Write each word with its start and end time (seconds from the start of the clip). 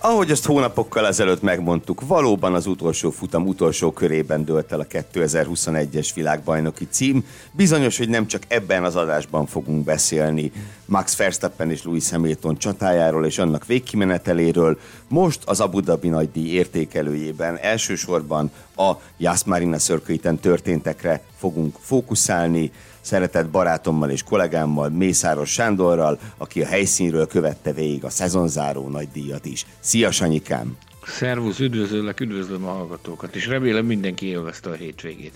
Ahogy 0.00 0.30
azt 0.30 0.44
hónapokkal 0.44 1.06
ezelőtt 1.06 1.42
megmondtuk, 1.42 2.06
valóban 2.06 2.54
az 2.54 2.66
utolsó 2.66 3.10
futam 3.10 3.46
utolsó 3.46 3.92
körében 3.92 4.44
dőlt 4.44 4.72
el 4.72 4.80
a 4.80 4.86
2021-es 4.86 6.10
világbajnoki 6.14 6.86
cím. 6.90 7.26
Bizonyos, 7.52 7.98
hogy 7.98 8.08
nem 8.08 8.26
csak 8.26 8.42
ebben 8.48 8.84
az 8.84 8.96
adásban 8.96 9.46
fogunk 9.46 9.84
beszélni 9.84 10.52
Max 10.84 11.16
Verstappen 11.16 11.70
és 11.70 11.82
Lewis 11.82 12.10
Hamilton 12.10 12.58
csatájáról 12.58 13.26
és 13.26 13.38
annak 13.38 13.66
végkimeneteléről. 13.66 14.78
Most 15.08 15.40
az 15.44 15.60
Abu 15.60 15.80
Dhabi 15.80 16.08
nagydíj 16.08 16.52
értékelőjében 16.52 17.58
elsősorban 17.58 18.50
a 18.76 18.92
Jászmárina 19.16 19.78
szörköiten 19.78 20.38
történtekre 20.38 21.22
fogunk 21.38 21.76
fókuszálni 21.80 22.70
szeretett 23.08 23.48
barátommal 23.48 24.10
és 24.10 24.22
kollégámmal, 24.22 24.88
Mészáros 24.88 25.50
Sándorral, 25.50 26.18
aki 26.36 26.62
a 26.62 26.66
helyszínről 26.66 27.26
követte 27.26 27.72
végig 27.72 28.04
a 28.04 28.10
szezonzáró 28.10 28.88
nagy 28.88 29.08
díjat 29.12 29.44
is. 29.44 29.66
Szia, 29.80 30.10
Sanyikám! 30.10 30.76
Szervusz, 31.06 31.58
üdvözöllek, 31.58 32.20
üdvözlöm 32.20 32.64
a 32.64 32.70
hallgatókat, 32.70 33.36
és 33.36 33.46
remélem 33.46 33.84
mindenki 33.84 34.26
élvezte 34.26 34.70
a 34.70 34.74
hétvégét. 34.74 35.32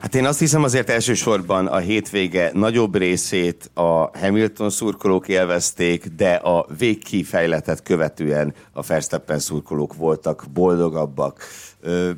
Hát 0.00 0.14
én 0.14 0.26
azt 0.26 0.38
hiszem 0.38 0.62
azért 0.62 0.90
elsősorban 0.90 1.66
a 1.66 1.78
hétvége 1.78 2.50
nagyobb 2.54 2.96
részét 2.96 3.70
a 3.74 4.18
Hamilton 4.18 4.70
szurkolók 4.70 5.28
élvezték, 5.28 6.06
de 6.06 6.34
a 6.34 6.66
végkifejletet 6.78 7.82
követően 7.82 8.54
a 8.72 8.82
Verstappen 8.82 9.38
szurkolók 9.38 9.94
voltak 9.94 10.44
boldogabbak. 10.52 11.44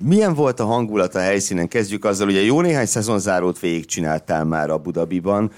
Milyen 0.04 0.34
volt 0.34 0.60
a 0.60 0.64
hangulat 0.64 1.14
a 1.14 1.20
helyszínen? 1.20 1.68
Kezdjük 1.68 2.04
azzal, 2.04 2.28
ugye 2.28 2.40
jó 2.40 2.60
néhány 2.60 2.86
szezonzárót 2.86 3.58
végigcsináltál 3.58 4.44
már 4.44 4.70
a 4.70 4.78
Budabiban. 4.78 5.50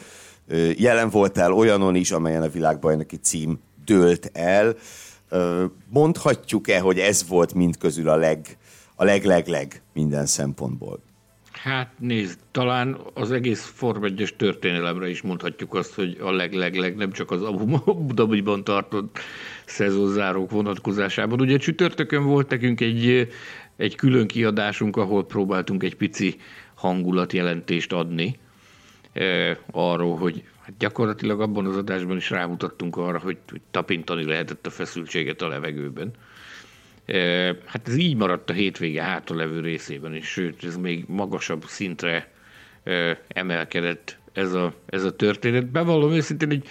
Jelen 0.77 1.11
voltál 1.11 1.53
olyanon 1.53 1.95
is, 1.95 2.11
amelyen 2.11 2.43
a 2.43 2.49
világbajnoki 2.49 3.17
cím 3.17 3.59
dőlt 3.85 4.31
el. 4.33 4.75
Mondhatjuk-e, 5.89 6.81
hogy 6.81 6.99
ez 6.99 7.29
volt 7.29 7.55
mind 7.55 7.79
közül 7.79 8.09
a 8.09 8.17
leg, 8.17 8.57
a 8.95 9.05
leg-leg-leg 9.05 9.83
minden 9.93 10.27
szempontból? 10.27 11.01
Hát 11.53 11.93
nézd, 11.99 12.39
talán 12.51 12.97
az 13.15 13.33
egész 13.33 13.73
Form 13.75 14.05
1 14.05 14.35
történelemre 14.39 15.09
is 15.09 15.23
mondhatjuk 15.23 15.75
azt, 15.75 15.95
hogy 15.95 16.19
a 16.21 16.31
leg-leg-leg 16.31 16.97
nem 16.97 17.13
csak 17.13 17.31
az 17.31 17.43
Abu 17.43 17.79
Dhabiban 18.15 18.65
tartott 18.65 19.19
szezonzárók 19.65 20.51
vonatkozásában. 20.51 21.41
Ugye 21.41 21.57
csütörtökön 21.57 22.25
volt 22.25 22.51
nekünk 22.51 22.81
egy, 22.81 23.29
egy 23.77 23.95
külön 23.95 24.27
kiadásunk, 24.27 24.97
ahol 24.97 25.27
próbáltunk 25.27 25.83
egy 25.83 25.97
pici 25.97 26.37
hangulatjelentést 26.75 27.93
adni 27.93 28.39
eh, 29.13 29.57
arról, 29.71 30.17
hogy 30.17 30.45
hát 30.65 30.77
gyakorlatilag 30.79 31.41
abban 31.41 31.67
az 31.67 31.77
adásban 31.77 32.17
is 32.17 32.31
rámutattunk 32.31 32.97
arra, 32.97 33.19
hogy, 33.19 33.39
hogy 33.51 33.61
tapintani 33.71 34.25
lehetett 34.25 34.67
a 34.67 34.71
feszültséget 34.71 35.43
a 35.43 35.49
levegőben. 35.49 36.11
Hát 37.65 37.89
ez 37.89 37.97
így 37.97 38.17
maradt 38.17 38.51
a 38.51 38.53
hétvége 38.53 39.03
hátralevő 39.03 39.61
részében 39.61 40.15
is, 40.15 40.27
sőt, 40.27 40.65
ez 40.65 40.77
még 40.77 41.05
magasabb 41.09 41.65
szintre 41.67 42.33
emelkedett 43.29 44.19
ez 44.33 44.53
a, 44.53 44.75
ez 44.87 45.05
a 45.05 45.17
történet. 45.17 45.67
Bevallom 45.67 46.13
őszintén, 46.13 46.49
hogy 46.49 46.65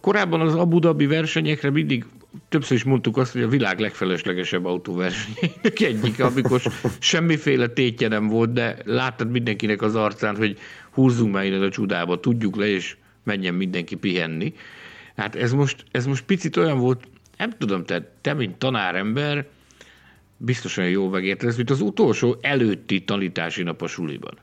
korábban 0.00 0.40
az 0.40 0.54
Abu 0.54 0.78
Dhabi 0.78 1.06
versenyekre 1.06 1.70
mindig 1.70 2.04
többször 2.48 2.76
is 2.76 2.84
mondtuk 2.84 3.16
azt, 3.16 3.32
hogy 3.32 3.42
a 3.42 3.48
világ 3.48 3.78
legfeleslegesebb 3.78 4.64
autóversenyének 4.64 5.80
egyik, 5.80 6.20
amikor 6.20 6.62
semmiféle 6.98 7.66
tétje 7.66 8.08
nem 8.08 8.26
volt, 8.26 8.52
de 8.52 8.76
láttad 8.84 9.30
mindenkinek 9.30 9.82
az 9.82 9.94
arcán, 9.94 10.36
hogy 10.36 10.58
húzzunk 10.90 11.32
már 11.32 11.44
innen 11.44 11.62
a 11.62 11.70
csudába, 11.70 12.20
tudjuk 12.20 12.56
le, 12.56 12.66
és 12.66 12.96
menjen 13.22 13.54
mindenki 13.54 13.96
pihenni. 13.96 14.54
Hát 15.16 15.34
ez 15.36 15.52
most, 15.52 15.84
ez 15.90 16.06
most 16.06 16.24
picit 16.24 16.56
olyan 16.56 16.78
volt, 16.78 17.04
nem 17.36 17.50
tudom, 17.58 17.84
te, 17.84 18.12
te 18.20 18.34
mint 18.34 18.56
tanárember, 18.56 19.46
biztosan 20.36 20.88
jó 20.88 21.08
megértesz, 21.08 21.56
mint 21.56 21.70
az 21.70 21.80
utolsó 21.80 22.36
előtti 22.40 23.04
tanítási 23.04 23.62
nap 23.62 23.82
a 23.82 23.86
suliban. 23.86 24.38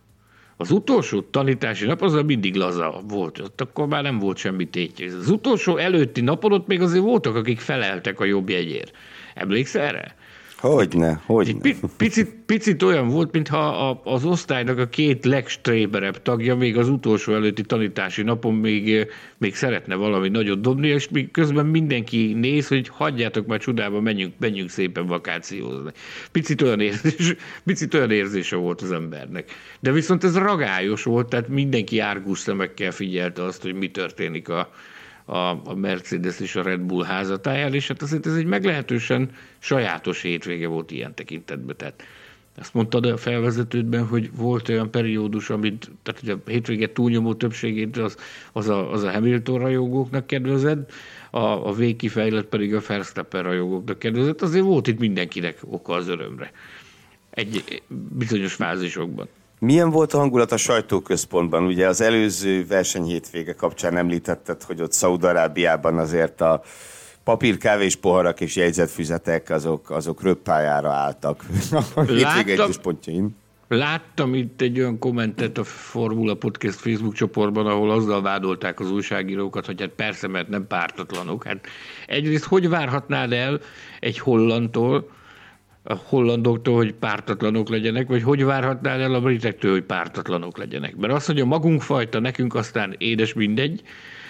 Az 0.61 0.72
utolsó 0.72 1.22
tanítási 1.22 1.85
nap 1.85 2.01
az 2.01 2.13
mindig 2.25 2.55
laza 2.55 3.01
volt, 3.07 3.39
ott 3.39 3.61
akkor 3.61 3.88
már 3.88 4.03
nem 4.03 4.19
volt 4.19 4.38
semmi 4.38 4.69
tétje. 4.69 5.16
Az 5.16 5.29
utolsó 5.29 5.77
előtti 5.77 6.22
napon 6.22 6.51
ott 6.51 6.67
még 6.67 6.81
azért 6.81 7.03
voltak, 7.03 7.35
akik 7.35 7.59
feleltek 7.59 8.19
a 8.19 8.25
jobb 8.25 8.49
jegyért. 8.49 8.91
Emlékszel 9.33 9.81
erre? 9.81 10.16
Hogyne, 10.61 11.22
hogyne. 11.25 11.73
Picit, 11.97 12.35
picit 12.45 12.83
olyan 12.83 13.07
volt, 13.07 13.31
mintha 13.31 13.89
az 13.89 14.25
osztálynak 14.25 14.77
a 14.77 14.88
két 14.88 15.25
legstréberebb 15.25 16.22
tagja 16.22 16.55
még 16.55 16.77
az 16.77 16.89
utolsó 16.89 17.33
előtti 17.33 17.61
tanítási 17.61 18.22
napon 18.22 18.53
még, 18.53 19.07
még 19.38 19.55
szeretne 19.55 19.95
valami 19.95 20.29
nagyot 20.29 20.61
dobni, 20.61 20.88
és 20.88 21.09
még 21.09 21.31
közben 21.31 21.66
mindenki 21.66 22.33
néz, 22.33 22.67
hogy 22.67 22.88
hagyjátok 22.88 23.47
már 23.47 23.59
csodába, 23.59 24.01
menjünk, 24.01 24.33
menjünk 24.39 24.69
szépen 24.69 25.05
vakációzni. 25.05 25.91
Picit 26.31 26.61
olyan, 26.61 26.79
érzés, 26.79 27.35
picit 27.63 27.93
olyan 27.93 28.11
érzése 28.11 28.55
volt 28.55 28.81
az 28.81 28.91
embernek. 28.91 29.51
De 29.79 29.91
viszont 29.91 30.23
ez 30.23 30.38
ragályos 30.38 31.03
volt, 31.03 31.29
tehát 31.29 31.47
mindenki 31.47 31.99
árgus 31.99 32.39
szemekkel 32.39 32.91
figyelte 32.91 33.43
azt, 33.43 33.61
hogy 33.61 33.73
mi 33.73 33.91
történik 33.91 34.49
a, 34.49 34.72
a, 35.26 35.38
a 35.50 35.76
Mercedes 35.76 36.40
és 36.40 36.56
a 36.56 36.64
Red 36.64 36.80
Bull 36.80 37.04
házatáján, 37.04 37.74
és 37.74 37.88
hát 37.88 38.02
azért 38.02 38.26
ez 38.26 38.36
egy 38.36 38.46
meglehetősen 38.46 39.30
sajátos 39.59 40.22
hétvége 40.22 40.68
volt 40.68 40.92
ilyen 40.92 41.16
tekintetben. 41.16 41.76
Tehát 41.78 42.04
azt 42.58 42.74
mondtad 42.74 43.06
a 43.06 43.18
felvezetődben, 43.18 44.08
hogy 44.08 44.30
volt 44.36 44.70
olyan 44.70 44.92
periódus, 44.92 45.50
amit, 45.50 45.92
tehát 46.04 46.22
ugye 46.22 46.34
a 46.34 46.50
hétvége 46.50 46.92
túlnyomó 46.92 47.34
többségét 47.34 47.98
az, 47.98 48.18
az, 48.52 48.70
a, 48.70 48.92
az 48.92 49.04
a 49.04 49.12
Hamilton 49.12 49.59
rajongóknak 49.59 50.28
kedvezett, 50.28 50.92
a, 51.30 51.68
a 51.68 51.74
végkifejlett 51.74 52.46
pedig 52.46 52.76
a 52.76 52.82
Verstappen 52.88 53.44
rajongóknak 53.44 54.00
kedvezett. 54.00 54.42
Azért 54.42 54.64
volt 54.64 54.88
itt 54.88 55.00
mindenkinek 55.00 55.58
oka 55.66 55.94
az 55.94 56.08
örömre. 56.08 56.52
Egy 57.30 57.82
bizonyos 58.09 58.53
fázisokban. 58.53 59.28
Milyen 59.66 59.89
volt 59.89 60.13
a 60.13 60.17
hangulat 60.17 60.51
a 60.51 60.57
sajtóközpontban? 60.57 61.66
Ugye 61.66 61.88
az 61.88 62.01
előző 62.01 62.66
versenyhétvége 62.66 63.53
kapcsán 63.53 63.97
említetted, 63.97 64.63
hogy 64.63 64.81
ott 64.81 64.91
Szaudarábiában 64.91 65.97
azért 65.97 66.41
a 66.41 66.61
papírkávés 67.23 67.95
poharak 67.95 68.41
és 68.41 68.55
jegyzetfüzetek 68.55 69.49
azok, 69.49 69.89
azok 69.89 70.23
röppájára 70.23 70.91
álltak 70.91 71.45
a 71.95 72.01
hétvége 72.01 72.66
pontjain. 72.81 73.35
Láttam 73.67 74.35
itt 74.35 74.61
egy 74.61 74.79
olyan 74.79 74.99
kommentet 74.99 75.57
a 75.57 75.63
Formula 75.63 76.35
Podcast 76.35 76.79
Facebook 76.79 77.13
csoportban, 77.13 77.67
ahol 77.67 77.91
azzal 77.91 78.22
vádolták 78.22 78.79
az 78.79 78.91
újságírókat, 78.91 79.66
hogy 79.66 79.81
hát 79.81 79.89
persze, 79.89 80.28
mert 80.28 80.47
nem 80.47 80.67
pártatlanok. 80.67 81.43
Hát 81.43 81.66
egyrészt 82.07 82.43
hogy 82.43 82.69
várhatnád 82.69 83.31
el 83.31 83.59
egy 83.99 84.19
hollandtól, 84.19 85.09
a 85.84 85.94
hollandoktól, 85.94 86.75
hogy 86.75 86.94
pártatlanok 86.94 87.69
legyenek, 87.69 88.08
vagy 88.08 88.24
hogy 88.24 88.44
várhatnál 88.44 89.02
el 89.02 89.14
a 89.14 89.22
britektől, 89.22 89.72
hogy 89.72 89.84
pártatlanok 89.84 90.58
legyenek. 90.58 90.96
Mert 90.96 91.14
az, 91.14 91.26
hogy 91.26 91.40
a 91.40 91.46
magunk 91.46 91.82
fajta 91.82 92.20
nekünk 92.20 92.55
aztán 92.55 92.96
édes 92.97 93.34
mindegy, 93.34 93.82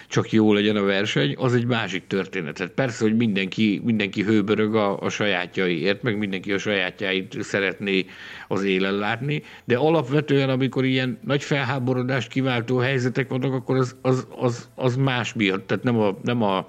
csak 0.07 0.31
jó 0.31 0.53
legyen 0.53 0.75
a 0.75 0.83
verseny, 0.83 1.35
az 1.37 1.53
egy 1.53 1.65
másik 1.65 2.07
történet. 2.07 2.53
Tehát 2.53 2.73
persze, 2.73 3.03
hogy 3.03 3.15
mindenki, 3.15 3.81
mindenki 3.83 4.23
hőbörög 4.23 4.75
a, 4.75 4.99
a 4.99 5.09
sajátjaiért, 5.09 6.01
meg 6.01 6.17
mindenki 6.17 6.53
a 6.53 6.57
sajátjáit 6.57 7.37
szeretné 7.41 8.05
az 8.47 8.63
élen 8.63 8.93
látni, 8.93 9.43
de 9.65 9.77
alapvetően, 9.77 10.49
amikor 10.49 10.85
ilyen 10.85 11.19
nagy 11.23 11.43
felháborodást 11.43 12.29
kiváltó 12.29 12.77
helyzetek 12.77 13.29
vannak, 13.29 13.53
akkor 13.53 13.77
az, 13.77 13.95
az, 14.01 14.27
az, 14.37 14.69
az 14.75 14.95
más 14.95 15.33
miatt, 15.33 15.67
tehát 15.67 15.83
nem 15.83 15.99
a, 15.99 16.17
nem 16.23 16.41
a 16.41 16.67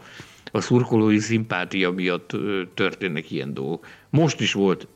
a 0.55 0.61
szurkolói 0.61 1.19
szimpátia 1.19 1.91
miatt 1.91 2.31
történnek 2.75 3.31
ilyen 3.31 3.55
dolgok. 3.55 3.87
Most 4.13 4.41
is 4.41 4.53
volt 4.53 4.87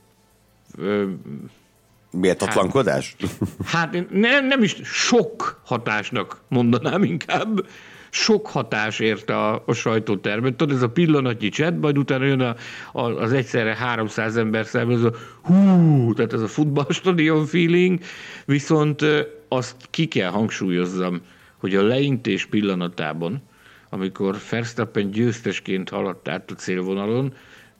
Méltatlankodás? 2.10 3.16
Hát, 3.64 3.94
hát 3.94 4.10
nem, 4.10 4.46
nem 4.46 4.62
is 4.62 4.76
sok 4.84 5.60
hatásnak 5.64 6.40
mondanám 6.48 7.02
inkább. 7.02 7.66
Sok 8.10 8.46
hatás 8.46 8.98
érte 8.98 9.36
a, 9.36 9.62
a 9.66 9.72
sajtótermet. 9.72 10.54
Tudod, 10.54 10.76
ez 10.76 10.82
a 10.82 10.88
pillanatnyi 10.88 11.48
cset, 11.48 11.80
majd 11.80 11.98
utána 11.98 12.24
jön 12.24 12.40
a, 12.40 12.54
a, 12.92 13.00
az 13.00 13.32
egyszerre 13.32 13.74
300 13.74 14.36
ember 14.36 14.66
szemben, 14.66 14.96
ez 14.96 15.02
a 15.02 15.12
hú, 15.42 16.12
tehát 16.12 16.32
ez 16.32 16.40
a 16.40 16.48
futballstadion 16.48 17.46
feeling, 17.46 18.00
viszont 18.44 19.04
azt 19.48 19.76
ki 19.90 20.06
kell 20.06 20.30
hangsúlyozzam, 20.30 21.20
hogy 21.56 21.74
a 21.74 21.82
leintés 21.82 22.46
pillanatában, 22.46 23.42
amikor 23.90 24.36
Verstappen 24.50 25.10
győztesként 25.10 25.88
haladt 25.88 26.28
át 26.28 26.50
a 26.50 26.54
célvonalon, 26.54 27.34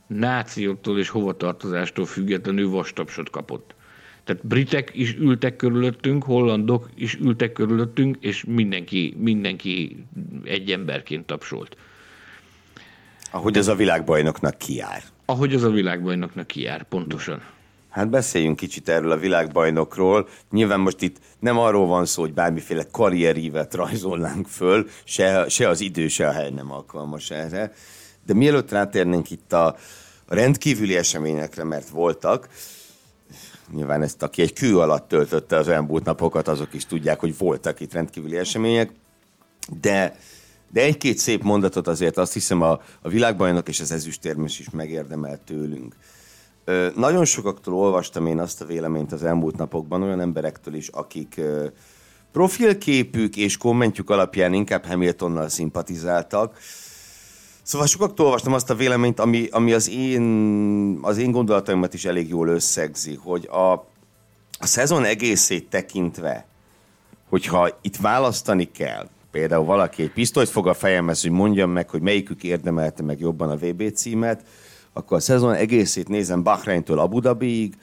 nációtól 0.06 0.98
és 0.98 1.08
hovatartozástól 1.08 2.06
függetlenül 2.06 2.70
vastapsot 2.70 3.30
kapott. 3.30 3.74
Tehát 4.24 4.46
britek 4.46 4.90
is 4.94 5.14
ültek 5.14 5.56
körülöttünk, 5.56 6.24
hollandok 6.24 6.88
is 6.94 7.14
ültek 7.14 7.52
körülöttünk, 7.52 8.16
és 8.20 8.44
mindenki, 8.44 9.14
mindenki 9.18 10.04
egy 10.44 10.70
emberként 10.70 11.26
tapsolt. 11.26 11.76
Ahogy 13.30 13.56
ez 13.56 13.68
a 13.68 13.74
világbajnoknak 13.74 14.58
kiár. 14.58 15.02
Ahogy 15.24 15.54
az 15.54 15.62
a 15.62 15.70
világbajnoknak 15.70 16.46
kijár, 16.46 16.82
pontosan. 16.82 17.42
Hát 17.96 18.10
beszéljünk 18.10 18.56
kicsit 18.56 18.88
erről 18.88 19.10
a 19.10 19.16
világbajnokról. 19.16 20.28
Nyilván 20.50 20.80
most 20.80 21.02
itt 21.02 21.16
nem 21.38 21.58
arról 21.58 21.86
van 21.86 22.06
szó, 22.06 22.22
hogy 22.22 22.32
bármiféle 22.32 22.84
karrierívet 22.90 23.74
rajzolnánk 23.74 24.46
föl, 24.46 24.86
se, 25.04 25.48
se 25.48 25.68
az 25.68 25.80
idő, 25.80 26.08
se 26.08 26.28
a 26.28 26.32
hely 26.32 26.50
nem 26.50 26.72
alkalmas 26.72 27.30
erre. 27.30 27.72
De 28.26 28.34
mielőtt 28.34 28.70
rátérnénk 28.70 29.31
itt 29.31 29.52
a 29.52 29.76
rendkívüli 30.26 30.96
eseményekre, 30.96 31.64
mert 31.64 31.88
voltak, 31.88 32.49
nyilván 33.73 34.02
ezt 34.02 34.23
aki 34.23 34.43
egy 34.43 34.52
kő 34.52 34.78
alatt 34.78 35.08
töltötte 35.08 35.56
az 35.56 35.69
elmúlt 35.69 36.05
napokat, 36.05 36.49
azok 36.49 36.75
is 36.75 36.87
tudják, 36.87 37.20
hogy 37.20 37.38
voltak 37.38 37.81
itt 37.81 37.93
rendkívüli 37.93 38.37
események, 38.37 38.90
de 39.81 40.17
de 40.73 40.82
egy-két 40.82 41.19
szép 41.19 41.43
mondatot 41.43 41.88
azért 41.88 42.17
azt 42.17 42.32
hiszem 42.32 42.62
a, 42.62 42.81
a 43.02 43.08
világbajnok 43.08 43.69
és 43.69 43.81
az 43.81 43.93
ezüstérmes 43.93 44.58
is 44.58 44.70
megérdemelt 44.70 45.40
tőlünk. 45.40 45.96
Ö, 46.64 46.88
nagyon 46.96 47.25
sokaktól 47.25 47.75
olvastam 47.75 48.26
én 48.26 48.38
azt 48.38 48.61
a 48.61 48.64
véleményt 48.64 49.12
az 49.12 49.25
elmúlt 49.25 49.56
napokban, 49.56 50.02
olyan 50.02 50.20
emberektől 50.20 50.75
is, 50.75 50.88
akik 50.88 51.34
ö, 51.37 51.67
profilképük 52.32 53.37
és 53.37 53.56
kommentjük 53.56 54.11
alapján 54.11 54.52
inkább 54.52 54.84
Hamiltonnal 54.84 55.49
szimpatizáltak. 55.49 56.58
Szóval 57.66 57.86
sokaktól 57.86 58.26
olvastam 58.26 58.52
azt 58.52 58.70
a 58.70 58.74
véleményt, 58.74 59.20
ami, 59.20 59.48
ami 59.50 59.72
az, 59.72 59.90
én, 59.90 60.22
az 61.02 61.18
én 61.18 61.30
gondolataimat 61.30 61.94
is 61.94 62.04
elég 62.04 62.28
jól 62.28 62.48
összegzi, 62.48 63.14
hogy 63.22 63.46
a, 63.46 63.72
a 64.58 64.66
szezon 64.66 65.04
egészét 65.04 65.68
tekintve, 65.68 66.46
hogyha 67.28 67.78
itt 67.80 67.96
választani 67.96 68.70
kell, 68.70 69.08
például 69.30 69.64
valaki 69.64 70.02
egy 70.02 70.12
pisztolyt 70.12 70.48
fog 70.48 70.66
a 70.66 70.74
fejemhez, 70.74 71.22
hogy 71.22 71.30
mondjam 71.30 71.70
meg, 71.70 71.90
hogy 71.90 72.00
melyikük 72.00 72.42
érdemelte 72.42 73.02
meg 73.02 73.20
jobban 73.20 73.50
a 73.50 73.56
VB 73.56 73.92
címet, 73.92 74.44
akkor 74.92 75.16
a 75.16 75.20
szezon 75.20 75.54
egészét 75.54 76.08
nézem 76.08 76.42
Bahreintől 76.42 76.98
Abu 76.98 77.20
Dhabiig, 77.20 77.74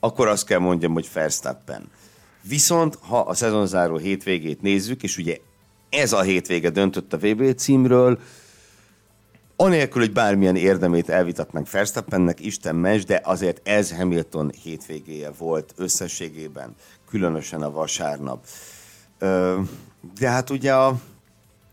akkor 0.00 0.28
azt 0.28 0.46
kell 0.46 0.58
mondjam, 0.58 0.92
hogy 0.92 1.08
Verstappen. 1.12 1.90
Viszont, 2.42 2.98
ha 3.00 3.20
a 3.20 3.34
szezonzáró 3.34 3.96
hétvégét 3.96 4.62
nézzük, 4.62 5.02
és 5.02 5.18
ugye 5.18 5.36
ez 5.90 6.12
a 6.12 6.20
hétvége 6.20 6.70
döntött 6.70 7.12
a 7.12 7.18
VB 7.18 7.54
címről, 7.54 8.18
anélkül, 9.62 10.00
hogy 10.00 10.12
bármilyen 10.12 10.56
érdemét 10.56 11.08
elvitatnánk 11.08 11.70
Verstappennek, 11.70 12.44
Isten 12.44 12.74
mes, 12.74 13.04
de 13.04 13.20
azért 13.24 13.68
ez 13.68 13.96
Hamilton 13.96 14.52
hétvégéje 14.62 15.30
volt 15.38 15.72
összességében, 15.76 16.74
különösen 17.08 17.62
a 17.62 17.70
vasárnap. 17.70 18.46
De 20.18 20.28
hát 20.28 20.50
ugye 20.50 20.74
a, 20.74 20.94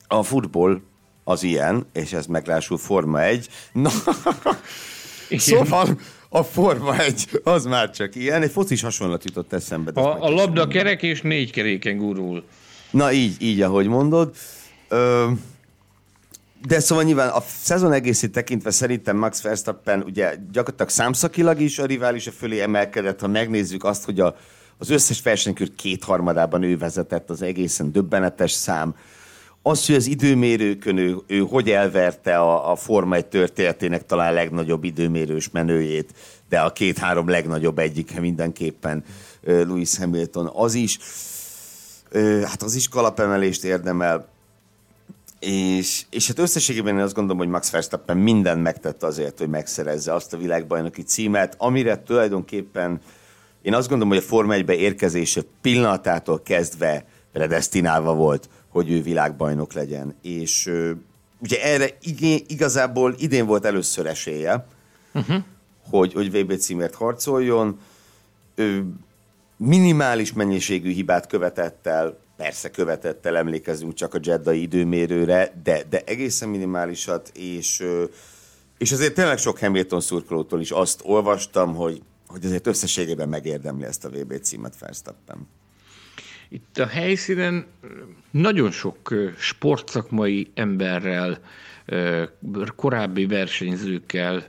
a 0.07 0.23
futball 0.23 0.81
az 1.23 1.43
ilyen, 1.43 1.85
és 1.93 2.13
ez 2.13 2.25
meglásul 2.25 2.77
Forma 2.77 3.23
1. 3.23 3.47
Na, 3.71 3.89
szóval 5.37 5.99
a 6.29 6.43
Forma 6.43 6.99
1 6.99 7.29
az 7.43 7.65
már 7.65 7.89
csak 7.89 8.15
ilyen. 8.15 8.41
Egy 8.41 8.51
focis 8.51 8.81
hasonlat 8.81 9.23
jutott 9.23 9.53
eszembe. 9.53 10.01
A, 10.01 10.23
a 10.23 10.29
labda 10.29 10.67
kerek 10.67 11.03
és 11.03 11.21
négy 11.21 11.51
keréken 11.51 11.97
gurul. 11.97 12.43
Na 12.91 13.11
így, 13.11 13.41
így, 13.41 13.61
ahogy 13.61 13.87
mondod. 13.87 14.35
Ö, 14.87 15.31
de 16.67 16.79
szóval 16.79 17.03
nyilván 17.03 17.29
a 17.29 17.43
szezon 17.61 17.91
egészét 17.91 18.31
tekintve 18.31 18.71
szerintem 18.71 19.17
Max 19.17 19.41
Verstappen 19.41 20.01
ugye 20.01 20.35
gyakorlatilag 20.51 20.89
számszakilag 20.89 21.59
is 21.59 21.79
a 21.79 21.85
riválisa 21.85 22.31
fölé 22.31 22.61
emelkedett, 22.61 23.19
ha 23.19 23.27
megnézzük 23.27 23.83
azt, 23.83 24.05
hogy 24.05 24.19
a, 24.19 24.35
az 24.77 24.89
összes 24.89 25.21
versenykör 25.21 25.75
kétharmadában 25.75 26.63
ő 26.63 26.77
vezetett, 26.77 27.29
az 27.29 27.41
egészen 27.41 27.91
döbbenetes 27.91 28.51
szám. 28.51 28.95
Az, 29.61 29.85
hogy 29.85 29.95
az 29.95 30.07
időmérőkön 30.07 30.97
ő, 30.97 31.17
ő 31.27 31.39
hogy 31.39 31.69
elverte 31.69 32.37
a, 32.37 32.71
a 32.71 32.75
Forma 32.75 33.15
1 33.15 33.25
történetének 33.25 34.05
talán 34.05 34.33
legnagyobb 34.33 34.83
időmérős 34.83 35.49
menőjét, 35.49 36.13
de 36.49 36.59
a 36.59 36.73
két-három 36.73 37.29
legnagyobb 37.29 37.79
egyike 37.79 38.19
mindenképpen 38.19 39.03
Lewis 39.41 39.97
Hamilton, 39.97 40.49
az 40.53 40.73
is, 40.73 40.97
hát 42.43 42.61
az 42.61 42.75
is 42.75 42.87
kalapemelést 42.87 43.63
érdemel. 43.63 44.27
És, 45.39 46.05
és 46.09 46.27
hát 46.27 46.39
összességében 46.39 46.97
én 46.97 47.03
azt 47.03 47.13
gondolom, 47.13 47.37
hogy 47.37 47.47
Max 47.47 47.69
Verstappen 47.69 48.17
mindent 48.17 48.61
megtette 48.61 49.05
azért, 49.05 49.37
hogy 49.37 49.49
megszerezze 49.49 50.13
azt 50.13 50.33
a 50.33 50.37
világbajnoki 50.37 51.01
címet, 51.01 51.55
amire 51.57 52.03
tulajdonképpen 52.03 53.01
én 53.61 53.73
azt 53.73 53.89
gondolom, 53.89 54.13
hogy 54.13 54.23
a 54.23 54.27
Forma 54.27 54.53
1 54.53 54.69
érkezése 54.69 55.41
pillanatától 55.61 56.41
kezdve 56.41 57.05
predestinálva 57.31 58.13
volt, 58.13 58.49
hogy 58.69 58.91
ő 58.91 59.01
világbajnok 59.01 59.73
legyen. 59.73 60.15
És 60.21 60.67
ö, 60.67 60.91
ugye 61.39 61.63
erre 61.63 61.89
igé, 62.01 62.43
igazából 62.47 63.15
idén 63.17 63.45
volt 63.45 63.65
először 63.65 64.05
esélye, 64.05 64.65
uh-huh. 65.13 65.43
hogy, 65.89 66.13
hogy 66.13 66.31
VB 66.31 66.57
címért 66.57 66.95
harcoljon. 66.95 67.79
Ő 68.55 68.85
minimális 69.57 70.33
mennyiségű 70.33 70.91
hibát 70.91 71.27
követett 71.27 71.87
el, 71.87 72.17
persze 72.39 72.71
követett 72.71 73.25
el, 73.25 73.37
emlékezünk 73.37 73.93
csak 73.93 74.13
a 74.13 74.19
Jeddai 74.21 74.61
időmérőre, 74.61 75.53
de, 75.63 75.83
de 75.89 76.01
egészen 76.05 76.49
minimálisat, 76.49 77.31
és, 77.35 77.83
és 78.77 78.91
azért 78.91 79.13
tényleg 79.13 79.37
sok 79.37 79.59
Hamilton 79.59 80.01
szurkolótól 80.01 80.61
is 80.61 80.71
azt 80.71 81.01
olvastam, 81.03 81.75
hogy 81.75 82.01
hogy 82.29 82.45
azért 82.45 82.67
összességében 82.67 83.29
megérdemli 83.29 83.85
ezt 83.85 84.05
a 84.05 84.09
VB 84.09 84.39
címet 84.41 84.79
Verstappen. 84.79 85.47
Itt 86.49 86.77
a 86.77 86.85
helyszínen 86.85 87.65
nagyon 88.31 88.71
sok 88.71 89.13
sportszakmai 89.37 90.51
emberrel, 90.53 91.39
korábbi 92.75 93.25
versenyzőkkel, 93.25 94.43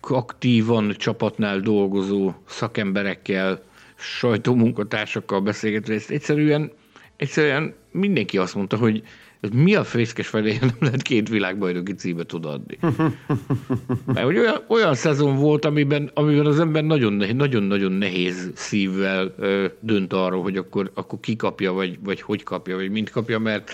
aktívan 0.00 0.94
csapatnál 0.96 1.60
dolgozó 1.60 2.32
szakemberekkel, 2.46 3.62
sajtómunkatársakkal 4.00 5.40
beszélgetve, 5.40 5.94
ezt 5.94 6.10
egyszerűen, 6.10 6.72
egyszerűen 7.16 7.74
mindenki 7.90 8.38
azt 8.38 8.54
mondta, 8.54 8.76
hogy 8.76 9.02
ez 9.40 9.50
mi 9.50 9.74
a 9.74 9.84
fészkes 9.84 10.28
felé 10.28 10.56
nem 10.60 10.76
lehet 10.80 11.02
két 11.02 11.28
világbajnoki 11.28 11.94
címet 11.94 12.32
odaadni? 12.32 12.78
Mert 14.14 14.26
hogy 14.26 14.38
olyan, 14.38 14.64
olyan 14.68 14.94
szezon 14.94 15.36
volt, 15.36 15.64
amiben, 15.64 16.10
amiben 16.14 16.46
az 16.46 16.60
ember 16.60 16.84
nagyon-nagyon 16.84 17.92
nehéz 17.92 18.50
szívvel 18.54 19.34
ö, 19.38 19.66
dönt 19.80 20.12
arról, 20.12 20.42
hogy 20.42 20.56
akkor, 20.56 20.90
akkor 20.94 21.20
ki 21.20 21.36
kapja, 21.36 21.72
vagy, 21.72 21.98
vagy 22.02 22.20
hogy 22.20 22.42
kapja, 22.42 22.76
vagy 22.76 22.90
mind 22.90 23.10
kapja, 23.10 23.38
mert, 23.38 23.70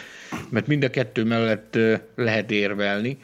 mert 0.50 0.66
mind 0.66 0.84
a 0.84 0.90
kettő 0.90 1.24
mellett 1.24 1.76
ö, 1.76 1.94
lehet 2.16 2.50
érvelni. 2.50 3.18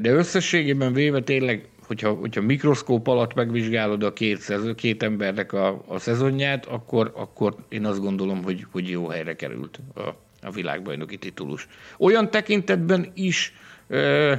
De 0.00 0.10
összességében 0.10 0.92
véve 0.92 1.20
tényleg, 1.20 1.68
hogyha, 1.90 2.12
hogyha 2.12 2.40
mikroszkóp 2.40 3.06
alatt 3.06 3.34
megvizsgálod 3.34 4.02
a 4.02 4.12
két, 4.12 4.40
szezon, 4.40 4.74
két 4.74 5.02
embernek 5.02 5.52
a, 5.52 5.84
a 5.86 5.98
szezonját, 5.98 6.66
akkor, 6.66 7.12
akkor 7.14 7.54
én 7.68 7.84
azt 7.84 8.00
gondolom, 8.00 8.42
hogy, 8.42 8.66
hogy 8.70 8.88
jó 8.88 9.08
helyre 9.08 9.36
került 9.36 9.80
a 9.94 10.00
a 10.42 10.50
világbajnoki 10.50 11.16
titulus. 11.16 11.68
Olyan 11.98 12.30
tekintetben 12.30 13.10
is 13.14 13.54
ö, 13.86 14.34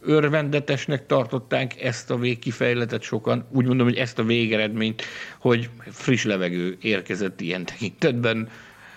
örvendetesnek 0.00 1.06
tartották 1.06 1.82
ezt 1.82 2.10
a 2.10 2.16
végkifejletet 2.16 3.02
sokan, 3.02 3.46
úgy 3.50 3.66
mondom, 3.66 3.86
hogy 3.86 3.96
ezt 3.96 4.18
a 4.18 4.24
végeredményt, 4.24 5.02
hogy 5.38 5.70
friss 5.90 6.24
levegő 6.24 6.76
érkezett 6.80 7.40
ilyen 7.40 7.64
tekintetben, 7.64 8.48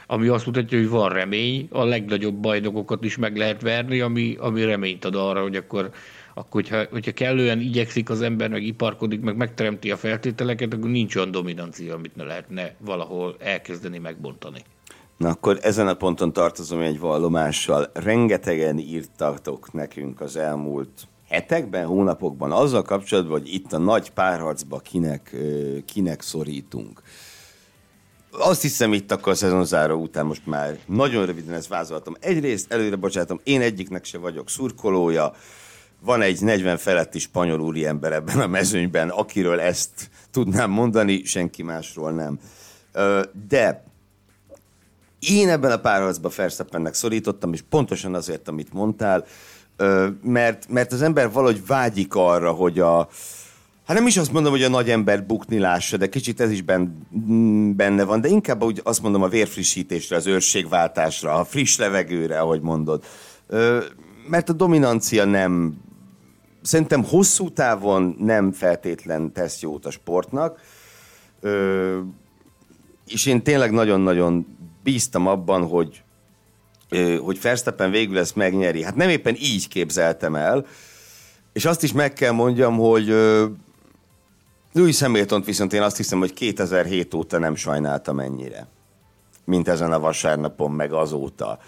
ami 0.07 0.27
azt 0.27 0.45
mutatja, 0.45 0.77
hogy 0.77 0.89
van 0.89 1.09
remény, 1.09 1.67
a 1.71 1.83
legnagyobb 1.83 2.35
bajnokokat 2.35 3.03
is 3.03 3.17
meg 3.17 3.37
lehet 3.37 3.61
verni, 3.61 3.99
ami, 3.99 4.35
ami 4.39 4.63
reményt 4.63 5.05
ad 5.05 5.15
arra, 5.15 5.41
hogy 5.41 5.55
akkor, 5.55 5.89
akkor 6.37 6.61
hogyha, 6.61 6.83
hogyha 6.91 7.11
kellően 7.11 7.59
igyekszik 7.59 8.09
az 8.09 8.21
ember, 8.21 8.49
meg 8.49 8.63
iparkodik, 8.63 9.21
meg 9.21 9.35
megteremti 9.35 9.91
a 9.91 9.97
feltételeket, 9.97 10.73
akkor 10.73 10.89
nincs 10.89 11.15
olyan 11.15 11.31
dominancia, 11.31 11.95
amit 11.95 12.15
ne 12.15 12.23
lehetne 12.23 12.75
valahol 12.79 13.35
elkezdeni 13.39 13.97
megbontani. 13.97 14.59
Na 15.17 15.29
akkor 15.29 15.59
ezen 15.61 15.87
a 15.87 15.93
ponton 15.93 16.33
tartozom 16.33 16.79
egy 16.79 16.99
vallomással. 16.99 17.89
Rengetegen 17.93 18.77
írtatok 18.77 19.73
nekünk 19.73 20.21
az 20.21 20.35
elmúlt 20.35 21.07
hetekben, 21.29 21.85
hónapokban 21.85 22.51
azzal 22.51 22.81
kapcsolatban, 22.81 23.39
hogy 23.39 23.53
itt 23.53 23.73
a 23.73 23.77
nagy 23.77 24.11
párharcba 24.11 24.79
kinek, 24.79 25.35
kinek 25.85 26.21
szorítunk. 26.21 27.01
Azt 28.31 28.61
hiszem 28.61 28.93
itt 28.93 29.11
akkor 29.11 29.31
a 29.31 29.35
szezonzáró 29.35 30.01
után 30.01 30.25
most 30.25 30.45
már 30.45 30.79
nagyon 30.85 31.25
röviden 31.25 31.53
ezt 31.53 31.67
vázoltam. 31.67 32.15
Egyrészt 32.19 32.71
előre 32.71 32.95
bocsátom, 32.95 33.39
én 33.43 33.61
egyiknek 33.61 34.05
se 34.05 34.17
vagyok 34.17 34.49
szurkolója, 34.49 35.33
van 36.05 36.21
egy 36.21 36.41
40 36.41 36.77
feletti 36.77 37.19
spanyol 37.19 37.59
úriember 37.59 38.13
ebben 38.13 38.39
a 38.39 38.47
mezőnyben, 38.47 39.09
akiről 39.09 39.59
ezt 39.59 40.09
tudnám 40.31 40.71
mondani, 40.71 41.23
senki 41.23 41.63
másról 41.63 42.11
nem. 42.11 42.39
De 43.47 43.83
Én 45.19 45.49
ebben 45.49 45.71
a 45.71 45.77
párharcban 45.77 46.31
Verstappennek 46.35 46.93
szorítottam, 46.93 47.53
és 47.53 47.63
pontosan 47.69 48.15
azért, 48.15 48.47
amit 48.47 48.73
mondtál, 48.73 49.25
mert, 50.21 50.69
mert 50.69 50.91
az 50.91 51.01
ember 51.01 51.31
valahogy 51.31 51.65
vágyik 51.65 52.15
arra, 52.15 52.51
hogy 52.51 52.79
a, 52.79 53.09
Hát 53.85 53.97
nem 53.97 54.07
is 54.07 54.17
azt 54.17 54.31
mondom, 54.31 54.51
hogy 54.51 54.63
a 54.63 54.69
nagy 54.69 54.89
ember 54.89 55.25
bukni 55.25 55.59
lássa, 55.59 55.97
de 55.97 56.09
kicsit 56.09 56.39
ez 56.39 56.51
is 56.51 56.61
benne 57.75 58.03
van, 58.03 58.21
de 58.21 58.27
inkább 58.27 58.63
úgy 58.63 58.81
azt 58.83 59.01
mondom 59.01 59.23
a 59.23 59.27
vérfrissítésre, 59.27 60.15
az 60.15 60.27
őrségváltásra, 60.27 61.33
a 61.33 61.43
friss 61.43 61.77
levegőre, 61.77 62.39
ahogy 62.39 62.61
mondod. 62.61 63.03
Mert 64.27 64.49
a 64.49 64.53
dominancia 64.53 65.25
nem, 65.25 65.77
szerintem 66.65 67.03
hosszú 67.03 67.49
távon 67.49 68.15
nem 68.19 68.51
feltétlen 68.51 69.31
tesz 69.31 69.61
jót 69.61 69.85
a 69.85 69.91
sportnak, 69.91 70.59
és 73.07 73.25
én 73.25 73.43
tényleg 73.43 73.71
nagyon-nagyon 73.71 74.57
bíztam 74.83 75.27
abban, 75.27 75.67
hogy, 75.67 76.03
hogy 77.19 77.41
Verstappen 77.41 77.91
végül 77.91 78.17
ezt 78.17 78.35
megnyeri. 78.35 78.83
Hát 78.83 78.95
nem 78.95 79.09
éppen 79.09 79.35
így 79.39 79.67
képzeltem 79.67 80.35
el, 80.35 80.65
és 81.53 81.65
azt 81.65 81.83
is 81.83 81.91
meg 81.91 82.13
kell 82.13 82.31
mondjam, 82.31 82.77
hogy 82.77 83.07
Louis 84.71 84.99
hamilton 84.99 85.41
viszont 85.41 85.73
én 85.73 85.81
azt 85.81 85.97
hiszem, 85.97 86.19
hogy 86.19 86.33
2007 86.33 87.13
óta 87.13 87.37
nem 87.37 87.55
sajnáltam 87.55 88.19
ennyire, 88.19 88.67
mint 89.45 89.67
ezen 89.67 89.91
a 89.91 89.99
vasárnapon, 89.99 90.71
meg 90.71 90.93
azóta. 90.93 91.59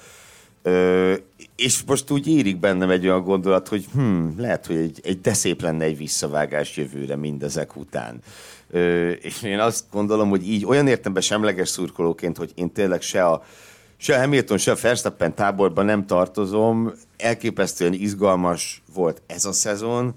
Ö, 0.61 1.13
és 1.55 1.83
most 1.85 2.11
úgy 2.11 2.27
érik 2.27 2.59
bennem 2.59 2.89
egy 2.89 3.07
olyan 3.07 3.23
gondolat, 3.23 3.67
hogy 3.67 3.85
hm, 3.93 4.27
lehet, 4.37 4.65
hogy 4.65 4.75
egy, 4.75 4.99
egy 5.03 5.21
de 5.21 5.33
szép 5.33 5.61
lenne 5.61 5.83
egy 5.83 5.97
visszavágás 5.97 6.77
jövőre 6.77 7.15
mindezek 7.15 7.75
után. 7.75 8.19
Ö, 8.69 9.09
és 9.09 9.41
én 9.41 9.59
azt 9.59 9.85
gondolom, 9.91 10.29
hogy 10.29 10.49
így 10.49 10.65
olyan 10.65 10.87
értemben 10.87 11.21
semleges 11.21 11.69
szurkolóként, 11.69 12.37
hogy 12.37 12.51
én 12.55 12.71
tényleg 12.71 13.01
se 13.01 13.25
a, 13.25 13.43
se 13.97 14.15
a 14.15 14.19
Hamilton, 14.19 14.57
se 14.57 14.71
a 14.71 14.77
Verstappen 14.81 15.35
táborban 15.35 15.85
nem 15.85 16.05
tartozom, 16.05 16.93
elképesztően 17.17 17.93
izgalmas 17.93 18.83
volt 18.93 19.21
ez 19.27 19.45
a 19.45 19.51
szezon, 19.51 20.15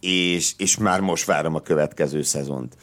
és, 0.00 0.52
és 0.56 0.76
már 0.76 1.00
most 1.00 1.24
várom 1.24 1.54
a 1.54 1.60
következő 1.60 2.22
szezont. 2.22 2.76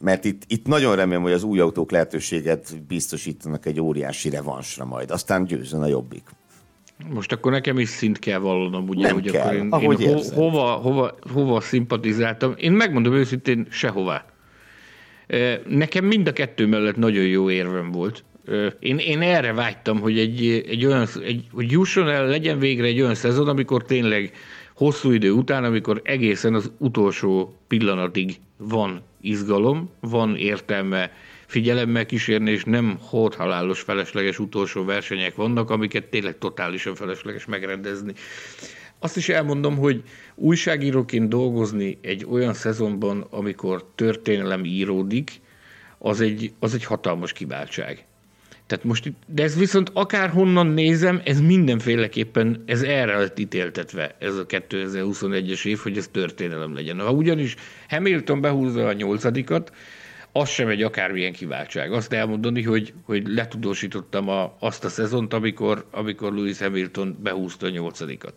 Mert 0.00 0.24
itt, 0.24 0.42
itt 0.46 0.66
nagyon 0.66 0.96
remélem, 0.96 1.22
hogy 1.22 1.32
az 1.32 1.42
új 1.42 1.60
autók 1.60 1.90
lehetőséget 1.90 2.82
biztosítanak 2.88 3.66
egy 3.66 3.80
óriási 3.80 4.30
revansra 4.30 4.84
majd. 4.84 5.10
Aztán 5.10 5.44
győzön 5.44 5.82
a 5.82 5.86
jobbik. 5.86 6.22
Most 7.10 7.32
akkor 7.32 7.52
nekem 7.52 7.78
is 7.78 7.88
szint 7.88 8.18
kell 8.18 8.38
vallanom, 8.38 8.88
ugye, 8.88 9.06
Nem 9.06 9.14
hogy 9.14 9.30
kell, 9.30 9.46
akkor 9.46 9.54
én, 9.54 9.68
ahogy 9.70 10.00
én 10.00 10.14
ho, 10.14 10.22
hova, 10.34 10.66
hova, 10.66 11.14
hova 11.32 11.60
szimpatizáltam. 11.60 12.54
Én 12.56 12.72
megmondom 12.72 13.14
őszintén, 13.14 13.66
sehová. 13.70 14.24
Nekem 15.68 16.04
mind 16.04 16.26
a 16.26 16.32
kettő 16.32 16.66
mellett 16.66 16.96
nagyon 16.96 17.24
jó 17.24 17.50
érvem 17.50 17.90
volt. 17.90 18.24
Én, 18.78 18.98
én 18.98 19.20
erre 19.20 19.52
vágytam, 19.52 20.00
hogy, 20.00 20.18
egy, 20.18 20.64
egy 20.68 20.84
olyan, 20.84 21.06
egy, 21.24 21.46
hogy 21.52 21.70
jusson 21.70 22.08
el, 22.08 22.26
legyen 22.26 22.58
végre 22.58 22.86
egy 22.86 23.00
olyan 23.00 23.14
szezon, 23.14 23.48
amikor 23.48 23.84
tényleg 23.84 24.32
hosszú 24.74 25.10
idő 25.10 25.30
után, 25.30 25.64
amikor 25.64 26.00
egészen 26.04 26.54
az 26.54 26.72
utolsó 26.78 27.54
pillanatig 27.66 28.36
van 28.56 29.02
izgalom, 29.20 29.90
van 30.00 30.36
értelme 30.36 31.12
figyelemmel 31.46 32.06
kísérni, 32.06 32.50
és 32.50 32.64
nem 32.64 32.98
hódhalálos 33.00 33.80
felesleges 33.80 34.38
utolsó 34.38 34.84
versenyek 34.84 35.34
vannak, 35.34 35.70
amiket 35.70 36.04
tényleg 36.04 36.38
totálisan 36.38 36.94
felesleges 36.94 37.44
megrendezni. 37.44 38.12
Azt 38.98 39.16
is 39.16 39.28
elmondom, 39.28 39.76
hogy 39.76 40.02
újságíróként 40.34 41.28
dolgozni 41.28 41.98
egy 42.02 42.26
olyan 42.30 42.54
szezonban, 42.54 43.26
amikor 43.30 43.90
történelem 43.94 44.64
íródik, 44.64 45.40
az 45.98 46.20
egy, 46.20 46.52
az 46.58 46.74
egy 46.74 46.84
hatalmas 46.84 47.32
kiváltság. 47.32 48.07
Tehát 48.68 48.84
most 48.84 49.06
itt, 49.06 49.16
de 49.26 49.42
ez 49.42 49.58
viszont 49.58 49.90
akárhonnan 49.92 50.66
nézem, 50.66 51.20
ez 51.24 51.40
mindenféleképpen, 51.40 52.62
ez 52.66 52.82
erre 52.82 53.18
lett 53.18 53.38
ítéltetve, 53.38 54.16
ez 54.18 54.36
a 54.36 54.46
2021-es 54.46 55.66
év, 55.66 55.78
hogy 55.78 55.96
ez 55.96 56.08
történelem 56.08 56.74
legyen. 56.74 57.00
Ha 57.00 57.10
ugyanis 57.10 57.54
Hamilton 57.88 58.40
behúzza 58.40 58.86
a 58.86 58.92
nyolcadikat, 58.92 59.72
az 60.32 60.48
sem 60.48 60.68
egy 60.68 60.82
akármilyen 60.82 61.32
kiváltság. 61.32 61.92
Azt 61.92 62.12
elmondani, 62.12 62.62
hogy, 62.62 62.92
hogy 63.02 63.26
letudósítottam 63.28 64.28
a, 64.28 64.56
azt 64.58 64.84
a 64.84 64.88
szezont, 64.88 65.34
amikor, 65.34 65.86
amikor 65.90 66.34
Lewis 66.34 66.58
Hamilton 66.58 67.16
behúzta 67.22 67.66
a 67.66 67.70
nyolcadikat. 67.70 68.34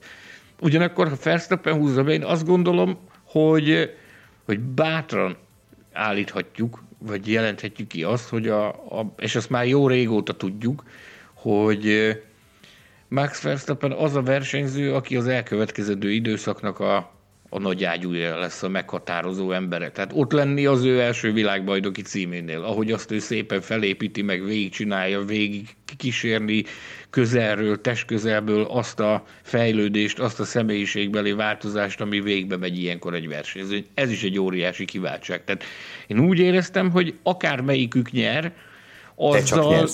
Ugyanakkor, 0.61 1.07
ha 1.07 1.15
Verstappen 1.23 1.73
húzza 1.73 2.03
be, 2.03 2.11
én 2.11 2.23
azt 2.23 2.45
gondolom, 2.45 2.97
hogy, 3.23 3.93
hogy 4.45 4.59
bátran 4.59 5.37
állíthatjuk, 5.93 6.83
vagy 7.05 7.27
jelenthetjük 7.31 7.87
ki 7.87 8.03
azt, 8.03 8.29
hogy 8.29 8.47
a, 8.47 8.67
a, 8.67 9.13
és 9.17 9.35
azt 9.35 9.49
már 9.49 9.67
jó 9.67 9.87
régóta 9.87 10.33
tudjuk, 10.33 10.83
hogy 11.33 12.15
Max 13.07 13.41
Verstappen 13.41 13.91
az 13.91 14.15
a 14.15 14.21
versenyző, 14.21 14.93
aki 14.93 15.15
az 15.17 15.27
elkövetkező 15.27 16.11
időszaknak 16.11 16.79
a, 16.79 17.11
a 17.53 17.59
nagy 17.59 17.83
ágyúja 17.83 18.39
lesz 18.39 18.63
a 18.63 18.69
meghatározó 18.69 19.51
embere. 19.51 19.91
Tehát 19.91 20.11
ott 20.13 20.31
lenni 20.31 20.65
az 20.65 20.83
ő 20.83 20.99
első 20.99 21.33
világbajnoki 21.33 22.01
címénél, 22.01 22.61
ahogy 22.61 22.91
azt 22.91 23.11
ő 23.11 23.19
szépen 23.19 23.61
felépíti, 23.61 24.21
meg 24.21 24.43
végigcsinálja, 24.45 25.21
végig 25.21 25.67
kísérni 25.97 26.63
közelről, 27.09 27.81
testközelből 27.81 28.63
azt 28.63 28.99
a 28.99 29.23
fejlődést, 29.41 30.19
azt 30.19 30.39
a 30.39 30.43
személyiségbeli 30.43 31.31
változást, 31.31 32.01
ami 32.01 32.21
végbe 32.21 32.57
megy 32.57 32.77
ilyenkor 32.77 33.13
egy 33.13 33.27
versenyző. 33.27 33.85
Ez 33.93 34.11
is 34.11 34.23
egy 34.23 34.39
óriási 34.39 34.85
kiváltság. 34.85 35.43
Tehát 35.43 35.63
én 36.07 36.19
úgy 36.19 36.39
éreztem, 36.39 36.91
hogy 36.91 37.15
akár 37.23 37.61
melyikük 37.61 38.11
nyer, 38.11 38.53
azzal, 39.15 39.89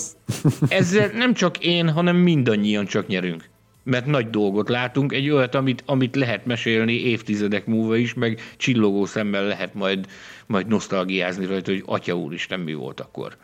ezzel 0.68 1.10
nem 1.14 1.34
csak 1.34 1.58
én, 1.58 1.90
hanem 1.90 2.16
mindannyian 2.16 2.86
csak 2.86 3.06
nyerünk 3.06 3.48
mert 3.88 4.06
nagy 4.06 4.30
dolgot 4.30 4.68
látunk, 4.68 5.12
egy 5.12 5.30
olyat, 5.30 5.54
amit, 5.54 5.82
amit 5.86 6.16
lehet 6.16 6.46
mesélni 6.46 6.92
évtizedek 6.92 7.66
múlva 7.66 7.96
is, 7.96 8.14
meg 8.14 8.40
csillogó 8.56 9.04
szemmel 9.04 9.46
lehet 9.46 9.74
majd, 9.74 10.06
majd 10.46 10.66
nosztalgiázni 10.66 11.46
rajta, 11.46 11.70
hogy 11.70 11.82
atya 11.86 12.14
úristen, 12.14 12.60
mi 12.60 12.74
volt 12.74 13.00
akkor. 13.00 13.36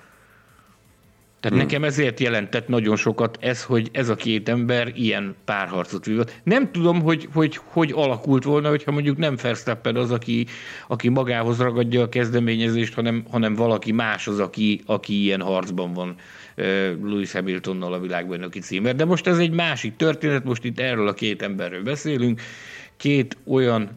Tehát 1.40 1.58
hmm. 1.58 1.66
nekem 1.66 1.84
ezért 1.84 2.20
jelentett 2.20 2.68
nagyon 2.68 2.96
sokat 2.96 3.38
ez, 3.40 3.62
hogy 3.62 3.88
ez 3.92 4.08
a 4.08 4.14
két 4.14 4.48
ember 4.48 4.92
ilyen 4.94 5.34
párharcot 5.44 6.04
vívott. 6.04 6.40
Nem 6.42 6.72
tudom, 6.72 7.02
hogy 7.02 7.28
hogy, 7.32 7.60
hogy 7.64 7.92
alakult 7.94 8.44
volna, 8.44 8.68
hogyha 8.68 8.90
mondjuk 8.90 9.16
nem 9.16 9.36
Verstappen 9.42 9.96
az, 9.96 10.10
aki, 10.10 10.46
aki 10.88 11.08
magához 11.08 11.58
ragadja 11.58 12.02
a 12.02 12.08
kezdeményezést, 12.08 12.94
hanem, 12.94 13.24
hanem 13.30 13.54
valaki 13.54 13.92
más 13.92 14.26
az, 14.26 14.38
aki, 14.38 14.80
aki 14.86 15.22
ilyen 15.22 15.40
harcban 15.40 15.92
van 15.92 16.14
Lewis 17.02 17.32
Hamiltonnal 17.32 17.92
a 17.92 18.00
világbajnoki 18.00 18.60
címért. 18.60 18.96
De 18.96 19.04
most 19.04 19.26
ez 19.26 19.38
egy 19.38 19.50
másik 19.50 19.96
történet, 19.96 20.44
most 20.44 20.64
itt 20.64 20.80
erről 20.80 21.08
a 21.08 21.14
két 21.14 21.42
emberről 21.42 21.82
beszélünk. 21.82 22.40
Két 22.96 23.36
olyan 23.46 23.90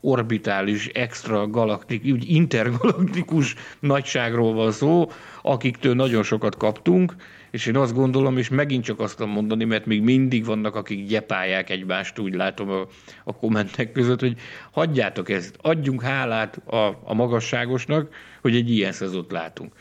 orbitális, 0.00 0.86
extra 0.86 1.46
galaktik, 1.46 2.04
úgy 2.04 2.30
intergalaktikus 2.30 3.54
nagyságról 3.80 4.54
van 4.54 4.72
szó, 4.72 5.10
akiktől 5.42 5.94
nagyon 5.94 6.22
sokat 6.22 6.56
kaptunk, 6.56 7.14
és 7.50 7.66
én 7.66 7.76
azt 7.76 7.94
gondolom, 7.94 8.38
és 8.38 8.48
megint 8.48 8.84
csak 8.84 9.00
azt 9.00 9.16
tudom 9.16 9.32
mondani, 9.32 9.64
mert 9.64 9.86
még 9.86 10.02
mindig 10.02 10.44
vannak, 10.44 10.74
akik 10.74 11.06
gyepálják 11.06 11.70
egymást, 11.70 12.18
úgy 12.18 12.34
látom 12.34 12.70
a, 12.70 12.86
a 13.24 13.36
kommentek 13.36 13.92
között, 13.92 14.20
hogy 14.20 14.36
hagyjátok 14.70 15.28
ezt, 15.30 15.58
adjunk 15.62 16.02
hálát 16.02 16.56
a, 16.56 16.76
a 17.04 17.14
magasságosnak, 17.14 18.14
hogy 18.40 18.56
egy 18.56 18.70
ilyen 18.70 18.92
szezont 18.92 19.32
látunk 19.32 19.72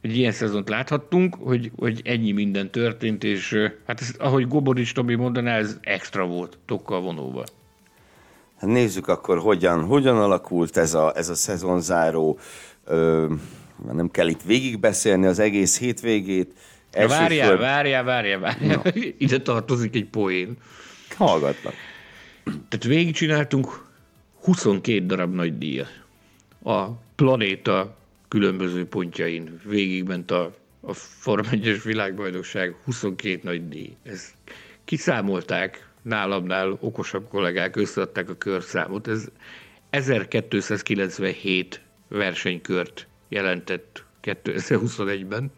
egy 0.00 0.16
ilyen 0.16 0.32
szezont 0.32 0.68
láthattunk, 0.68 1.34
hogy, 1.40 1.70
hogy 1.78 2.00
ennyi 2.04 2.32
minden 2.32 2.70
történt, 2.70 3.24
és 3.24 3.56
hát 3.86 4.00
ez, 4.00 4.14
ahogy 4.18 4.48
Goborics 4.48 4.94
Tomi 4.94 5.14
mondaná, 5.14 5.56
ez 5.56 5.78
extra 5.80 6.26
volt, 6.26 6.58
tokkal 6.66 7.00
vonóval. 7.00 7.44
Hát 8.58 8.70
nézzük 8.70 9.08
akkor, 9.08 9.38
hogyan, 9.38 9.84
hogyan 9.84 10.16
alakult 10.16 10.76
ez 10.76 10.94
a, 10.94 11.12
ez 11.16 11.28
a 11.28 11.34
szezonzáró. 11.34 12.38
Ö, 12.84 13.32
nem 13.92 14.10
kell 14.10 14.28
itt 14.28 14.42
végigbeszélni 14.42 15.26
az 15.26 15.38
egész 15.38 15.78
hétvégét. 15.78 16.52
Első 16.90 17.14
várjál, 17.14 17.48
föl... 17.48 17.58
várjál, 17.58 18.04
várjál, 18.04 18.38
várjál. 18.38 18.82
No. 18.84 18.90
Ide 19.18 19.40
tartozik 19.40 19.94
egy 19.94 20.08
poén. 20.08 20.56
Hallgatlak. 21.16 21.74
Tehát 22.44 22.84
végigcsináltunk 22.84 23.86
22 24.42 25.06
darab 25.06 25.34
nagy 25.34 25.58
díjat. 25.58 26.02
A 26.62 26.86
planéta 27.14 27.96
különböző 28.30 28.86
pontjain 28.86 29.60
végigment 29.64 30.30
a, 30.30 30.54
a 30.80 30.92
Form 30.92 31.44
1 31.50 31.82
világbajnokság 31.82 32.74
22 32.84 33.40
nagy 33.42 33.68
díj. 33.68 33.96
Ez 34.02 34.34
kiszámolták, 34.84 35.88
nálamnál 36.02 36.78
okosabb 36.80 37.28
kollégák 37.28 37.76
összeadták 37.76 38.30
a 38.30 38.36
körszámot. 38.36 39.08
Ez 39.08 39.28
1297 39.90 41.80
versenykört 42.08 43.06
jelentett 43.28 44.04
2021-ben. 44.22 45.52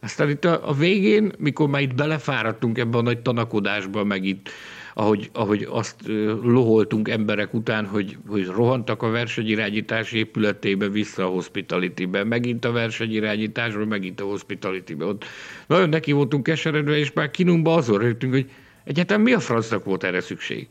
Aztán 0.00 0.28
itt 0.28 0.44
a, 0.44 0.68
a 0.68 0.72
végén, 0.72 1.32
mikor 1.38 1.68
már 1.68 1.82
itt 1.82 1.94
belefáradtunk 1.94 2.78
ebbe 2.78 2.98
a 2.98 3.02
nagy 3.02 3.22
tanakodásba, 3.22 4.04
meg 4.04 4.24
itt 4.24 4.48
ahogy, 4.94 5.30
ahogy 5.32 5.66
azt 5.70 5.96
loholtunk 6.42 7.08
emberek 7.08 7.54
után, 7.54 7.86
hogy, 7.86 8.16
hogy 8.28 8.46
rohantak 8.46 9.02
a 9.02 9.10
versenyirányítás 9.10 10.12
épületébe 10.12 10.88
vissza 10.88 11.24
a 11.24 11.28
hospitality-be, 11.28 12.24
megint 12.24 12.64
a 12.64 12.72
versenyirányításba, 12.72 13.84
megint 13.84 14.20
a 14.20 14.24
hospitality-be. 14.24 15.04
Ott 15.04 15.24
nagyon 15.66 15.88
neki 15.88 16.12
voltunk 16.12 16.42
keseredve, 16.42 16.96
és 16.96 17.12
már 17.12 17.30
kinumba 17.30 17.74
azon 17.74 17.98
rögtünk, 17.98 18.32
hogy 18.32 18.50
egyáltalán 18.84 19.22
mi 19.22 19.32
a 19.32 19.40
francnak 19.40 19.84
volt 19.84 20.04
erre 20.04 20.20
szükség? 20.20 20.68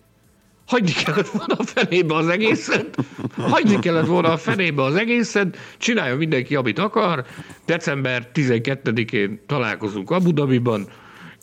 hagyni 0.70 0.92
kellett 0.92 1.28
volna 1.28 1.56
a 1.58 1.64
fenébe 1.64 2.16
az 2.16 2.28
egészet, 2.28 2.98
hagyni 3.38 3.80
kellett 3.80 4.06
volna 4.06 4.32
a 4.32 4.38
fenébe 4.38 4.84
az 4.84 4.96
egészet, 4.96 5.58
csinálja 5.78 6.16
mindenki, 6.16 6.56
amit 6.56 6.80
akar, 6.80 7.26
december 7.66 8.30
12-én 8.34 9.40
találkozunk 9.48 10.12
Abu 10.12 10.34
Dhabiban, 10.34 10.88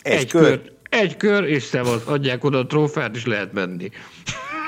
egy, 0.03 0.13
egy 0.13 0.31
kör. 0.31 0.43
kör. 0.43 0.76
Egy 1.01 1.17
kör, 1.17 1.45
és 1.45 1.63
szevasz, 1.63 2.07
adják 2.07 2.45
oda 2.45 2.59
a 2.59 2.67
trófát, 2.67 3.17
és 3.17 3.27
lehet 3.27 3.53
menni. 3.53 3.91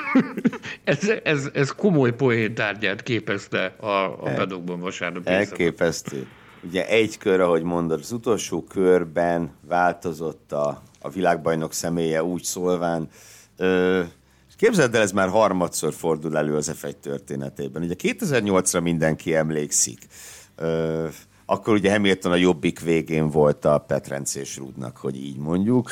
ez, 0.83 1.11
ez, 1.23 1.49
ez 1.53 1.71
komoly 1.71 2.15
poéntárgyát 2.15 3.03
képezte 3.03 3.75
a, 3.79 3.87
a 4.03 4.33
pedokban 4.35 4.79
vasárnap. 4.79 5.27
Elképesztő. 5.27 6.27
Ugye 6.63 6.87
egy 6.87 7.17
kör, 7.17 7.39
ahogy 7.39 7.63
mondod, 7.63 7.99
az 7.99 8.11
utolsó 8.11 8.63
körben 8.63 9.51
változott 9.67 10.51
a, 10.51 10.81
a 11.01 11.09
világbajnok 11.09 11.73
személye 11.73 12.23
úgy 12.23 12.43
szólván, 12.43 13.09
ö, 13.57 14.01
Képzeld 14.55 14.95
el, 14.95 15.01
ez 15.01 15.11
már 15.11 15.29
harmadszor 15.29 15.93
fordul 15.93 16.37
elő 16.37 16.55
az 16.55 16.75
F1 16.81 16.93
történetében. 17.01 17.81
Ugye 17.83 17.95
2008-ra 17.97 18.81
mindenki 18.81 19.35
emlékszik. 19.35 19.99
Ö, 20.55 21.07
akkor 21.49 21.73
ugye 21.73 21.91
Hamilton 21.91 22.31
a 22.31 22.35
jobbik 22.35 22.79
végén 22.79 23.29
volt 23.29 23.65
a 23.65 23.77
Petrencés 23.77 24.57
Rudnak, 24.57 24.97
hogy 24.97 25.15
így 25.15 25.37
mondjuk. 25.37 25.91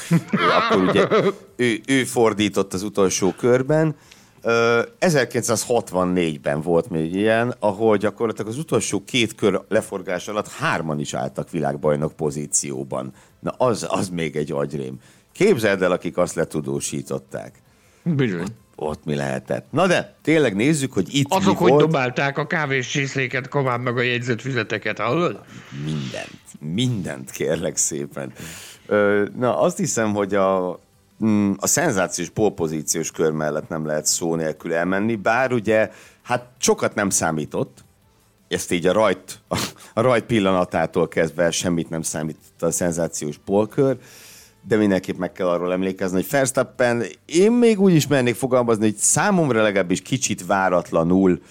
akkor 0.57 0.81
ugye 0.81 1.07
ő, 1.55 1.79
ő 1.87 2.03
fordított 2.03 2.73
az 2.73 2.83
utolsó 2.83 3.33
körben. 3.37 3.95
1964-ben 4.43 6.61
volt 6.61 6.89
még 6.89 7.15
ilyen, 7.15 7.55
ahol 7.59 7.97
gyakorlatilag 7.97 8.51
az 8.51 8.57
utolsó 8.57 9.03
két 9.05 9.35
kör 9.35 9.61
leforgás 9.69 10.27
alatt 10.27 10.47
hárman 10.47 10.99
is 10.99 11.13
álltak 11.13 11.49
világbajnok 11.49 12.13
pozícióban. 12.13 13.13
Na 13.39 13.51
az, 13.57 13.85
az 13.89 14.09
még 14.09 14.35
egy 14.35 14.51
agyrém. 14.51 14.99
Képzeld 15.31 15.81
el, 15.81 15.91
akik 15.91 16.17
azt 16.17 16.35
letudósították. 16.35 17.61
Bizony. 18.03 18.47
Ott 18.79 19.05
mi 19.05 19.15
lehetett. 19.15 19.65
Na 19.71 19.87
de, 19.87 20.15
tényleg 20.21 20.55
nézzük, 20.55 20.93
hogy 20.93 21.15
itt 21.15 21.33
Azok, 21.33 21.53
mi 21.53 21.59
hogy 21.59 21.69
volt. 21.69 21.81
dobálták 21.81 22.37
a 22.37 22.47
kávés 22.47 22.87
csészéket, 22.87 23.47
komám 23.47 23.81
meg 23.81 23.97
a 23.97 24.01
jegyzett 24.01 24.41
füzeteket, 24.41 24.99
hallod? 24.99 25.39
Mindent. 25.85 26.39
Mindent 26.59 27.31
kérlek 27.31 27.77
szépen. 27.77 28.33
Ö, 28.85 29.25
na, 29.37 29.59
azt 29.59 29.77
hiszem, 29.77 30.13
hogy 30.13 30.35
a, 30.35 30.79
mm, 31.25 31.51
a 31.57 31.67
szenzációs 31.67 32.29
polpozíciós 32.29 33.11
kör 33.11 33.31
mellett 33.31 33.69
nem 33.69 33.85
lehet 33.85 34.05
szó 34.05 34.35
nélkül 34.35 34.73
elmenni, 34.73 35.15
bár 35.15 35.51
ugye, 35.51 35.91
hát 36.21 36.45
sokat 36.59 36.95
nem 36.95 37.09
számított, 37.09 37.85
ezt 38.47 38.71
így 38.71 38.87
a 38.87 38.91
rajt, 38.91 39.39
a 39.93 40.01
rajt 40.01 40.25
pillanatától 40.25 41.07
kezdve 41.07 41.51
semmit 41.51 41.89
nem 41.89 42.01
számított 42.01 42.61
a 42.61 42.71
szenzációs 42.71 43.39
polkör, 43.45 43.97
de 44.67 44.75
mindenképp 44.75 45.17
meg 45.17 45.31
kell 45.31 45.47
arról 45.47 45.71
emlékezni, 45.71 46.15
hogy 46.15 46.29
Verstappen, 46.29 47.03
én 47.25 47.51
még 47.51 47.79
úgy 47.79 47.93
is 47.93 48.07
mernék 48.07 48.35
fogalmazni, 48.35 48.83
hogy 48.83 48.95
számomra 48.95 49.61
legalábbis 49.61 50.01
kicsit 50.01 50.45
váratlanul 50.45 51.41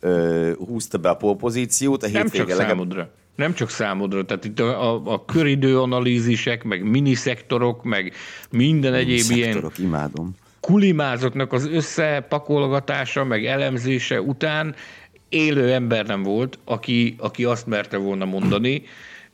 ö, 0.00 0.50
húzta 0.66 0.98
be 0.98 1.08
a 1.08 1.16
polpozíciót. 1.16 2.02
A 2.02 2.08
Nem 2.12 2.28
csak 2.28 2.48
legalább... 2.48 2.68
számodra. 2.68 3.10
Nem 3.36 3.54
csak 3.54 3.70
számodra, 3.70 4.24
tehát 4.24 4.44
itt 4.44 4.60
a, 4.60 4.94
a, 4.94 5.02
a 5.04 5.24
köridőanalízisek, 5.24 6.64
meg 6.64 6.82
miniszektorok, 6.82 7.84
meg 7.84 8.12
minden 8.50 8.94
egyéb 8.94 9.30
ilyen 9.30 9.72
imádom. 9.78 10.36
kulimázatnak 10.60 11.52
az 11.52 11.66
összepakolgatása, 11.66 13.24
meg 13.24 13.46
elemzése 13.46 14.20
után 14.20 14.74
élő 15.28 15.72
ember 15.72 16.06
nem 16.06 16.22
volt, 16.22 16.58
aki, 16.64 17.14
aki 17.18 17.44
azt 17.44 17.66
merte 17.66 17.96
volna 17.96 18.24
mondani 18.24 18.82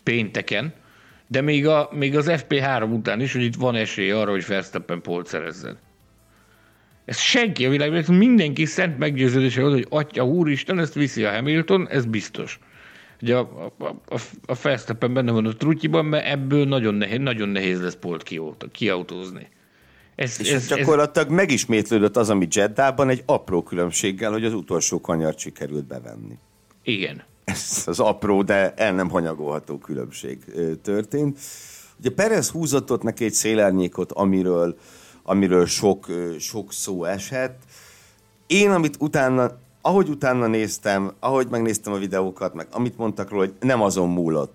pénteken, 0.03 0.75
de 1.29 1.41
még, 1.41 1.67
a, 1.67 1.89
még 1.93 2.17
az 2.17 2.27
FP3 2.29 2.93
után 2.93 3.21
is, 3.21 3.33
hogy 3.33 3.43
itt 3.43 3.55
van 3.55 3.75
esély 3.75 4.11
arra, 4.11 4.31
hogy 4.31 4.47
Verstappen 4.47 5.01
polt 5.01 5.27
szerezzen. 5.27 5.79
Ez 7.05 7.19
senki 7.19 7.67
a 7.67 7.71
világban, 7.71 8.17
mindenki 8.17 8.65
szent 8.65 8.99
meggyőződése 8.99 9.63
hogy 9.63 9.87
atya 9.89 10.27
úristen, 10.27 10.79
ezt 10.79 10.95
viszi 10.95 11.25
a 11.25 11.31
Hamilton, 11.31 11.89
ez 11.89 12.05
biztos. 12.05 12.59
Ugye 13.23 13.37
a, 13.37 13.73
a, 13.79 13.85
a, 13.85 14.21
a 14.47 14.55
Verstappen 14.63 15.15
benne 15.15 15.33
van 15.33 15.47
a 15.47 15.57
trutyiban, 15.57 16.05
mert 16.05 16.27
ebből 16.27 16.65
nagyon 16.65 16.95
nehéz, 16.95 17.19
nagyon 17.19 17.49
nehéz 17.49 17.83
lesz 17.83 17.97
polt 17.97 18.23
kiautózni. 18.73 19.49
Ez, 20.15 20.41
és 20.41 20.51
ez, 20.51 20.67
gyakorlatilag 20.67 21.29
ez... 21.29 21.35
megismétlődött 21.35 22.17
az, 22.17 22.31
ami 22.31 22.47
Jeddában 22.51 23.09
egy 23.09 23.23
apró 23.27 23.63
különbséggel, 23.63 24.33
hogy 24.33 24.45
az 24.45 24.55
utolsó 24.55 25.01
kanyart 25.01 25.39
sikerült 25.39 25.87
bevenni. 25.87 26.39
Igen 26.83 27.23
ez 27.49 27.83
az 27.87 28.01
apró, 28.01 28.43
de 28.43 28.75
el 28.77 28.93
nem 28.93 29.11
hanyagolható 29.11 29.79
különbség 29.79 30.39
történt. 30.83 31.39
Ugye 31.99 32.11
Perez 32.11 32.49
húzott 32.49 32.91
ott 32.91 33.03
neki 33.03 33.25
egy 33.25 33.33
szélárnyékot, 33.33 34.13
amiről, 34.13 34.77
amiről 35.23 35.67
sok, 35.67 36.07
sok 36.39 36.73
szó 36.73 37.05
esett. 37.05 37.59
Én, 38.47 38.71
amit 38.71 38.97
utána, 38.99 39.51
ahogy 39.83 40.09
utána 40.09 40.47
néztem, 40.47 41.13
ahogy 41.21 41.47
megnéztem 41.51 41.93
a 41.93 41.99
videókat, 41.99 42.55
meg 42.55 42.67
amit 42.71 42.97
mondtak 42.97 43.31
róla, 43.31 43.45
hogy 43.45 43.55
nem 43.61 43.83
azon 43.83 44.09
múlott. 44.09 44.53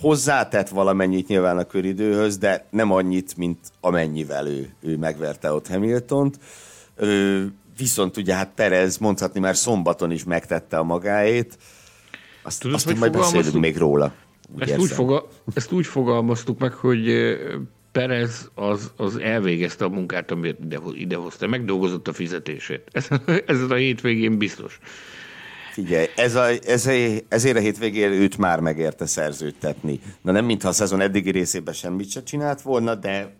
Hozzátett 0.00 0.68
valamennyit 0.68 1.28
nyilván 1.28 1.58
a 1.58 1.64
köridőhöz, 1.64 2.38
de 2.38 2.66
nem 2.70 2.92
annyit, 2.92 3.36
mint 3.36 3.58
amennyivel 3.80 4.46
ő, 4.46 4.74
ő 4.80 4.96
megverte 4.96 5.52
ott 5.52 5.68
Hamiltont. 5.68 6.38
Ö, 6.96 7.42
viszont 7.76 8.16
ugye 8.16 8.34
hát 8.34 8.52
Perez 8.54 8.98
mondhatni 8.98 9.40
már 9.40 9.56
szombaton 9.56 10.10
is 10.10 10.24
megtette 10.24 10.78
a 10.78 10.82
magáét, 10.82 11.58
azt, 12.46 12.60
Tudod, 12.60 12.76
azt 12.76 12.86
hogy 12.86 12.96
majd 12.96 13.12
beszélünk 13.12 13.60
még 13.60 13.76
róla. 13.76 14.14
ezt 14.58 14.78
úgy, 14.78 14.90
foga, 14.90 15.28
ezt 15.54 15.72
úgy 15.72 15.86
fogalmaztuk 15.86 16.58
meg, 16.58 16.72
hogy 16.72 17.10
Perez 17.92 18.50
az, 18.54 18.90
az 18.96 19.16
elvégezte 19.16 19.84
a 19.84 19.88
munkát, 19.88 20.30
amit 20.30 20.58
ide, 20.64 20.78
idehozta, 20.92 21.46
megdolgozott 21.46 22.08
a 22.08 22.12
fizetését. 22.12 22.82
Ez, 22.92 23.08
ez 23.46 23.60
a 23.70 23.74
hétvégén 23.74 24.38
biztos. 24.38 24.78
Figyelj, 25.72 26.06
ez 26.16 26.34
a, 26.34 26.46
ez 26.66 26.86
a, 26.86 26.92
ezért 27.28 27.56
a 27.56 27.60
hétvégén 27.60 28.10
őt 28.10 28.38
már 28.38 28.60
megérte 28.60 29.06
szerződtetni. 29.06 30.00
Na 30.22 30.32
nem, 30.32 30.44
mintha 30.44 30.68
a 30.68 30.72
szezon 30.72 31.00
eddigi 31.00 31.30
részében 31.30 31.74
semmit 31.74 32.10
se 32.10 32.22
csinált 32.22 32.62
volna, 32.62 32.94
de 32.94 33.36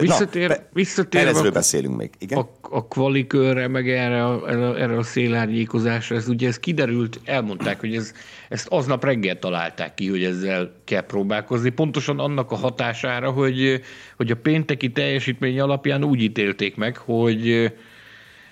Visszatér, 0.00 0.48
Na, 0.48 0.56
visszatér 0.72 1.26
a, 1.26 1.50
beszélünk 1.50 1.96
még. 1.96 2.10
Igen? 2.18 2.38
A, 2.38 2.48
a 2.60 2.86
kvalikörre, 2.86 3.68
meg 3.68 3.90
erre, 3.90 4.24
a, 4.24 4.48
erre 4.78 4.96
a 4.96 5.02
szélárnyékozásra, 5.02 6.16
ez 6.16 6.28
ugye 6.28 6.48
ez 6.48 6.58
kiderült, 6.58 7.20
elmondták, 7.24 7.80
hogy 7.80 7.94
ez, 7.94 8.12
ezt 8.48 8.66
aznap 8.68 9.04
reggel 9.04 9.38
találták 9.38 9.94
ki, 9.94 10.08
hogy 10.08 10.24
ezzel 10.24 10.72
kell 10.84 11.00
próbálkozni, 11.06 11.70
pontosan 11.70 12.18
annak 12.18 12.50
a 12.50 12.56
hatására, 12.56 13.30
hogy, 13.30 13.80
hogy 14.16 14.30
a 14.30 14.36
pénteki 14.36 14.92
teljesítmény 14.92 15.60
alapján 15.60 16.04
úgy 16.04 16.22
ítélték 16.22 16.76
meg, 16.76 16.96
hogy 16.96 17.72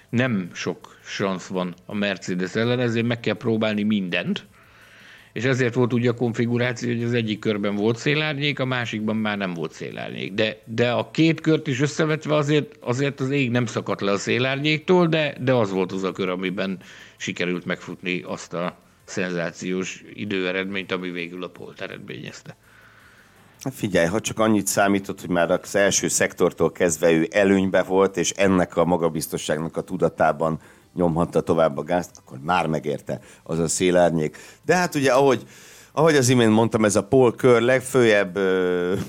nem 0.09 0.51
sok 0.53 0.99
szansz 1.03 1.47
van 1.47 1.75
a 1.87 1.95
Mercedes 1.95 2.55
ellen, 2.55 2.81
ezért 2.81 3.07
meg 3.07 3.21
kell 3.21 3.37
próbálni 3.37 3.83
mindent, 3.83 4.47
és 5.33 5.45
ezért 5.45 5.75
volt 5.75 5.93
úgy 5.93 6.07
a 6.07 6.15
konfiguráció, 6.15 6.89
hogy 6.89 7.03
az 7.03 7.13
egyik 7.13 7.39
körben 7.39 7.75
volt 7.75 7.97
szélárnyék, 7.97 8.59
a 8.59 8.65
másikban 8.65 9.17
már 9.17 9.39
nem 9.39 9.55
volt 9.55 9.73
szélárnyék. 9.73 10.35
De, 10.35 10.61
de 10.65 10.91
a 10.91 11.11
két 11.11 11.41
kört 11.41 11.67
is 11.67 11.81
összevetve 11.81 12.35
azért, 12.35 12.77
azért 12.81 13.21
az 13.21 13.31
ég 13.31 13.51
nem 13.51 13.67
szakadt 13.67 14.01
le 14.01 14.11
a 14.11 14.19
szélárnyéktól, 14.19 15.07
de, 15.07 15.35
de 15.41 15.53
az 15.53 15.71
volt 15.71 15.93
az 15.93 16.03
a 16.03 16.13
kör, 16.13 16.29
amiben 16.29 16.79
sikerült 17.17 17.65
megfutni 17.65 18.23
azt 18.27 18.55
a 18.55 18.79
szenzációs 19.05 20.05
időeredményt, 20.15 20.93
ami 20.93 21.11
végül 21.11 21.45
a 21.45 21.49
polt 21.49 21.81
eredményezte. 21.81 22.57
Hát 23.61 23.75
figyelj, 23.75 24.07
ha 24.07 24.21
csak 24.21 24.39
annyit 24.39 24.67
számított, 24.67 25.21
hogy 25.21 25.31
már 25.31 25.51
az 25.51 25.75
első 25.75 26.09
szektortól 26.09 26.73
kezdve 26.73 27.11
ő 27.11 27.29
előnybe 27.31 27.83
volt, 27.83 28.17
és 28.17 28.31
ennek 28.31 28.77
a 28.77 28.85
magabiztosságnak 28.85 29.77
a 29.77 29.81
tudatában 29.81 30.61
nyomhatta 30.95 31.41
tovább 31.41 31.79
a 31.79 31.83
gázt, 31.83 32.11
akkor 32.25 32.39
már 32.43 32.67
megérte 32.67 33.21
az 33.43 33.59
a 33.59 33.69
szélárnyék. 33.69 34.37
De 34.65 34.75
hát 34.75 34.95
ugye, 34.95 35.13
ahogy, 35.13 35.47
ahogy 35.93 36.17
az 36.17 36.29
imént 36.29 36.53
mondtam, 36.53 36.85
ez 36.85 36.97
a 36.97 37.05
Paul 37.05 37.35
Kör 37.35 37.63
legfőjebb 37.63 38.39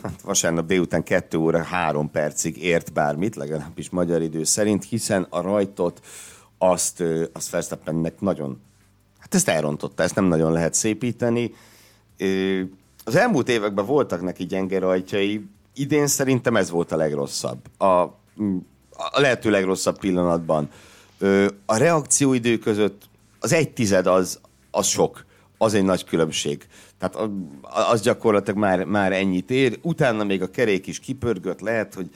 hát 0.03 0.21
vasárnap 0.23 0.65
délután 0.65 1.03
2 1.03 1.37
óra 1.37 1.63
3 1.63 2.11
percig 2.11 2.63
ért 2.63 2.93
bármit, 2.93 3.35
legalábbis 3.35 3.89
magyar 3.89 4.21
idő 4.21 4.43
szerint, 4.43 4.85
hiszen 4.85 5.27
a 5.29 5.41
rajtot 5.41 5.99
azt, 6.57 7.03
azt 7.33 7.49
Verstappennek 7.49 8.19
nagyon, 8.19 8.61
hát 9.19 9.35
ezt 9.35 9.49
elrontotta, 9.49 10.03
ezt 10.03 10.15
nem 10.15 10.25
nagyon 10.25 10.51
lehet 10.51 10.73
szépíteni. 10.73 11.53
Az 13.03 13.15
elmúlt 13.15 13.49
években 13.49 13.85
voltak 13.85 14.21
neki 14.21 14.45
gyenge 14.45 14.79
rajtjai, 14.79 15.47
idén 15.73 16.07
szerintem 16.07 16.55
ez 16.55 16.69
volt 16.69 16.91
a 16.91 16.95
legrosszabb. 16.95 17.59
A, 17.77 17.85
a 18.91 19.19
lehető 19.19 19.49
legrosszabb 19.49 19.99
pillanatban 19.99 20.69
a 21.65 21.77
reakcióidő 21.77 22.57
között 22.57 23.09
az 23.39 23.53
egy 23.53 23.69
tized 23.69 24.07
az, 24.07 24.39
az 24.71 24.87
sok, 24.87 25.25
az 25.57 25.73
egy 25.73 25.83
nagy 25.83 26.03
különbség. 26.03 26.67
Tehát 26.99 27.29
az 27.91 28.01
gyakorlatilag 28.01 28.59
már, 28.59 28.83
már 28.83 29.13
ennyit 29.13 29.51
ér. 29.51 29.79
Utána 29.81 30.23
még 30.23 30.41
a 30.41 30.51
kerék 30.51 30.87
is 30.87 30.99
kipörgött, 30.99 31.59
lehet, 31.59 31.93
hogy 31.93 32.09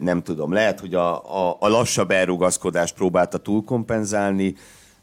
nem 0.00 0.22
tudom, 0.22 0.52
lehet, 0.52 0.80
hogy 0.80 0.94
a, 0.94 1.14
a, 1.48 1.56
a 1.60 1.68
lassabb 1.68 2.10
elrugaszkodást 2.10 2.94
próbálta 2.94 3.38
túlkompenzálni, 3.38 4.54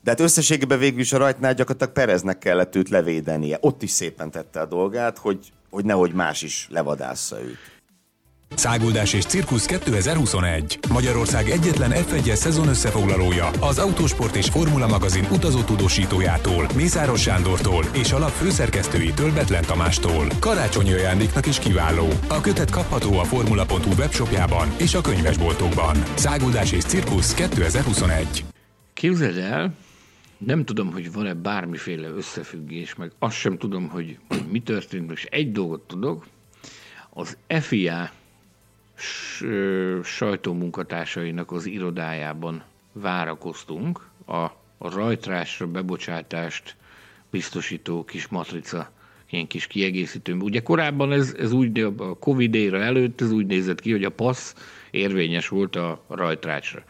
de 0.03 0.10
hát 0.10 0.19
összességében 0.19 0.79
végül 0.79 0.99
is 0.99 1.13
a 1.13 1.17
rajtnál 1.17 1.53
gyakorlatilag 1.53 1.93
Pereznek 1.93 2.38
kellett 2.38 2.75
őt 2.75 2.89
levédenie. 2.89 3.58
Ott 3.62 3.84
is 3.84 3.91
szépen 3.91 4.32
tette 4.32 4.60
a 4.60 4.65
dolgát, 4.65 5.17
hogy, 5.17 5.51
hogy 5.69 5.86
nehogy 5.86 6.13
más 6.13 6.41
is 6.41 6.67
levadásza 6.71 7.41
őt. 7.41 7.79
Száguldás 8.55 9.13
és 9.13 9.25
Cirkusz 9.25 9.65
2021. 9.65 10.79
Magyarország 10.89 11.49
egyetlen 11.49 11.91
F1-es 11.93 12.35
szezon 12.35 12.67
összefoglalója 12.67 13.49
az 13.59 13.77
Autósport 13.77 14.35
és 14.35 14.47
Formula 14.47 14.88
magazin 14.88 15.27
utazó 15.31 15.62
tudósítójától, 15.62 16.67
Mészáros 16.75 17.21
Sándortól 17.21 17.83
és 17.93 18.12
a 18.12 18.19
lap 18.19 18.29
főszerkesztőitől 18.29 19.33
Betlen 19.33 19.63
Tamástól. 19.65 20.27
Karácsonyi 20.39 20.93
ajándéknak 20.93 21.45
is 21.45 21.59
kiváló. 21.59 22.07
A 22.27 22.41
kötet 22.41 22.71
kapható 22.71 23.19
a 23.19 23.23
formula.hu 23.23 23.93
webshopjában 23.97 24.67
és 24.77 24.93
a 24.93 25.01
könyvesboltokban. 25.01 26.03
Száguldás 26.15 26.71
és 26.71 26.83
Cirkusz 26.83 27.33
2021. 27.33 28.45
Képzeld 28.93 29.38
el, 29.38 29.73
nem 30.38 30.65
tudom, 30.65 30.91
hogy 30.91 31.12
van-e 31.12 31.33
bármiféle 31.33 32.07
összefüggés, 32.07 32.95
meg 32.95 33.12
azt 33.19 33.35
sem 33.35 33.57
tudom, 33.57 33.89
hogy, 33.89 34.17
hogy 34.27 34.43
mi 34.51 34.59
történt, 34.59 35.12
és 35.12 35.25
egy 35.25 35.51
dolgot 35.51 35.81
tudok, 35.81 36.25
az 37.09 37.38
FIA 37.47 38.09
sajtómunkatársainak 40.03 41.51
az 41.51 41.65
irodájában 41.65 42.63
várakoztunk 42.91 44.07
a, 44.27 44.47
rajtrásra 44.79 45.67
bebocsátást 45.67 46.75
biztosító 47.31 48.05
kis 48.05 48.27
matrica, 48.27 48.91
ilyen 49.29 49.47
kis 49.47 49.67
kiegészítő. 49.67 50.33
Ugye 50.33 50.59
korábban 50.59 51.12
ez, 51.12 51.35
ez 51.39 51.51
úgy, 51.51 51.79
a 51.79 52.17
Covid 52.19 52.55
éra 52.55 52.79
előtt 52.79 53.21
ez 53.21 53.31
úgy 53.31 53.45
nézett 53.45 53.79
ki, 53.79 53.91
hogy 53.91 54.03
a 54.03 54.09
passz 54.09 54.53
érvényes 54.91 55.47
volt 55.47 55.75
a 55.75 56.03
rajtrácsra 56.07 56.83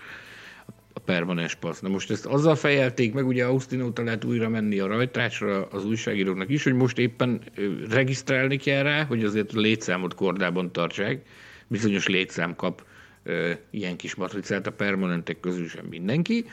a 0.93 0.99
permanens 0.99 1.55
passz. 1.55 1.79
Na 1.79 1.89
most 1.89 2.11
ezt 2.11 2.25
azzal 2.25 2.55
fejelték 2.55 3.13
meg, 3.13 3.27
ugye 3.27 3.45
Austin 3.45 3.81
óta 3.81 4.03
lehet 4.03 4.23
újra 4.23 4.49
menni 4.49 4.79
a 4.79 4.87
rajtrácsra 4.87 5.65
az 5.65 5.85
újságíróknak 5.85 6.49
is, 6.49 6.63
hogy 6.63 6.73
most 6.73 6.97
éppen 6.97 7.41
regisztrálni 7.89 8.57
kell 8.57 8.83
rá, 8.83 9.03
hogy 9.03 9.23
azért 9.23 9.53
a 9.53 9.59
létszámot 9.59 10.13
kordában 10.13 10.71
tartsák, 10.71 11.21
bizonyos 11.69 12.07
létszám 12.07 12.55
kap 12.55 12.85
ö, 13.23 13.51
ilyen 13.69 13.95
kis 13.95 14.15
matricát, 14.15 14.67
a 14.67 14.71
permanentek 14.71 15.39
közül 15.39 15.67
sem 15.67 15.85
mindenki. 15.85 16.45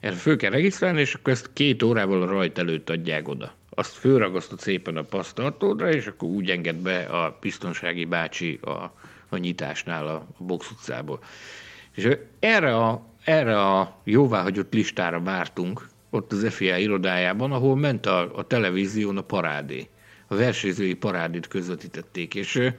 Erre 0.00 0.14
föl 0.14 0.36
kell 0.36 0.50
regisztrálni, 0.50 1.00
és 1.00 1.14
akkor 1.14 1.32
ezt 1.32 1.50
két 1.52 1.82
órával 1.82 2.22
a 2.22 2.26
rajt 2.26 2.58
előtt 2.58 2.90
adják 2.90 3.28
oda. 3.28 3.54
Azt 3.70 3.94
fölragasztott 3.94 4.60
szépen 4.60 4.96
a 4.96 5.02
pasztartódra, 5.02 5.92
és 5.92 6.06
akkor 6.06 6.28
úgy 6.28 6.50
enged 6.50 6.76
be 6.76 6.98
a 6.98 7.38
biztonsági 7.40 8.04
bácsi 8.04 8.58
a, 8.62 8.94
a 9.28 9.36
nyitásnál 9.36 10.06
a, 10.06 10.26
a 10.38 10.44
box 10.44 10.70
utcából. 10.70 11.20
És 11.94 12.08
erre 12.38 12.76
a, 12.76 13.06
erre 13.24 13.60
a 13.60 14.00
jóváhagyott 14.04 14.72
listára 14.72 15.20
vártunk, 15.20 15.88
ott 16.10 16.32
az 16.32 16.46
FIA 16.54 16.76
irodájában, 16.76 17.52
ahol 17.52 17.76
ment 17.76 18.06
a, 18.06 18.36
a 18.36 18.46
televízión 18.46 19.16
a 19.16 19.22
parádé. 19.22 19.88
A 20.26 20.34
versenyzői 20.34 20.94
parádét 20.94 21.48
közvetítették, 21.48 22.34
és 22.34 22.72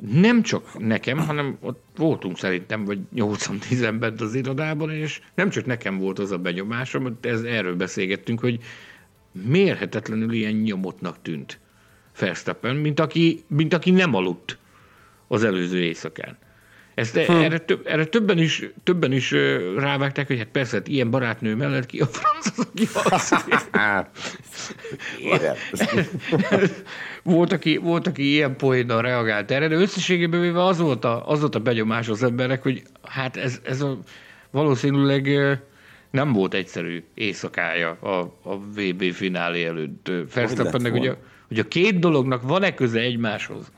nem 0.00 0.42
csak 0.42 0.78
nekem, 0.78 1.18
hanem 1.18 1.56
ott 1.60 1.84
voltunk 1.96 2.38
szerintem, 2.38 2.84
vagy 2.84 2.98
8-10 3.14 3.82
embert 3.82 4.20
az 4.20 4.34
irodában, 4.34 4.90
és 4.90 5.20
nem 5.34 5.50
csak 5.50 5.66
nekem 5.66 5.98
volt 5.98 6.18
az 6.18 6.30
a 6.30 6.38
benyomásom, 6.38 7.02
hogy 7.02 7.14
ez, 7.20 7.42
erről 7.42 7.76
beszélgettünk, 7.76 8.40
hogy 8.40 8.58
mérhetetlenül 9.32 10.32
ilyen 10.32 10.52
nyomotnak 10.52 11.22
tűnt 11.22 11.58
Verstappen, 12.18 12.76
mint 12.76 13.00
aki, 13.00 13.44
mint 13.46 13.74
aki 13.74 13.90
nem 13.90 14.14
aludt 14.14 14.58
az 15.28 15.44
előző 15.44 15.82
éjszakán. 15.82 16.38
Ezt 17.00 17.18
hm. 17.18 17.32
erre, 17.32 17.58
több, 17.58 17.86
erre 17.86 18.04
többen 18.04 18.38
is, 18.38 18.68
többen 18.82 19.12
is 19.12 19.34
rávágták, 19.76 20.26
hogy 20.26 20.38
hát 20.38 20.46
persze, 20.46 20.76
hát 20.76 20.88
ilyen 20.88 21.10
barátnő 21.10 21.54
mellett 21.54 21.86
ki 21.86 22.00
a 22.00 22.06
franc 22.06 22.46
az, 23.10 23.32
aki 23.32 23.58
volt, 27.22 27.52
aki, 27.52 27.76
volt, 27.76 28.06
aki 28.06 28.30
ilyen 28.32 28.56
poénnal 28.56 29.02
reagált 29.02 29.50
erre, 29.50 29.68
de 29.68 29.74
összességében 29.74 30.40
véve 30.40 30.64
az 30.64 30.78
volt 30.78 31.04
a, 31.04 31.28
az 31.28 31.40
volt 31.40 31.54
a 31.54 31.58
benyomás 31.60 32.08
az 32.08 32.22
emberek, 32.22 32.62
hogy 32.62 32.82
hát 33.02 33.36
ez, 33.36 33.60
ez 33.62 33.80
a, 33.80 33.98
valószínűleg 34.50 35.28
nem 36.10 36.32
volt 36.32 36.54
egyszerű 36.54 37.04
éjszakája 37.14 37.90
a, 37.90 38.38
a 38.42 38.58
VB 38.58 39.12
finálé 39.12 39.64
előtt. 39.64 40.10
Verstappennek, 40.34 40.92
hogy 40.92 41.06
a, 41.06 41.16
hogy 41.48 41.58
a 41.58 41.68
két 41.68 41.98
dolognak 41.98 42.42
van-e 42.42 42.74
köze 42.74 43.00
egymáshoz, 43.00 43.72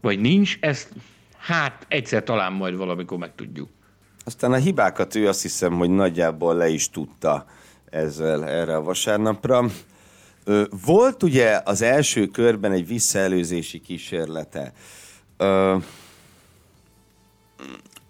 vagy 0.00 0.18
nincs, 0.18 0.56
ezt 0.60 0.88
hát 1.42 1.86
egyszer 1.88 2.22
talán 2.22 2.52
majd 2.52 2.76
valamikor 2.76 3.18
megtudjuk. 3.18 3.68
Aztán 4.24 4.52
a 4.52 4.56
hibákat 4.56 5.14
ő 5.14 5.28
azt 5.28 5.42
hiszem, 5.42 5.72
hogy 5.72 5.90
nagyjából 5.90 6.54
le 6.54 6.68
is 6.68 6.90
tudta 6.90 7.46
ezzel 7.90 8.48
erre 8.48 8.76
a 8.76 8.82
vasárnapra. 8.82 9.64
Volt 10.86 11.22
ugye 11.22 11.60
az 11.64 11.82
első 11.82 12.26
körben 12.26 12.72
egy 12.72 12.86
visszaelőzési 12.86 13.80
kísérlete. 13.80 14.72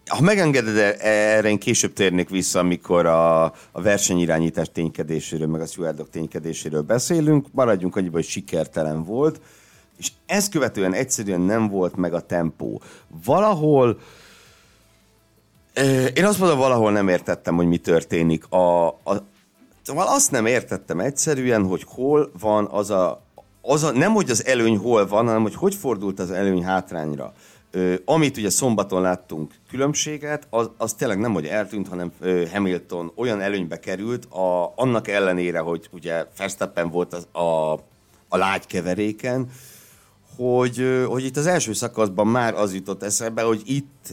Ha 0.06 0.20
megengeded, 0.20 0.96
erre 1.00 1.48
én 1.48 1.58
később 1.58 1.92
térnék 1.92 2.28
vissza, 2.28 2.58
amikor 2.58 3.06
a, 3.06 3.44
a 3.44 3.82
versenyirányítás 3.82 4.68
ténykedéséről, 4.72 5.46
meg 5.46 5.60
a 5.60 5.66
stewardok 5.66 6.10
ténykedéséről 6.10 6.82
beszélünk. 6.82 7.46
Maradjunk 7.52 7.96
annyiban, 7.96 8.20
hogy 8.20 8.30
sikertelen 8.30 9.04
volt 9.04 9.40
és 9.98 10.12
ezt 10.26 10.50
követően 10.50 10.92
egyszerűen 10.92 11.40
nem 11.40 11.68
volt 11.68 11.96
meg 11.96 12.14
a 12.14 12.20
tempó. 12.20 12.82
Valahol 13.24 13.98
én 16.14 16.24
azt 16.24 16.38
mondom, 16.38 16.58
valahol 16.58 16.92
nem 16.92 17.08
értettem, 17.08 17.56
hogy 17.56 17.66
mi 17.66 17.76
történik. 17.76 18.44
A, 18.48 18.86
a, 18.86 19.26
szóval 19.82 20.06
azt 20.06 20.30
nem 20.30 20.46
értettem 20.46 21.00
egyszerűen, 21.00 21.66
hogy 21.66 21.84
hol 21.86 22.30
van 22.40 22.68
az 22.70 22.90
a, 22.90 23.22
az 23.62 23.82
a, 23.82 23.90
nem 23.90 24.12
hogy 24.12 24.30
az 24.30 24.46
előny 24.46 24.76
hol 24.76 25.06
van, 25.06 25.26
hanem 25.26 25.42
hogy 25.42 25.54
hogy 25.54 25.74
fordult 25.74 26.18
az 26.18 26.30
előny 26.30 26.64
hátrányra. 26.64 27.32
Ö, 27.70 27.94
amit 28.04 28.36
ugye 28.36 28.50
szombaton 28.50 29.02
láttunk 29.02 29.52
különbséget, 29.70 30.46
az, 30.50 30.70
az 30.76 30.92
tényleg 30.92 31.18
nem, 31.18 31.32
hogy 31.32 31.46
eltűnt, 31.46 31.88
hanem 31.88 32.12
ö, 32.20 32.46
Hamilton 32.52 33.12
olyan 33.16 33.40
előnybe 33.40 33.78
került, 33.78 34.24
a, 34.24 34.72
annak 34.76 35.08
ellenére, 35.08 35.58
hogy 35.58 35.88
ugye 35.90 36.26
Verstappen 36.36 36.90
volt 36.90 37.12
az, 37.12 37.26
a, 37.32 37.72
a 38.28 38.36
lágy 38.36 38.66
keveréken, 38.66 39.50
hogy, 40.36 41.04
hogy 41.06 41.24
itt 41.24 41.36
az 41.36 41.46
első 41.46 41.72
szakaszban 41.72 42.26
már 42.26 42.54
az 42.54 42.74
jutott 42.74 43.02
eszembe, 43.02 43.42
hogy 43.42 43.62
itt, 43.64 44.08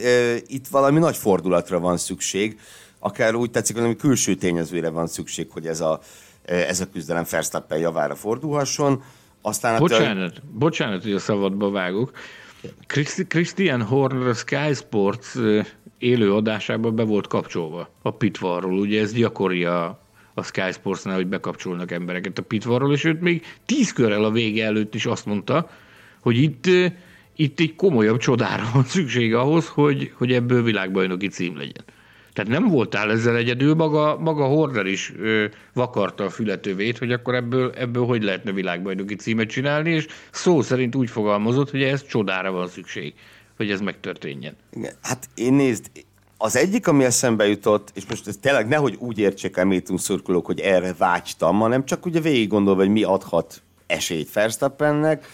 itt 0.48 0.68
valami 0.68 1.00
nagy 1.00 1.16
fordulatra 1.16 1.80
van 1.80 1.98
szükség, 1.98 2.60
akár 3.00 3.36
úgy 3.36 3.52
tetszik, 3.52 3.78
hogy 3.78 3.96
külső 3.96 4.36
tényezőre 4.36 4.90
van 4.90 5.08
szükség, 5.08 5.48
hogy 5.52 5.68
ez 5.68 5.82
a, 5.82 6.00
ez 6.46 6.80
a 6.80 6.90
küzdelem 6.90 7.26
Verstappen 7.30 7.80
javára 7.80 8.16
fordulhasson. 8.16 9.04
Aztán 9.42 9.80
bocsánat, 9.80 10.38
a... 10.38 10.42
bocsánat, 10.54 11.04
hogy 11.04 11.14
a 11.14 11.20
szabadba 11.20 11.70
vágok. 11.70 12.12
Christian 13.28 13.82
Horner 13.82 14.36
Sky 14.36 14.74
Sports 14.74 15.28
élő 15.98 16.34
adásában 16.34 16.96
be 16.96 17.04
volt 17.04 17.28
kapcsolva 17.28 17.90
a 18.02 18.12
pitvarról. 18.12 18.80
Ugye 18.80 19.02
ez 19.02 19.14
gyakori 19.14 19.66
a, 19.66 20.00
a 20.34 20.44
Sky 20.44 20.72
Sportsnál, 20.72 21.16
hogy 21.16 21.28
bekapcsolnak 21.28 21.92
embereket 21.92 22.38
a 22.38 22.42
pitvarról, 22.42 22.94
és 22.94 23.04
őt 23.04 23.22
még 23.22 23.46
tíz 23.66 23.94
körrel 23.94 24.24
a 24.24 24.32
vége 24.32 24.66
előtt 24.66 24.96
is 24.96 25.06
azt 25.06 25.26
mondta, 25.26 25.70
hogy 26.22 26.38
itt, 26.38 26.66
itt 27.36 27.60
egy 27.60 27.76
komolyabb 27.76 28.18
csodára 28.18 28.70
van 28.74 28.84
szükség 28.84 29.34
ahhoz, 29.34 29.68
hogy, 29.68 30.12
hogy 30.18 30.32
ebből 30.32 30.64
világbajnoki 30.64 31.28
cím 31.28 31.58
legyen. 31.58 31.84
Tehát 32.34 32.52
nem 32.60 32.68
voltál 32.68 33.12
ezzel 33.12 33.36
egyedül, 33.36 33.74
maga, 33.76 34.18
maga 34.20 34.46
Horner 34.46 34.86
is 34.86 35.14
ö, 35.20 35.46
vakarta 35.74 36.24
a 36.24 36.30
fületövét, 36.30 36.98
hogy 36.98 37.12
akkor 37.12 37.36
ebből, 37.36 37.72
ebből 37.78 38.06
hogy 38.06 38.24
lehetne 38.24 38.52
világbajnoki 38.52 39.16
címet 39.16 39.50
csinálni, 39.50 39.90
és 39.90 40.08
szó 40.32 40.62
szerint 40.62 40.96
úgy 40.96 41.10
fogalmazott, 41.10 41.72
hogy 41.72 41.84
ez 41.84 42.06
csodára 42.08 42.52
van 42.52 42.68
szükség, 42.68 43.14
hogy 43.58 43.72
ez 43.72 43.82
megtörténjen. 43.82 44.56
Igen, 44.72 44.94
hát 45.02 45.30
én 45.36 45.54
nézd, 45.54 45.86
az 46.38 46.56
egyik, 46.56 46.88
ami 46.88 47.04
eszembe 47.04 47.48
jutott, 47.48 47.92
és 47.94 48.06
most 48.10 48.28
ez 48.28 48.38
tényleg 48.42 48.68
nehogy 48.68 48.96
úgy 49.00 49.20
értsék 49.20 49.58
el 49.58 49.66
métünk 49.66 50.00
szurkolók, 50.00 50.46
hogy 50.46 50.60
erre 50.60 50.94
vágytam, 50.98 51.60
hanem 51.60 51.86
csak 51.86 52.06
ugye 52.06 52.20
végig 52.20 52.48
gondolva, 52.48 52.80
hogy 52.80 52.92
mi 52.92 53.04
adhat 53.04 53.62
esélyt 53.88 54.34
Verstappennek, 54.34 55.26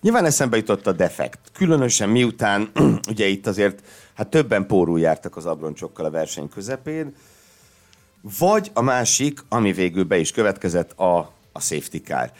Nyilván 0.00 0.24
eszembe 0.24 0.56
jutott 0.56 0.86
a 0.86 0.92
defekt. 0.92 1.38
Különösen 1.52 2.08
miután, 2.08 2.70
ugye 3.10 3.26
itt 3.26 3.46
azért, 3.46 3.82
hát 4.14 4.28
többen 4.28 4.66
pórul 4.66 5.00
jártak 5.00 5.36
az 5.36 5.46
abroncsokkal 5.46 6.04
a 6.04 6.10
verseny 6.10 6.48
közepén, 6.48 7.14
vagy 8.38 8.70
a 8.74 8.80
másik, 8.80 9.40
ami 9.48 9.72
végül 9.72 10.04
be 10.04 10.18
is 10.18 10.30
következett, 10.30 10.98
a, 10.98 11.18
a 11.52 11.60
safety 11.60 11.96
car. 12.04 12.30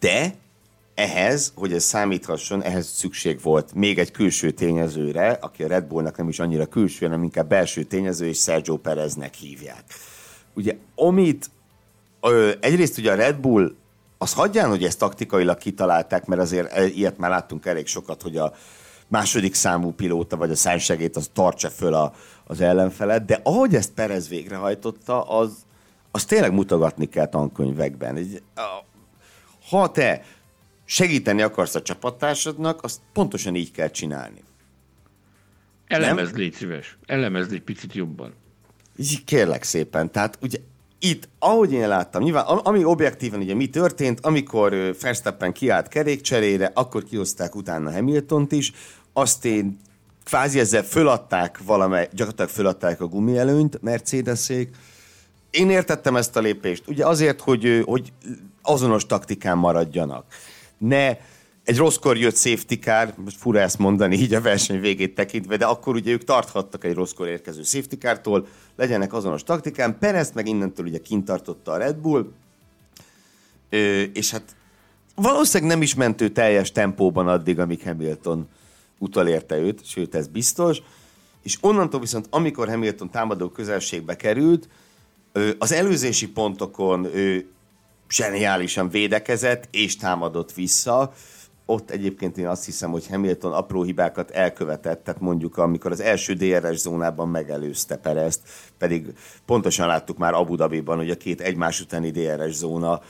De 0.00 0.34
ehhez, 0.94 1.52
hogy 1.54 1.72
ez 1.72 1.84
számíthasson, 1.84 2.62
ehhez 2.62 2.88
szükség 2.88 3.40
volt 3.42 3.74
még 3.74 3.98
egy 3.98 4.10
külső 4.10 4.50
tényezőre, 4.50 5.30
aki 5.30 5.62
a 5.62 5.68
Red 5.68 5.84
Bullnak 5.84 6.16
nem 6.16 6.28
is 6.28 6.38
annyira 6.38 6.66
külső, 6.66 7.06
hanem 7.06 7.22
inkább 7.22 7.48
belső 7.48 7.82
tényező, 7.82 8.26
és 8.26 8.38
Sergio 8.38 8.76
Pereznek 8.76 9.34
hívják. 9.34 9.84
Ugye, 10.54 10.76
amit 10.94 11.50
ö, 12.20 12.52
egyrészt 12.60 12.98
ugye 12.98 13.12
a 13.12 13.14
Red 13.14 13.36
Bull 13.36 13.74
az 14.18 14.32
hagyján, 14.32 14.68
hogy 14.68 14.84
ezt 14.84 14.98
taktikailag 14.98 15.58
kitalálták, 15.58 16.26
mert 16.26 16.40
azért 16.40 16.78
ilyet 16.94 17.18
már 17.18 17.30
láttunk 17.30 17.66
elég 17.66 17.86
sokat, 17.86 18.22
hogy 18.22 18.36
a 18.36 18.52
második 19.08 19.54
számú 19.54 19.92
pilóta, 19.92 20.36
vagy 20.36 20.50
a 20.50 20.56
szánysegét, 20.56 21.16
az 21.16 21.30
tartsa 21.32 21.70
föl 21.70 21.94
a, 21.94 22.14
az 22.44 22.60
ellenfelet, 22.60 23.24
de 23.24 23.40
ahogy 23.42 23.74
ezt 23.74 23.92
Perez 23.92 24.28
végrehajtotta, 24.28 25.22
az, 25.22 25.52
az 26.10 26.24
tényleg 26.24 26.52
mutogatni 26.52 27.08
kell 27.08 27.26
tankönyvekben. 27.26 28.28
Ha 29.68 29.90
te 29.90 30.24
segíteni 30.84 31.42
akarsz 31.42 31.74
a 31.74 31.82
csapattársadnak, 31.82 32.82
azt 32.82 33.00
pontosan 33.12 33.54
így 33.54 33.70
kell 33.70 33.90
csinálni. 33.90 34.42
Elemezd, 35.86 36.36
légy 36.36 36.54
szíves. 36.54 36.98
Elemezd 37.06 37.52
egy 37.52 37.62
picit 37.62 37.94
jobban. 37.94 38.34
Így 38.96 39.24
kérlek 39.24 39.62
szépen. 39.62 40.10
Tehát 40.10 40.38
ugye 40.42 40.58
itt, 40.98 41.28
ahogy 41.38 41.72
én 41.72 41.88
láttam, 41.88 42.22
nyilván, 42.22 42.44
ami 42.44 42.84
objektíven 42.84 43.40
ugye 43.40 43.54
mi 43.54 43.68
történt, 43.68 44.20
amikor 44.22 44.96
Verstappen 45.00 45.52
kiállt 45.52 45.88
kerékcserére, 45.88 46.70
akkor 46.74 47.04
kihozták 47.04 47.54
utána 47.54 47.92
Hamiltont 47.92 48.52
is, 48.52 48.72
azt 49.12 49.44
én 49.44 49.78
kvázi 50.24 50.58
ezzel 50.58 50.82
föladták 50.82 51.58
valamely, 51.64 52.08
gyakorlatilag 52.12 52.50
föladták 52.50 53.00
a 53.00 53.06
gumielőnyt 53.06 53.82
Mercedesék. 53.82 54.70
Én 55.50 55.70
értettem 55.70 56.16
ezt 56.16 56.36
a 56.36 56.40
lépést, 56.40 56.82
ugye 56.88 57.06
azért, 57.06 57.40
hogy, 57.40 57.82
hogy 57.84 58.12
azonos 58.62 59.06
taktikán 59.06 59.58
maradjanak. 59.58 60.24
Ne 60.78 61.16
egy 61.68 61.76
rosszkor 61.76 62.16
jött 62.16 62.36
safety 62.36 62.74
car, 62.74 63.14
most 63.16 63.36
fura 63.36 63.60
ezt 63.60 63.78
mondani 63.78 64.16
így 64.16 64.34
a 64.34 64.40
verseny 64.40 64.80
végét 64.80 65.14
tekintve, 65.14 65.56
de 65.56 65.66
akkor 65.66 65.94
ugye 65.94 66.12
ők 66.12 66.24
tarthattak 66.24 66.84
egy 66.84 66.94
rosszkor 66.94 67.28
érkező 67.28 67.62
safety 67.62 67.94
car-tól, 67.98 68.46
legyenek 68.76 69.12
azonos 69.12 69.42
taktikán. 69.42 69.98
Perez 69.98 70.30
meg 70.34 70.46
innentől 70.46 70.86
ugye 70.86 70.98
kint 70.98 71.24
tartotta 71.24 71.72
a 71.72 71.76
Red 71.76 71.96
Bull, 71.96 72.32
Ö, 73.70 74.02
és 74.02 74.30
hát 74.30 74.56
valószínűleg 75.14 75.72
nem 75.72 75.82
is 75.82 75.94
ment 75.94 76.20
ő 76.20 76.28
teljes 76.28 76.72
tempóban 76.72 77.28
addig, 77.28 77.58
amíg 77.58 77.82
Hamilton 77.82 78.48
utalérte 78.98 79.56
őt, 79.56 79.86
sőt 79.86 80.14
ez 80.14 80.26
biztos, 80.26 80.82
és 81.42 81.58
onnantól 81.60 82.00
viszont, 82.00 82.26
amikor 82.30 82.68
Hamilton 82.68 83.10
támadó 83.10 83.48
közelségbe 83.48 84.16
került, 84.16 84.68
az 85.58 85.72
előzési 85.72 86.28
pontokon 86.28 87.04
ő 87.04 87.48
zseniálisan 88.10 88.88
védekezett 88.88 89.68
és 89.70 89.96
támadott 89.96 90.52
vissza, 90.52 91.12
ott 91.70 91.90
egyébként 91.90 92.38
én 92.38 92.46
azt 92.46 92.64
hiszem, 92.64 92.90
hogy 92.90 93.06
Hamilton 93.06 93.52
apró 93.52 93.82
hibákat 93.82 94.30
elkövetett, 94.30 95.04
tehát 95.04 95.20
mondjuk 95.20 95.56
amikor 95.56 95.92
az 95.92 96.00
első 96.00 96.32
DRS 96.34 96.76
zónában 96.76 97.28
megelőzte 97.28 97.96
Perezt, 97.96 98.40
pedig 98.78 99.12
pontosan 99.44 99.86
láttuk 99.86 100.18
már 100.18 100.34
Abu 100.34 100.56
Dhabiban, 100.56 100.96
hogy 100.96 101.10
a 101.10 101.16
két 101.16 101.40
egymás 101.40 101.80
utáni 101.80 102.10
DRS 102.10 102.54
zóna 102.54 103.00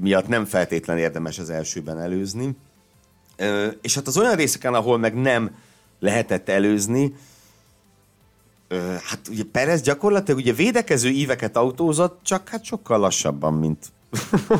miatt 0.00 0.28
nem 0.28 0.44
feltétlen 0.44 0.98
érdemes 0.98 1.38
az 1.38 1.50
elsőben 1.50 2.00
előzni. 2.00 2.56
És 3.80 3.94
hát 3.94 4.06
az 4.06 4.18
olyan 4.18 4.34
részeken, 4.34 4.74
ahol 4.74 4.98
meg 4.98 5.14
nem 5.14 5.54
lehetett 6.00 6.48
előzni, 6.48 7.14
hát 9.04 9.28
ugye 9.30 9.42
Perez 9.52 9.80
gyakorlatilag 9.80 10.40
ugye 10.40 10.52
védekező 10.52 11.08
íveket 11.08 11.56
autózott, 11.56 12.20
csak 12.22 12.48
hát 12.48 12.64
sokkal 12.64 12.98
lassabban, 12.98 13.54
mint, 13.54 13.86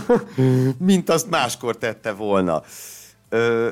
mint 0.78 1.10
azt 1.10 1.30
máskor 1.30 1.76
tette 1.76 2.12
volna. 2.12 2.62
Ö, 3.32 3.68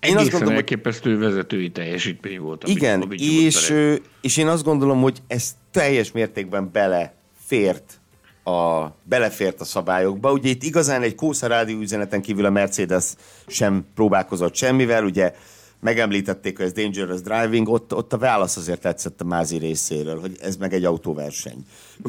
én 0.00 0.16
azt 0.16 0.30
gondolom, 0.30 0.54
elképesztő 0.54 1.18
vezetői 1.18 1.70
teljesítmény 1.70 2.40
volt. 2.40 2.68
Igen, 2.68 3.12
és, 3.16 3.74
és 4.20 4.36
én 4.36 4.46
azt 4.46 4.64
gondolom, 4.64 5.00
hogy 5.00 5.18
ez 5.26 5.56
teljes 5.70 6.12
mértékben 6.12 6.70
belefért 6.72 8.00
a, 8.44 8.86
belefért 9.04 9.60
a 9.60 9.64
szabályokba. 9.64 10.32
Ugye 10.32 10.48
itt 10.48 10.62
igazán 10.62 11.02
egy 11.02 11.14
Kósza 11.14 11.46
rádió 11.46 11.80
üzeneten 11.80 12.22
kívül 12.22 12.44
a 12.44 12.50
Mercedes 12.50 13.04
sem 13.46 13.86
próbálkozott 13.94 14.54
semmivel, 14.54 15.04
ugye 15.04 15.34
megemlítették, 15.80 16.56
hogy 16.56 16.66
ez 16.66 16.72
dangerous 16.72 17.20
driving, 17.20 17.68
ott, 17.68 17.94
ott 17.94 18.12
a 18.12 18.18
válasz 18.18 18.56
azért 18.56 18.80
tetszett 18.80 19.20
a 19.20 19.24
Mázi 19.24 19.58
részéről, 19.58 20.20
hogy 20.20 20.36
ez 20.40 20.56
meg 20.56 20.72
egy 20.72 20.84
autóverseny. 20.84 21.64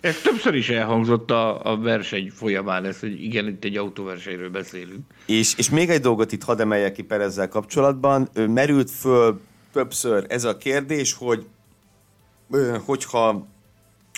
Ez 0.00 0.20
többször 0.20 0.54
is 0.54 0.68
elhangzott 0.68 1.30
a, 1.30 1.64
a 1.64 1.76
verseny 1.76 2.30
folyamán, 2.34 2.84
ez, 2.84 3.00
hogy 3.00 3.22
igen, 3.22 3.46
itt 3.46 3.64
egy 3.64 3.76
autóversenyről 3.76 4.50
beszélünk. 4.50 5.00
És, 5.26 5.54
és 5.56 5.70
még 5.70 5.90
egy 5.90 6.00
dolgot 6.00 6.32
itt 6.32 6.42
hadd 6.42 6.60
emeljek 6.60 6.92
ki 6.92 7.02
Perezzel 7.02 7.48
kapcsolatban. 7.48 8.28
Merült 8.34 8.90
föl 8.90 9.40
többször 9.72 10.26
ez 10.28 10.44
a 10.44 10.56
kérdés, 10.56 11.12
hogy 11.12 11.46
hogyha 12.84 13.46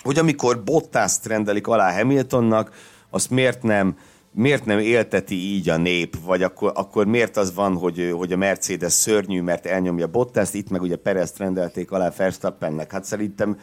hogy 0.03 0.17
amikor 0.17 0.63
Bottaszt 0.63 1.25
rendelik 1.25 1.67
alá 1.67 1.93
Hamiltonnak, 1.93 2.71
azt 3.09 3.29
miért 3.29 3.63
nem 3.63 3.97
miért 4.35 4.65
nem 4.65 4.79
élteti 4.79 5.35
így 5.35 5.69
a 5.69 5.77
nép, 5.77 6.15
vagy 6.25 6.43
akkor, 6.43 6.71
akkor 6.75 7.05
miért 7.05 7.37
az 7.37 7.53
van, 7.53 7.77
hogy, 7.77 8.13
hogy 8.17 8.33
a 8.33 8.37
Mercedes 8.37 8.93
szörnyű, 8.93 9.41
mert 9.41 9.65
elnyomja 9.65 10.07
Bottaszt, 10.07 10.55
itt 10.55 10.69
meg 10.69 10.81
ugye 10.81 10.95
Perezt 10.95 11.37
rendelték 11.37 11.91
alá 11.91 12.13
Verstappennek. 12.17 12.91
Hát 12.91 13.05
szerintem 13.05 13.57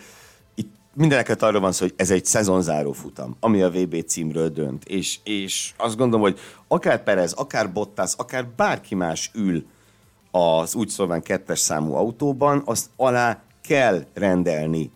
mindeneket 1.01 1.43
arról 1.43 1.61
van 1.61 1.73
szó, 1.73 1.85
hogy 1.85 1.95
ez 1.97 2.11
egy 2.11 2.25
szezonzáró 2.25 2.93
futam, 2.93 3.37
ami 3.41 3.63
a 3.63 3.71
VB 3.71 4.05
címről 4.05 4.49
dönt. 4.49 4.85
És, 4.85 5.19
és 5.25 5.73
azt 5.77 5.97
gondolom, 5.97 6.21
hogy 6.21 6.39
akár 6.69 7.03
Perez, 7.03 7.33
akár 7.33 7.73
Bottas, 7.73 8.13
akár 8.17 8.47
bárki 8.57 8.95
más 8.95 9.31
ül 9.35 9.65
az 10.31 10.75
úgy 10.75 10.89
szóval 10.89 11.21
kettes 11.21 11.59
számú 11.59 11.95
autóban, 11.95 12.63
azt 12.65 12.91
alá 12.97 13.43
kell 13.63 14.05
rendelni 14.15 14.91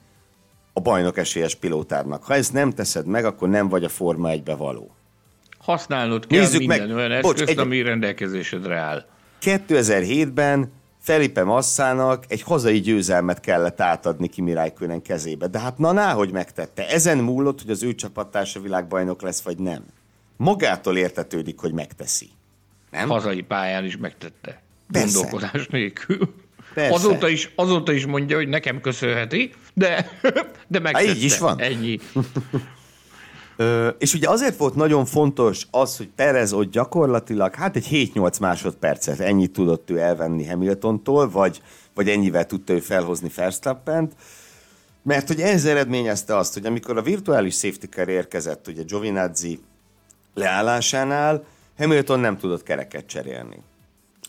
a 0.72 0.80
bajnok 0.80 1.18
esélyes 1.18 1.54
pilótárnak. 1.54 2.24
Ha 2.24 2.34
ezt 2.34 2.52
nem 2.52 2.70
teszed 2.70 3.06
meg, 3.06 3.24
akkor 3.24 3.48
nem 3.48 3.68
vagy 3.68 3.84
a 3.84 3.88
Forma 3.88 4.30
1-be 4.32 4.54
való. 4.54 4.94
Használnod 5.58 6.26
kell 6.26 6.38
Nézzük 6.38 6.58
minden 6.58 6.86
meg. 6.86 6.96
olyan 6.96 7.10
eszközt, 7.10 7.36
Bocs, 7.36 7.48
egy... 7.48 7.58
ami 7.58 7.82
rendelkezésedre 7.82 8.76
áll. 8.76 9.04
2007-ben 9.42 10.72
Felipe 11.04 11.44
Massának 11.44 12.24
egy 12.28 12.42
hazai 12.42 12.80
győzelmet 12.80 13.40
kellett 13.40 13.80
átadni 13.80 14.28
Kimi 14.28 14.52
Räikkönen 14.52 15.02
kezébe. 15.02 15.46
De 15.46 15.58
hát 15.58 15.78
na, 15.78 15.92
ná, 15.92 16.12
hogy 16.12 16.32
megtette. 16.32 16.88
Ezen 16.88 17.18
múlott, 17.18 17.60
hogy 17.60 17.70
az 17.70 17.82
ő 17.82 17.94
csapattársa 17.94 18.60
világbajnok 18.60 19.22
lesz, 19.22 19.42
vagy 19.42 19.58
nem. 19.58 19.84
Magától 20.36 20.96
értetődik, 20.96 21.58
hogy 21.58 21.72
megteszi. 21.72 22.28
Nem? 22.90 23.08
Hazai 23.08 23.42
pályán 23.42 23.84
is 23.84 23.96
megtette. 23.96 24.62
Persze. 24.92 25.18
Gondolkodás 25.18 25.66
nélkül. 25.66 26.34
Persze. 26.74 26.94
Azóta 26.94 27.28
is, 27.28 27.52
azóta 27.54 27.92
is 27.92 28.06
mondja, 28.06 28.36
hogy 28.36 28.48
nekem 28.48 28.80
köszönheti, 28.80 29.52
de, 29.74 30.10
de 30.68 30.78
megtette. 30.78 31.08
Há, 31.08 31.14
így 31.14 31.22
is 31.22 31.38
van. 31.38 31.60
Ennyi. 31.60 31.98
Ö, 33.56 33.88
és 33.88 34.14
ugye 34.14 34.28
azért 34.28 34.56
volt 34.56 34.74
nagyon 34.74 35.04
fontos 35.04 35.66
az, 35.70 35.96
hogy 35.96 36.08
Perez 36.16 36.52
ott 36.52 36.70
gyakorlatilag, 36.70 37.54
hát 37.54 37.76
egy 37.76 38.10
7-8 38.14 38.40
másodpercet 38.40 39.20
ennyit 39.20 39.52
tudott 39.52 39.90
ő 39.90 39.98
elvenni 39.98 40.46
Hamiltontól, 40.46 41.30
vagy, 41.30 41.62
vagy 41.94 42.08
ennyivel 42.08 42.46
tudta 42.46 42.72
ő 42.72 42.80
felhozni 42.80 43.30
Verstappent, 43.34 44.12
mert 45.02 45.28
hogy 45.28 45.40
ez 45.40 45.64
eredményezte 45.64 46.36
azt, 46.36 46.54
hogy 46.54 46.66
amikor 46.66 46.96
a 46.96 47.02
virtuális 47.02 47.54
safety 47.54 47.84
car 47.84 48.08
érkezett 48.08 48.68
ugye 48.68 48.82
Giovinazzi 48.82 49.60
leállásánál, 50.34 51.44
Hamilton 51.78 52.20
nem 52.20 52.36
tudott 52.38 52.62
kereket 52.62 53.06
cserélni. 53.06 53.62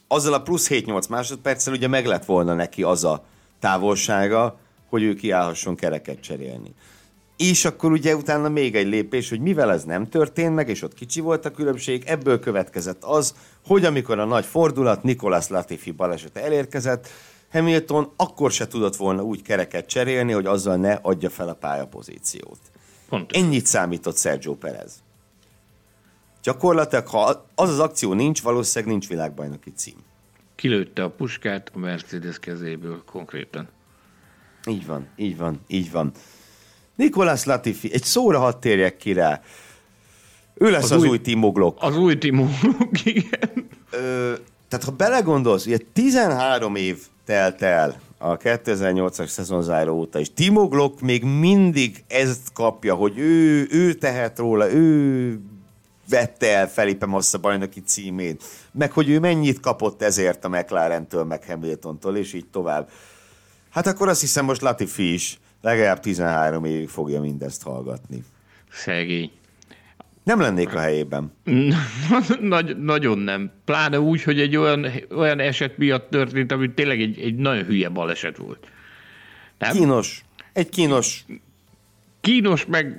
Azzal 0.08 0.34
a 0.34 0.42
plusz 0.42 0.68
7-8 0.70 1.10
másodperccel 1.10 1.74
ugye 1.74 1.88
meg 1.88 2.06
lett 2.06 2.26
volna 2.26 2.54
neki 2.54 2.84
az 2.84 3.04
a 3.04 3.24
távolsága, 3.60 4.60
hogy 4.90 5.04
ő 5.04 5.14
kiállhasson 5.14 5.76
kereket 5.76 6.20
cserélni. 6.20 6.74
És 7.38 7.66
akkor 7.66 7.92
ugye 7.92 8.16
utána 8.16 8.50
még 8.50 8.76
egy 8.76 8.88
lépés, 8.88 9.30
hogy 9.30 9.40
mivel 9.40 9.72
ez 9.72 9.84
nem 9.84 10.10
történt 10.10 10.56
meg, 10.56 10.70
és 10.70 10.82
ott 10.82 10.94
kicsi 10.94 11.20
volt 11.20 11.46
a 11.46 11.52
különbség, 11.52 12.04
ebből 12.06 12.40
következett 12.40 13.04
az, 13.04 13.36
hogy 13.66 13.86
amikor 13.86 14.20
a 14.20 14.26
nagy 14.26 14.46
fordulat 14.46 15.04
Nikolas 15.04 15.48
Latifi 15.48 15.92
balesete 15.92 16.44
elérkezett, 16.44 17.08
Hamilton 17.52 18.12
akkor 18.16 18.52
se 18.52 18.68
tudott 18.68 18.96
volna 18.96 19.24
úgy 19.24 19.42
kereket 19.42 19.86
cserélni, 19.86 20.32
hogy 20.32 20.46
azzal 20.46 20.76
ne 20.76 20.94
adja 20.94 21.30
fel 21.30 21.50
a 21.50 21.54
pályapozíciót. 21.54 22.60
Pontos. 23.10 23.38
Ennyit 23.38 23.66
számított 23.66 24.18
Sergio 24.18 24.54
Perez. 24.56 25.04
Gyakorlatilag, 26.44 27.08
ha 27.08 27.46
az 27.56 27.70
az 27.70 27.80
akció 27.80 28.14
nincs, 28.14 28.42
valószínűleg 28.42 28.94
nincs 28.94 29.08
világbajnoki 29.08 29.72
cím. 29.76 29.98
Kilőtte 30.56 31.04
a 31.04 31.10
puskát 31.10 31.72
a 31.74 31.78
Mercedes 31.78 32.40
kezéből 32.40 33.04
konkrétan. 33.06 33.68
Így 34.68 34.86
van, 34.86 35.08
így 35.16 35.38
van, 35.38 35.60
így 35.68 35.92
van. 35.92 36.12
Nikolás 36.96 37.44
Latifi, 37.44 37.94
egy 37.94 38.04
szóra 38.04 38.40
hadd 38.40 38.60
térjek 38.60 38.98
ki 38.98 39.14
rá. 39.14 39.42
Ő 40.54 40.72
lesz 40.72 40.84
az, 40.84 40.92
az 40.92 41.02
új, 41.02 41.08
új 41.08 41.22
Timo 41.22 41.52
Glock. 41.52 41.78
Az 41.82 41.98
új 41.98 42.18
Timo 42.18 42.46
Glock, 42.62 43.06
igen. 43.06 43.68
Ö, 43.92 44.34
tehát 44.68 44.86
ha 44.86 44.92
belegondolsz, 44.92 45.66
ugye 45.66 45.78
13 45.94 46.76
év 46.76 46.98
telt 47.26 47.62
el 47.62 48.00
a 48.18 48.38
2008-as 48.38 49.28
szezonzáró 49.28 49.98
óta, 49.98 50.20
és 50.20 50.34
Timo 50.34 50.68
Glock 50.68 51.02
még 51.02 51.24
mindig 51.24 52.04
ezt 52.08 52.54
kapja, 52.54 52.96
hogy 52.96 53.18
ő, 53.18 53.68
ő 53.72 53.94
tehet 53.94 54.38
róla, 54.38 54.72
ő 54.72 55.40
vette 56.10 56.58
el 56.58 56.70
Felipe 56.70 57.06
Massa 57.06 57.38
bajnoki 57.38 57.82
címét, 57.82 58.44
meg 58.72 58.92
hogy 58.92 59.10
ő 59.10 59.20
mennyit 59.20 59.60
kapott 59.60 60.02
ezért 60.02 60.46
a 60.46 60.50
McLaren-től, 60.50 61.24
meg 61.24 61.44
Hamiltontól, 61.44 62.18
és 62.18 62.34
így 62.34 62.48
tovább. 62.52 62.90
Hát 63.70 63.88
akkor 63.88 64.08
azt 64.08 64.22
hiszem 64.22 64.46
most 64.46 64.62
Latifi 64.62 65.14
is 65.14 65.40
legalább 65.66 66.00
13 66.00 66.66
évig 66.66 66.88
fogja 66.88 67.22
mindezt 67.22 67.64
hallgatni. 67.64 68.24
Szegény. 68.70 69.32
Nem 70.24 70.40
lennék 70.40 70.76
a 70.76 70.80
helyében. 70.80 71.32
Nagy, 72.42 72.78
nagyon 72.78 73.18
nem. 73.18 73.52
Pláne 73.66 74.00
úgy, 74.00 74.24
hogy 74.24 74.40
egy 74.40 74.56
olyan, 74.56 74.88
olyan 75.16 75.40
eset 75.40 75.78
miatt 75.78 76.10
történt, 76.10 76.52
ami 76.52 76.74
tényleg 76.74 77.02
egy, 77.02 77.20
egy 77.20 77.36
nagyon 77.36 77.64
hülye 77.64 77.90
baleset 77.90 78.38
volt. 78.38 78.68
Nem? 79.58 79.72
Kínos. 79.72 80.24
Egy 80.54 80.70
kínos. 80.70 81.26
Kínos, 82.22 82.66
meg 82.66 82.98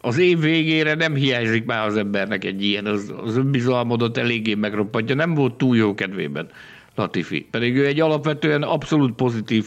az 0.00 0.18
év 0.18 0.40
végére 0.40 0.94
nem 0.94 1.14
hiányzik 1.14 1.64
már 1.64 1.86
az 1.86 1.96
embernek 1.96 2.44
egy 2.44 2.64
ilyen, 2.64 2.86
az, 2.86 3.12
az 3.22 3.36
önbizalmodot 3.36 4.16
eléggé 4.16 4.54
megroppantja, 4.54 5.14
nem 5.14 5.34
volt 5.34 5.54
túl 5.54 5.76
jó 5.76 5.94
kedvében. 5.94 6.50
Latifi. 6.98 7.48
Pedig 7.50 7.76
ő 7.76 7.86
egy 7.86 8.00
alapvetően 8.00 8.62
abszolút 8.62 9.14
pozitív 9.14 9.64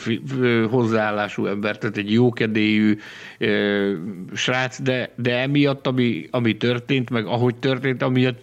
hozzáállású 0.69 1.45
ember, 1.45 1.77
tehát 1.77 1.97
egy 1.97 2.11
jókedélyű 2.11 2.97
ö, 3.37 3.93
srác, 4.33 4.81
de, 4.81 5.13
de 5.15 5.39
emiatt, 5.39 5.87
ami, 5.87 6.27
ami 6.31 6.57
történt, 6.57 7.09
meg 7.09 7.25
ahogy 7.25 7.55
történt, 7.55 8.01
amiatt 8.01 8.39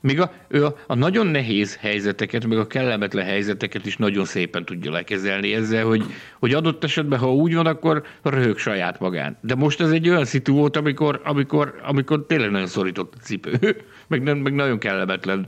még 0.00 0.20
a, 0.20 0.32
ő 0.48 0.64
a, 0.64 0.76
a 0.86 0.94
nagyon 0.94 1.26
nehéz 1.26 1.76
helyzeteket, 1.76 2.46
meg 2.46 2.58
a 2.58 2.66
kellemetlen 2.66 3.24
helyzeteket 3.24 3.86
is 3.86 3.96
nagyon 3.96 4.24
szépen 4.24 4.64
tudja 4.64 4.90
lekezelni 4.90 5.54
ezzel, 5.54 5.84
hogy, 5.84 6.04
hogy 6.38 6.54
adott 6.54 6.84
esetben, 6.84 7.18
ha 7.18 7.34
úgy 7.34 7.54
van, 7.54 7.66
akkor 7.66 8.02
röhög 8.22 8.58
saját 8.58 9.00
magán. 9.00 9.36
De 9.40 9.54
most 9.54 9.80
ez 9.80 9.90
egy 9.90 10.08
olyan 10.08 10.24
szitu 10.24 10.52
volt, 10.52 10.76
amikor, 10.76 11.20
amikor, 11.24 11.80
amikor 11.82 12.26
tényleg 12.26 12.50
nagyon 12.50 12.66
szorított 12.66 13.14
a 13.16 13.22
cipő, 13.22 13.76
meg, 14.08 14.22
nem, 14.22 14.38
meg 14.38 14.54
nagyon 14.54 14.78
kellemetlen 14.78 15.46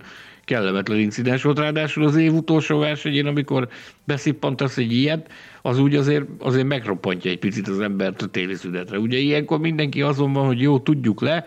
kellemetlen 0.50 0.98
incidens 0.98 1.42
volt, 1.42 1.58
ráadásul 1.58 2.04
az 2.04 2.16
év 2.16 2.32
utolsó 2.32 2.78
versenyén, 2.78 3.26
amikor 3.26 3.68
beszippantasz 4.04 4.76
egy 4.76 4.92
ilyet, 4.92 5.30
az 5.62 5.78
úgy 5.78 5.94
azért, 5.94 6.24
azért 6.38 6.66
megroppantja 6.66 7.30
egy 7.30 7.38
picit 7.38 7.68
az 7.68 7.80
embert 7.80 8.22
a 8.22 8.26
téli 8.26 8.54
szünetre. 8.54 8.98
Ugye 8.98 9.18
ilyenkor 9.18 9.58
mindenki 9.60 10.02
azon 10.02 10.32
van, 10.32 10.46
hogy 10.46 10.60
jó, 10.60 10.78
tudjuk 10.78 11.20
le, 11.20 11.44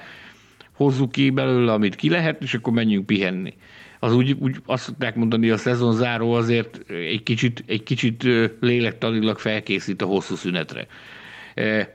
hozzuk 0.72 1.12
ki 1.12 1.30
belőle, 1.30 1.74
amit 1.74 1.96
ki 1.96 2.10
lehet, 2.10 2.42
és 2.42 2.54
akkor 2.54 2.74
menjünk 2.74 3.06
pihenni. 3.06 3.54
Az 4.00 4.16
úgy, 4.16 4.36
úgy 4.40 4.56
azt 4.66 4.84
szokták 4.84 5.16
mondani, 5.16 5.50
a 5.50 5.58
szezon 5.58 5.94
záró 5.94 6.34
azért 6.34 6.80
egy 6.88 7.24
kicsit, 7.24 7.64
egy 7.68 7.84
kicsit 7.84 8.24
lélektanilag 8.60 9.40
felkészít 9.40 10.02
a 10.02 10.06
hosszú 10.06 10.36
szünetre. 10.36 10.88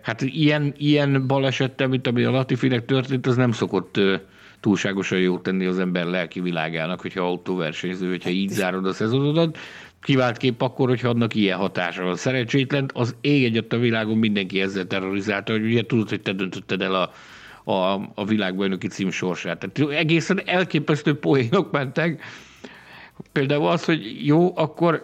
Hát 0.03 0.23
ilyen, 0.23 0.75
ilyen 0.77 1.27
balesettel, 1.27 1.89
mint 1.89 2.07
ami 2.07 2.25
a 2.25 2.31
Latifinek 2.31 2.85
történt, 2.85 3.27
az 3.27 3.37
nem 3.37 3.53
szokott 3.53 4.01
túlságosan 4.61 5.19
jót 5.19 5.43
tenni 5.43 5.67
az 5.67 5.79
ember 5.79 6.07
lelki 6.07 6.41
világának, 6.41 7.01
hogyha 7.01 7.21
autóversenyző, 7.21 8.09
hogyha 8.09 8.31
így 8.31 8.49
zárod 8.49 8.87
a 8.87 8.93
szezonodat. 8.93 9.59
Kivált 10.03 10.37
kép 10.37 10.63
akkor, 10.63 10.89
hogyha 10.89 11.09
annak 11.09 11.35
ilyen 11.35 11.59
hatása 11.59 12.05
van. 12.05 12.17
Szerencsétlen 12.17 12.91
az 12.95 13.17
ég 13.21 13.45
egyet 13.45 13.73
a 13.73 13.79
világon 13.79 14.17
mindenki 14.17 14.61
ezzel 14.61 14.87
terrorizálta, 14.87 15.53
hogy 15.53 15.65
ugye 15.65 15.87
tudod, 15.87 16.09
hogy 16.09 16.21
te 16.21 16.33
döntötted 16.33 16.83
el 16.83 16.95
a, 16.95 17.11
a, 17.73 18.11
a 18.15 18.25
világbajnoki 18.25 18.89
cím 18.89 19.11
sorsát. 19.11 19.59
Tehát 19.59 19.93
egészen 19.93 20.43
elképesztő 20.45 21.19
poénok 21.19 21.71
mentek, 21.71 22.23
Például 23.33 23.67
az, 23.67 23.85
hogy 23.85 24.27
jó, 24.27 24.53
akkor 24.57 25.03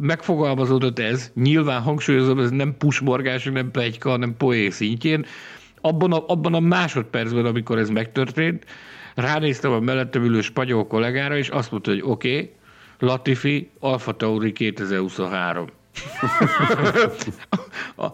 megfogalmazódott 0.00 0.98
ez, 0.98 1.30
nyilván 1.34 1.80
hangsúlyozom, 1.80 2.38
ez 2.38 2.50
nem 2.50 2.76
pusmorgás, 2.78 3.44
nem 3.44 3.70
plegyka, 3.70 4.10
hanem 4.10 4.36
poé 4.36 4.70
szintjén, 4.70 5.26
abban 5.80 6.12
a, 6.12 6.24
abban 6.26 6.54
a 6.54 6.60
másodpercben, 6.60 7.44
amikor 7.44 7.78
ez 7.78 7.90
megtörtént, 7.90 8.64
ránéztem 9.14 9.72
a 9.72 9.80
mellettem 9.80 10.24
ülő 10.24 10.40
spanyol 10.40 10.86
kollégára, 10.86 11.36
és 11.36 11.48
azt 11.48 11.70
mondta, 11.70 11.90
hogy 11.90 12.02
oké, 12.04 12.34
okay, 12.34 12.52
Latifi, 12.98 13.70
Alfa 13.80 14.16
Tauri 14.16 14.52
2023. 14.52 15.66
a, 17.96 18.04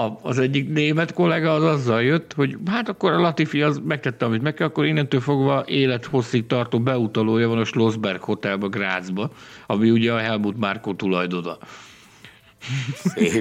a, 0.00 0.18
az 0.22 0.38
egyik 0.38 0.68
német 0.68 1.12
kollega 1.12 1.52
az 1.52 1.62
azzal 1.62 2.02
jött, 2.02 2.32
hogy 2.32 2.56
hát 2.66 2.88
akkor 2.88 3.12
a 3.12 3.20
Latifi 3.20 3.62
az 3.62 3.80
megtette, 3.84 4.24
amit 4.24 4.42
meg 4.42 4.54
kell, 4.54 4.66
akkor 4.66 4.84
innentől 4.84 5.20
fogva 5.20 5.64
élethosszig 5.66 6.46
tartó 6.46 6.80
beutalója 6.80 7.48
van 7.48 7.58
a 7.58 7.64
Schlossberg 7.64 8.22
Hotelba, 8.22 8.68
Grazba, 8.68 9.30
ami 9.66 9.90
ugye 9.90 10.12
a 10.12 10.18
Helmut 10.18 10.58
Márkó 10.58 10.94
tulajdona. 10.94 11.58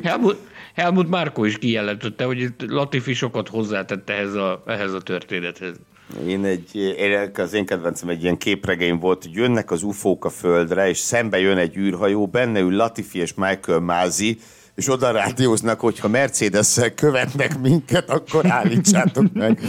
Helmut, 0.03 0.37
Helmut 0.73 1.09
Márkó 1.09 1.45
is 1.45 1.57
kijelentette, 1.57 2.23
hogy 2.23 2.47
Latifi 2.67 3.13
sokat 3.13 3.47
hozzátett 3.47 4.09
ehhez 4.09 4.33
a, 4.33 4.63
ehhez 4.65 4.93
a 4.93 5.01
történethez. 5.01 5.79
Én 6.27 6.45
egy, 6.45 6.95
az 7.33 7.53
én 7.53 7.65
kedvencem 7.65 8.09
egy 8.09 8.23
ilyen 8.23 8.37
képregény 8.37 8.97
volt, 8.99 9.23
hogy 9.23 9.33
jönnek 9.33 9.71
az 9.71 9.83
ufók 9.83 10.25
a 10.25 10.29
földre, 10.29 10.89
és 10.89 10.97
szembe 10.97 11.39
jön 11.39 11.57
egy 11.57 11.77
űrhajó, 11.77 12.27
benne 12.27 12.59
ül 12.59 12.75
Latifi 12.75 13.19
és 13.19 13.33
Michael 13.33 13.79
Mázi, 13.79 14.37
és 14.75 14.89
oda 14.89 15.11
rádióznak, 15.11 15.79
hogy 15.79 15.99
ha 15.99 16.07
mercedes 16.07 16.79
követnek 16.95 17.59
minket, 17.59 18.09
akkor 18.09 18.45
állítsátok 18.51 19.33
meg. 19.33 19.61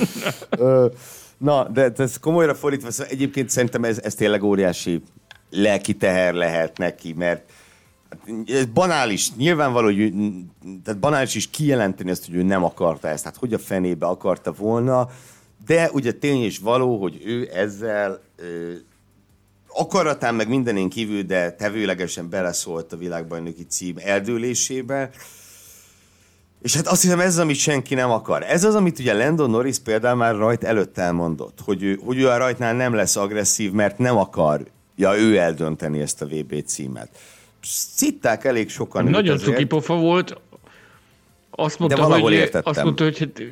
Na, 1.38 1.68
de 1.68 1.92
ez 1.96 2.18
komolyra 2.18 2.54
fordítva, 2.54 2.90
szóval 2.90 3.12
egyébként 3.12 3.50
szerintem 3.50 3.84
ez, 3.84 3.98
ez 4.02 4.14
tényleg 4.14 4.42
óriási 4.42 5.02
lelki 5.50 5.94
teher 5.94 6.34
lehet 6.34 6.78
neki, 6.78 7.12
mert 7.12 7.50
ez 8.46 8.64
banális, 8.64 9.34
nyilvánvaló, 9.34 9.86
hogy 9.86 10.12
tehát 10.84 11.00
banális 11.00 11.34
is 11.34 11.50
kijelenteni 11.50 12.10
ezt, 12.10 12.26
hogy 12.26 12.34
ő 12.34 12.42
nem 12.42 12.64
akarta 12.64 13.08
ezt. 13.08 13.24
Hát 13.24 13.36
hogy 13.36 13.54
a 13.54 13.58
fenébe 13.58 14.06
akarta 14.06 14.52
volna, 14.52 15.08
de 15.66 15.90
ugye 15.92 16.12
tény 16.12 16.44
is 16.44 16.58
való, 16.58 17.00
hogy 17.00 17.22
ő 17.24 17.48
ezzel 17.52 18.22
ö, 18.36 18.72
akaratán 19.74 20.34
meg 20.34 20.48
mindenén 20.48 20.88
kívül, 20.88 21.22
de 21.22 21.50
tevőlegesen 21.52 22.28
beleszólt 22.28 22.92
a 22.92 22.96
világbajnoki 22.96 23.66
cím 23.66 23.94
eldőlésébe. 23.98 25.10
És 26.62 26.76
hát 26.76 26.86
azt 26.86 27.02
hiszem 27.02 27.20
ez 27.20 27.26
az, 27.26 27.38
amit 27.38 27.56
senki 27.56 27.94
nem 27.94 28.10
akar. 28.10 28.42
Ez 28.42 28.64
az, 28.64 28.74
amit 28.74 28.98
ugye 28.98 29.14
Landon 29.14 29.50
Norris 29.50 29.78
például 29.78 30.16
már 30.16 30.36
rajt 30.36 30.64
előtt 30.64 30.98
elmondott, 30.98 31.58
hogy 31.64 31.82
ő, 31.82 31.98
hogy 32.04 32.18
ő 32.18 32.28
a 32.28 32.36
rajtnál 32.36 32.74
nem 32.74 32.94
lesz 32.94 33.16
agresszív, 33.16 33.72
mert 33.72 33.98
nem 33.98 34.16
akarja 34.16 35.16
ő 35.16 35.36
eldönteni 35.38 36.00
ezt 36.00 36.22
a 36.22 36.26
VB 36.26 36.64
címet. 36.64 37.08
Szitták 37.94 38.44
elég 38.44 38.70
sokan. 38.70 39.04
Nagyon 39.04 39.38
cuki 39.38 39.64
pofa 39.64 39.94
volt. 39.94 40.40
Azt 41.50 41.78
mondta, 41.78 41.96
De 41.96 42.02
valahol 42.02 42.24
hogy, 42.24 42.32
értettem. 42.32 42.72
azt 42.72 42.82
mondta, 42.82 43.04
hogy 43.04 43.18
hát, 43.18 43.42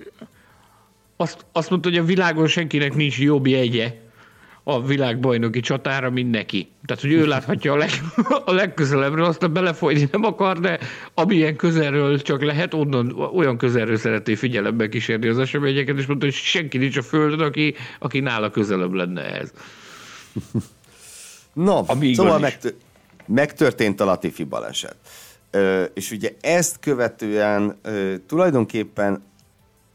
azt, 1.20 1.46
azt 1.52 1.70
mondta, 1.70 1.88
hogy 1.88 1.98
a 1.98 2.04
világon 2.04 2.46
senkinek 2.46 2.94
nincs 2.94 3.18
jobb 3.18 3.46
jegye 3.46 3.94
a 4.64 4.82
világbajnoki 4.82 5.60
csatára, 5.60 6.10
mint 6.10 6.30
neki. 6.30 6.70
Tehát, 6.86 7.02
hogy 7.02 7.12
ő 7.12 7.26
láthatja 7.26 7.72
a, 7.72 7.76
leg, 7.76 7.90
a 8.44 8.52
legközelebbről, 8.52 9.24
azt 9.24 9.42
a 9.42 9.48
belefolyni 9.48 10.08
nem 10.12 10.24
akar, 10.24 10.58
de 10.58 10.78
amilyen 11.14 11.56
közelről 11.56 12.20
csak 12.20 12.42
lehet, 12.42 12.74
onnan 12.74 13.12
olyan 13.34 13.56
közelről 13.56 13.96
szereti 13.96 14.34
figyelembe 14.34 14.88
kísérni 14.88 15.28
az 15.28 15.38
eseményeket, 15.38 15.98
és 15.98 16.06
mondta, 16.06 16.24
hogy 16.26 16.34
senki 16.34 16.78
nincs 16.78 16.96
a 16.96 17.02
földön, 17.02 17.40
aki, 17.40 17.74
aki 17.98 18.20
nála 18.20 18.50
közelebb 18.50 18.92
lenne 18.92 19.22
ez. 19.22 19.52
No, 21.52 21.82
Ami 21.86 22.14
szóval 22.14 22.38
megtö- 22.38 22.76
megtörtént 23.26 24.00
a 24.00 24.04
Latifi 24.04 24.44
baleset. 24.44 24.96
Ö, 25.50 25.82
és 25.94 26.10
ugye 26.10 26.30
ezt 26.40 26.78
követően 26.80 27.78
ö, 27.82 28.14
tulajdonképpen 28.26 29.22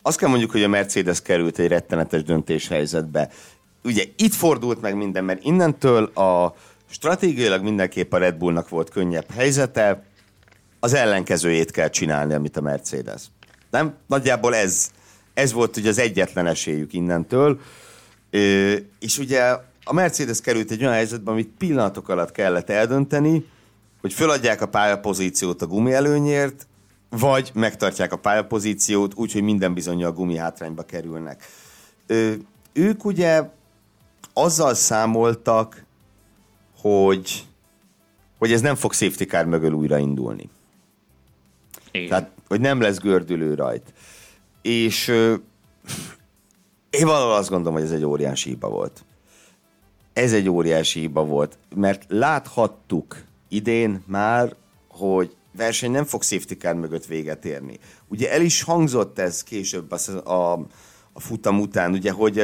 azt 0.07 0.17
kell 0.17 0.29
mondjuk, 0.29 0.51
hogy 0.51 0.63
a 0.63 0.67
Mercedes 0.67 1.21
került 1.21 1.59
egy 1.59 1.67
rettenetes 1.67 2.23
döntéshelyzetbe. 2.23 3.29
Ugye 3.83 4.03
itt 4.17 4.33
fordult 4.33 4.81
meg 4.81 4.95
minden, 4.95 5.23
mert 5.23 5.43
innentől 5.43 6.03
a 6.03 6.55
stratégiailag 6.89 7.63
mindenképp 7.63 8.13
a 8.13 8.17
Red 8.17 8.35
Bullnak 8.35 8.69
volt 8.69 8.89
könnyebb 8.89 9.31
helyzete, 9.31 10.03
az 10.79 10.93
ellenkezőjét 10.93 11.71
kell 11.71 11.89
csinálni, 11.89 12.33
amit 12.33 12.57
a 12.57 12.61
Mercedes. 12.61 13.21
Nem? 13.71 13.95
Nagyjából 14.07 14.55
ez, 14.55 14.91
ez 15.33 15.53
volt 15.53 15.77
ugye 15.77 15.89
az 15.89 15.99
egyetlen 15.99 16.47
esélyük 16.47 16.93
innentől. 16.93 17.59
Ö, 18.29 18.75
és 18.99 19.17
ugye 19.17 19.57
a 19.83 19.93
Mercedes 19.93 20.41
került 20.41 20.71
egy 20.71 20.81
olyan 20.81 20.93
helyzetbe, 20.93 21.31
amit 21.31 21.53
pillanatok 21.57 22.09
alatt 22.09 22.31
kellett 22.31 22.69
eldönteni, 22.69 23.45
hogy 24.01 24.13
föladják 24.13 24.61
a 24.61 24.67
pályapozíciót 24.67 25.61
a 25.61 25.67
gumi 25.67 25.93
előnyért, 25.93 26.67
vagy 27.09 27.51
megtartják 27.53 28.13
a 28.13 28.17
pályapozíciót 28.17 29.13
úgy, 29.15 29.31
hogy 29.31 29.43
minden 29.43 29.73
bizony 29.73 30.03
a 30.03 30.11
gumi 30.11 30.37
hátrányba 30.37 30.83
kerülnek. 30.83 31.43
Ö, 32.07 32.33
ők 32.73 33.05
ugye 33.05 33.49
azzal 34.33 34.73
számoltak, 34.73 35.85
hogy, 36.81 37.45
hogy 38.37 38.51
ez 38.51 38.61
nem 38.61 38.75
fog 38.75 38.93
safety 38.93 39.23
car 39.23 39.45
mögül 39.45 39.71
újraindulni. 39.71 40.49
Igen. 41.91 42.07
Tehát, 42.07 42.31
hogy 42.47 42.59
nem 42.59 42.81
lesz 42.81 42.97
gördülő 42.97 43.53
rajt. 43.53 43.93
És 44.61 45.07
ö, 45.07 45.35
én 46.89 47.05
valahol 47.05 47.33
azt 47.33 47.49
gondolom, 47.49 47.73
hogy 47.73 47.83
ez 47.83 47.91
egy 47.91 48.05
óriási 48.05 48.49
hiba 48.49 48.69
volt. 48.69 49.05
Ez 50.13 50.33
egy 50.33 50.49
óriási 50.49 50.99
hiba 50.99 51.25
volt, 51.25 51.57
mert 51.75 52.05
láthattuk 52.07 53.23
idén 53.49 54.03
már, 54.07 54.55
hogy 54.89 55.35
verseny 55.57 55.91
nem 55.91 56.05
fog 56.05 56.23
safety 56.23 56.53
car 56.53 56.75
mögött 56.75 57.05
véget 57.05 57.45
érni. 57.45 57.79
Ugye 58.07 58.31
el 58.31 58.41
is 58.41 58.61
hangzott 58.61 59.19
ez 59.19 59.43
később 59.43 59.91
a, 59.91 60.31
a, 60.31 60.65
a 61.13 61.19
futam 61.19 61.59
után, 61.59 61.91
ugye, 61.91 62.11
hogy, 62.11 62.41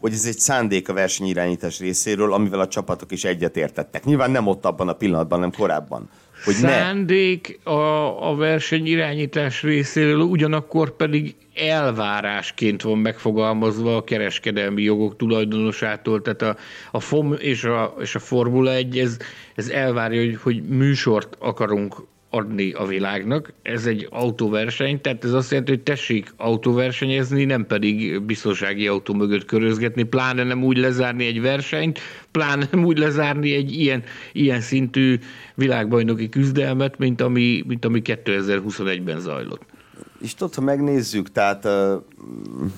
hogy 0.00 0.12
ez 0.12 0.24
egy 0.24 0.38
szándék 0.38 0.88
a 0.88 0.92
versenyirányítás 0.92 1.78
részéről, 1.78 2.32
amivel 2.32 2.60
a 2.60 2.68
csapatok 2.68 3.12
is 3.12 3.24
egyetértettek. 3.24 4.04
Nyilván 4.04 4.30
nem 4.30 4.46
ott 4.46 4.64
abban 4.64 4.88
a 4.88 4.92
pillanatban, 4.92 5.38
hanem 5.38 5.54
korábban. 5.58 6.10
hogy 6.44 6.54
szándék 6.54 7.60
ne. 7.64 7.70
a, 7.70 8.30
a 8.30 8.34
verseny 8.34 8.86
irányítás 8.86 9.62
részéről, 9.62 10.20
ugyanakkor 10.20 10.96
pedig 10.96 11.34
elvárásként 11.54 12.82
van 12.82 12.98
megfogalmazva 12.98 13.96
a 13.96 14.04
kereskedelmi 14.04 14.82
jogok 14.82 15.16
tulajdonosától, 15.16 16.22
tehát 16.22 16.42
a, 16.42 16.56
a 16.90 17.00
FOM 17.00 17.34
és 17.38 17.64
a, 17.64 17.94
és 18.00 18.14
a 18.14 18.18
Formula 18.18 18.72
1, 18.72 18.98
ez, 18.98 19.16
ez 19.54 19.68
elvárja, 19.68 20.20
hogy, 20.20 20.38
hogy 20.42 20.62
műsort 20.68 21.36
akarunk 21.38 21.94
adni 22.30 22.72
a 22.72 22.86
világnak. 22.86 23.52
Ez 23.62 23.86
egy 23.86 24.06
autóverseny, 24.10 25.00
tehát 25.00 25.24
ez 25.24 25.32
azt 25.32 25.50
jelenti, 25.50 25.72
hogy 25.72 25.82
tessék 25.82 26.32
autóversenyezni, 26.36 27.44
nem 27.44 27.66
pedig 27.66 28.22
biztonsági 28.22 28.86
autó 28.86 29.14
mögött 29.14 29.44
körözgetni, 29.44 30.02
pláne 30.02 30.42
nem 30.42 30.64
úgy 30.64 30.76
lezárni 30.76 31.26
egy 31.26 31.40
versenyt, 31.40 31.98
pláne 32.30 32.68
nem 32.70 32.84
úgy 32.84 32.98
lezárni 32.98 33.54
egy 33.54 33.72
ilyen, 33.72 34.02
ilyen 34.32 34.60
szintű 34.60 35.18
világbajnoki 35.54 36.28
küzdelmet, 36.28 36.98
mint 36.98 37.20
ami, 37.20 37.62
mint 37.66 37.84
ami 37.84 38.02
2021-ben 38.04 39.20
zajlott. 39.20 39.75
És 40.20 40.34
tudod, 40.34 40.54
ha 40.54 40.60
megnézzük, 40.60 41.32
tehát 41.32 41.68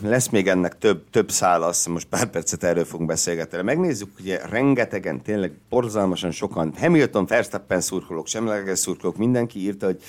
lesz 0.03 0.29
még 0.29 0.49
ennek 0.49 0.79
több, 0.79 1.11
több 1.11 1.31
szál, 1.31 1.63
azt 1.63 1.89
most 1.89 2.07
pár 2.07 2.27
percet 2.31 2.65
erről 2.65 2.85
fogunk 2.85 3.09
beszélgetni. 3.09 3.63
Megnézzük, 3.63 4.11
ugye 4.21 4.47
rengetegen, 4.47 5.23
tényleg 5.23 5.53
borzalmasan 5.69 6.31
sokan, 6.31 6.73
Hamilton, 6.79 7.27
Verstappen 7.27 7.81
szurkolók, 7.81 8.27
semleges 8.27 8.79
szurkolók, 8.79 9.17
mindenki 9.17 9.59
írta, 9.59 9.87
hogy 9.87 10.03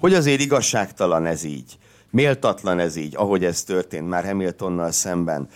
hogy 0.00 0.14
azért 0.14 0.40
igazságtalan 0.40 1.26
ez 1.26 1.44
így, 1.44 1.78
méltatlan 2.10 2.78
ez 2.78 2.96
így, 2.96 3.16
ahogy 3.16 3.44
ez 3.44 3.62
történt 3.62 4.08
már 4.08 4.24
Hamiltonnal 4.24 4.90
szemben. 4.90 5.48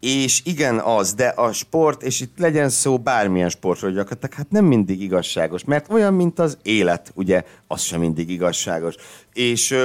És 0.00 0.40
igen 0.44 0.78
az, 0.78 1.14
de 1.14 1.26
a 1.26 1.52
sport, 1.52 2.02
és 2.02 2.20
itt 2.20 2.38
legyen 2.38 2.68
szó 2.68 2.98
bármilyen 2.98 3.48
sportról 3.48 3.90
gyakorlatilag, 3.90 4.34
hát 4.34 4.50
nem 4.50 4.64
mindig 4.64 5.02
igazságos, 5.02 5.64
mert 5.64 5.90
olyan, 5.90 6.14
mint 6.14 6.38
az 6.38 6.58
élet, 6.62 7.12
ugye, 7.14 7.44
az 7.66 7.80
sem 7.80 8.00
mindig 8.00 8.30
igazságos. 8.30 8.94
És 9.32 9.78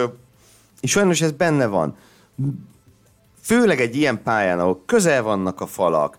és 0.81 0.91
sajnos 0.91 1.21
ez 1.21 1.31
benne 1.31 1.65
van. 1.65 1.95
Főleg 3.41 3.81
egy 3.81 3.95
ilyen 3.95 4.23
pályán, 4.23 4.59
ahol 4.59 4.83
közel 4.85 5.23
vannak 5.23 5.61
a 5.61 5.65
falak, 5.65 6.17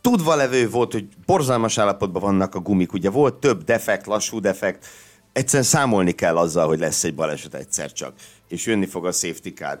tudva 0.00 0.34
levő 0.34 0.70
volt, 0.70 0.92
hogy 0.92 1.08
borzalmas 1.26 1.78
állapotban 1.78 2.22
vannak 2.22 2.54
a 2.54 2.60
gumik, 2.60 2.92
ugye 2.92 3.10
volt 3.10 3.34
több 3.34 3.64
defekt, 3.64 4.06
lassú 4.06 4.40
defekt, 4.40 4.86
egyszerűen 5.32 5.68
számolni 5.68 6.12
kell 6.12 6.36
azzal, 6.36 6.66
hogy 6.66 6.78
lesz 6.78 7.04
egy 7.04 7.14
baleset 7.14 7.54
egyszer 7.54 7.92
csak, 7.92 8.12
és 8.48 8.66
jönni 8.66 8.86
fog 8.86 9.06
a 9.06 9.12
safety 9.12 9.48
car. 9.48 9.78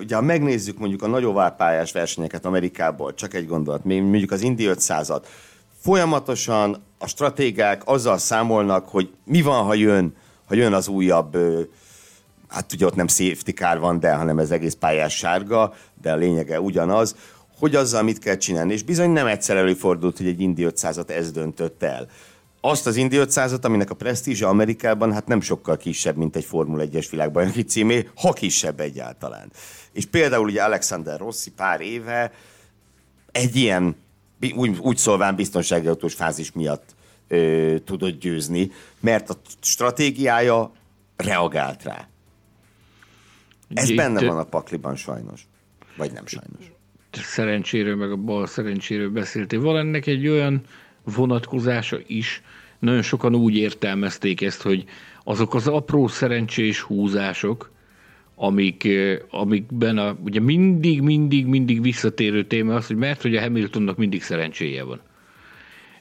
Ugye, 0.00 0.14
ha 0.14 0.20
megnézzük 0.20 0.78
mondjuk 0.78 1.02
a 1.02 1.06
nagy 1.06 1.26
pályás 1.56 1.92
versenyeket 1.92 2.44
Amerikából, 2.44 3.14
csak 3.14 3.34
egy 3.34 3.46
gondolat, 3.46 3.84
mondjuk 3.84 4.30
az 4.30 4.40
Indy 4.42 4.68
500-at, 4.68 5.22
folyamatosan 5.80 6.82
a 6.98 7.06
stratégák 7.06 7.82
azzal 7.84 8.18
számolnak, 8.18 8.88
hogy 8.88 9.10
mi 9.24 9.42
van, 9.42 9.64
ha 9.64 9.74
jön, 9.74 10.16
ha 10.46 10.54
jön 10.54 10.72
az 10.72 10.88
újabb 10.88 11.36
hát 12.48 12.72
ugye 12.72 12.86
ott 12.86 12.94
nem 12.94 13.08
safety 13.08 13.50
car 13.50 13.78
van, 13.78 14.00
de 14.00 14.14
hanem 14.14 14.38
ez 14.38 14.50
egész 14.50 14.74
pályás 14.74 15.16
sárga, 15.16 15.74
de 16.02 16.12
a 16.12 16.16
lényege 16.16 16.60
ugyanaz, 16.60 17.16
hogy 17.58 17.74
azzal 17.74 18.02
mit 18.02 18.18
kell 18.18 18.36
csinálni. 18.36 18.72
És 18.72 18.82
bizony 18.82 19.10
nem 19.10 19.26
egyszer 19.26 19.56
előfordult, 19.56 20.16
hogy 20.16 20.26
egy 20.26 20.40
Indy 20.40 20.66
500-at 20.68 21.10
ez 21.10 21.32
döntött 21.32 21.82
el. 21.82 22.08
Azt 22.60 22.86
az 22.86 22.96
Indy 22.96 23.16
500-at, 23.20 23.62
aminek 23.62 23.90
a 23.90 23.94
presztízse 23.94 24.46
Amerikában 24.46 25.12
hát 25.12 25.26
nem 25.26 25.40
sokkal 25.40 25.76
kisebb, 25.76 26.16
mint 26.16 26.36
egy 26.36 26.44
Formula 26.44 26.84
1-es 26.86 27.06
világbajnoki 27.10 27.62
címé, 27.62 28.08
ha 28.14 28.32
kisebb 28.32 28.80
egyáltalán. 28.80 29.52
És 29.92 30.06
például 30.06 30.44
ugye 30.48 30.62
Alexander 30.62 31.18
Rossi 31.18 31.50
pár 31.50 31.80
éve 31.80 32.32
egy 33.32 33.56
ilyen, 33.56 33.96
úgy, 34.54 34.78
úgy 34.78 34.96
szólván 34.96 35.34
biztonsági 35.34 35.86
autós 35.86 36.14
fázis 36.14 36.52
miatt 36.52 36.94
ö, 37.28 37.74
tudott 37.84 38.20
győzni, 38.20 38.70
mert 39.00 39.30
a 39.30 39.36
stratégiája 39.60 40.72
reagált 41.16 41.82
rá. 41.82 42.08
Ez 43.74 43.88
Itt, 43.88 43.96
benne 43.96 44.26
van 44.26 44.38
a 44.38 44.44
pakliban 44.44 44.96
sajnos. 44.96 45.46
Vagy 45.96 46.12
nem 46.12 46.26
sajnos. 46.26 46.72
Szerencséről, 47.10 47.96
meg 47.96 48.10
a 48.10 48.16
bal 48.16 48.46
szerencséről 48.46 49.10
beszéltél. 49.10 49.60
Van 49.60 49.76
ennek 49.76 50.06
egy 50.06 50.28
olyan 50.28 50.60
vonatkozása 51.04 51.98
is, 52.06 52.42
nagyon 52.78 53.02
sokan 53.02 53.34
úgy 53.34 53.56
értelmezték 53.56 54.40
ezt, 54.40 54.62
hogy 54.62 54.84
azok 55.24 55.54
az 55.54 55.66
apró 55.66 56.06
szerencsés 56.06 56.80
húzások, 56.80 57.70
amik, 58.34 58.88
amikben 59.30 59.98
a, 59.98 60.16
ugye 60.24 60.40
mindig, 60.40 61.00
mindig, 61.00 61.46
mindig 61.46 61.82
visszatérő 61.82 62.46
téma 62.46 62.74
az, 62.74 62.86
hogy 62.86 62.96
mert 62.96 63.22
hogy 63.22 63.36
a 63.36 63.40
Hamiltonnak 63.40 63.96
mindig 63.96 64.22
szerencséje 64.22 64.82
van 64.84 65.00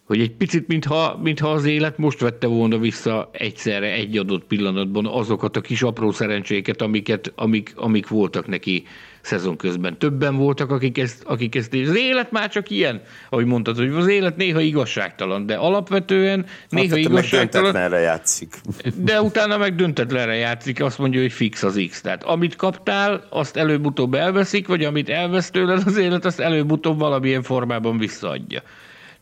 hogy 0.05 0.19
egy 0.19 0.31
picit, 0.31 0.67
mintha, 0.67 1.19
mintha 1.23 1.51
az 1.51 1.65
élet 1.65 1.97
most 1.97 2.19
vette 2.19 2.47
volna 2.47 2.77
vissza 2.77 3.29
egyszerre, 3.31 3.91
egy 3.91 4.17
adott 4.17 4.43
pillanatban 4.43 5.05
azokat 5.05 5.57
a 5.57 5.61
kis 5.61 5.81
apró 5.81 6.11
szerencséket, 6.11 6.81
amiket, 6.81 7.31
amik, 7.35 7.73
amik 7.75 8.07
voltak 8.07 8.47
neki 8.47 8.83
szezon 9.21 9.57
közben. 9.57 9.97
Többen 9.97 10.35
voltak, 10.35 10.71
akik 10.71 10.97
ezt, 10.97 11.23
akik 11.23 11.55
ezt 11.55 11.73
az 11.73 11.95
élet 11.95 12.31
már 12.31 12.49
csak 12.49 12.69
ilyen, 12.69 13.01
ahogy 13.29 13.45
mondtad, 13.45 13.77
hogy 13.77 13.89
az 13.89 14.07
élet 14.07 14.35
néha 14.35 14.59
igazságtalan, 14.59 15.45
de 15.45 15.55
alapvetően 15.55 16.45
néha 16.69 16.95
hát, 16.95 16.97
igazságtalan. 16.97 17.73
Meg 17.73 17.91
játszik. 17.91 18.55
De 18.95 19.21
utána 19.21 19.57
meg 19.57 19.75
döntetlenre 19.75 20.35
játszik, 20.35 20.83
azt 20.83 20.97
mondja, 20.97 21.21
hogy 21.21 21.31
fix 21.31 21.63
az 21.63 21.85
X. 21.89 22.01
Tehát 22.01 22.23
amit 22.23 22.55
kaptál, 22.55 23.27
azt 23.29 23.57
előbb-utóbb 23.57 24.13
elveszik, 24.13 24.67
vagy 24.67 24.83
amit 24.83 25.09
elvesz 25.09 25.49
tőled 25.49 25.81
az 25.85 25.97
élet, 25.97 26.25
azt 26.25 26.39
előbb-utóbb 26.39 26.99
valamilyen 26.99 27.43
formában 27.43 27.97
visszaadja. 27.97 28.61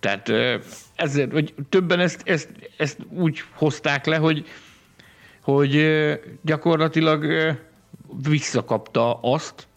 Tehát 0.04 0.32
ezért, 0.95 1.32
vagy 1.32 1.54
többen 1.70 1.99
ezt, 1.99 2.22
ezt, 2.26 2.49
ezt 2.78 2.97
úgy 3.10 3.43
hozták 3.54 4.06
le, 4.06 4.18
hogy, 4.18 4.45
hogy 5.41 5.86
gyakorlatilag 6.41 7.26
visszakapta 8.30 9.20
azt, 9.22 9.68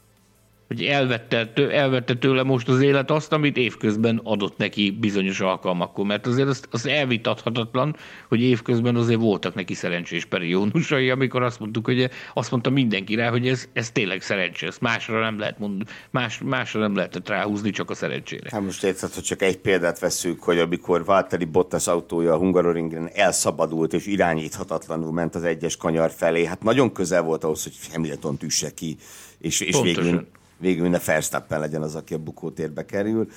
hogy 0.66 0.82
elvette, 0.82 1.52
elvette 1.70 2.14
tőle 2.14 2.42
most 2.42 2.68
az 2.68 2.80
élet 2.80 3.10
azt, 3.10 3.32
amit 3.32 3.56
évközben 3.56 4.20
adott 4.24 4.56
neki 4.56 4.90
bizonyos 4.90 5.40
alkalmakkor. 5.40 6.04
Mert 6.04 6.26
azért 6.26 6.48
az, 6.48 6.62
az 6.70 6.86
elvitathatatlan, 6.86 7.96
hogy 8.28 8.40
évközben 8.40 8.96
azért 8.96 9.20
voltak 9.20 9.54
neki 9.54 9.74
szerencsés 9.74 10.24
periódusai, 10.24 11.10
amikor 11.10 11.42
azt 11.42 11.60
mondtuk, 11.60 11.84
hogy 11.84 12.10
azt 12.34 12.50
mondta 12.50 12.70
mindenki 12.70 13.14
rá, 13.14 13.30
hogy 13.30 13.48
ez, 13.48 13.68
ez 13.72 13.90
tényleg 13.90 14.22
szerencsé, 14.22 14.66
ezt 14.66 14.80
másra 14.80 15.20
nem 15.20 15.38
lehet 15.38 15.58
mondani, 15.58 15.90
más, 16.10 16.40
másra 16.44 16.80
nem 16.80 16.94
lehetett 16.94 17.28
ráhúzni, 17.28 17.70
csak 17.70 17.90
a 17.90 17.94
szerencsére. 17.94 18.48
Hát 18.52 18.62
most 18.62 18.84
érted, 18.84 19.12
hogy 19.12 19.22
csak 19.22 19.42
egy 19.42 19.58
példát 19.58 19.98
veszünk, 19.98 20.42
hogy 20.42 20.58
amikor 20.58 21.04
Valtteri 21.04 21.44
Bottas 21.44 21.86
autója 21.86 22.32
a 22.32 22.36
Hungaroringen 22.36 23.10
elszabadult 23.14 23.92
és 23.92 24.06
irányíthatatlanul 24.06 25.12
ment 25.12 25.34
az 25.34 25.42
egyes 25.42 25.76
kanyar 25.76 26.10
felé, 26.10 26.44
hát 26.44 26.62
nagyon 26.62 26.92
közel 26.92 27.22
volt 27.22 27.44
ahhoz, 27.44 27.62
hogy 27.62 27.72
Hamilton 27.92 28.36
tüsse 28.36 28.70
ki, 28.70 28.96
és, 29.38 29.60
és 29.60 29.80
végül 29.82 30.26
végül 30.58 30.88
ne 30.88 30.98
Verstappen 30.98 31.60
legyen 31.60 31.82
az, 31.82 31.94
aki 31.94 32.14
a 32.14 32.18
bukótérbe 32.18 32.84
kerül. 32.84 33.28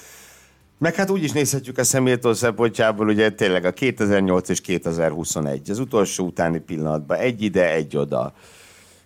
Meg 0.77 0.95
hát 0.95 1.09
úgy 1.09 1.23
is 1.23 1.31
nézhetjük 1.31 1.77
a 1.77 1.83
Hamilton 1.91 2.33
szempontjából, 2.33 3.07
ugye 3.07 3.29
tényleg 3.29 3.65
a 3.65 3.71
2008 3.71 4.49
és 4.49 4.61
2021, 4.61 5.69
az 5.69 5.79
utolsó 5.79 6.25
utáni 6.25 6.59
pillanatban 6.59 7.17
egy 7.17 7.41
ide, 7.41 7.73
egy 7.73 7.97
oda. 7.97 8.33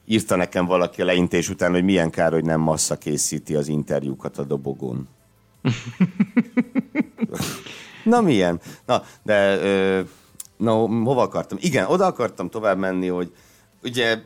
Írta 0.06 0.36
nekem 0.36 0.66
valaki 0.66 1.02
a 1.02 1.06
leintés 1.06 1.50
után, 1.50 1.72
hogy 1.72 1.84
milyen 1.84 2.10
kár, 2.10 2.32
hogy 2.32 2.46
nem 2.46 2.60
massza 2.60 2.98
készíti 2.98 3.56
az 3.56 3.68
interjúkat 3.68 4.38
a 4.38 4.44
dobogón. 4.44 5.08
Na 8.04 8.22
milyen? 8.22 8.62
Na, 8.86 9.04
de 9.24 9.60
na, 10.58 10.72
hova 10.88 11.22
akartam? 11.22 11.58
Igen, 11.62 11.86
oda 11.86 12.06
akartam 12.06 12.50
tovább 12.50 12.78
menni, 12.78 13.08
hogy 13.08 13.32
ugye 13.84 14.18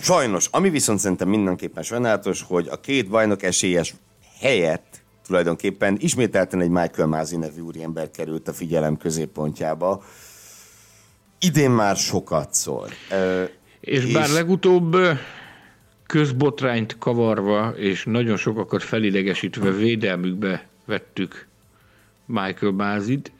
Sajnos, 0.00 0.48
ami 0.50 0.70
viszont 0.70 0.98
szerintem 0.98 1.28
mindenképpen 1.28 1.82
sajnálatos, 1.82 2.42
hogy 2.42 2.68
a 2.70 2.80
két 2.80 3.08
bajnok 3.08 3.42
esélyes 3.42 3.94
helyett 4.40 5.02
tulajdonképpen 5.26 5.96
ismételten 5.98 6.60
egy 6.60 6.68
Michael 6.68 7.08
Mázi 7.08 7.36
nevű 7.36 7.60
úriember 7.60 8.10
került 8.10 8.48
a 8.48 8.52
figyelem 8.52 8.96
középpontjába. 8.96 10.04
Idén 11.38 11.70
már 11.70 11.96
sokat 11.96 12.54
szól. 12.54 12.88
És, 13.80 14.04
és 14.04 14.12
bár 14.12 14.28
legutóbb 14.28 14.96
közbotrányt 16.06 16.98
kavarva, 16.98 17.68
és 17.76 18.04
nagyon 18.04 18.36
sokakat 18.36 18.82
felidegesítve 18.82 19.70
védelmükbe 19.70 20.68
vettük 20.84 21.46
Michael 22.26 22.72
Mázit, 22.72 23.32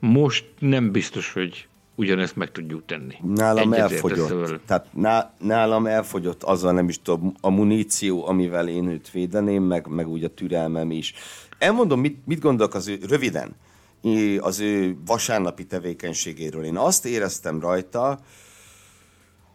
most 0.00 0.44
nem 0.58 0.92
biztos, 0.92 1.32
hogy 1.32 1.66
ugyanezt 1.94 2.36
meg 2.36 2.50
tudjuk 2.50 2.86
tenni. 2.86 3.14
Nálam 3.22 3.72
Egyet 3.72 3.90
elfogyott. 3.90 4.66
Tehát 4.66 4.86
nálam 5.38 5.86
elfogyott 5.86 6.42
azzal 6.42 6.72
nem 6.72 6.88
is 6.88 7.02
tudom, 7.02 7.34
a 7.40 7.50
muníció, 7.50 8.26
amivel 8.26 8.68
én 8.68 8.88
őt 8.88 9.10
védeném, 9.10 9.62
meg, 9.62 9.86
meg 9.86 10.08
úgy 10.08 10.24
a 10.24 10.34
türelmem 10.34 10.90
is. 10.90 11.14
Elmondom, 11.58 12.00
mit, 12.00 12.26
mit 12.26 12.40
gondolok 12.40 12.74
az 12.74 12.88
ő, 12.88 12.98
röviden, 13.08 13.54
az 14.38 14.60
ő 14.60 14.96
vasárnapi 15.06 15.66
tevékenységéről. 15.66 16.64
Én 16.64 16.76
azt 16.76 17.06
éreztem 17.06 17.60
rajta, 17.60 18.18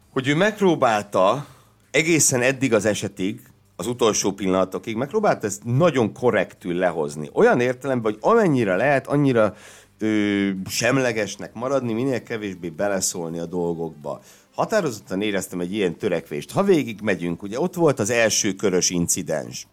hogy 0.10 0.28
ő 0.28 0.36
megpróbálta 0.36 1.46
egészen 1.92 2.42
eddig 2.42 2.74
az 2.74 2.86
esetig, 2.86 3.42
az 3.76 3.88
utolsó 3.88 4.32
pillanatokig 4.32 4.96
megpróbálta 4.96 5.48
ezt 5.48 5.64
nagyon 5.64 6.14
korrektül 6.14 6.74
lehozni. 6.74 7.30
Olyan 7.34 7.60
értelemben, 7.60 8.12
hogy 8.12 8.22
amennyire 8.22 8.76
lehet, 8.76 9.08
annyira 9.08 9.56
ö, 10.00 10.50
semlegesnek 10.70 11.54
maradni, 11.54 11.94
minél 11.94 12.24
kevésbé 12.24 12.70
beleszólni 12.70 13.40
a 13.40 13.46
dolgokba. 13.46 14.22
Határozottan 14.56 15.22
éreztem 15.22 15.60
egy 15.60 15.74
ilyen 15.74 15.98
törekvést. 15.98 16.52
Ha 16.52 16.64
végig 16.64 17.02
megyünk, 17.02 17.44
ugye 17.44 17.60
ott 17.60 17.74
volt 17.74 18.00
az 18.00 18.10
első 18.10 18.54
körös 18.54 18.90
incidens 18.90 19.68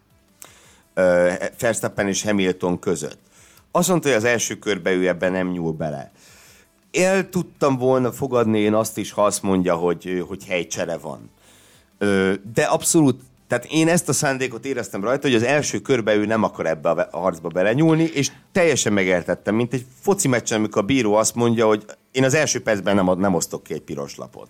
ö, 0.94 1.32
és 2.06 2.22
Hamilton 2.22 2.78
között. 2.78 3.18
Azt 3.70 3.88
mondta, 3.88 4.08
hogy 4.08 4.16
az 4.16 4.24
első 4.24 4.58
körbe 4.58 4.92
ő 4.92 5.08
ebben 5.08 5.32
nem 5.32 5.50
nyúl 5.50 5.72
bele. 5.72 6.12
El 6.92 7.28
tudtam 7.28 7.76
volna 7.76 8.12
fogadni 8.12 8.58
én 8.58 8.74
azt 8.74 8.98
is, 8.98 9.12
ha 9.12 9.24
azt 9.24 9.42
mondja, 9.42 9.74
hogy, 9.74 10.24
hogy 10.28 10.44
helycsere 10.44 10.96
van. 10.96 11.30
De 12.54 12.62
abszolút 12.62 13.22
tehát 13.48 13.66
én 13.70 13.88
ezt 13.88 14.08
a 14.08 14.12
szándékot 14.12 14.64
éreztem 14.64 15.04
rajta, 15.04 15.26
hogy 15.26 15.36
az 15.36 15.42
első 15.42 15.78
körbe 15.78 16.14
ő 16.14 16.26
nem 16.26 16.42
akar 16.42 16.66
ebbe 16.66 16.90
a 16.90 17.18
harcba 17.18 17.48
belenyúlni, 17.48 18.02
és 18.02 18.30
teljesen 18.52 18.92
megértettem, 18.92 19.54
mint 19.54 19.72
egy 19.74 19.84
foci 20.00 20.28
meccsen, 20.28 20.58
amikor 20.58 20.82
a 20.82 20.86
bíró 20.86 21.14
azt 21.14 21.34
mondja, 21.34 21.66
hogy 21.66 21.84
én 22.12 22.24
az 22.24 22.34
első 22.34 22.60
percben 22.60 22.94
nem, 22.94 23.18
nem 23.18 23.34
osztok 23.34 23.62
ki 23.62 23.74
egy 23.74 23.82
piros 23.82 24.16
lapot. 24.16 24.48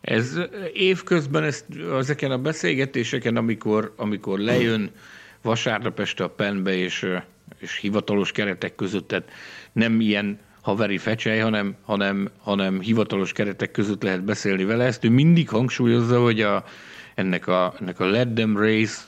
Ez 0.00 0.38
évközben 0.72 1.42
ezt, 1.42 1.64
ezeken 1.98 2.30
a 2.30 2.38
beszélgetéseken, 2.38 3.36
amikor, 3.36 3.94
amikor 3.96 4.38
lejön 4.38 4.90
vasárnap 5.42 6.00
este 6.00 6.24
a 6.24 6.28
penbe, 6.28 6.74
és, 6.74 7.06
és 7.58 7.76
hivatalos 7.76 8.32
keretek 8.32 8.74
között, 8.74 9.08
tehát 9.08 9.28
nem 9.72 10.00
ilyen 10.00 10.38
haveri 10.60 10.98
fecsej, 10.98 11.38
hanem, 11.38 11.74
hanem, 11.84 12.30
hanem 12.40 12.80
hivatalos 12.80 13.32
keretek 13.32 13.70
között 13.70 14.02
lehet 14.02 14.24
beszélni 14.24 14.64
vele. 14.64 14.84
Ezt 14.84 15.04
ő 15.04 15.10
mindig 15.10 15.48
hangsúlyozza, 15.48 16.20
hogy 16.20 16.40
a, 16.40 16.64
ennek 17.18 17.46
a, 17.46 17.74
ennek 17.80 18.00
a 18.00 18.06
Let 18.06 18.28
Them 18.34 18.56
Race 18.56 19.00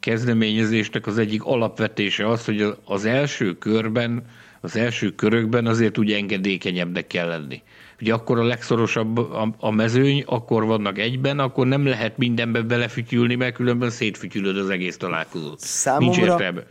kezdeményezésnek 0.00 1.06
az 1.06 1.18
egyik 1.18 1.44
alapvetése 1.44 2.28
az, 2.28 2.44
hogy 2.44 2.76
az 2.84 3.04
első 3.04 3.58
körben, 3.58 4.22
az 4.60 4.76
első 4.76 5.14
körökben 5.14 5.66
azért 5.66 5.98
úgy 5.98 6.12
engedékenyebbnek 6.12 7.06
kell 7.06 7.28
lenni. 7.28 7.62
Ugye 8.00 8.12
akkor 8.12 8.38
a 8.38 8.44
legszorosabb 8.44 9.18
a, 9.18 9.54
a 9.58 9.70
mezőny, 9.70 10.22
akkor 10.26 10.64
vannak 10.64 10.98
egyben, 10.98 11.38
akkor 11.38 11.66
nem 11.66 11.86
lehet 11.86 12.16
mindenbe 12.16 12.62
belefütyülni, 12.62 13.34
mert 13.34 13.54
különben 13.54 13.90
szétfütyülöd 13.90 14.56
az 14.56 14.68
egész 14.68 14.96
találkozót. 14.96 15.60
Számomra, 15.60 16.36
Nincs 16.36 16.62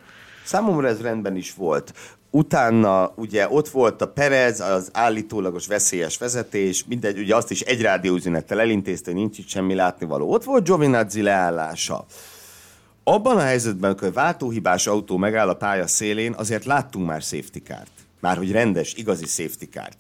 Számomra 0.44 0.88
ez 0.88 1.02
rendben 1.02 1.36
is 1.36 1.54
volt. 1.54 1.94
Utána 2.32 3.12
ugye 3.16 3.50
ott 3.50 3.70
volt 3.70 4.02
a 4.02 4.08
Perez, 4.08 4.60
az 4.60 4.90
állítólagos 4.94 5.68
veszélyes 5.68 6.18
vezetés, 6.18 6.86
mindegy, 6.88 7.20
ugye 7.20 7.36
azt 7.36 7.52
is 7.52 7.62
egy 7.62 7.82
rádióüzenettel 7.82 8.60
elintézte, 8.60 9.12
nincs 9.12 9.38
itt 9.38 9.48
semmi 9.48 9.74
látnivaló. 9.74 10.32
Ott 10.34 10.44
volt 10.44 10.64
Giovinazzi 10.64 11.22
leállása. 11.22 12.06
Abban 13.04 13.38
a 13.38 13.42
helyzetben, 13.42 13.98
hogy 14.00 14.14
váltóhibás 14.14 14.88
autó 14.88 15.18
megáll 15.18 15.50
a 15.50 15.54
pálya 15.54 15.88
szélén, 15.88 16.34
azért 16.34 16.66
láttunk 16.66 17.06
már 17.08 17.22
safety 17.22 17.60
kárt. 17.64 17.92
Már 18.20 18.38
hogy 18.38 18.52
rendes, 18.52 18.94
igazi 18.94 19.26
safety 19.26 19.66
kárt. 19.72 19.98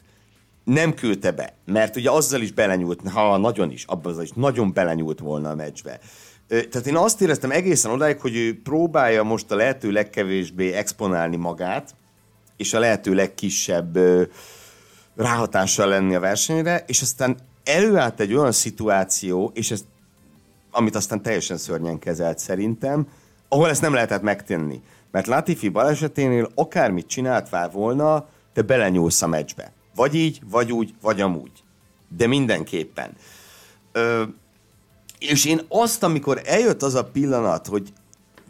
Nem 0.63 0.93
küldte 0.93 1.31
be, 1.31 1.53
mert 1.65 1.95
ugye 1.95 2.11
azzal 2.11 2.41
is 2.41 2.51
belenyúlt, 2.51 3.09
ha 3.09 3.37
nagyon 3.37 3.71
is, 3.71 3.83
abban 3.87 4.21
is 4.21 4.31
nagyon 4.35 4.73
belenyúlt 4.73 5.19
volna 5.19 5.49
a 5.49 5.55
meccsbe. 5.55 5.99
Tehát 6.47 6.87
én 6.87 6.95
azt 6.95 7.21
éreztem 7.21 7.51
egészen 7.51 7.91
odáig, 7.91 8.19
hogy 8.19 8.35
ő 8.35 8.61
próbálja 8.61 9.23
most 9.23 9.51
a 9.51 9.55
lehető 9.55 9.91
legkevésbé 9.91 10.71
exponálni 10.71 11.35
magát, 11.35 11.95
és 12.59 12.73
a 12.73 12.79
lehető 12.79 13.13
legkisebb 13.13 13.97
ráhatással 15.15 15.87
lenni 15.87 16.15
a 16.15 16.19
versenyre, 16.19 16.83
és 16.87 17.01
aztán 17.01 17.37
előállt 17.63 18.19
egy 18.19 18.33
olyan 18.33 18.51
szituáció, 18.51 19.51
és 19.53 19.71
ez, 19.71 19.85
amit 20.71 20.95
aztán 20.95 21.21
teljesen 21.21 21.57
szörnyen 21.57 21.99
kezelt 21.99 22.39
szerintem, 22.39 23.07
ahol 23.47 23.69
ezt 23.69 23.81
nem 23.81 23.93
lehetett 23.93 24.21
megtenni. 24.21 24.81
Mert 25.11 25.27
Latifi 25.27 25.69
baleseténél 25.69 26.49
akármit 26.55 27.07
csinált 27.07 27.49
volna, 27.71 28.27
te 28.53 28.61
belenyúlsz 28.61 29.21
a 29.21 29.27
meccsbe. 29.27 29.71
Vagy 29.95 30.15
így, 30.15 30.41
vagy 30.49 30.71
úgy, 30.71 30.93
vagy 31.01 31.21
amúgy. 31.21 31.51
De 32.17 32.27
mindenképpen. 32.27 33.11
Ö, 33.91 34.23
és 35.19 35.45
én 35.45 35.61
azt, 35.67 36.03
amikor 36.03 36.41
eljött 36.45 36.81
az 36.81 36.95
a 36.95 37.03
pillanat, 37.03 37.67
hogy 37.67 37.93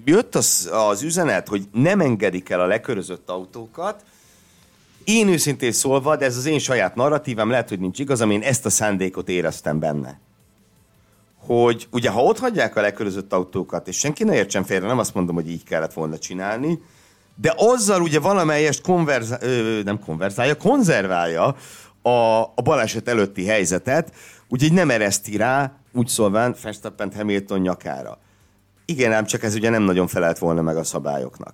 jött 0.06 0.36
az, 0.36 0.70
az 0.72 1.02
üzenet, 1.02 1.48
hogy 1.48 1.68
nem 1.72 2.00
engedik 2.00 2.50
el 2.50 2.60
a 2.60 2.66
lekörözött 2.66 3.30
autókat, 3.30 4.04
én 5.04 5.28
őszintén 5.28 5.72
szólva, 5.72 6.16
de 6.16 6.26
ez 6.26 6.38
az 6.38 6.46
én 6.46 6.60
saját 6.60 6.96
narratívám, 6.96 7.50
lehet, 7.50 7.70
hogy 7.70 7.80
nincs 7.80 8.00
igazam, 8.00 8.32
én 8.32 8.42
ezt 8.42 8.66
a 8.66 8.70
szándékot 8.70 9.30
éreztem 9.30 9.80
benne. 9.80 10.20
Hogy 11.46 11.88
ugye, 11.92 12.10
ha 12.10 12.24
ott 12.24 12.40
hagyják 12.40 12.76
a 12.76 12.82
lekörözött 12.82 13.34
autókat, 13.34 13.88
és 13.88 13.98
senki 13.98 14.24
ne 14.24 14.36
értsen 14.36 14.64
félre, 14.64 14.88
nem 14.88 15.00
azt 15.00 15.14
mondom, 15.14 15.36
hogy 15.36 15.50
így 15.50 15.64
kellett 15.64 15.94
volna 15.94 16.18
csinálni, 16.18 16.82
de 17.36 17.54
azzal 17.58 18.02
ugye 18.02 18.20
valamelyest 18.20 18.82
konverza- 18.82 19.44
ö, 19.44 19.82
nem 19.84 20.00
konverzálja, 20.00 20.56
konzerválja 20.58 21.56
a, 22.02 22.42
a 22.42 22.62
baleset 22.64 23.08
előtti 23.08 23.46
helyzetet, 23.46 24.14
úgyhogy 24.48 24.74
nem 24.74 24.90
ereszti 24.90 25.38
rá, 25.38 25.74
úgy 25.94 26.08
szólván, 26.08 26.56
Verstappen 26.64 27.12
Hamilton 27.16 27.60
nyakára. 27.60 28.18
Igen, 28.90 29.12
ám 29.12 29.26
csak 29.26 29.44
ez 29.44 29.56
ugye 29.56 29.70
nem 29.70 29.84
nagyon 29.84 30.08
felelt 30.08 30.38
volna 30.38 30.62
meg 30.62 30.78
a 30.78 30.84
szabályoknak. 30.84 31.54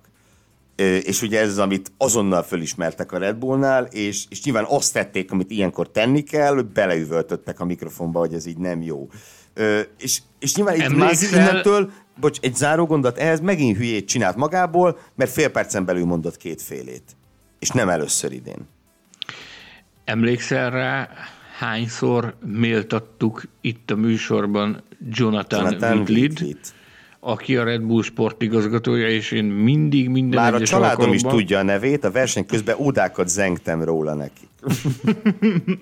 És 1.02 1.22
ugye 1.22 1.40
ez 1.40 1.48
az, 1.48 1.58
amit 1.58 1.92
azonnal 1.98 2.42
fölismertek 2.42 3.12
a 3.12 3.18
Red 3.18 3.36
Bullnál, 3.36 3.84
és, 3.84 4.24
és 4.28 4.42
nyilván 4.42 4.64
azt 4.68 4.92
tették, 4.92 5.30
amit 5.32 5.50
ilyenkor 5.50 5.90
tenni 5.90 6.22
kell, 6.22 6.54
hogy 6.54 6.66
beleüvöltöttek 6.66 7.60
a 7.60 7.64
mikrofonba, 7.64 8.18
hogy 8.18 8.34
ez 8.34 8.46
így 8.46 8.58
nem 8.58 8.82
jó. 8.82 9.08
És, 9.98 10.20
és 10.38 10.54
nyilván 10.54 10.76
itt 10.76 10.96
Mázi 10.96 11.26
innentől, 11.26 11.90
bocs, 12.20 12.38
egy 12.40 12.54
záró 12.54 12.86
gondot, 12.86 13.18
ehhez 13.18 13.40
megint 13.40 13.76
hülyét 13.76 14.08
csinált 14.08 14.36
magából, 14.36 14.98
mert 15.14 15.30
fél 15.30 15.48
percen 15.48 15.84
belül 15.84 16.04
mondott 16.04 16.36
két 16.36 16.62
félét. 16.62 17.16
És 17.58 17.70
nem 17.70 17.88
először 17.88 18.32
idén. 18.32 18.68
Emlékszel 20.04 20.70
rá, 20.70 21.08
hányszor 21.58 22.36
méltattuk 22.40 23.42
itt 23.60 23.90
a 23.90 23.96
műsorban 23.96 24.82
Jonathan, 25.10 25.64
Jonathan 25.64 25.98
Whitley-t, 25.98 26.74
aki 27.26 27.56
a 27.56 27.64
Red 27.64 27.82
Bull 27.82 28.02
sportigazgatója, 28.02 29.08
és 29.08 29.30
én 29.30 29.44
mindig 29.44 30.08
minden 30.08 30.40
Már 30.40 30.54
a 30.54 30.60
családom 30.60 30.88
alkalomban... 30.90 31.14
is 31.16 31.22
tudja 31.22 31.58
a 31.58 31.62
nevét, 31.62 32.04
a 32.04 32.10
verseny 32.10 32.46
közben 32.46 32.76
ódákat 32.78 33.28
zengtem 33.28 33.82
róla 33.82 34.14
neki. 34.14 34.48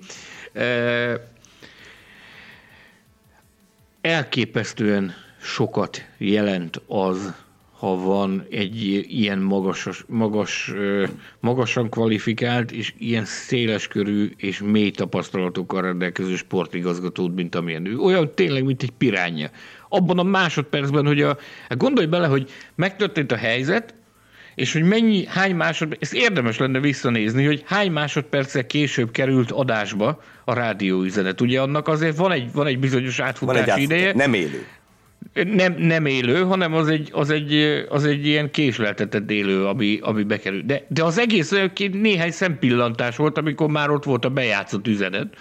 Elképesztően 4.01 5.13
sokat 5.41 6.05
jelent 6.17 6.81
az, 6.87 7.33
ha 7.79 7.95
van 7.95 8.45
egy 8.49 9.05
ilyen 9.09 9.39
magas, 9.39 9.89
magas, 10.07 10.73
magasan 11.39 11.89
kvalifikált 11.89 12.71
és 12.71 12.93
ilyen 12.97 13.25
széleskörű 13.25 14.31
és 14.37 14.61
mély 14.61 14.91
tapasztalatokkal 14.91 15.81
rendelkező 15.81 16.35
sportigazgatót, 16.35 17.35
mint 17.35 17.55
amilyen 17.55 17.85
ő. 17.85 17.97
Olyan 17.97 18.31
tényleg, 18.35 18.63
mint 18.63 18.83
egy 18.83 18.93
piránya 18.97 19.49
abban 19.95 20.19
a 20.19 20.23
másodpercben, 20.23 21.05
hogy 21.05 21.21
a, 21.21 21.37
hát 21.69 21.77
gondolj 21.77 22.07
bele, 22.07 22.27
hogy 22.27 22.49
megtörtént 22.75 23.31
a 23.31 23.35
helyzet, 23.35 23.93
és 24.55 24.73
hogy 24.73 24.83
mennyi, 24.83 25.25
hány 25.25 25.55
másodperc, 25.55 26.01
ezt 26.01 26.13
érdemes 26.13 26.57
lenne 26.57 26.79
visszanézni, 26.79 27.45
hogy 27.45 27.63
hány 27.65 27.91
másodperccel 27.91 28.65
később 28.65 29.11
került 29.11 29.51
adásba 29.51 30.21
a 30.45 30.53
rádióüzenet. 30.53 31.41
Ugye 31.41 31.61
annak 31.61 31.87
azért 31.87 32.17
van 32.17 32.31
egy, 32.31 32.51
van 32.53 32.67
egy 32.67 32.79
bizonyos 32.79 33.19
átfutási 33.19 33.65
van 33.65 33.75
egy 33.75 33.81
ideje. 33.81 34.13
Nem 34.13 34.33
élő. 34.33 34.65
Nem, 35.33 35.75
nem 35.77 36.05
élő, 36.05 36.43
hanem 36.43 36.73
az 36.73 36.87
egy, 36.87 37.09
az 37.11 37.29
egy, 37.29 37.53
az 37.89 38.05
egy 38.05 38.25
ilyen 38.25 38.51
késleltetett 38.51 39.31
élő, 39.31 39.65
ami, 39.65 39.99
ami 40.01 40.23
bekerül. 40.23 40.61
De, 40.65 40.85
de 40.87 41.03
az 41.03 41.19
egész 41.19 41.53
néhány 41.91 42.31
szempillantás 42.31 43.15
volt, 43.15 43.37
amikor 43.37 43.69
már 43.69 43.89
ott 43.89 44.03
volt 44.03 44.25
a 44.25 44.29
bejátszott 44.29 44.87
üzenet. 44.87 45.35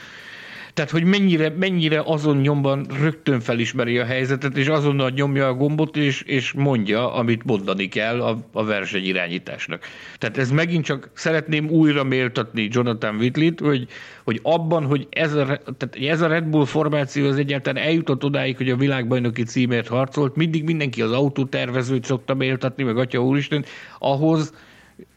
Tehát, 0.74 0.90
hogy 0.90 1.04
mennyire, 1.04 1.48
mennyire 1.58 2.02
azon 2.04 2.36
nyomban 2.36 2.86
rögtön 3.00 3.40
felismeri 3.40 3.98
a 3.98 4.04
helyzetet, 4.04 4.56
és 4.56 4.66
azonnal 4.66 5.10
nyomja 5.10 5.46
a 5.46 5.54
gombot, 5.54 5.96
és, 5.96 6.22
és 6.22 6.52
mondja, 6.52 7.14
amit 7.14 7.44
mondani 7.44 7.88
kell 7.88 8.22
a, 8.22 8.38
a 8.52 8.64
versenyirányításnak. 8.64 9.84
Tehát 10.18 10.38
ez 10.38 10.50
megint 10.50 10.84
csak 10.84 11.10
szeretném 11.12 11.68
újra 11.68 12.04
méltatni 12.04 12.68
Jonathan 12.70 13.16
Whitley-t, 13.16 13.60
hogy, 13.60 13.86
hogy 14.24 14.40
abban, 14.42 14.84
hogy 14.84 15.06
ez 15.10 15.34
a, 15.34 15.44
tehát 15.46 15.96
ez 16.00 16.20
a 16.20 16.26
Red 16.26 16.44
Bull 16.44 16.66
formáció 16.66 17.26
az 17.26 17.36
egyáltalán 17.36 17.84
eljutott 17.84 18.24
odáig, 18.24 18.56
hogy 18.56 18.70
a 18.70 18.76
világbajnoki 18.76 19.42
címért 19.42 19.88
harcolt, 19.88 20.36
mindig 20.36 20.64
mindenki 20.64 21.02
az 21.02 21.12
autótervezőt 21.12 22.04
szokta 22.04 22.34
méltatni, 22.34 22.82
meg 22.82 22.98
atya 22.98 23.24
úristen, 23.24 23.64
ahhoz, 23.98 24.52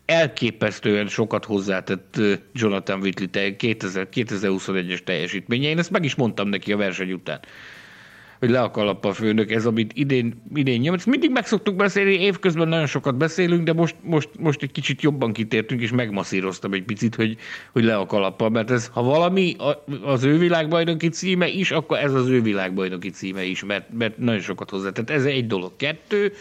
elképesztően 0.07 1.07
sokat 1.07 1.45
hozzátett 1.45 2.19
Jonathan 2.53 2.99
Whitley 2.99 3.27
2021-es 3.31 4.99
teljesítménye. 5.03 5.67
Én 5.67 5.77
ezt 5.77 5.91
meg 5.91 6.03
is 6.03 6.15
mondtam 6.15 6.49
neki 6.49 6.71
a 6.71 6.77
verseny 6.77 7.11
után 7.11 7.39
hogy 8.39 8.49
le 8.49 8.61
a 8.61 9.13
főnök, 9.13 9.51
ez 9.51 9.65
amit 9.65 9.91
idén, 9.95 10.41
idén 10.53 10.79
nyom. 10.79 10.93
Ezt 10.93 11.05
mindig 11.05 11.31
meg 11.31 11.47
szoktuk 11.47 11.75
beszélni, 11.75 12.19
évközben 12.19 12.67
nagyon 12.67 12.85
sokat 12.85 13.15
beszélünk, 13.15 13.63
de 13.63 13.73
most, 13.73 13.95
most, 14.01 14.29
most 14.39 14.61
egy 14.61 14.71
kicsit 14.71 15.01
jobban 15.01 15.33
kitértünk, 15.33 15.81
és 15.81 15.91
megmasszíroztam 15.91 16.73
egy 16.73 16.83
picit, 16.83 17.15
hogy, 17.15 17.37
hogy 17.71 17.83
le 17.83 17.95
a 17.95 18.05
kalappa, 18.05 18.49
mert 18.49 18.71
ez, 18.71 18.87
ha 18.87 19.03
valami 19.03 19.55
az 20.03 20.23
ő 20.23 20.37
világbajnoki 20.37 21.09
címe 21.09 21.47
is, 21.47 21.71
akkor 21.71 21.97
ez 21.97 22.13
az 22.13 22.27
ő 22.27 22.41
világbajnoki 22.41 23.09
címe 23.09 23.43
is, 23.43 23.63
mert, 23.63 23.85
mert 23.97 24.17
nagyon 24.17 24.41
sokat 24.41 24.69
hozzátett. 24.69 25.09
Ez 25.09 25.25
egy 25.25 25.47
dolog. 25.47 25.71
Kettő, 25.75 26.33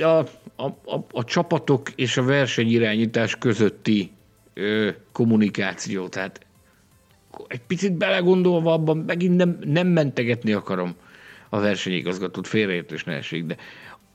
a, 0.00 0.18
a, 0.56 0.66
a, 0.66 1.06
a 1.10 1.24
csapatok 1.24 1.90
és 1.94 2.16
a 2.16 2.22
versenyirányítás 2.22 3.36
közötti 3.36 4.10
ö, 4.54 4.88
kommunikáció. 5.12 6.08
Tehát 6.08 6.46
egy 7.46 7.60
picit 7.66 7.92
belegondolva 7.92 8.72
abban, 8.72 8.96
megint 8.96 9.36
nem, 9.36 9.58
nem 9.64 9.86
mentegetni 9.86 10.52
akarom 10.52 10.94
a 11.48 11.60
versenyigazgatót, 11.60 12.46
félreértés 12.46 13.04
ne 13.04 13.12
esik, 13.12 13.44
de 13.44 13.56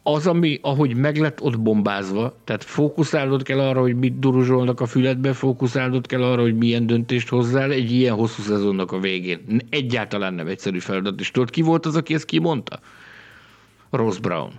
az, 0.03 0.28
ami, 0.28 0.59
ahogy 0.61 0.95
meg 0.95 1.17
lett 1.17 1.41
ott 1.41 1.59
bombázva, 1.59 2.36
tehát 2.43 2.63
fókuszálnod 2.63 3.43
kell 3.43 3.59
arra, 3.59 3.82
hogy 3.82 3.95
mit 3.95 4.19
duruzsolnak 4.19 4.82
a 4.82 4.86
füledbe, 4.86 5.34
fókuszálnod 5.34 6.07
kell 6.07 6.23
arra, 6.23 6.41
hogy 6.41 6.57
milyen 6.57 6.86
döntést 6.86 7.30
hozzál 7.30 7.71
egy 7.71 7.91
ilyen 7.91 8.15
hosszú 8.15 8.41
szezonnak 8.41 8.91
a 8.91 8.99
végén. 8.99 9.61
Egyáltalán 9.69 10.34
nem 10.34 10.47
egyszerű 10.47 10.80
feladat. 10.80 11.19
És 11.19 11.32
tudod, 11.32 11.49
ki 11.49 11.61
volt 11.61 11.86
az, 11.86 11.95
aki 11.95 12.13
ezt 12.13 12.25
kimondta? 12.25 12.80
Ross 13.89 14.17
Brown. 14.17 14.51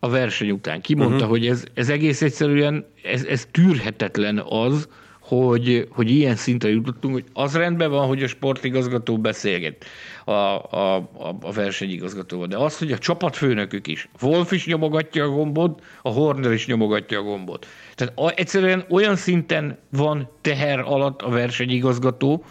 A 0.00 0.08
verseny 0.08 0.50
után. 0.50 0.80
Kimondta, 0.80 1.14
uh-huh. 1.14 1.30
hogy 1.30 1.46
ez, 1.46 1.64
ez 1.74 1.88
egész 1.88 2.22
egyszerűen, 2.22 2.86
ez, 3.04 3.24
ez 3.24 3.48
tűrhetetlen 3.50 4.38
az, 4.38 4.88
hogy, 5.20 5.88
hogy 5.90 6.10
ilyen 6.10 6.36
szintre 6.36 6.68
jutottunk, 6.68 7.14
hogy 7.14 7.24
az 7.32 7.56
rendben 7.56 7.90
van, 7.90 8.06
hogy 8.06 8.22
a 8.22 8.26
sportigazgató 8.26 9.18
beszélget 9.18 9.84
a, 10.24 10.30
a, 10.32 10.96
a, 10.96 11.36
a 11.40 11.52
versenyigazgatóval, 11.52 12.46
de 12.46 12.56
az, 12.56 12.78
hogy 12.78 12.92
a 12.92 12.98
csapatfőnökük 12.98 13.86
is, 13.86 14.08
Wolf 14.20 14.52
is 14.52 14.66
nyomogatja 14.66 15.24
a 15.24 15.28
gombot, 15.28 15.82
a 16.02 16.08
Horner 16.08 16.52
is 16.52 16.66
nyomogatja 16.66 17.18
a 17.18 17.22
gombot. 17.22 17.66
Tehát 17.94 18.18
a, 18.18 18.32
egyszerűen 18.36 18.84
olyan 18.88 19.16
szinten 19.16 19.78
van 19.90 20.30
teher 20.40 20.78
alatt 20.78 21.22
a 21.22 21.28
versenyigazgató, 21.28 22.44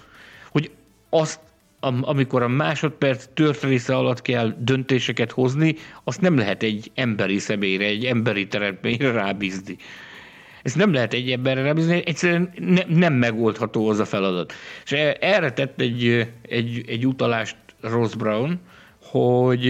hogy 0.52 0.72
azt 1.10 1.39
amikor 2.01 2.41
a 2.41 2.47
másodperc 2.47 3.25
tört 3.34 3.63
része 3.63 3.95
alatt 3.95 4.21
kell 4.21 4.55
döntéseket 4.57 5.32
hozni, 5.32 5.75
azt 6.03 6.21
nem 6.21 6.38
lehet 6.38 6.63
egy 6.63 6.91
emberi 6.95 7.38
személyre, 7.38 7.86
egy 7.86 8.05
emberi 8.05 8.47
teremtményre 8.47 9.11
rábízni. 9.11 9.77
Ezt 10.63 10.75
nem 10.75 10.93
lehet 10.93 11.13
egy 11.13 11.32
emberre 11.32 11.61
rábízni, 11.61 12.01
egyszerűen 12.05 12.53
ne, 12.57 12.82
nem 12.88 13.13
megoldható 13.13 13.89
az 13.89 13.99
a 13.99 14.05
feladat. 14.05 14.53
És 14.84 14.91
erre 15.19 15.51
tett 15.51 15.82
egy, 15.82 16.27
egy, 16.41 16.84
egy 16.88 17.07
utalást 17.07 17.57
Ross 17.82 18.15
Brown, 18.15 18.59
hogy 19.01 19.67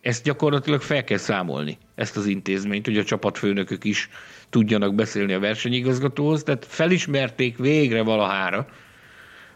ezt 0.00 0.24
gyakorlatilag 0.24 0.80
fel 0.80 1.04
kell 1.04 1.18
számolni, 1.18 1.78
ezt 1.94 2.16
az 2.16 2.26
intézményt, 2.26 2.86
hogy 2.86 2.98
a 2.98 3.04
csapatfőnökök 3.04 3.84
is 3.84 4.08
tudjanak 4.50 4.94
beszélni 4.94 5.32
a 5.32 5.40
versenyigazgatóhoz, 5.40 6.42
tehát 6.42 6.66
felismerték 6.68 7.56
végre 7.58 8.02
valahára, 8.02 8.66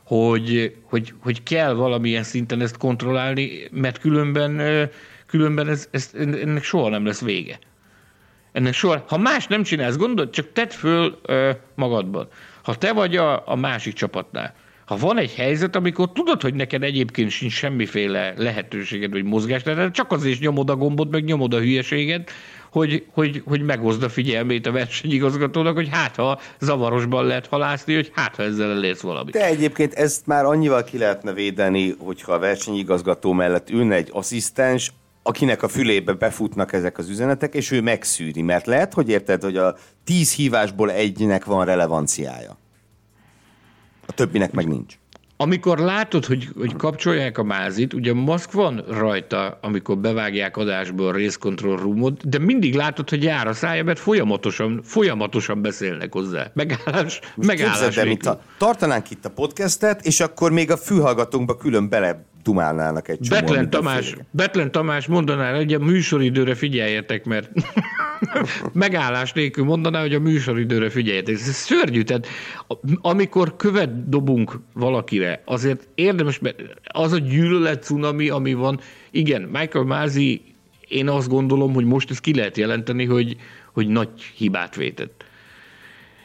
hogy, 0.07 0.76
hogy, 0.82 1.12
hogy 1.18 1.42
kell 1.42 1.72
valamilyen 1.74 2.22
szinten 2.22 2.61
ezt 2.61 2.76
kontrollálni, 2.76 3.68
mert 3.70 3.98
különben, 3.98 4.61
különben 5.26 5.68
ez, 5.68 5.88
ez, 5.90 6.11
ennek 6.14 6.62
soha 6.62 6.88
nem 6.88 7.07
lesz 7.07 7.20
vége. 7.20 7.59
Ennek 8.52 8.72
soha, 8.72 9.04
ha 9.09 9.18
más 9.18 9.46
nem 9.46 9.62
csinálsz, 9.62 9.96
gondolod, 9.96 10.32
csak 10.32 10.52
tedd 10.52 10.68
föl 10.68 11.18
ö, 11.22 11.50
magadban. 11.74 12.28
Ha 12.62 12.74
te 12.74 12.92
vagy 12.92 13.16
a, 13.16 13.48
a 13.48 13.57
másik 13.57 13.94
csapatnál, 13.94 14.54
ha 14.86 14.96
van 14.96 15.18
egy 15.18 15.34
helyzet, 15.34 15.76
amikor 15.76 16.12
tudod, 16.12 16.42
hogy 16.42 16.54
neked 16.54 16.82
egyébként 16.82 17.30
sincs 17.30 17.52
semmiféle 17.52 18.34
lehetőséged, 18.36 19.12
vagy 19.12 19.24
mozgás, 19.24 19.62
de 19.62 19.90
csak 19.90 20.12
azért 20.12 20.40
nyomod 20.40 20.70
a 20.70 20.76
gombot, 20.76 21.11
meg 21.11 21.24
nyomod 21.24 21.54
a 21.54 21.59
hülyeséget, 21.59 22.30
hogy, 22.76 23.06
hogy, 23.12 23.42
hogy 23.46 23.62
megoszd 23.62 24.02
a 24.02 24.08
figyelmét 24.08 24.66
a 24.66 24.72
versenyigazgatónak, 24.72 25.74
hogy 25.74 25.88
hát 25.90 26.16
ha 26.16 26.40
zavarosban 26.60 27.24
lehet 27.24 27.46
halászni, 27.46 27.94
hogy 27.94 28.10
hát 28.14 28.36
ha 28.36 28.42
ezzel 28.42 28.70
elérsz 28.70 29.00
valamit. 29.00 29.34
De 29.34 29.46
egyébként 29.46 29.94
ezt 29.94 30.26
már 30.26 30.44
annyival 30.44 30.84
ki 30.84 30.98
lehetne 30.98 31.32
védeni, 31.32 31.94
hogyha 31.98 32.32
a 32.32 32.38
versenyigazgató 32.38 33.32
mellett 33.32 33.70
ülne 33.70 33.94
egy 33.94 34.08
asszisztens, 34.12 34.92
akinek 35.22 35.62
a 35.62 35.68
fülébe 35.68 36.12
befutnak 36.12 36.72
ezek 36.72 36.98
az 36.98 37.08
üzenetek, 37.08 37.54
és 37.54 37.70
ő 37.70 37.80
megszűri, 37.80 38.42
mert 38.42 38.66
lehet, 38.66 38.94
hogy 38.94 39.08
érted, 39.08 39.42
hogy 39.42 39.56
a 39.56 39.76
tíz 40.04 40.34
hívásból 40.34 40.90
egynek 40.90 41.44
van 41.44 41.64
relevanciája. 41.64 42.58
A 44.06 44.12
többinek 44.12 44.52
meg 44.52 44.68
nincs. 44.68 44.94
Amikor 45.39 45.78
látod, 45.78 46.24
hogy, 46.24 46.49
hogy 46.57 46.76
kapcsolják 46.76 47.39
a 47.39 47.43
mázit, 47.43 47.93
ugye 47.93 48.12
maszk 48.12 48.53
van 48.53 48.84
rajta, 48.89 49.59
amikor 49.62 49.99
bevágják 49.99 50.57
adásból 50.57 51.07
a 51.07 51.12
race 51.12 51.37
control 51.41 51.76
roomot, 51.76 52.28
de 52.28 52.39
mindig 52.39 52.74
látod, 52.74 53.11
hogy 53.11 53.22
jár 53.22 53.47
a 53.47 53.53
szája, 53.53 53.84
mert 53.84 53.99
folyamatosan, 53.99 54.80
folyamatosan 54.84 55.62
beszélnek 55.62 56.12
hozzá. 56.12 56.51
Megállás, 56.55 57.20
Most 57.34 57.49
megállás 57.49 57.95
de, 57.95 58.05
mint 58.05 58.26
a, 58.26 58.41
tartanánk 58.59 59.11
itt 59.11 59.24
a 59.24 59.30
podcastet, 59.30 60.07
és 60.07 60.20
akkor 60.20 60.53
még 60.53 60.70
a 60.70 60.76
fülhallgatónkba 60.76 61.57
külön 61.57 61.89
bele 61.89 62.24
dumálnának 62.47 63.09
egy 63.09 63.18
csomó. 63.20 63.40
Betlen 63.40 63.70
Tamás, 63.70 64.16
Betlen 64.30 64.70
Tamás 64.70 65.07
mondaná, 65.07 65.57
hogy 65.57 65.74
a 65.74 65.78
műsoridőre 65.78 66.55
figyeljetek, 66.55 67.24
mert 67.24 67.51
megállás 68.72 69.32
nélkül 69.32 69.64
mondaná, 69.64 70.01
hogy 70.01 70.14
a 70.14 70.20
műsoridőre 70.20 70.90
figyeljetek. 70.90 71.34
Ez 71.34 71.40
szörnyű, 71.40 72.03
tehát 72.03 72.26
amikor 73.01 73.57
követ 73.57 74.09
dobunk 74.09 74.61
valakire, 74.72 75.42
azért 75.44 75.88
érdemes, 75.94 76.38
mert 76.38 76.62
az 76.84 77.12
a 77.12 77.18
gyűlölet 77.18 77.82
cunami, 77.82 78.28
ami 78.28 78.55
van, 78.55 78.80
igen, 79.11 79.42
Michael 79.42 79.84
Mázi, 79.84 80.42
én 80.88 81.09
azt 81.09 81.28
gondolom, 81.28 81.72
hogy 81.74 81.84
most 81.84 82.11
ezt 82.11 82.20
ki 82.20 82.34
lehet 82.34 82.57
jelenteni, 82.57 83.05
hogy, 83.05 83.36
hogy 83.72 83.86
nagy 83.88 84.22
hibát 84.36 84.76
vétett. 84.76 85.24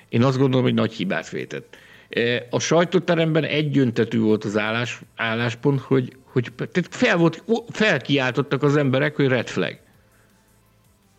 Én 0.09 0.23
azt 0.23 0.37
gondolom, 0.37 0.65
hogy 0.65 0.73
nagy 0.73 0.93
hibát 0.93 1.29
vétett. 1.29 1.77
E, 2.11 2.47
a 2.49 2.59
sajtóteremben 2.59 3.43
egyöntetű 3.43 4.19
volt 4.19 4.43
az 4.43 4.57
állás, 4.57 5.01
álláspont, 5.15 5.79
hogy, 5.79 6.15
hogy 6.23 6.51
tehát 6.55 6.87
fel 6.89 7.17
volt, 7.17 7.43
felkiáltottak 7.69 8.63
az 8.63 8.75
emberek, 8.75 9.15
hogy 9.15 9.27
red 9.27 9.47
flag. 9.47 9.79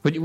Hogy, 0.03 0.21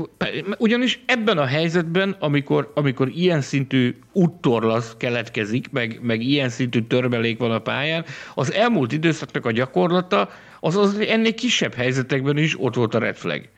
ugyanis 0.58 1.02
ebben 1.06 1.38
a 1.38 1.44
helyzetben, 1.44 2.16
amikor, 2.18 2.72
amikor 2.74 3.08
ilyen 3.08 3.40
szintű 3.40 3.98
úttorlasz 4.12 4.94
keletkezik, 4.96 5.70
meg, 5.70 5.98
meg 6.02 6.20
ilyen 6.20 6.48
szintű 6.48 6.82
törbelék 6.82 7.38
van 7.38 7.50
a 7.50 7.58
pályán, 7.58 8.04
az 8.34 8.52
elmúlt 8.52 8.92
időszaknak 8.92 9.46
a 9.46 9.50
gyakorlata 9.50 10.30
az, 10.60 10.76
az 10.76 10.98
ennél 10.98 11.34
kisebb 11.34 11.74
helyzetekben 11.74 12.36
is 12.36 12.60
ott 12.60 12.74
volt 12.74 12.94
a 12.94 12.98
red 12.98 13.16
flag. 13.16 13.48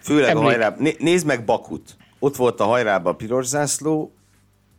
Főleg 0.00 0.30
Emlék... 0.30 0.42
a 0.42 0.46
hajrában. 0.46 0.88
Nézd 0.98 1.26
meg 1.26 1.44
Bakut. 1.44 1.96
Ott 2.18 2.36
volt 2.36 2.60
a 2.60 2.64
hajrában 2.64 3.12
a 3.12 3.16
piros 3.16 3.46
zászló, 3.46 4.14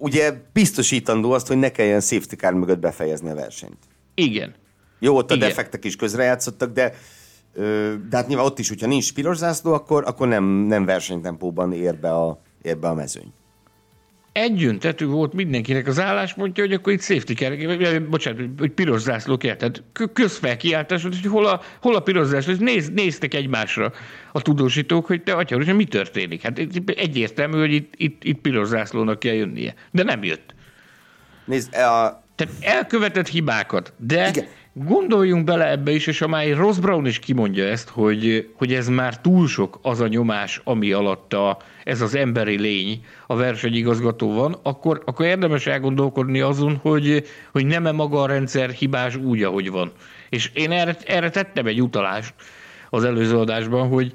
ugye 0.04 0.34
biztosítandó 0.54 1.32
azt, 1.32 1.48
hogy 1.48 1.58
ne 1.58 1.72
kelljen 1.72 2.02
safety 2.02 2.36
car 2.36 2.54
mögött 2.54 2.80
befejezni 2.80 3.30
a 3.30 3.36
versenyt. 3.36 3.78
Igen. 4.14 4.56
Jó, 5.00 5.16
ott 5.18 5.32
a 5.32 5.36
Igen. 5.36 5.48
defektek 5.48 5.86
is 5.86 5.96
közrejátszottak, 5.96 6.74
de, 6.74 6.94
de 8.10 8.18
hát 8.18 8.28
nyilván 8.28 8.46
ott 8.46 8.60
is, 8.60 8.70
hogyha 8.70 8.88
nincs 8.88 9.14
piros 9.14 9.38
zászló, 9.38 9.74
akkor, 9.74 10.04
akkor 10.06 10.28
nem, 10.28 10.44
nem 10.44 10.86
versenytempóban 10.86 11.74
ér 11.74 11.96
be 11.96 12.14
a, 12.14 12.42
ér 12.62 12.78
be 12.78 12.88
a 12.88 12.94
mezőny 12.94 13.34
egyöntetű 14.34 15.06
volt 15.06 15.34
mindenkinek 15.34 15.88
az 15.88 16.00
álláspontja, 16.00 16.64
hogy 16.64 16.74
akkor 16.74 16.94
itt 16.94 17.02
safety 17.02 17.34
kell, 17.34 18.00
bocsánat, 18.00 18.42
hogy 18.58 18.72
piros 18.72 19.02
zászló 19.02 19.38
kell, 19.38 19.56
tehát 19.56 19.84
közfelkiáltás, 20.14 21.04
hogy 21.04 21.26
hol 21.26 21.46
a, 21.46 21.62
hol 21.82 21.96
a 21.96 22.00
piros 22.00 22.28
zászló, 22.28 22.54
néz, 22.60 22.90
néztek 22.90 23.34
egymásra 23.34 23.92
a 24.32 24.42
tudósítók, 24.42 25.06
hogy 25.06 25.24
te 25.24 25.34
atya, 25.34 25.74
mi 25.74 25.86
történik? 25.86 26.42
Hát 26.42 26.62
egyértelmű, 26.86 27.60
hogy 27.60 27.74
itt, 27.74 27.94
itt, 27.98 28.24
itt 28.24 28.42
piros 28.42 28.68
zászlónak 28.68 29.20
kell 29.20 29.34
jönnie, 29.34 29.74
de 29.92 30.04
nem 30.04 30.24
jött. 30.24 30.56
Nézd, 31.46 31.76
a... 31.76 32.22
Tehát 32.36 32.54
elkövetett 32.62 33.28
hibákat, 33.28 33.94
de 33.98 34.30
Igen 34.30 34.46
Gondoljunk 34.76 35.44
bele 35.44 35.70
ebbe 35.70 35.92
is, 35.92 36.08
és 36.08 36.22
a 36.22 36.28
már 36.28 36.56
Ross 36.56 36.78
Brown 36.78 37.06
is 37.06 37.20
kimondja 37.20 37.66
ezt, 37.66 37.90
hogy, 37.90 38.50
hogy 38.56 38.74
ez 38.74 38.88
már 38.88 39.22
túl 39.22 39.48
sok 39.48 39.80
az 39.82 40.00
a 40.00 40.08
nyomás, 40.08 40.62
ami 40.64 40.92
alatt 40.92 41.34
a, 41.34 41.58
ez 41.84 42.02
az 42.02 42.16
emberi 42.16 42.60
lény 42.60 43.06
a 43.28 43.36
versenyigazgató 43.36 44.34
van, 44.34 44.56
akkor, 44.64 45.02
akkor 45.06 45.26
érdemes 45.26 45.68
elgondolkodni 45.68 46.40
azon, 46.40 46.76
hogy, 46.76 47.24
hogy 47.52 47.66
nem-e 47.66 47.92
maga 47.92 48.22
a 48.22 48.28
rendszer 48.28 48.70
hibás 48.70 49.16
úgy, 49.16 49.44
ahogy 49.44 49.70
van. 49.70 49.92
És 50.30 50.52
én 50.54 50.72
erre, 50.72 50.98
erre 51.06 51.30
tettem 51.30 51.66
egy 51.66 51.82
utalást 51.82 52.34
az 52.90 53.04
előző 53.04 53.38
adásban, 53.38 53.88
hogy, 53.88 54.12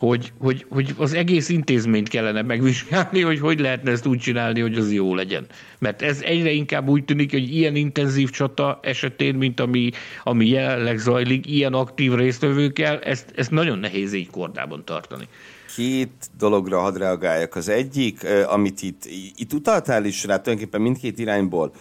hogy, 0.00 0.32
hogy, 0.38 0.66
hogy 0.68 0.94
az 0.96 1.12
egész 1.12 1.48
intézményt 1.48 2.08
kellene 2.08 2.42
megvizsgálni, 2.42 3.20
hogy 3.20 3.38
hogy 3.40 3.60
lehetne 3.60 3.90
ezt 3.90 4.06
úgy 4.06 4.18
csinálni, 4.18 4.60
hogy 4.60 4.74
az 4.74 4.92
jó 4.92 5.14
legyen. 5.14 5.46
Mert 5.78 6.02
ez 6.02 6.20
egyre 6.20 6.50
inkább 6.50 6.88
úgy 6.88 7.04
tűnik, 7.04 7.30
hogy 7.30 7.54
ilyen 7.54 7.76
intenzív 7.76 8.30
csata 8.30 8.80
esetén, 8.82 9.34
mint 9.34 9.60
ami, 9.60 9.90
ami 10.24 10.46
jelenleg 10.46 10.98
zajlik, 10.98 11.46
ilyen 11.46 11.72
aktív 11.72 12.14
résztvevőkkel, 12.14 12.98
ezt, 12.98 13.32
ezt 13.36 13.50
nagyon 13.50 13.78
nehéz 13.78 14.12
így 14.12 14.30
kordában 14.30 14.84
tartani. 14.84 15.28
Két 15.76 16.30
dologra 16.38 16.80
hadd 16.80 16.98
reagáljak. 16.98 17.56
Az 17.56 17.68
egyik, 17.68 18.26
amit 18.46 18.82
itt, 18.82 19.02
itt 19.36 19.52
utaltál 19.52 20.04
is 20.04 20.24
rá 20.24 20.40
tulajdonképpen 20.40 20.80
mindkét 20.80 21.18
irányból, 21.18 21.72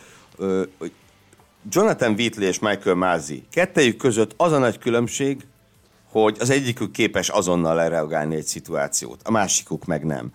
Jonathan 1.70 2.14
Whitley 2.14 2.48
és 2.48 2.60
Michael 2.60 2.96
Masi, 2.96 3.44
kettejük 3.52 3.98
között 3.98 4.34
az 4.38 4.52
a 4.52 4.58
nagy 4.58 4.78
különbség, 4.78 5.38
hogy 6.12 6.38
az 6.39 6.49
egyikük 6.49 6.91
képes 6.91 7.30
azonnal 7.30 7.76
lereagálni 7.76 8.36
egy 8.36 8.45
szituációt, 8.45 9.22
a 9.24 9.32
másikuk 9.32 9.86
meg 9.86 10.05
nem. 10.05 10.32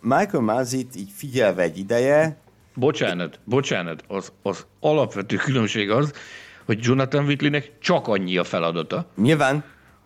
Michael 0.00 0.42
Mazit 0.42 0.96
így 0.96 1.10
figyelve 1.14 1.62
egy 1.62 1.78
ideje... 1.78 2.36
Bocsánat, 2.74 3.40
bocsánat, 3.44 4.04
az, 4.08 4.32
az 4.42 4.66
alapvető 4.80 5.36
különbség 5.36 5.90
az, 5.90 6.12
hogy 6.64 6.78
Jonathan 6.80 7.24
Whitleynek 7.24 7.72
csak 7.80 8.08
annyi 8.08 8.36
a 8.36 8.44
feladata. 8.44 9.06
Nyilván. 9.16 9.64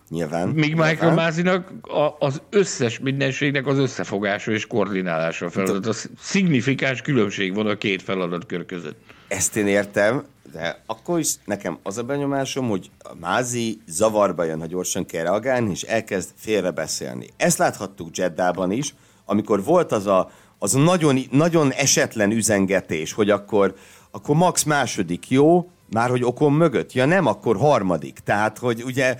Nyilván. 0.08 0.48
Míg 0.48 0.74
Michael 0.74 1.14
Mázinak 1.14 1.72
az 2.18 2.42
összes 2.50 2.98
mindenségnek 2.98 3.66
az 3.66 3.78
összefogása 3.78 4.52
és 4.52 4.66
koordinálása 4.66 5.50
feladat. 5.50 5.86
Az 5.86 6.10
szignifikáns 6.18 7.02
különbség 7.02 7.54
van 7.54 7.66
a 7.66 7.76
két 7.76 8.02
feladatkör 8.02 8.66
között. 8.66 9.00
Ezt 9.28 9.56
én 9.56 9.66
értem, 9.66 10.24
de 10.52 10.82
akkor 10.86 11.18
is 11.18 11.34
nekem 11.44 11.78
az 11.82 11.98
a 11.98 12.02
benyomásom, 12.02 12.68
hogy 12.68 12.90
a 12.98 13.14
Mázi 13.20 13.80
zavarba 13.86 14.44
jön, 14.44 14.60
ha 14.60 14.66
gyorsan 14.66 15.04
kell 15.04 15.22
reagálni, 15.22 15.70
és 15.70 15.82
elkezd 15.82 16.30
félrebeszélni. 16.36 17.26
Ezt 17.36 17.58
láthattuk 17.58 18.16
Jeddában 18.16 18.70
is, 18.70 18.94
amikor 19.24 19.64
volt 19.64 19.92
az 19.92 20.06
a, 20.06 20.30
az 20.58 20.74
a 20.74 20.78
nagyon, 20.78 21.18
nagyon 21.30 21.72
esetlen 21.72 22.30
üzengetés, 22.30 23.12
hogy 23.12 23.30
akkor, 23.30 23.74
akkor 24.10 24.36
Max 24.36 24.62
második 24.62 25.30
jó, 25.30 25.70
már 25.90 26.10
hogy 26.10 26.24
okon 26.24 26.52
mögött? 26.52 26.92
Ja 26.92 27.04
nem, 27.04 27.26
akkor 27.26 27.56
harmadik. 27.56 28.18
Tehát, 28.18 28.58
hogy 28.58 28.82
ugye 28.82 29.18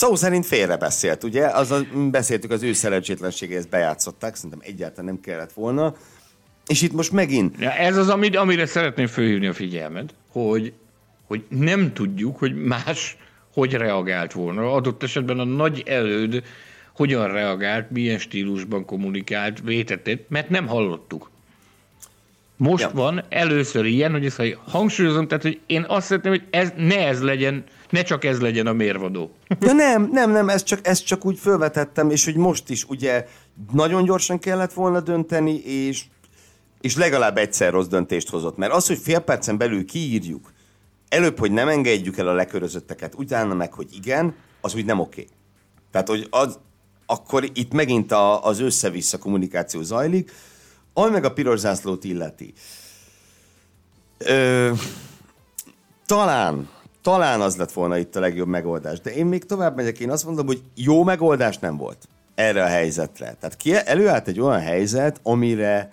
Szó 0.00 0.14
szerint 0.14 0.46
félrebeszélt, 0.46 1.24
ugye? 1.24 1.46
Az 1.46 1.70
a, 1.70 1.80
beszéltük 2.10 2.50
az 2.50 2.62
ő 2.62 2.72
szerencsétlenségéhez 2.72 3.66
bejátszották, 3.66 4.34
szerintem 4.34 4.60
egyáltalán 4.62 5.04
nem 5.04 5.20
kellett 5.20 5.52
volna. 5.52 5.94
És 6.66 6.82
itt 6.82 6.92
most 6.92 7.12
megint... 7.12 7.54
Ja, 7.58 7.70
ez 7.72 7.96
az, 7.96 8.08
amit, 8.08 8.36
amire 8.36 8.66
szeretném 8.66 9.06
fölhívni 9.06 9.46
a 9.46 9.52
figyelmet, 9.52 10.14
hogy, 10.28 10.72
hogy 11.26 11.44
nem 11.48 11.92
tudjuk, 11.92 12.38
hogy 12.38 12.54
más 12.54 13.16
hogy 13.52 13.72
reagált 13.72 14.32
volna. 14.32 14.72
Adott 14.72 15.02
esetben 15.02 15.38
a 15.38 15.44
nagy 15.44 15.82
előd 15.86 16.42
hogyan 16.94 17.32
reagált, 17.32 17.90
milyen 17.90 18.18
stílusban 18.18 18.84
kommunikált, 18.84 19.60
vétetett, 19.64 20.28
mert 20.28 20.48
nem 20.48 20.66
hallottuk. 20.66 21.30
Most 22.56 22.82
ja. 22.82 22.90
van 22.94 23.24
először 23.28 23.84
ilyen, 23.84 24.12
hogy 24.12 24.24
ezt 24.24 24.42
hangsúlyozom, 24.64 25.28
tehát 25.28 25.42
hogy 25.42 25.60
én 25.66 25.84
azt 25.88 26.06
szeretném, 26.06 26.32
hogy 26.32 26.42
ez, 26.50 26.72
ne 26.76 27.06
ez 27.06 27.22
legyen, 27.22 27.64
ne 27.90 28.02
csak 28.02 28.24
ez 28.24 28.40
legyen 28.40 28.66
a 28.66 28.72
mérvadó. 28.72 29.30
Ja 29.60 29.72
nem, 29.72 30.08
nem, 30.12 30.30
nem, 30.30 30.48
ezt 30.48 30.66
csak, 30.66 30.86
ezt 30.86 31.06
csak 31.06 31.24
úgy 31.24 31.38
felvetettem, 31.38 32.10
és 32.10 32.24
hogy 32.24 32.36
most 32.36 32.70
is 32.70 32.84
ugye 32.84 33.26
nagyon 33.72 34.04
gyorsan 34.04 34.38
kellett 34.38 34.72
volna 34.72 35.00
dönteni, 35.00 35.54
és, 35.54 36.04
és 36.80 36.96
legalább 36.96 37.36
egyszer 37.36 37.72
rossz 37.72 37.86
döntést 37.86 38.28
hozott. 38.28 38.56
Mert 38.56 38.72
az, 38.72 38.86
hogy 38.86 38.98
fél 38.98 39.18
percen 39.18 39.58
belül 39.58 39.84
kiírjuk, 39.84 40.52
előbb, 41.08 41.38
hogy 41.38 41.52
nem 41.52 41.68
engedjük 41.68 42.18
el 42.18 42.28
a 42.28 42.32
lekörözötteket, 42.32 43.14
utána 43.14 43.54
meg, 43.54 43.72
hogy 43.72 43.86
igen, 43.92 44.34
az 44.60 44.74
úgy 44.74 44.84
nem 44.84 45.00
oké. 45.00 45.26
Tehát, 45.90 46.08
hogy 46.08 46.26
az, 46.30 46.58
akkor 47.06 47.50
itt 47.52 47.72
megint 47.72 48.12
a, 48.12 48.44
az 48.44 48.60
össze-vissza 48.60 49.18
kommunikáció 49.18 49.82
zajlik, 49.82 50.32
ami 50.92 51.10
meg 51.10 51.24
a 51.24 51.32
piros 51.32 51.58
zászlót 51.58 52.04
illeti. 52.04 52.52
Ö, 54.18 54.72
talán, 56.06 56.68
talán 57.02 57.40
az 57.40 57.56
lett 57.56 57.72
volna 57.72 57.98
itt 57.98 58.16
a 58.16 58.20
legjobb 58.20 58.48
megoldás, 58.48 59.00
de 59.00 59.14
én 59.14 59.26
még 59.26 59.44
tovább 59.44 59.76
megyek, 59.76 59.98
én 59.98 60.10
azt 60.10 60.24
mondom, 60.24 60.46
hogy 60.46 60.62
jó 60.74 61.04
megoldás 61.04 61.58
nem 61.58 61.76
volt 61.76 62.08
erre 62.34 62.62
a 62.64 62.66
helyzetre. 62.66 63.36
Tehát 63.40 63.56
ki, 63.56 63.74
előállt 63.74 64.28
egy 64.28 64.40
olyan 64.40 64.60
helyzet, 64.60 65.20
amire 65.22 65.92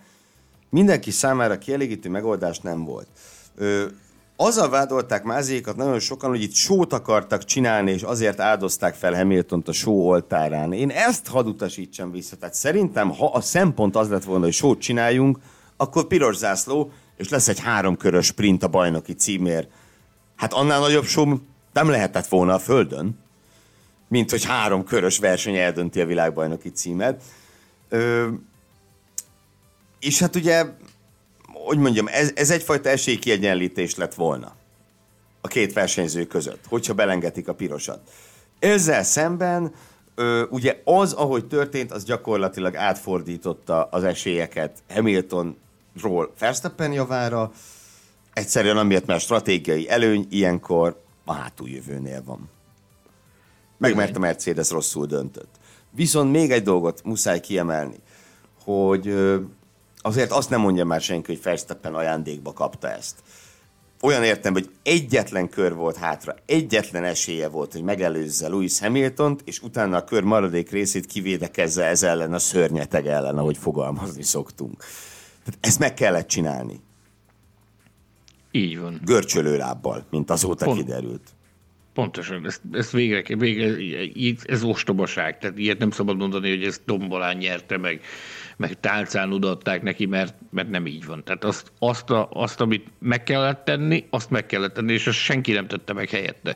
mindenki 0.70 1.11
számára 1.11 1.57
kielégítő 1.57 2.09
megoldás 2.09 2.59
nem 2.59 2.86
volt. 2.86 3.07
Ö, 3.55 3.86
azzal 4.36 4.70
vádolták 4.70 5.24
Mázékat 5.24 5.76
nagyon 5.76 5.99
sokan, 5.99 6.30
hogy 6.30 6.41
itt 6.41 6.53
sót 6.53 6.93
akartak 6.93 7.43
csinálni, 7.43 7.91
és 7.91 8.01
azért 8.01 8.39
áldozták 8.39 8.95
fel 8.95 9.13
Hamiltont 9.13 9.68
a 9.68 9.72
só 9.72 10.07
oltárán. 10.07 10.74
Én 10.74 10.89
ezt 10.89 11.28
hadd 11.28 11.45
utasítsam 11.45 12.11
vissza. 12.11 12.36
Tehát 12.36 12.55
szerintem, 12.55 13.09
ha 13.09 13.26
a 13.26 13.41
szempont 13.41 13.95
az 13.95 14.09
lett 14.09 14.24
volna, 14.24 14.43
hogy 14.43 14.53
sót 14.53 14.80
csináljunk, 14.80 15.39
akkor 15.78 16.07
piros 16.07 16.36
zászló, 16.36 16.91
és 17.18 17.30
lesz 17.30 17.47
egy 17.47 17.59
háromkörös 17.59 18.26
sprint 18.26 18.63
a 18.63 18.68
bajnoki 18.68 19.13
címér. 19.13 19.68
Hát 20.36 20.53
annál 20.53 20.80
nagyobb 20.80 21.05
só 21.05 21.26
nem 21.74 21.89
lehetett 21.89 22.28
volna 22.28 22.53
a 22.53 22.59
Földön, 22.59 23.20
mint 24.07 24.30
hogy 24.30 24.45
három 24.45 24.84
körös 24.84 25.18
verseny 25.18 25.55
eldönti 25.55 26.01
a 26.01 26.05
világbajnoki 26.05 26.70
címet. 26.70 27.24
Ö, 27.89 28.28
és 30.00 30.20
hát 30.20 30.36
ugye 30.36 30.66
hogy 31.68 31.78
mondjam, 31.78 32.08
ez, 32.08 32.32
ez 32.36 32.50
egyfajta 32.50 32.89
esélykiegyenlítés 32.89 33.95
lett 33.95 34.14
volna 34.14 34.56
a 35.41 35.48
két 35.48 35.74
versenyző 35.74 36.26
között, 36.26 36.66
hogyha 36.68 36.93
belengetik 36.93 37.48
a 37.48 37.54
pirosat. 37.54 38.00
Ezzel 38.60 39.04
szemben 39.04 39.74
ö, 40.16 40.45
ugye 40.50 40.82
az, 40.84 41.14
ahogy 41.14 41.45
történt, 41.48 41.91
az 41.91 42.04
gyakorlatilag 42.04 42.76
átfordította 42.76 43.84
az 43.84 44.04
esélyeket 44.04 44.78
Hamiltonról 44.89 46.34
Verstappen 46.39 46.91
javára, 46.91 47.52
egyszerűen 48.34 48.78
amiatt, 48.78 49.06
mert 49.06 49.22
stratégiai 49.22 49.89
előny 49.89 50.28
ilyenkor 50.30 51.02
a 51.26 51.34
hátuljövőnél 51.34 52.24
van. 52.26 52.50
Meg 53.78 53.95
mert 53.95 54.16
a 54.16 54.20
Mercedes 54.20 54.70
rosszul 54.70 55.06
döntött. 55.06 55.56
Viszont 55.91 56.32
még 56.32 56.52
egy 56.52 56.64
dolgot 56.64 57.04
muszáj 57.04 57.39
kiemelni, 57.39 58.00
hogy 58.64 59.14
azért 60.02 60.32
azt 60.32 60.50
nem 60.50 60.62
mondja 60.62 60.86
már 60.86 61.02
senki, 61.02 61.34
hogy 61.34 61.43
Verstappen 61.43 61.95
ajándékba 61.95 62.54
kapta 62.54 62.89
ezt. 62.89 63.16
Olyan 64.02 64.24
értem, 64.24 64.54
hogy 64.54 64.70
egyetlen 64.84 65.50
kör 65.50 65.74
volt 65.74 65.95
hátra, 65.95 66.36
egyetlen 66.45 67.04
esélye 67.04 67.48
volt, 67.48 67.72
hogy 67.72 67.84
megelőzze 67.84 68.48
Lewis 68.48 68.80
Hamilton-t, 68.80 69.41
és 69.45 69.62
utána 69.62 69.98
a 69.98 70.04
kör 70.04 70.24
maradék 70.24 70.72
részét 70.72 71.06
kivédekezze 71.06 71.86
ez 71.86 72.04
ellen 72.04 72.34
a 72.34 72.39
szörnyeteg 72.39 73.08
ellen, 73.08 73.38
ahogy 73.38 73.58
fogalmazni 73.58 74.24
szoktunk. 74.24 74.84
Tehát 75.43 75.60
ezt 75.62 75.80
meg 75.80 75.93
kellett 75.93 76.28
csinálni. 76.28 76.82
Így 78.52 78.80
van. 78.80 79.02
Görcsölő 79.06 79.58
lábbal, 79.58 80.06
mint 80.10 80.30
azóta 80.30 80.66
Pont. 80.66 80.78
kiderült. 80.80 81.22
Pontosan, 81.93 82.45
ezt, 82.45 82.62
ezt 82.72 82.91
végre, 82.91 83.36
végre, 83.36 83.76
ez 84.45 84.64
ostobaság, 84.64 85.38
tehát 85.38 85.58
ilyet 85.58 85.78
nem 85.78 85.91
szabad 85.91 86.18
mondani, 86.18 86.50
hogy 86.50 86.64
ezt 86.64 86.82
dombolán 86.86 87.38
nyerte 87.38 87.78
meg 87.78 88.02
meg 88.58 88.80
tálcán 88.80 89.32
odaadták 89.32 89.82
neki, 89.82 90.05
mert, 90.05 90.36
mert 90.49 90.70
nem 90.70 90.86
így 90.86 91.05
van. 91.05 91.24
Tehát 91.24 91.43
azt, 91.43 91.72
azt, 91.80 92.10
a, 92.10 92.30
azt, 92.32 92.62
amit 92.62 92.88
meg 92.99 93.24
kellett 93.24 93.66
tenni, 93.66 94.05
azt 94.10 94.30
meg 94.30 94.45
kellett 94.45 94.74
tenni, 94.74 94.93
és 94.93 95.08
azt 95.08 95.18
senki 95.18 95.51
nem 95.51 95.68
tette 95.68 95.93
meg 95.93 96.10
helyette. 96.10 96.55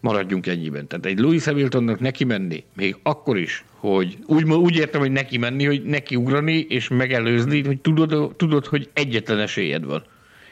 Maradjunk 0.00 0.46
ennyiben. 0.46 0.86
Tehát 0.86 1.06
egy 1.06 1.18
Louis 1.18 1.44
Hamiltonnak 1.44 2.00
neki 2.00 2.24
menni, 2.24 2.64
még 2.74 2.96
akkor 3.02 3.38
is, 3.38 3.64
hogy 3.74 4.18
úgy, 4.26 4.44
úgy 4.44 4.76
értem, 4.76 5.00
hogy 5.00 5.12
neki 5.12 5.38
menni, 5.38 5.64
hogy 5.64 5.82
neki 5.82 6.16
ugrani 6.16 6.66
és 6.68 6.88
megelőzni, 6.88 7.64
hogy 7.64 7.80
tudod, 7.80 8.36
tudod, 8.36 8.66
hogy 8.66 8.90
egyetlen 8.92 9.38
esélyed 9.38 9.84
van. 9.84 10.04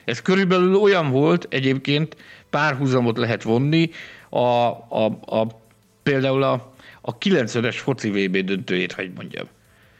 Ez 0.04 0.22
körülbelül 0.22 0.74
olyan 0.74 1.10
volt, 1.10 1.46
egyébként 1.50 2.16
párhuzamot 2.50 3.18
lehet 3.18 3.42
vonni 3.42 3.90
a, 4.28 4.38
a, 4.38 5.04
a 5.26 5.46
például 6.02 6.42
a, 6.42 6.74
a 7.00 7.18
90-es 7.18 7.76
foci 7.76 8.10
VB 8.10 8.36
döntőjét, 8.36 8.92
hogy 8.92 9.12
mondjam. 9.16 9.46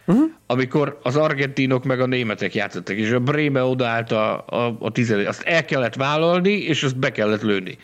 Uh-huh. 0.07 0.31
Amikor 0.47 0.99
az 1.03 1.17
argentinok 1.17 1.85
meg 1.85 2.01
a 2.01 2.07
németek 2.07 2.55
játszottak, 2.55 2.97
és 2.97 3.11
a 3.11 3.21
Bréme 3.21 3.63
odaállt 3.63 4.13
a, 4.13 4.47
a, 4.47 4.77
a 4.81 4.91
tizedik, 4.93 5.29
azt 5.29 5.43
el 5.43 5.65
kellett 5.65 5.95
vállalni, 5.95 6.53
és 6.53 6.83
azt 6.83 6.99
be 6.99 7.13
kellett 7.13 7.43
lőni. 7.43 7.79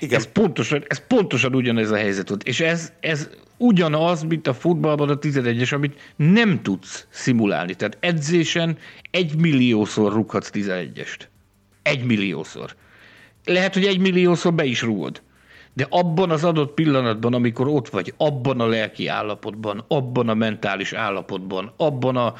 Igen. 0.00 0.18
Ez 0.18 0.32
pontosan, 0.32 0.84
ez 0.86 1.06
pontosan 1.06 1.54
ugyanez 1.54 1.90
a 1.90 1.96
helyzet 1.96 2.28
volt. 2.28 2.42
És 2.42 2.60
ez, 2.60 2.92
ez 3.00 3.28
ugyanaz, 3.56 4.22
mint 4.22 4.46
a 4.46 4.54
futballban 4.54 5.08
a 5.08 5.18
11-es, 5.18 5.74
amit 5.74 6.12
nem 6.16 6.62
tudsz 6.62 7.06
szimulálni. 7.10 7.74
Tehát 7.74 7.96
edzésen 8.00 8.78
egy 9.10 9.36
milliószor 9.36 10.12
rúghatsz 10.12 10.50
11-est. 10.52 11.18
Egy 11.82 12.04
milliószor. 12.04 12.74
Lehet, 13.44 13.74
hogy 13.74 13.84
egy 13.84 13.98
milliószor 13.98 14.54
be 14.54 14.64
is 14.64 14.82
rúgod 14.82 15.22
de 15.80 15.86
abban 15.90 16.30
az 16.30 16.44
adott 16.44 16.74
pillanatban, 16.74 17.34
amikor 17.34 17.68
ott 17.68 17.88
vagy, 17.88 18.14
abban 18.16 18.60
a 18.60 18.66
lelki 18.66 19.06
állapotban, 19.06 19.84
abban 19.88 20.28
a 20.28 20.34
mentális 20.34 20.92
állapotban, 20.92 21.72
abban 21.76 22.16
a, 22.16 22.34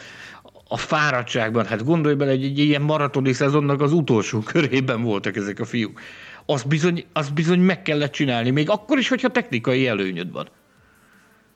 a 0.69 0.77
fáradtságban, 0.77 1.67
hát 1.67 1.85
gondolj 1.85 2.15
bele, 2.15 2.31
egy, 2.31 2.45
egy 2.45 2.59
ilyen 2.59 2.83
maratoni 2.83 3.33
szezonnak 3.33 3.81
az 3.81 3.93
utolsó 3.93 4.41
körében 4.53 5.03
voltak 5.03 5.37
ezek 5.37 5.61
a 5.61 5.65
fiúk. 5.65 6.01
Azt 6.47 6.69
bizony, 6.69 7.05
azt 7.13 7.35
bizony 7.35 7.61
meg 7.61 7.83
kellett 7.83 8.13
csinálni, 8.13 8.51
még 8.51 8.71
akkor 8.71 8.99
is, 8.99 9.09
hogyha 9.09 9.29
technikai 9.29 9.87
előnyöd 9.87 10.33
van. 10.33 10.49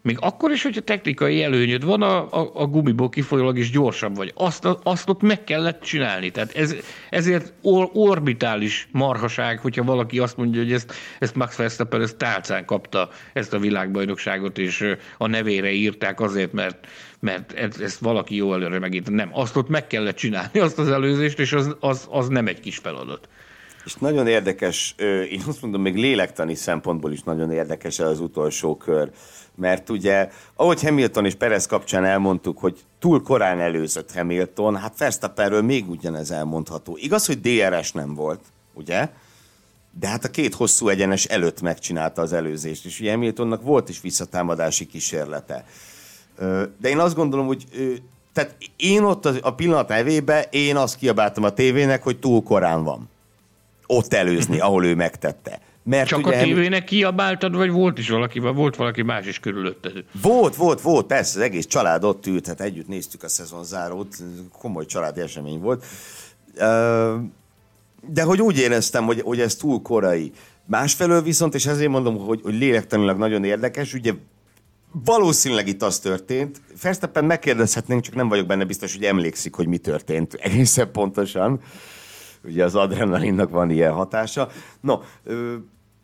Még 0.05 0.17
akkor 0.21 0.51
is, 0.51 0.63
hogyha 0.63 0.81
technikai 0.81 1.43
előnyöd 1.43 1.85
van, 1.85 2.03
a, 2.03 2.41
a, 2.41 2.51
a 2.55 2.67
gumiból 2.67 3.09
kifolyólag 3.09 3.59
is 3.59 3.71
gyorsabb 3.71 4.17
vagy. 4.17 4.33
Azt, 4.35 4.69
azt 4.83 5.09
ott 5.09 5.23
meg 5.23 5.45
kellett 5.45 5.83
csinálni. 5.83 6.31
Tehát 6.31 6.57
ez, 6.57 6.75
ezért 7.11 7.53
or, 7.63 7.91
orbitális 7.93 8.89
marhaság, 8.93 9.59
hogyha 9.59 9.85
valaki 9.85 10.19
azt 10.19 10.37
mondja, 10.37 10.63
hogy 10.63 10.73
ezt, 10.73 10.93
ezt 11.19 11.35
Max 11.35 11.57
Verstappen 11.57 12.01
ezt 12.01 12.17
tálcán 12.17 12.65
kapta 12.65 13.09
ezt 13.33 13.53
a 13.53 13.59
világbajnokságot, 13.59 14.59
és 14.59 14.97
a 15.19 15.27
nevére 15.27 15.71
írták 15.71 16.21
azért, 16.21 16.53
mert, 16.53 16.87
mert 17.21 17.53
ezt 17.81 17.99
valaki 17.99 18.37
jó 18.37 18.55
előre 18.55 18.79
megint. 18.79 19.11
Nem, 19.11 19.29
azt 19.33 19.57
ott 19.57 19.69
meg 19.69 19.87
kellett 19.87 20.17
csinálni, 20.17 20.59
azt 20.59 20.79
az 20.79 20.89
előzést, 20.89 21.39
és 21.39 21.53
az, 21.53 21.77
az, 21.81 22.07
az 22.11 22.29
nem 22.29 22.47
egy 22.47 22.61
kis 22.61 22.77
feladat. 22.79 23.29
És 23.85 23.95
nagyon 23.95 24.27
érdekes, 24.27 24.95
én 25.31 25.43
azt 25.47 25.63
mondom, 25.63 25.83
még 25.83 25.97
lélektani 25.97 26.55
szempontból 26.55 27.13
is 27.13 27.23
nagyon 27.23 27.53
érdekes 27.53 27.99
az 27.99 28.21
utolsó 28.21 28.77
kör 28.77 29.11
mert 29.57 29.91
ugye, 29.91 30.29
ahogy 30.55 30.83
Hamilton 30.83 31.25
és 31.25 31.35
Perez 31.35 31.67
kapcsán 31.67 32.05
elmondtuk, 32.05 32.59
hogy 32.59 32.85
túl 32.99 33.23
korán 33.23 33.61
előzött 33.61 34.13
Hamilton, 34.13 34.77
hát 34.77 34.99
Verstappenről 34.99 35.63
még 35.63 35.91
ugyanez 35.91 36.31
elmondható. 36.31 36.97
Igaz, 37.01 37.27
hogy 37.27 37.41
DRS 37.41 37.93
nem 37.93 38.15
volt, 38.15 38.41
ugye? 38.73 39.09
de 39.99 40.09
hát 40.09 40.25
a 40.25 40.31
két 40.31 40.55
hosszú 40.55 40.89
egyenes 40.89 41.25
előtt 41.25 41.61
megcsinálta 41.61 42.23
az 42.23 42.33
előzést, 42.33 42.85
és 42.85 43.01
ugye 43.01 43.11
Hamiltonnak 43.11 43.63
volt 43.63 43.89
is 43.89 44.01
visszatámadási 44.01 44.87
kísérlete. 44.87 45.65
De 46.79 46.89
én 46.89 46.99
azt 46.99 47.15
gondolom, 47.15 47.47
hogy 47.47 47.65
tehát 48.33 48.57
én 48.77 49.03
ott 49.03 49.25
a 49.25 49.55
pillanat 49.55 49.91
evébe, 49.91 50.43
én 50.51 50.77
azt 50.77 50.97
kiabáltam 50.97 51.45
a 51.45 51.51
tévének, 51.51 52.03
hogy 52.03 52.19
túl 52.19 52.43
korán 52.43 52.85
van. 52.85 53.09
Ott 53.87 54.15
előzni, 54.15 54.61
ahol 54.61 54.85
ő 54.85 54.95
megtette. 54.95 55.61
Mert 55.85 56.09
Csak 56.09 56.27
ugye, 56.27 56.37
a 56.37 56.43
tévének 56.43 56.85
kiabáltad, 56.85 57.57
vagy 57.57 57.71
volt 57.71 57.99
is 57.99 58.09
valaki, 58.09 58.39
vagy 58.39 58.55
volt 58.55 58.77
valaki 58.77 59.03
más 59.03 59.27
is 59.27 59.39
körülötted? 59.39 60.05
Volt, 60.23 60.57
volt, 60.57 60.81
volt, 60.81 61.07
persze, 61.07 61.39
az 61.39 61.45
egész 61.45 61.67
család 61.67 62.05
ott 62.05 62.27
ült, 62.27 62.47
hát 62.47 62.61
együtt 62.61 62.89
néztük 62.89 63.23
a 63.23 63.29
szezonzárót, 63.29 64.17
komoly 64.59 64.87
családi 64.87 65.21
esemény 65.21 65.61
volt. 65.61 65.85
De 68.09 68.23
hogy 68.23 68.41
úgy 68.41 68.59
éreztem, 68.59 69.05
hogy, 69.05 69.21
hogy 69.21 69.41
ez 69.41 69.55
túl 69.55 69.83
korai. 69.83 70.33
Másfelől 70.67 71.23
viszont, 71.23 71.55
és 71.55 71.67
ezért 71.67 71.91
mondom, 71.91 72.19
hogy, 72.19 72.41
hogy 72.43 72.55
lélektanilag 72.55 73.19
nagyon 73.19 73.45
érdekes, 73.45 73.95
ugye 73.95 74.13
valószínűleg 75.05 75.69
itt 75.69 75.83
az 75.83 75.99
történt. 75.99 76.61
Verstappen 76.83 77.25
megkérdezhetnénk, 77.25 78.03
csak 78.03 78.15
nem 78.15 78.29
vagyok 78.29 78.47
benne 78.47 78.65
biztos, 78.65 78.95
hogy 78.95 79.05
emlékszik, 79.05 79.55
hogy 79.55 79.67
mi 79.67 79.79
történt 79.79 80.35
egészen 80.35 80.93
pontosan. 80.93 81.61
Ugye 82.45 82.65
az 82.65 82.75
adrenalinnak 82.75 83.51
van 83.51 83.71
ilyen 83.71 83.93
hatása. 83.93 84.49
No, 84.81 84.99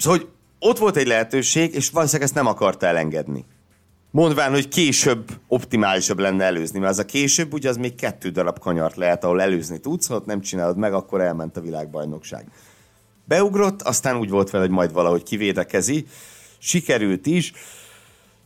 Szóval, 0.01 0.19
hogy 0.19 0.29
ott 0.59 0.79
volt 0.79 0.97
egy 0.97 1.07
lehetőség, 1.07 1.75
és 1.75 1.91
valószínűleg 1.91 2.27
ezt 2.27 2.37
nem 2.37 2.47
akarta 2.47 2.87
elengedni. 2.87 3.45
Mondván, 4.11 4.51
hogy 4.51 4.69
később 4.69 5.31
optimálisabb 5.49 6.19
lenne 6.19 6.45
előzni, 6.45 6.79
mert 6.79 6.93
az 6.93 6.99
a 6.99 7.05
később, 7.05 7.53
ugye 7.53 7.69
az 7.69 7.77
még 7.77 7.95
kettő 7.95 8.29
darab 8.31 8.59
kanyart 8.59 8.97
lehet, 8.97 9.25
ahol 9.25 9.41
előzni 9.41 9.79
tudsz, 9.79 10.07
ha 10.07 10.15
ott 10.15 10.27
nem 10.27 10.41
csinálod 10.41 10.77
meg, 10.77 10.93
akkor 10.93 11.21
elment 11.21 11.57
a 11.57 11.61
világbajnokság. 11.61 12.47
Beugrott, 13.25 13.83
aztán 13.83 14.17
úgy 14.17 14.31
volt 14.31 14.51
vele, 14.51 14.65
hogy 14.65 14.73
majd 14.73 14.93
valahogy 14.93 15.23
kivédekezi. 15.23 16.07
Sikerült 16.59 17.27
is. 17.27 17.53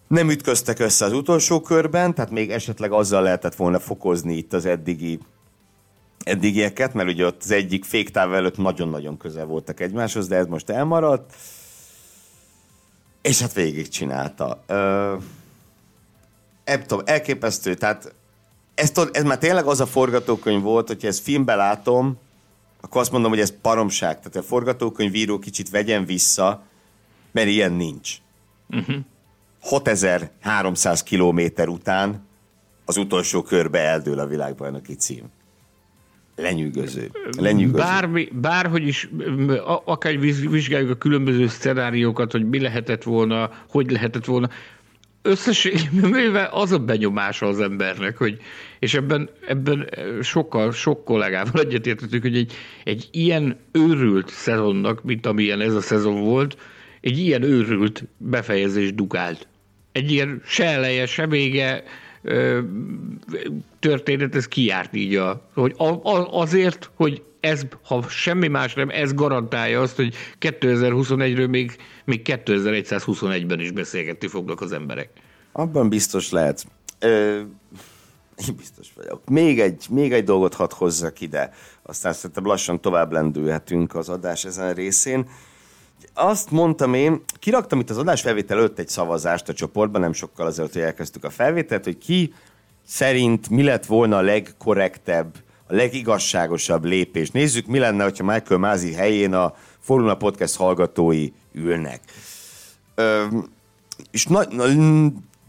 Nem 0.09 0.30
ütköztek 0.30 0.78
össze 0.78 1.05
az 1.05 1.12
utolsó 1.12 1.61
körben, 1.61 2.14
tehát 2.14 2.30
még 2.30 2.50
esetleg 2.50 2.92
azzal 2.92 3.22
lehetett 3.22 3.55
volna 3.55 3.78
fokozni 3.78 4.36
itt 4.36 4.52
az 4.52 4.66
eddigi 4.66 5.18
eddigieket, 6.25 6.95
mert 6.95 7.09
ugye 7.09 7.27
ott 7.27 7.43
az 7.43 7.51
egyik 7.51 7.85
féktáv 7.85 8.35
előtt 8.35 8.57
nagyon-nagyon 8.57 9.16
közel 9.16 9.45
voltak 9.45 9.81
egymáshoz, 9.81 10.29
de 10.29 10.37
ez 10.37 10.47
most 10.47 10.70
elmaradt. 10.70 11.35
És 13.22 13.41
hát 13.41 13.53
végigcsinálta. 13.53 14.62
Ö, 14.66 15.16
tudom, 16.87 17.05
elképesztő, 17.05 17.75
tehát 17.75 18.14
ez, 18.75 18.93
ez 19.12 19.22
már 19.22 19.39
tényleg 19.39 19.64
az 19.64 19.81
a 19.81 19.87
forgatókönyv 19.87 20.62
volt, 20.62 20.87
hogyha 20.87 21.09
ezt 21.09 21.22
filmbe 21.22 21.55
látom, 21.55 22.18
akkor 22.81 23.01
azt 23.01 23.11
mondom, 23.12 23.31
hogy 23.31 23.41
ez 23.41 23.55
paromság. 23.61 24.16
Tehát 24.16 24.37
a 24.37 24.43
forgatókönyvíró 24.43 25.39
kicsit 25.39 25.70
vegyen 25.70 26.05
vissza, 26.05 26.62
mert 27.33 27.49
ilyen 27.49 27.72
nincs. 27.72 28.16
Uh-huh. 28.70 28.97
6300 29.61 31.03
kilométer 31.03 31.68
után 31.68 32.27
az 32.85 32.97
utolsó 32.97 33.43
körbe 33.43 33.79
eldől 33.79 34.18
a 34.18 34.27
világbajnoki 34.27 34.95
cím. 34.95 35.31
Lenyűgöző. 36.37 37.11
Lenyűgöző. 37.39 37.78
Bármi, 37.78 38.28
bárhogy 38.32 38.87
is, 38.87 39.09
akár 39.85 40.18
vizsgáljuk 40.51 40.91
a 40.91 40.95
különböző 40.95 41.47
szenáriókat, 41.47 42.32
hogy 42.32 42.49
mi 42.49 42.61
lehetett 42.61 43.03
volna, 43.03 43.51
hogy 43.68 43.91
lehetett 43.91 44.24
volna, 44.24 44.49
összességében 45.22 46.49
az 46.51 46.72
a 46.72 46.78
benyomása 46.78 47.47
az 47.47 47.61
embernek, 47.61 48.16
hogy, 48.16 48.39
és 48.78 48.95
ebben, 48.95 49.30
ebben 49.49 49.89
sokkal, 50.22 50.72
sok 50.72 51.05
kollégával 51.05 51.61
egyetértettük, 51.61 52.22
hogy 52.22 52.37
egy, 52.37 52.53
egy 52.85 53.09
ilyen 53.11 53.57
őrült 53.72 54.28
szezonnak, 54.28 55.05
mint 55.05 55.26
amilyen 55.26 55.61
ez 55.61 55.74
a 55.74 55.80
szezon 55.80 56.20
volt, 56.20 56.57
egy 57.01 57.18
ilyen 57.18 57.43
őrült 57.43 58.05
befejezés 58.16 58.95
dugált. 58.95 59.47
Egy 59.93 60.12
ilyen 60.12 60.43
se 60.45 60.64
eleje, 60.64 61.07
se 61.07 61.26
vége, 61.26 61.85
történet, 63.79 64.35
ez 64.35 64.49
kiárt 64.49 64.97
így, 64.97 65.14
a, 65.16 65.49
hogy 65.55 65.75
a, 65.77 65.85
a, 65.85 66.41
azért, 66.41 66.91
hogy 66.95 67.22
ez, 67.41 67.62
ha 67.83 68.09
semmi 68.09 68.49
más 68.49 68.75
nem, 68.75 68.89
ez 68.89 69.14
garantálja 69.14 69.81
azt, 69.81 69.97
hogy 69.97 70.14
2021-ről 70.41 71.49
még, 71.49 71.77
még 72.05 72.20
2121-ben 72.25 73.61
is 73.61 73.70
beszélgetni 73.70 74.29
fognak 74.29 74.61
az 74.61 74.72
emberek. 74.72 75.09
Abban 75.53 75.89
biztos 75.89 76.31
lehet. 76.31 76.66
Ö, 76.99 77.41
biztos 78.57 78.89
vagyok. 78.95 79.29
Még 79.29 79.61
egy, 79.61 79.87
még 79.91 80.12
egy 80.12 80.25
dolgot 80.25 80.55
hadd 80.55 80.70
hozzak 80.75 81.20
ide, 81.20 81.53
aztán 81.83 82.12
szerintem 82.12 82.47
lassan 82.47 82.81
tovább 82.81 83.12
lendülhetünk 83.12 83.95
az 83.95 84.09
adás 84.09 84.45
ezen 84.45 84.75
részén. 84.75 85.29
Azt 86.14 86.50
mondtam 86.50 86.94
én, 86.94 87.22
kiraktam 87.38 87.80
itt 87.80 87.90
az 87.90 87.98
adás 87.98 88.20
felvétel 88.20 88.59
előtt 88.59 88.78
egy 88.78 88.88
szavazást 88.88 89.48
a 89.48 89.52
csoportban, 89.52 90.00
nem 90.00 90.12
sokkal 90.12 90.46
azért, 90.46 90.72
hogy 90.72 90.82
elkezdtük 90.82 91.24
a 91.24 91.30
felvételt, 91.30 91.84
hogy 91.84 91.98
ki 91.98 92.34
szerint 92.86 93.48
mi 93.48 93.62
lett 93.62 93.86
volna 93.86 94.16
a 94.16 94.20
legkorrektebb, 94.20 95.34
a 95.66 95.74
legigazságosabb 95.74 96.84
lépés. 96.84 97.30
Nézzük, 97.30 97.66
mi 97.66 97.78
lenne, 97.78 98.02
hogyha 98.02 98.24
Michael 98.24 98.61
Mázi 98.61 98.92
helyén 98.92 99.34
a 99.34 99.55
Formula 99.80 100.16
Podcast 100.16 100.57
hallgatói 100.57 101.28
ülnek. 101.52 102.00
Ö, 102.94 103.24
és 104.11 104.26
na, 104.26 104.44
na, 104.50 104.64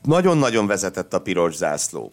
nagyon-nagyon 0.04 0.68
vezetett 0.68 1.14
a 1.14 1.22
piros 1.22 1.56
zászló. 1.56 2.12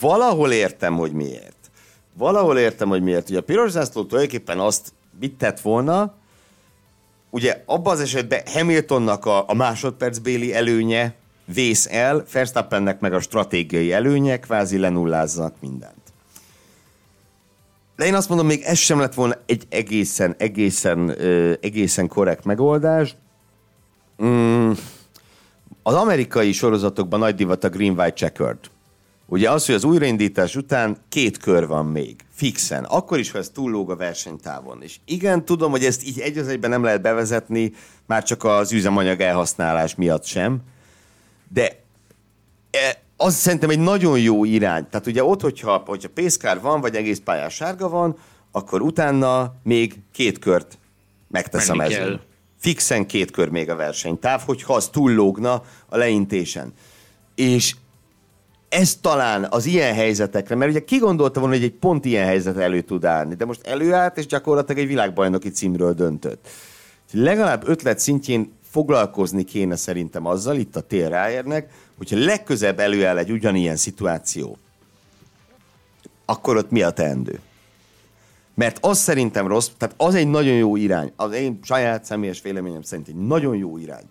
Valahol 0.00 0.52
értem, 0.52 0.96
hogy 0.96 1.12
miért. 1.12 1.70
Valahol 2.18 2.58
értem, 2.58 2.88
hogy 2.88 3.02
miért. 3.02 3.30
Ugye 3.30 3.38
a 3.38 3.42
piros 3.42 3.70
zászló 3.70 4.04
tulajdonképpen 4.04 4.58
azt 4.58 4.92
mit 5.20 5.34
tett 5.34 5.60
volna, 5.60 6.14
ugye 7.34 7.62
abban 7.66 7.92
az 7.92 8.00
esetben 8.00 8.40
Hamiltonnak 8.46 9.26
a, 9.26 9.48
a 9.48 9.54
másodpercbéli 9.54 10.54
előnye 10.54 11.14
vész 11.44 11.86
el, 11.90 12.24
Verstappennek 12.32 13.00
meg 13.00 13.12
a 13.12 13.20
stratégiai 13.20 13.92
előnye, 13.92 14.38
kvázi 14.38 14.78
lenulláznak 14.78 15.54
mindent. 15.60 16.02
De 17.96 18.04
én 18.04 18.14
azt 18.14 18.28
mondom, 18.28 18.46
még 18.46 18.62
ez 18.62 18.78
sem 18.78 18.98
lett 18.98 19.14
volna 19.14 19.36
egy 19.46 19.66
egészen, 19.68 20.34
egészen, 20.38 21.08
ö, 21.08 21.52
egészen 21.60 22.08
korrekt 22.08 22.44
megoldás. 22.44 23.16
Mm, 24.24 24.70
az 25.82 25.94
amerikai 25.94 26.52
sorozatokban 26.52 27.18
nagy 27.18 27.34
divat 27.34 27.64
a 27.64 27.68
Green-White 27.68 28.16
Checkered. 28.16 28.58
Ugye 29.34 29.50
az, 29.50 29.66
hogy 29.66 29.74
az 29.74 29.84
újraindítás 29.84 30.56
után 30.56 30.96
két 31.08 31.38
kör 31.38 31.66
van 31.66 31.86
még, 31.86 32.16
fixen, 32.30 32.84
akkor 32.84 33.18
is, 33.18 33.30
ha 33.30 33.38
ez 33.38 33.48
túllóg 33.48 33.90
a 33.90 33.96
versenytávon. 33.96 34.82
És 34.82 34.96
igen, 35.04 35.44
tudom, 35.44 35.70
hogy 35.70 35.84
ezt 35.84 36.06
így 36.06 36.20
egy 36.20 36.38
az 36.38 36.48
egyben 36.48 36.70
nem 36.70 36.82
lehet 36.82 37.02
bevezetni, 37.02 37.72
már 38.06 38.22
csak 38.22 38.44
az 38.44 38.72
üzemanyag 38.72 39.20
elhasználás 39.20 39.94
miatt 39.94 40.24
sem, 40.24 40.60
de 41.52 41.82
e, 42.70 43.02
az 43.16 43.34
szerintem 43.34 43.70
egy 43.70 43.78
nagyon 43.78 44.18
jó 44.18 44.44
irány. 44.44 44.86
Tehát 44.90 45.06
ugye 45.06 45.24
ott, 45.24 45.40
hogyha, 45.40 45.82
hogyha 45.86 46.08
pészkár 46.08 46.60
van, 46.60 46.80
vagy 46.80 46.94
egész 46.96 47.20
pályás 47.24 47.54
sárga 47.54 47.88
van, 47.88 48.16
akkor 48.52 48.82
utána 48.82 49.54
még 49.62 49.94
két 50.12 50.38
kört 50.38 50.78
megtesz 51.28 51.68
a 51.68 51.74
mezőn. 51.74 52.20
Fixen 52.58 53.06
két 53.06 53.30
kör 53.30 53.48
még 53.48 53.70
a 53.70 53.76
versenytáv, 53.76 54.42
hogyha 54.46 54.74
az 54.74 54.88
túllógna 54.88 55.62
a 55.88 55.96
leintésen. 55.96 56.72
És 57.34 57.74
ez 58.74 58.96
talán 59.00 59.46
az 59.50 59.66
ilyen 59.66 59.94
helyzetekre, 59.94 60.54
mert 60.54 60.70
ugye 60.70 60.84
ki 60.84 60.96
gondolta 60.96 61.40
volna, 61.40 61.54
hogy 61.54 61.64
egy 61.64 61.72
pont 61.72 62.04
ilyen 62.04 62.26
helyzet 62.26 62.56
elő 62.56 62.80
tud 62.80 63.04
állni, 63.04 63.34
de 63.34 63.44
most 63.44 63.66
előállt, 63.66 64.18
és 64.18 64.26
gyakorlatilag 64.26 64.82
egy 64.82 64.88
világbajnoki 64.88 65.50
címről 65.50 65.92
döntött. 65.92 66.48
Legalább 67.12 67.68
ötlet 67.68 67.98
szintjén 67.98 68.52
foglalkozni 68.70 69.44
kéne 69.44 69.76
szerintem 69.76 70.26
azzal, 70.26 70.56
itt 70.56 70.76
a 70.76 70.80
tér 70.80 71.08
ráérnek, 71.08 71.70
hogyha 71.96 72.24
legközebb 72.24 72.78
előáll 72.78 73.18
egy 73.18 73.30
ugyanilyen 73.30 73.76
szituáció, 73.76 74.58
akkor 76.24 76.56
ott 76.56 76.70
mi 76.70 76.82
a 76.82 76.90
teendő? 76.90 77.40
Mert 78.54 78.78
az 78.80 78.98
szerintem 78.98 79.46
rossz, 79.46 79.68
tehát 79.78 79.94
az 79.98 80.14
egy 80.14 80.28
nagyon 80.28 80.54
jó 80.54 80.76
irány, 80.76 81.12
az 81.16 81.32
én 81.32 81.58
saját 81.62 82.04
személyes 82.04 82.42
véleményem 82.42 82.82
szerint 82.82 83.08
egy 83.08 83.26
nagyon 83.26 83.56
jó 83.56 83.78
irány, 83.78 84.04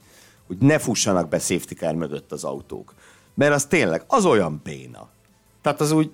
hogy 0.48 0.58
ne 0.58 0.80
fussanak 0.80 1.30
be 1.30 1.40
safety 1.40 1.74
car 1.74 1.96
mögött 1.96 2.32
az 2.32 2.44
autók 2.44 2.94
mert 3.34 3.54
az 3.54 3.66
tényleg, 3.66 4.04
az 4.08 4.26
olyan 4.26 4.62
béna. 4.64 5.10
Tehát 5.62 5.82
az 5.82 5.92
úgy, 5.92 6.12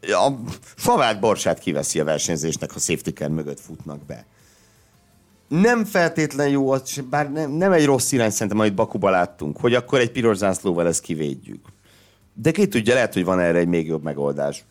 a 0.00 0.32
favát 0.60 1.20
borsát 1.20 1.58
kiveszi 1.58 2.00
a 2.00 2.04
versenyzésnek, 2.04 2.72
ha 2.72 2.78
safety 2.78 3.08
car 3.08 3.28
mögött 3.28 3.60
futnak 3.60 4.04
be. 4.04 4.26
Nem 5.48 5.84
feltétlen 5.84 6.48
jó, 6.48 6.74
bár 7.10 7.32
nem, 7.32 7.50
nem 7.50 7.72
egy 7.72 7.84
rossz 7.84 8.12
irány 8.12 8.30
szerintem, 8.30 8.58
amit 8.58 8.74
Bakuba 8.74 9.10
láttunk, 9.10 9.56
hogy 9.56 9.74
akkor 9.74 9.98
egy 9.98 10.12
piros 10.12 10.36
zászlóval 10.36 10.86
ezt 10.86 11.02
kivédjük. 11.02 11.66
De 12.34 12.50
ki 12.50 12.68
tudja, 12.68 12.94
lehet, 12.94 13.14
hogy 13.14 13.24
van 13.24 13.40
erre 13.40 13.58
egy 13.58 13.68
még 13.68 13.86
jobb 13.86 14.02
megoldás. 14.02 14.64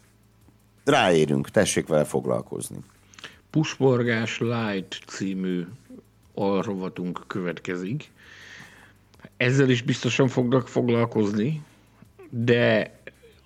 Ráérünk, 0.83 1.49
tessék 1.49 1.87
vele 1.87 2.03
foglalkozni. 2.03 2.77
Pusborgás 3.49 4.39
Light 4.39 4.99
című 5.07 5.67
alrovatunk 6.33 7.23
következik 7.27 8.11
ezzel 9.37 9.69
is 9.69 9.81
biztosan 9.81 10.27
fognak 10.27 10.67
foglalkozni, 10.67 11.61
de 12.29 12.91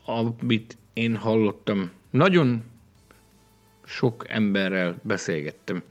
amit 0.05 0.77
én 0.93 1.15
hallottam, 1.15 1.91
nagyon 2.09 2.63
sok 3.85 4.25
emberrel 4.27 4.99
beszélgettem. 5.03 5.83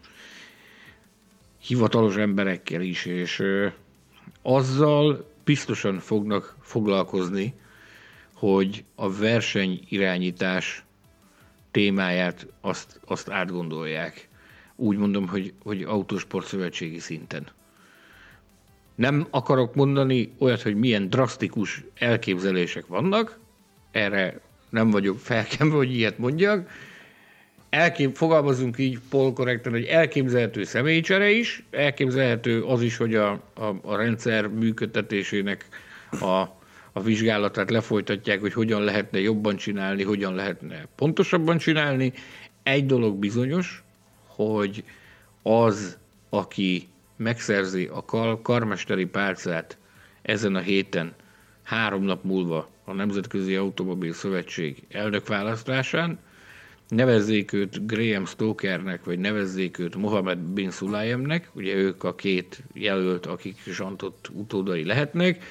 hivatalos 1.63 2.17
emberekkel 2.17 2.81
is, 2.81 3.05
és 3.05 3.43
azzal 4.43 5.31
biztosan 5.45 5.99
fognak 5.99 6.57
foglalkozni, 6.61 7.55
hogy 8.35 8.85
a 8.95 9.11
verseny 9.13 9.81
irányítás 9.89 10.85
témáját 11.71 12.47
azt, 12.61 13.01
azt 13.05 13.31
átgondolják. 13.31 14.29
Úgy 14.77 14.97
mondom, 14.97 15.29
hogy, 15.29 15.53
hogy 15.63 15.83
autósport 15.83 16.47
szövetségi 16.47 16.99
szinten. 16.99 17.47
Nem 19.01 19.27
akarok 19.31 19.75
mondani 19.75 20.33
olyat, 20.39 20.63
hogy 20.63 20.77
milyen 20.77 21.11
drasztikus 21.11 21.85
elképzelések 21.95 22.87
vannak, 22.87 23.39
erre 23.91 24.41
nem 24.71 24.91
vagyok 24.91 25.19
felkemve, 25.19 25.77
hogy 25.77 25.95
ilyet 25.95 26.19
mondjak. 26.19 26.71
Elkép, 27.71 28.17
fogalmazunk 28.17 28.79
így 28.79 28.99
polkorrekten, 29.11 29.73
hogy 29.73 29.85
elképzelhető 29.85 30.65
személycsere 30.65 31.31
is, 31.31 31.65
elképzelhető 31.71 32.63
az 32.63 32.83
is, 32.83 32.97
hogy 32.97 33.15
a, 33.15 33.31
a, 33.55 33.75
a 33.83 33.97
rendszer 33.97 34.47
működtetésének 34.47 35.69
a, 36.11 36.41
a 36.93 37.03
vizsgálatát 37.03 37.71
lefolytatják, 37.71 38.41
hogy 38.41 38.53
hogyan 38.53 38.83
lehetne 38.83 39.21
jobban 39.21 39.57
csinálni, 39.57 40.03
hogyan 40.03 40.35
lehetne 40.35 40.87
pontosabban 40.97 41.59
csinálni. 41.59 42.13
Egy 42.63 42.87
dolog 42.87 43.17
bizonyos, 43.17 43.83
hogy 44.27 44.85
az, 45.43 45.99
aki 46.31 46.89
megszerzi 47.21 47.89
a 47.93 48.05
kar- 48.05 48.43
karmesteri 48.43 49.07
pálcát 49.07 49.79
ezen 50.23 50.55
a 50.55 50.61
héten, 50.61 51.15
három 51.63 52.03
nap 52.03 52.25
múlva 52.25 52.69
a 52.85 52.93
Nemzetközi 52.93 53.55
Automobil 53.55 54.13
Szövetség 54.13 54.83
elnökválasztásán, 54.89 56.19
nevezzék 56.89 57.53
őt 57.53 57.87
Graham 57.87 58.27
Stokernek, 58.27 59.05
vagy 59.05 59.19
nevezzék 59.19 59.79
őt 59.79 59.97
Mohamed 59.97 60.39
Bin 60.39 60.71
Sulayemnek, 60.71 61.51
ugye 61.53 61.75
ők 61.75 62.05
a 62.05 62.15
két 62.15 62.63
jelölt, 62.73 63.27
akik 63.27 63.57
zsantott 63.67 64.31
utódai 64.33 64.85
lehetnek, 64.85 65.45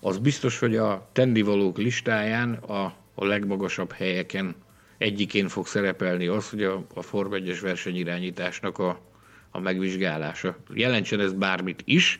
az 0.00 0.18
biztos, 0.18 0.58
hogy 0.58 0.76
a 0.76 1.08
tennivalók 1.12 1.78
listáján 1.78 2.52
a, 2.52 2.94
a 3.14 3.24
legmagasabb 3.24 3.92
helyeken 3.92 4.54
egyikén 4.98 5.48
fog 5.48 5.66
szerepelni 5.66 6.26
az, 6.26 6.50
hogy 6.50 6.62
a, 6.62 6.84
a 6.94 7.02
Form 7.02 7.32
1-es 7.34 7.58
versenyirányításnak 7.62 8.78
a, 8.78 9.11
a 9.52 9.60
megvizsgálása. 9.60 10.56
Jelentsen 10.74 11.20
ez 11.20 11.32
bármit 11.32 11.82
is, 11.84 12.18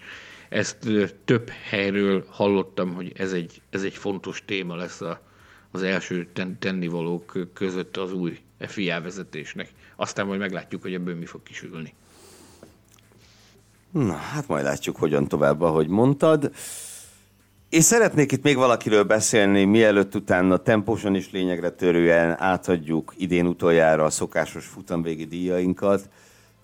ezt 0.49 0.89
több 1.25 1.49
helyről 1.49 2.27
hallottam, 2.31 2.95
hogy 2.95 3.13
ez 3.17 3.33
egy, 3.33 3.63
ez 3.71 3.83
egy 3.83 3.95
fontos 3.95 4.43
téma 4.47 4.77
lesz 4.77 5.01
a, 5.01 5.21
az 5.71 5.83
első 5.83 6.29
ten, 6.33 6.59
tennivalók 6.59 7.49
között 7.53 7.97
az 7.97 8.13
új 8.13 8.39
FIA 8.59 9.01
vezetésnek. 9.01 9.69
Aztán 9.97 10.27
majd 10.27 10.41
meglátjuk, 10.41 10.83
hogy 10.83 10.95
ebből 10.95 11.15
mi 11.15 11.27
fog 11.27 11.43
kisülni. 11.43 11.95
Na, 13.91 14.13
hát 14.13 14.49
majd 14.49 14.65
látjuk, 14.65 14.97
hogyan 14.97 15.29
tovább, 15.29 15.61
ahogy 15.61 15.89
mondtad. 15.89 16.53
Én 17.69 17.81
szeretnék 17.81 18.33
itt 18.33 18.43
még 18.43 18.57
valakiről 18.57 19.03
beszélni, 19.03 19.65
mielőtt 19.65 20.15
utána 20.15 20.57
tempósan 20.57 21.15
is 21.15 21.31
lényegre 21.31 21.71
törően 21.71 22.41
átadjuk 22.41 23.15
idén 23.17 23.47
utoljára 23.47 24.05
a 24.05 24.11
szokásos 24.11 24.67
futamvégi 24.67 25.25
díjainkat. 25.25 26.09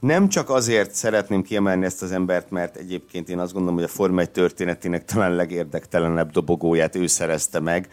Nem 0.01 0.29
csak 0.29 0.51
azért 0.51 0.95
szeretném 0.95 1.43
kiemelni 1.43 1.85
ezt 1.85 2.03
az 2.03 2.13
embert, 2.13 2.51
mert 2.51 2.77
egyébként 2.77 3.29
én 3.29 3.39
azt 3.39 3.53
gondolom, 3.53 3.77
hogy 3.77 3.85
a 3.85 3.89
Forma 3.89 4.21
1 4.21 4.31
történetének 4.31 5.05
talán 5.05 5.35
legérdektelenebb 5.35 6.31
dobogóját 6.31 6.95
ő 6.95 7.07
szerezte 7.07 7.61
meg. 7.61 7.89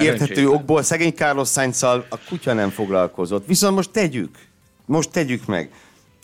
Érthető 0.00 0.48
okból 0.48 0.82
szegény 0.82 1.12
Carlos 1.12 1.48
sainz 1.48 1.82
a 1.82 2.06
kutya 2.28 2.52
nem 2.52 2.70
foglalkozott. 2.70 3.46
Viszont 3.46 3.74
most 3.74 3.90
tegyük. 3.90 4.38
Most 4.86 5.10
tegyük 5.10 5.46
meg. 5.46 5.70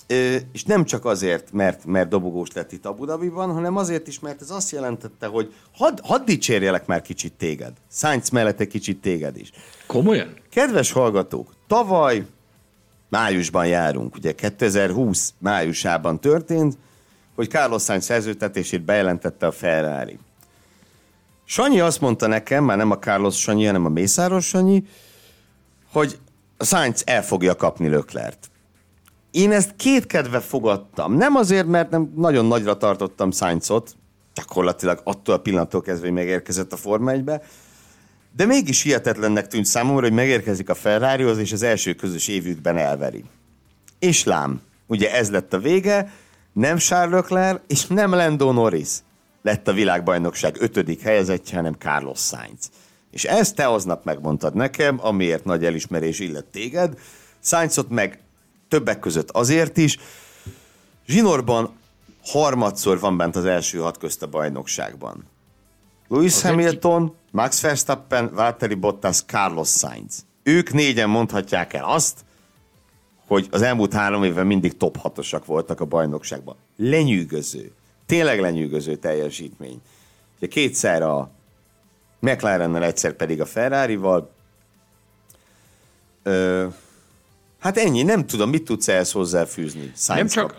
Ö, 0.06 0.36
és 0.52 0.64
nem 0.64 0.84
csak 0.84 1.04
azért, 1.04 1.52
mert, 1.52 1.84
mert 1.84 2.08
dobogós 2.08 2.52
lett 2.52 2.72
itt 2.72 2.86
Abu 2.86 3.04
Dhabiban, 3.04 3.52
hanem 3.52 3.76
azért 3.76 4.06
is, 4.06 4.20
mert 4.20 4.40
ez 4.40 4.50
azt 4.50 4.70
jelentette, 4.70 5.26
hogy 5.26 5.54
hadd 5.72 5.98
had 6.02 6.24
dicsérjelek 6.24 6.86
már 6.86 7.02
kicsit 7.02 7.32
téged. 7.32 7.72
Sainz 7.90 8.30
mellett 8.30 8.60
egy 8.60 8.68
kicsit 8.68 9.00
téged 9.00 9.36
is. 9.36 9.50
Komolyan? 9.86 10.34
Kedves 10.50 10.92
hallgatók, 10.92 11.54
tavaly 11.66 12.26
májusban 13.08 13.66
járunk, 13.66 14.14
ugye 14.14 14.32
2020 14.32 15.34
májusában 15.38 16.20
történt, 16.20 16.78
hogy 17.34 17.48
Carlos 17.48 17.82
Sainz 17.82 18.04
szerződtetését 18.04 18.84
bejelentette 18.84 19.46
a 19.46 19.52
Ferrari. 19.52 20.18
Sanyi 21.44 21.80
azt 21.80 22.00
mondta 22.00 22.26
nekem, 22.26 22.64
már 22.64 22.76
nem 22.76 22.90
a 22.90 22.98
Carlos 22.98 23.40
Sanyi, 23.40 23.64
hanem 23.64 23.84
a 23.84 23.88
Mészáros 23.88 24.46
Sanyi, 24.46 24.84
hogy 25.92 26.18
Sainz 26.58 27.02
el 27.06 27.22
fogja 27.22 27.54
kapni 27.54 27.88
Löklert. 27.88 28.50
Én 29.30 29.52
ezt 29.52 29.76
két 29.76 30.06
kedve 30.06 30.40
fogadtam. 30.40 31.14
Nem 31.14 31.34
azért, 31.34 31.66
mert 31.66 31.90
nem 31.90 32.12
nagyon 32.16 32.44
nagyra 32.44 32.76
tartottam 32.76 33.30
Sainzot, 33.30 33.96
gyakorlatilag 34.34 35.00
attól 35.04 35.34
a 35.34 35.38
pillanattól 35.38 35.80
kezdve, 35.80 36.06
hogy 36.06 36.14
megérkezett 36.14 36.72
a 36.72 36.76
Forma 36.76 37.12
1-be, 37.14 37.42
de 38.38 38.46
mégis 38.46 38.82
hihetetlennek 38.82 39.46
tűnt 39.46 39.64
számomra, 39.64 40.02
hogy 40.02 40.12
megérkezik 40.12 40.68
a 40.68 40.74
Ferrarihoz, 40.74 41.38
és 41.38 41.52
az 41.52 41.62
első 41.62 41.94
közös 41.94 42.28
évükben 42.28 42.76
elveri. 42.76 43.24
És 43.98 44.24
lám, 44.24 44.60
ugye 44.86 45.14
ez 45.14 45.30
lett 45.30 45.52
a 45.52 45.58
vége, 45.58 46.12
nem 46.52 46.76
Charles 46.76 47.20
Leclerc, 47.20 47.60
és 47.66 47.86
nem 47.86 48.10
Lando 48.14 48.52
Norris 48.52 48.88
lett 49.42 49.68
a 49.68 49.72
világbajnokság 49.72 50.56
ötödik 50.58 51.00
helyezettje, 51.00 51.56
hanem 51.56 51.72
Carlos 51.72 52.18
Sainz. 52.18 52.70
És 53.10 53.24
ezt 53.24 53.54
te 53.54 53.68
aznap 53.68 54.04
megmondtad 54.04 54.54
nekem, 54.54 54.98
amiért 55.00 55.44
nagy 55.44 55.64
elismerés 55.64 56.18
illet 56.18 56.44
téged. 56.44 56.98
Sainzot 57.40 57.88
meg 57.88 58.20
többek 58.68 58.98
között 58.98 59.30
azért 59.30 59.76
is. 59.76 59.98
Zsinorban 61.06 61.76
harmadszor 62.24 63.00
van 63.00 63.16
bent 63.16 63.36
az 63.36 63.44
első 63.44 63.78
hat 63.78 63.98
közt 63.98 64.22
a 64.22 64.26
bajnokságban. 64.26 65.24
Lewis 66.08 66.34
az 66.34 66.42
Hamilton. 66.42 67.17
Max 67.30 67.60
Verstappen, 67.60 68.34
Valtteri 68.34 68.74
Bottas, 68.74 69.24
Carlos 69.24 69.68
Sainz. 69.68 70.26
Ők 70.42 70.72
négyen 70.72 71.08
mondhatják 71.08 71.72
el 71.72 71.84
azt, 71.84 72.24
hogy 73.26 73.48
az 73.50 73.62
elmúlt 73.62 73.92
három 73.92 74.24
évben 74.24 74.46
mindig 74.46 74.76
top 74.76 74.96
hatosak 74.96 75.44
voltak 75.46 75.80
a 75.80 75.84
bajnokságban. 75.84 76.56
Lenyűgöző. 76.76 77.72
Tényleg 78.06 78.40
lenyűgöző 78.40 78.96
teljesítmény. 78.96 79.80
Ugye 80.36 80.46
kétszer 80.46 81.02
a 81.02 81.30
McLarennel, 82.18 82.84
egyszer 82.84 83.12
pedig 83.12 83.40
a 83.40 83.46
Ferrari-val. 83.46 84.30
Ö, 86.22 86.66
hát 87.58 87.76
ennyi, 87.76 88.02
nem 88.02 88.26
tudom, 88.26 88.50
mit 88.50 88.64
tudsz 88.64 88.88
ehhez 88.88 89.12
hozzáfűzni 89.12 89.92
nem 90.06 90.26
csak, 90.26 90.56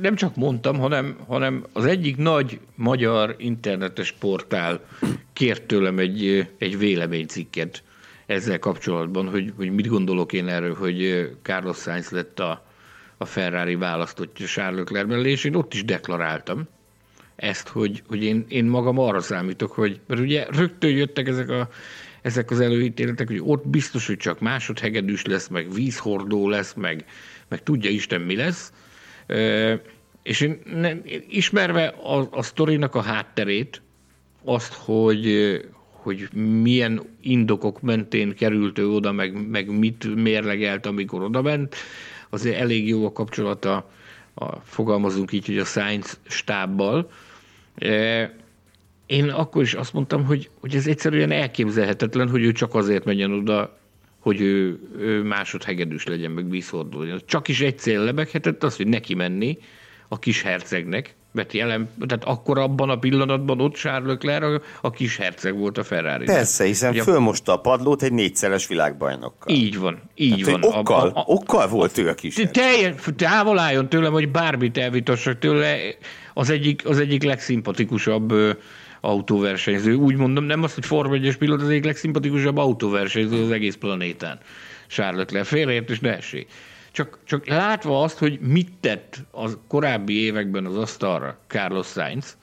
nem 0.00 0.14
csak 0.14 0.36
mondtam, 0.36 0.78
hanem, 0.78 1.16
hanem 1.26 1.64
az 1.72 1.84
egyik 1.84 2.16
nagy 2.16 2.60
magyar 2.74 3.34
internetes 3.38 4.12
portál 4.12 4.80
kért 5.32 5.62
tőlem 5.62 5.98
egy, 5.98 6.48
egy 6.58 6.78
véleménycikket 6.78 7.82
ezzel 8.26 8.58
kapcsolatban, 8.58 9.28
hogy, 9.28 9.52
hogy 9.56 9.70
mit 9.70 9.86
gondolok 9.86 10.32
én 10.32 10.48
erről, 10.48 10.74
hogy 10.74 11.30
Carlos 11.42 11.76
Sainz 11.78 12.10
lett 12.10 12.40
a, 12.40 12.64
a 13.16 13.24
Ferrari 13.24 13.74
választottja 13.74 14.46
Charles 14.46 14.78
Leclerc 14.78 15.08
mellé, 15.08 15.30
és 15.30 15.44
én 15.44 15.54
ott 15.54 15.74
is 15.74 15.84
deklaráltam 15.84 16.68
ezt, 17.36 17.68
hogy, 17.68 18.02
hogy 18.08 18.22
én, 18.22 18.44
én 18.48 18.64
magam 18.64 18.98
arra 18.98 19.20
számítok, 19.20 19.72
hogy 19.72 20.00
mert 20.06 20.20
ugye 20.20 20.46
rögtön 20.50 20.90
jöttek 20.90 21.28
ezek, 21.28 21.48
a, 21.48 21.68
ezek 22.22 22.50
az 22.50 22.60
előítéletek, 22.60 23.26
hogy 23.26 23.40
ott 23.42 23.68
biztos, 23.68 24.06
hogy 24.06 24.16
csak 24.16 24.40
másodhegedűs 24.40 25.24
lesz, 25.24 25.48
meg 25.48 25.72
vízhordó 25.72 26.48
lesz, 26.48 26.72
meg, 26.72 27.04
meg 27.48 27.62
tudja 27.62 27.90
Isten 27.90 28.20
mi 28.20 28.36
lesz, 28.36 28.72
és 30.22 30.40
én 30.40 30.60
nem, 30.74 31.02
ismerve 31.28 31.86
a, 31.86 32.28
a 32.30 32.42
sztorinak 32.42 32.94
a 32.94 33.00
hátterét, 33.00 33.82
azt, 34.44 34.74
hogy, 34.74 35.60
hogy 35.90 36.28
milyen 36.62 37.02
indokok 37.20 37.80
mentén 37.80 38.34
került 38.34 38.78
ő 38.78 38.88
oda, 38.88 39.12
meg, 39.12 39.48
meg 39.48 39.78
mit 39.78 40.14
mérlegelt, 40.14 40.86
amikor 40.86 41.22
oda 41.22 41.42
ment, 41.42 41.74
azért 42.30 42.58
elég 42.58 42.88
jó 42.88 43.06
a 43.06 43.12
kapcsolata, 43.12 43.90
a, 44.34 44.56
fogalmazunk 44.56 45.32
így, 45.32 45.46
hogy 45.46 45.58
a 45.58 45.64
Science 45.64 46.14
stábbal. 46.26 47.10
Én 49.06 49.28
akkor 49.28 49.62
is 49.62 49.74
azt 49.74 49.92
mondtam, 49.92 50.24
hogy, 50.24 50.50
hogy 50.60 50.74
ez 50.74 50.86
egyszerűen 50.86 51.30
elképzelhetetlen, 51.30 52.28
hogy 52.28 52.42
ő 52.42 52.52
csak 52.52 52.74
azért 52.74 53.04
menjen 53.04 53.32
oda, 53.32 53.78
hogy 54.24 54.40
ő, 54.40 54.78
ő 54.98 55.22
másodhegedűs 55.22 56.04
legyen, 56.04 56.30
meg 56.30 56.50
vízhordó 56.50 57.04
Csak 57.26 57.48
is 57.48 57.60
egy 57.60 57.78
cél 57.78 58.00
lebeghetett 58.00 58.62
az, 58.62 58.76
hogy 58.76 58.86
neki 58.86 59.14
menni 59.14 59.58
a 60.08 60.18
kis 60.18 60.42
hercegnek, 60.42 61.14
mert 61.32 61.52
jelen, 61.52 61.90
tehát 62.06 62.24
akkor 62.24 62.58
abban 62.58 62.90
a 62.90 62.96
pillanatban 62.96 63.60
ott 63.60 63.74
Charles 63.74 64.08
Leclerc 64.08 64.44
a, 64.44 64.60
a 64.80 64.90
kis 64.90 65.16
herceg 65.16 65.58
volt 65.58 65.78
a 65.78 65.84
ferrari 65.84 66.24
Persze, 66.24 66.64
hiszen 66.64 66.90
Ugye, 66.90 67.02
fölmosta 67.02 67.52
a 67.52 67.56
padlót 67.56 68.02
egy 68.02 68.12
négyszeres 68.12 68.66
világbajnokkal. 68.66 69.54
Így 69.54 69.78
van, 69.78 70.02
így 70.14 70.50
hát, 70.50 70.60
van. 70.60 70.78
Okkal, 70.78 71.08
a, 71.08 71.18
a, 71.18 71.24
okkal 71.26 71.68
volt 71.68 71.98
ő 71.98 72.08
a 72.08 72.14
kis 72.14 72.34
Teljes, 72.50 72.94
távol 73.16 73.58
álljon 73.58 73.88
tőlem, 73.88 74.12
hogy 74.12 74.30
bármit 74.30 74.78
elvitassak 74.78 75.38
tőle, 75.38 75.76
az 76.34 76.50
egyik, 76.50 76.88
az 76.88 76.98
egyik 76.98 77.22
legszimpatikusabb 77.22 78.32
autóversenyző. 79.04 79.94
Úgy 79.94 80.16
mondom, 80.16 80.44
nem 80.44 80.62
az, 80.62 80.74
hogy 80.74 80.86
Forma 80.86 81.14
1 81.14 81.36
pilóta, 81.36 81.62
az 81.62 81.68
egyik 81.68 81.84
legszimpatikusabb 81.84 82.56
autóversenyző 82.56 83.42
az 83.42 83.50
egész 83.50 83.74
planétán. 83.74 84.38
Charlotte 84.86 85.38
le 85.38 85.44
félreért, 85.44 85.90
és 85.90 86.00
ne 86.00 86.16
essék. 86.16 86.50
csak, 86.92 87.18
csak 87.24 87.46
látva 87.46 88.02
azt, 88.02 88.18
hogy 88.18 88.40
mit 88.40 88.72
tett 88.80 89.24
az 89.30 89.58
korábbi 89.68 90.20
években 90.20 90.66
az 90.66 90.76
asztalra 90.76 91.38
Carlos 91.46 91.86
Sainz, 91.86 92.36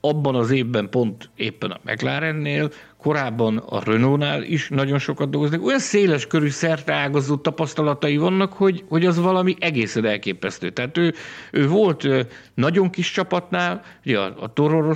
abban 0.00 0.34
az 0.34 0.50
évben 0.50 0.90
pont 0.90 1.30
éppen 1.34 1.70
a 1.70 1.80
McLarennél, 1.84 2.70
korábban 3.06 3.56
a 3.56 3.82
Renault-nál 3.84 4.42
is 4.42 4.68
nagyon 4.68 4.98
sokat 4.98 5.30
dolgoznak. 5.30 5.64
Olyan 5.64 5.78
széles 5.78 6.26
körű 6.26 6.48
szerteágazó 6.48 7.36
tapasztalatai 7.36 8.16
vannak, 8.16 8.52
hogy, 8.52 8.84
hogy 8.88 9.06
az 9.06 9.18
valami 9.18 9.56
egészen 9.58 10.04
elképesztő. 10.04 10.70
Tehát 10.70 10.96
ő, 10.96 11.14
ő 11.50 11.68
volt 11.68 12.08
nagyon 12.54 12.90
kis 12.90 13.10
csapatnál, 13.10 13.82
ugye 14.04 14.18
a, 14.18 14.34
a 14.40 14.52
Toro 14.52 14.94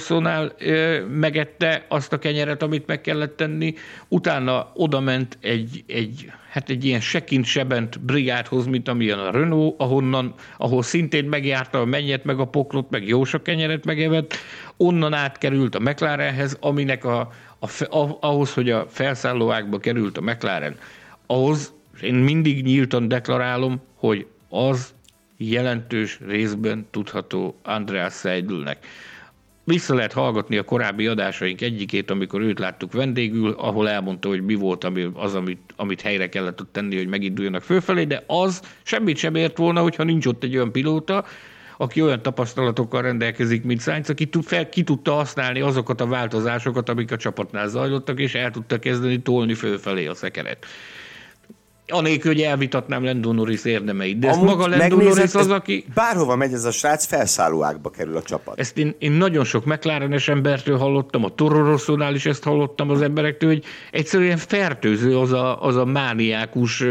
megette 1.08 1.84
azt 1.88 2.12
a 2.12 2.18
kenyeret, 2.18 2.62
amit 2.62 2.86
meg 2.86 3.00
kellett 3.00 3.36
tenni, 3.36 3.74
utána 4.08 4.70
oda 4.74 5.00
ment 5.00 5.38
egy, 5.40 5.84
egy 5.86 6.32
hát 6.50 6.70
egy 6.70 6.84
ilyen 6.84 7.00
sekint 7.00 7.44
sebent 7.44 8.00
brigádhoz, 8.00 8.66
mint 8.66 8.88
amilyen 8.88 9.18
a 9.18 9.30
Renault, 9.30 9.74
ahonnan, 9.78 10.34
ahol 10.58 10.82
szintén 10.82 11.24
megjárta 11.24 11.80
a 11.80 11.84
mennyet, 11.84 12.24
meg 12.24 12.38
a 12.38 12.44
poklot, 12.44 12.90
meg 12.90 13.08
jó 13.08 13.24
sok 13.24 13.42
kenyeret 13.42 13.84
megevett, 13.84 14.34
onnan 14.76 15.12
átkerült 15.12 15.74
a 15.74 15.80
McLarenhez, 15.80 16.56
aminek 16.60 17.04
a, 17.04 17.30
a, 17.60 18.16
ahhoz, 18.20 18.54
hogy 18.54 18.70
a 18.70 18.86
felszállóákba 18.88 19.78
került 19.78 20.16
a 20.16 20.20
McLaren, 20.20 20.78
ahhoz 21.26 21.72
én 22.02 22.14
mindig 22.14 22.64
nyíltan 22.64 23.08
deklarálom, 23.08 23.80
hogy 23.94 24.26
az 24.48 24.94
jelentős 25.36 26.18
részben 26.26 26.86
tudható 26.90 27.58
Andreas 27.62 28.14
Seidelnek. 28.14 28.86
Vissza 29.64 29.94
lehet 29.94 30.12
hallgatni 30.12 30.56
a 30.56 30.64
korábbi 30.64 31.06
adásaink 31.06 31.60
egyikét, 31.60 32.10
amikor 32.10 32.40
őt 32.40 32.58
láttuk 32.58 32.92
vendégül, 32.92 33.50
ahol 33.50 33.88
elmondta, 33.88 34.28
hogy 34.28 34.44
mi 34.44 34.54
volt 34.54 34.84
ami, 34.84 35.10
az, 35.14 35.34
amit, 35.34 35.60
amit 35.76 36.00
helyre 36.00 36.28
kellett 36.28 36.60
ott 36.60 36.72
tenni, 36.72 36.96
hogy 36.96 37.06
meginduljanak 37.06 37.62
fölfelé, 37.62 38.04
de 38.04 38.22
az 38.26 38.62
semmit 38.82 39.16
sem 39.16 39.34
ért 39.34 39.56
volna, 39.56 39.82
hogyha 39.82 40.02
nincs 40.02 40.26
ott 40.26 40.42
egy 40.42 40.54
olyan 40.56 40.72
pilóta, 40.72 41.24
aki 41.80 42.02
olyan 42.02 42.22
tapasztalatokkal 42.22 43.02
rendelkezik, 43.02 43.64
mint 43.64 43.80
Sainz, 43.80 44.10
aki 44.10 44.28
fel, 44.42 44.68
ki 44.68 44.82
tudta 44.82 45.12
használni 45.12 45.60
azokat 45.60 46.00
a 46.00 46.06
változásokat, 46.06 46.88
amik 46.88 47.12
a 47.12 47.16
csapatnál 47.16 47.68
zajlottak, 47.68 48.20
és 48.20 48.34
el 48.34 48.50
tudta 48.50 48.78
kezdeni 48.78 49.22
tolni 49.22 49.54
fölfelé 49.54 50.06
a 50.06 50.14
szekeret 50.14 50.66
anélkül, 51.92 52.32
hogy 52.32 52.42
elvitatnám 52.42 53.04
Lando 53.04 53.32
Norris 53.32 53.64
érdemeit. 53.64 54.18
De 54.18 54.30
Amúgy 54.30 54.44
maga 54.44 54.66
Lando 54.66 54.96
Norris 54.96 55.34
az, 55.34 55.50
aki... 55.50 55.84
Bárhova 55.94 56.36
megy 56.36 56.52
ez 56.52 56.64
a 56.64 56.70
srác, 56.70 57.06
felszállóákba 57.06 57.90
kerül 57.90 58.16
a 58.16 58.22
csapat. 58.22 58.58
Ezt 58.58 58.78
én, 58.78 58.94
én 58.98 59.12
nagyon 59.12 59.44
sok 59.44 59.64
mclaren 59.64 60.20
embertől 60.26 60.78
hallottam, 60.78 61.24
a 61.24 61.34
Toro 61.34 61.64
Rosso-nál 61.64 62.14
is 62.14 62.26
ezt 62.26 62.42
hallottam 62.42 62.90
az 62.90 63.02
emberektől, 63.02 63.48
hogy 63.48 63.64
egyszerűen 63.90 64.36
fertőző 64.36 65.18
az 65.18 65.32
a, 65.32 65.62
az 65.62 65.76
a 65.76 65.84
mániákus 65.84 66.84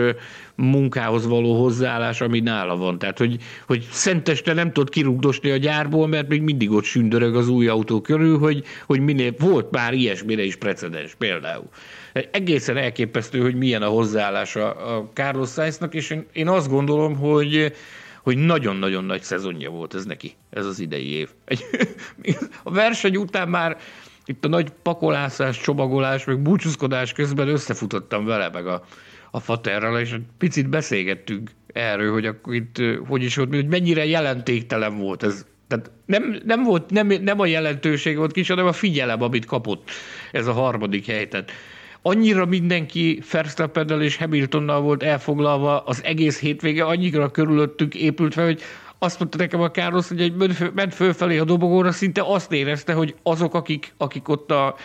munkához 0.59 1.27
való 1.27 1.61
hozzáállás, 1.61 2.21
ami 2.21 2.39
nála 2.39 2.75
van. 2.75 2.99
Tehát, 2.99 3.17
hogy, 3.17 3.37
hogy 3.67 3.87
szenteste 3.91 4.53
nem 4.53 4.71
tud 4.71 4.89
kirugdosni 4.89 5.49
a 5.49 5.57
gyárból, 5.57 6.07
mert 6.07 6.27
még 6.27 6.41
mindig 6.41 6.71
ott 6.71 6.83
sündörög 6.83 7.35
az 7.35 7.47
új 7.47 7.67
autó 7.67 8.01
körül, 8.01 8.37
hogy, 8.37 8.63
hogy 8.85 8.99
minél 8.99 9.33
volt 9.39 9.71
már 9.71 9.93
ilyesmire 9.93 10.43
is 10.43 10.55
precedens 10.55 11.15
például. 11.15 11.69
Egészen 12.31 12.77
elképesztő, 12.77 13.41
hogy 13.41 13.55
milyen 13.55 13.81
a 13.81 13.87
hozzáállás 13.87 14.55
a, 14.55 15.09
Carlos 15.13 15.49
Sainznak, 15.49 15.93
és 15.93 16.09
én, 16.09 16.25
én 16.33 16.47
azt 16.47 16.69
gondolom, 16.69 17.15
hogy 17.15 17.73
hogy 18.23 18.37
nagyon-nagyon 18.37 19.03
nagy 19.03 19.21
szezonja 19.21 19.69
volt 19.69 19.93
ez 19.93 20.05
neki, 20.05 20.35
ez 20.49 20.65
az 20.65 20.79
idei 20.79 21.11
év. 21.11 21.29
a 22.63 22.71
verseny 22.71 23.15
után 23.15 23.49
már 23.49 23.77
itt 24.25 24.45
a 24.45 24.47
nagy 24.47 24.69
pakolászás, 24.81 25.61
csomagolás, 25.61 26.25
meg 26.25 26.41
búcsúzkodás 26.41 27.13
közben 27.13 27.47
összefutottam 27.47 28.25
vele, 28.25 28.49
meg 28.49 28.67
a, 28.67 28.83
a 29.31 29.39
faterral, 29.39 29.99
és 29.99 30.11
egy 30.11 30.23
picit 30.37 30.69
beszélgettünk 30.69 31.51
erről, 31.73 32.11
hogy 32.11 32.25
akkor 32.25 32.53
itt, 32.53 32.81
hogy 33.07 33.23
is 33.23 33.35
volt, 33.35 33.55
hogy 33.55 33.67
mennyire 33.67 34.05
jelentéktelen 34.05 34.97
volt 34.97 35.23
ez. 35.23 35.45
Tehát 35.67 35.91
nem, 36.05 36.39
nem, 36.45 36.63
volt, 36.63 36.89
nem, 36.89 37.07
nem 37.07 37.39
a 37.39 37.45
jelentőség 37.45 38.17
volt 38.17 38.31
kis, 38.31 38.47
hanem 38.47 38.65
a 38.65 38.71
figyelem, 38.71 39.21
amit 39.21 39.45
kapott 39.45 39.89
ez 40.31 40.47
a 40.47 40.53
harmadik 40.53 41.05
hely. 41.05 41.27
Tehát 41.27 41.51
annyira 42.01 42.45
mindenki 42.45 43.21
Verstappennel 43.31 44.01
és 44.01 44.17
Hamiltonnal 44.17 44.81
volt 44.81 45.03
elfoglalva, 45.03 45.79
az 45.79 46.03
egész 46.03 46.39
hétvége 46.39 46.83
annyira 46.83 47.31
körülöttünk 47.31 47.95
épült 47.95 48.33
fel, 48.33 48.45
hogy 48.45 48.61
azt 48.99 49.19
mondta 49.19 49.37
nekem 49.37 49.61
a 49.61 49.71
Károsz, 49.71 50.07
hogy 50.07 50.21
egy 50.21 50.33
ment 50.73 50.93
fölfelé 50.93 51.37
a 51.37 51.43
dobogóra, 51.43 51.91
szinte 51.91 52.21
azt 52.25 52.51
érezte, 52.51 52.93
hogy 52.93 53.15
azok, 53.23 53.53
akik, 53.53 53.93
akik 53.97 54.29
ott 54.29 54.51
a, 54.51 54.75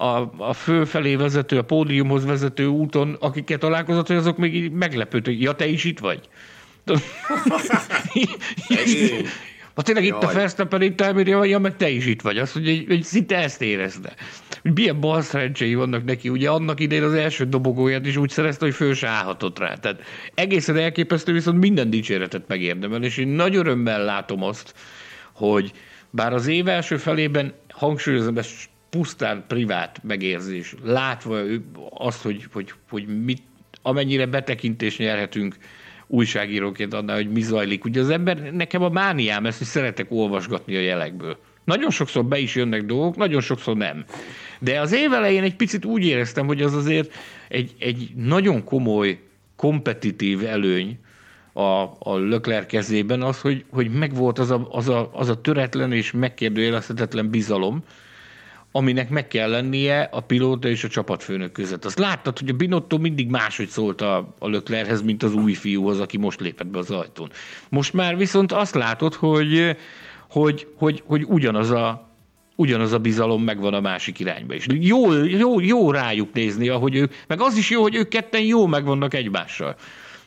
a, 0.00 0.32
a 0.36 0.52
fölfelé 0.52 1.14
vezető, 1.14 1.58
a 1.58 1.62
pódiumhoz 1.62 2.24
vezető 2.24 2.66
úton, 2.66 3.16
akiket 3.20 3.60
találkozott, 3.60 4.06
hogy 4.06 4.16
azok 4.16 4.36
még 4.36 4.54
így 4.54 4.70
meglepődtek. 4.70 5.40
Ja, 5.40 5.52
te 5.52 5.66
is 5.66 5.84
itt 5.84 5.98
vagy? 5.98 6.20
Ha 9.74 9.82
tényleg 9.82 10.04
itt 10.04 10.22
Jaj. 10.22 10.30
a 10.30 10.32
Verstappen, 10.32 10.82
itt 10.82 11.00
elmérje, 11.00 11.36
ja, 11.36 11.58
meg 11.58 11.76
te 11.76 11.88
is 11.88 12.06
itt 12.06 12.20
vagy. 12.20 12.38
Azt, 12.38 12.52
hogy, 12.52 12.84
hogy 12.88 13.02
szinte 13.02 13.36
ezt 13.36 13.62
érezte. 13.62 14.14
Hogy 14.62 14.72
milyen 14.74 15.00
balszerencséi 15.00 15.74
vannak 15.74 16.04
neki. 16.04 16.28
Ugye 16.28 16.50
annak 16.50 16.80
idején 16.80 17.04
az 17.04 17.14
első 17.14 17.44
dobogóját 17.44 18.06
is 18.06 18.16
úgy 18.16 18.30
szerezte, 18.30 18.64
hogy 18.64 18.74
föl 18.74 18.94
se 18.94 19.08
állhatott 19.08 19.58
rá. 19.58 19.74
Tehát 19.74 20.02
egészen 20.34 20.76
elképesztő, 20.76 21.32
viszont 21.32 21.58
minden 21.58 21.90
dicséretet 21.90 22.48
megérdemel, 22.48 23.02
és 23.02 23.16
én 23.16 23.28
nagy 23.28 23.56
örömmel 23.56 24.04
látom 24.04 24.42
azt, 24.42 24.74
hogy 25.32 25.72
bár 26.10 26.32
az 26.32 26.46
év 26.46 26.68
első 26.68 26.96
felében 26.96 27.54
hangsúlyozom, 27.68 28.38
ezt 28.38 28.68
pusztán 28.90 29.44
privát 29.46 30.00
megérzés, 30.02 30.74
látva 30.84 31.40
azt, 31.90 32.22
hogy, 32.22 32.46
hogy, 32.52 32.72
hogy 32.88 33.24
mit, 33.24 33.42
amennyire 33.82 34.26
betekintést 34.26 34.98
nyerhetünk 34.98 35.56
újságíróként 36.06 36.94
annál, 36.94 37.16
hogy 37.16 37.30
mi 37.30 37.40
zajlik. 37.40 37.84
Ugye 37.84 38.00
az 38.00 38.10
ember, 38.10 38.52
nekem 38.52 38.82
a 38.82 38.88
mániám 38.88 39.46
ezt, 39.46 39.58
hogy 39.58 39.66
szeretek 39.66 40.06
olvasgatni 40.10 40.76
a 40.76 40.80
jelekből. 40.80 41.38
Nagyon 41.64 41.90
sokszor 41.90 42.24
be 42.24 42.38
is 42.38 42.54
jönnek 42.54 42.84
dolgok, 42.84 43.16
nagyon 43.16 43.40
sokszor 43.40 43.76
nem. 43.76 44.04
De 44.58 44.80
az 44.80 44.92
év 44.92 45.12
elején 45.12 45.42
egy 45.42 45.56
picit 45.56 45.84
úgy 45.84 46.04
éreztem, 46.04 46.46
hogy 46.46 46.62
az 46.62 46.74
azért 46.74 47.12
egy, 47.48 47.74
egy 47.78 48.10
nagyon 48.16 48.64
komoly 48.64 49.18
kompetitív 49.56 50.44
előny 50.44 50.98
a, 51.52 51.82
a 51.98 52.16
Lökler 52.16 52.66
kezében 52.66 53.22
az, 53.22 53.40
hogy, 53.40 53.64
hogy 53.70 53.90
megvolt 53.90 54.38
az 54.38 54.50
a, 54.50 54.68
az, 54.70 54.88
a, 54.88 55.10
az 55.12 55.28
a 55.28 55.40
töretlen 55.40 55.92
és 55.92 56.12
megkérdőjelezhetetlen 56.12 57.30
bizalom, 57.30 57.84
aminek 58.72 59.10
meg 59.10 59.28
kell 59.28 59.50
lennie 59.50 60.08
a 60.12 60.20
pilóta 60.20 60.68
és 60.68 60.84
a 60.84 60.88
csapatfőnök 60.88 61.52
között. 61.52 61.84
Azt 61.84 61.98
láttad, 61.98 62.38
hogy 62.38 62.48
a 62.48 62.52
Binotto 62.52 62.98
mindig 62.98 63.28
máshogy 63.28 63.68
szólt 63.68 64.00
a, 64.00 64.34
a 64.38 64.48
Löklerhez, 64.48 65.02
mint 65.02 65.22
az 65.22 65.34
új 65.34 65.52
fiúhoz, 65.52 66.00
aki 66.00 66.16
most 66.16 66.40
lépett 66.40 66.66
be 66.66 66.78
az 66.78 66.90
ajtón. 66.90 67.30
Most 67.68 67.92
már 67.92 68.16
viszont 68.16 68.52
azt 68.52 68.74
látod, 68.74 69.14
hogy, 69.14 69.76
hogy, 70.30 70.66
hogy, 70.76 71.02
hogy 71.06 71.24
ugyanaz 71.26 71.70
a, 71.70 72.10
ugyanaz 72.56 72.92
a 72.92 72.98
bizalom 72.98 73.42
megvan 73.42 73.74
a 73.74 73.80
másik 73.80 74.18
irányba 74.18 74.54
is. 74.54 74.66
Jó, 74.80 75.12
jó, 75.24 75.60
jó 75.60 75.90
rájuk 75.90 76.32
nézni, 76.32 76.68
ahogy 76.68 76.94
ők, 76.94 77.14
meg 77.26 77.40
az 77.40 77.56
is 77.56 77.70
jó, 77.70 77.82
hogy 77.82 77.94
ők 77.94 78.08
ketten 78.08 78.42
jó 78.42 78.66
megvannak 78.66 79.14
egymással. 79.14 79.76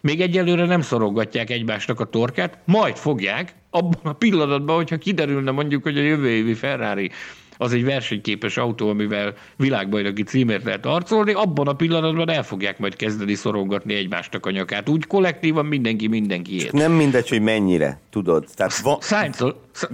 Még 0.02 0.22
egyelőre 0.22 0.66
nem 0.66 0.82
szorongatják 0.82 1.50
egymásnak 1.50 2.00
a 2.00 2.06
torkát, 2.06 2.58
majd 2.66 2.96
fogják, 2.96 3.56
abban 3.70 4.02
a 4.04 4.14
pillanatban, 4.14 4.76
hogyha 4.76 4.98
kiderülne 4.98 5.52
mondjuk, 5.52 5.84
hogy 5.84 5.98
a 5.98 6.02
jövő 6.02 6.30
évi 6.30 6.54
Ferrari 6.54 7.12
az 7.58 7.74
egy 7.74 7.84
versenyképes 7.84 8.58
autó, 8.58 8.90
amivel 8.90 9.34
világbajnoki 9.58 10.24
címért 10.24 10.64
lehet 10.64 10.86
arcolni, 10.86 11.34
abban 11.34 11.68
a 11.68 11.74
pillanatban 11.74 12.30
el 12.30 12.44
fogják 12.44 12.80
majd 12.80 12.96
kezdeni 12.96 13.34
szorongatni 13.34 13.94
egymásnak 13.94 14.46
a 14.46 14.52
nyakát. 14.52 14.90
Úgy 14.90 15.08
kollektívan 15.08 15.66
mindenki 15.66 16.08
mindenkiért. 16.08 16.72
Nem 16.72 16.92
mindegy, 16.92 17.30
hogy 17.30 17.42
mennyire, 17.42 18.00
tudod. 18.10 18.46
Tehát 18.56 18.80
va- 18.80 19.04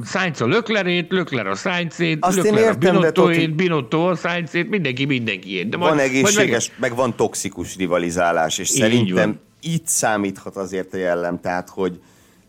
Sainz 0.05 0.41
a 0.41 0.45
Löklerét, 0.45 1.11
Lökler 1.11 1.47
a 1.47 1.55
Sainzét, 1.55 2.25
Lökler 2.35 2.69
a 2.69 2.73
Binottoét, 2.73 3.55
Binotto 3.55 4.09
a 4.09 4.15
Sainzét, 4.15 4.69
mindenki 4.69 5.05
mindenkiét. 5.05 5.69
De 5.69 5.77
van 5.77 5.95
majd, 5.95 6.07
egészséges, 6.07 6.67
majd 6.67 6.79
meg... 6.79 6.89
meg 6.89 6.95
van 6.95 7.15
toxikus 7.15 7.75
rivalizálás, 7.75 8.57
és 8.57 8.69
Így 8.69 8.77
szerintem 8.77 9.29
van. 9.29 9.39
itt 9.73 9.87
számíthat 9.87 10.55
azért 10.55 10.93
a 10.93 10.97
jellem, 10.97 11.39
tehát 11.41 11.69
hogy 11.69 11.99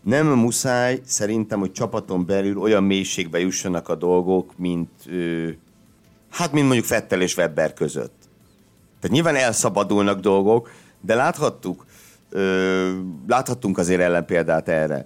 nem 0.03 0.27
muszáj 0.27 1.01
szerintem, 1.05 1.59
hogy 1.59 1.71
csapaton 1.71 2.25
belül 2.25 2.57
olyan 2.57 2.83
mélységbe 2.83 3.39
jussanak 3.39 3.89
a 3.89 3.95
dolgok, 3.95 4.57
mint 4.57 4.89
hát 6.29 6.51
mint 6.51 6.65
mondjuk 6.65 6.85
Fettel 6.85 7.21
és 7.21 7.37
Webber 7.37 7.73
között. 7.73 8.13
Tehát 8.99 9.15
nyilván 9.15 9.35
elszabadulnak 9.35 10.19
dolgok, 10.19 10.71
de 11.01 11.15
láthattuk, 11.15 11.85
ö, 12.29 12.91
láthattunk 13.27 13.77
azért 13.77 14.01
ellenpéldát 14.01 14.67
erre. 14.67 15.05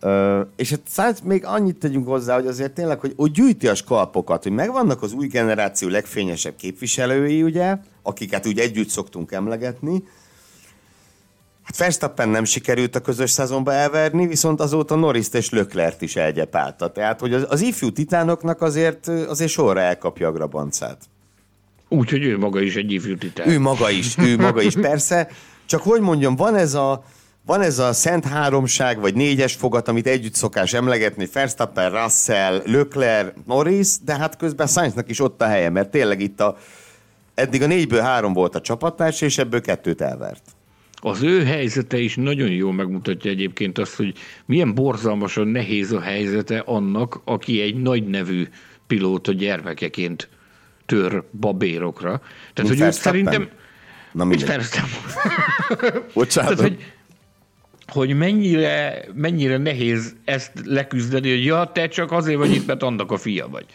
Ö, 0.00 0.40
és 0.56 0.70
hát 0.70 0.80
szóval 0.86 1.14
még 1.24 1.44
annyit 1.44 1.78
tegyünk 1.78 2.06
hozzá, 2.06 2.34
hogy 2.34 2.46
azért 2.46 2.72
tényleg, 2.72 3.00
hogy, 3.00 3.12
hogy 3.16 3.30
gyűjti 3.30 3.68
a 3.68 3.74
skalpokat, 3.74 4.42
hogy 4.42 4.52
megvannak 4.52 5.02
az 5.02 5.12
új 5.12 5.26
generáció 5.26 5.88
legfényesebb 5.88 6.56
képviselői, 6.56 7.42
ugye, 7.42 7.76
akiket 8.02 8.46
úgy 8.46 8.58
együtt 8.58 8.88
szoktunk 8.88 9.32
emlegetni, 9.32 10.02
Hát 11.66 11.76
Verstappen 11.76 12.28
nem 12.28 12.44
sikerült 12.44 12.96
a 12.96 13.00
közös 13.00 13.30
szezonba 13.30 13.72
elverni, 13.72 14.26
viszont 14.26 14.60
azóta 14.60 14.94
Norris 14.94 15.26
és 15.32 15.50
Löklert 15.50 16.02
is 16.02 16.16
elgyepálta. 16.16 16.92
Tehát, 16.92 17.20
hogy 17.20 17.34
az, 17.34 17.46
az 17.48 17.60
ifjú 17.60 17.92
titánoknak 17.92 18.62
azért, 18.62 19.08
azért 19.08 19.50
sorra 19.50 19.80
elkapja 19.80 20.28
a 20.28 20.32
grabancát. 20.32 20.98
Úgyhogy 21.88 22.24
ő 22.24 22.38
maga 22.38 22.60
is 22.60 22.76
egy 22.76 22.92
ifjú 22.92 23.16
titán. 23.16 23.48
Ő 23.48 23.58
maga 23.58 23.90
is, 23.90 24.18
ő 24.18 24.36
maga 24.36 24.62
is, 24.62 24.74
persze. 24.74 25.28
Csak 25.64 25.82
hogy 25.82 26.00
mondjam, 26.00 26.36
van 26.36 26.56
ez 26.56 26.74
a, 26.74 27.04
van 27.46 27.60
ez 27.60 27.78
a 27.78 27.92
szent 27.92 28.24
háromság, 28.24 29.00
vagy 29.00 29.14
négyes 29.14 29.54
fogat, 29.54 29.88
amit 29.88 30.06
együtt 30.06 30.34
szokás 30.34 30.72
emlegetni, 30.72 31.28
Verstappen, 31.32 32.02
Russell, 32.02 32.62
Leclerc, 32.64 33.34
Norris, 33.46 33.88
de 34.04 34.16
hát 34.16 34.36
közben 34.36 34.66
Sainznak 34.66 35.10
is 35.10 35.20
ott 35.20 35.42
a 35.42 35.46
helye, 35.46 35.70
mert 35.70 35.90
tényleg 35.90 36.20
itt 36.20 36.40
a, 36.40 36.56
eddig 37.34 37.62
a 37.62 37.66
négyből 37.66 38.00
három 38.00 38.32
volt 38.32 38.54
a 38.54 38.60
csapattárs, 38.60 39.20
és 39.20 39.38
ebből 39.38 39.60
kettőt 39.60 40.00
elvert. 40.00 40.42
Az 41.00 41.22
ő 41.22 41.44
helyzete 41.44 41.98
is 41.98 42.16
nagyon 42.16 42.50
jól 42.50 42.72
megmutatja 42.72 43.30
egyébként 43.30 43.78
azt, 43.78 43.94
hogy 43.94 44.14
milyen 44.46 44.74
borzalmasan 44.74 45.48
nehéz 45.48 45.92
a 45.92 46.00
helyzete 46.00 46.58
annak, 46.58 47.20
aki 47.24 47.60
egy 47.60 47.76
nagy 47.76 48.06
nevű 48.06 48.48
pilóta 48.86 49.32
gyermekeként 49.32 50.28
tör 50.86 51.24
babérokra. 51.40 52.20
Tehát, 52.52 52.70
hogy 52.70 52.80
ő 52.80 52.90
szerintem... 52.90 53.48
Na 54.12 54.24
mindegy. 54.24 54.46
Bocsánat. 56.14 56.56
Tehát, 56.56 56.70
hogy, 56.70 56.84
hogy 57.86 58.16
mennyire, 58.16 59.04
mennyire 59.14 59.56
nehéz 59.56 60.14
ezt 60.24 60.52
leküzdeni, 60.64 61.30
hogy 61.30 61.44
ja, 61.44 61.70
te 61.74 61.88
csak 61.88 62.12
azért 62.12 62.38
vagy 62.38 62.54
itt, 62.54 62.66
mert 62.66 62.82
annak 62.82 63.12
a 63.12 63.16
fia 63.16 63.48
vagy. 63.48 63.66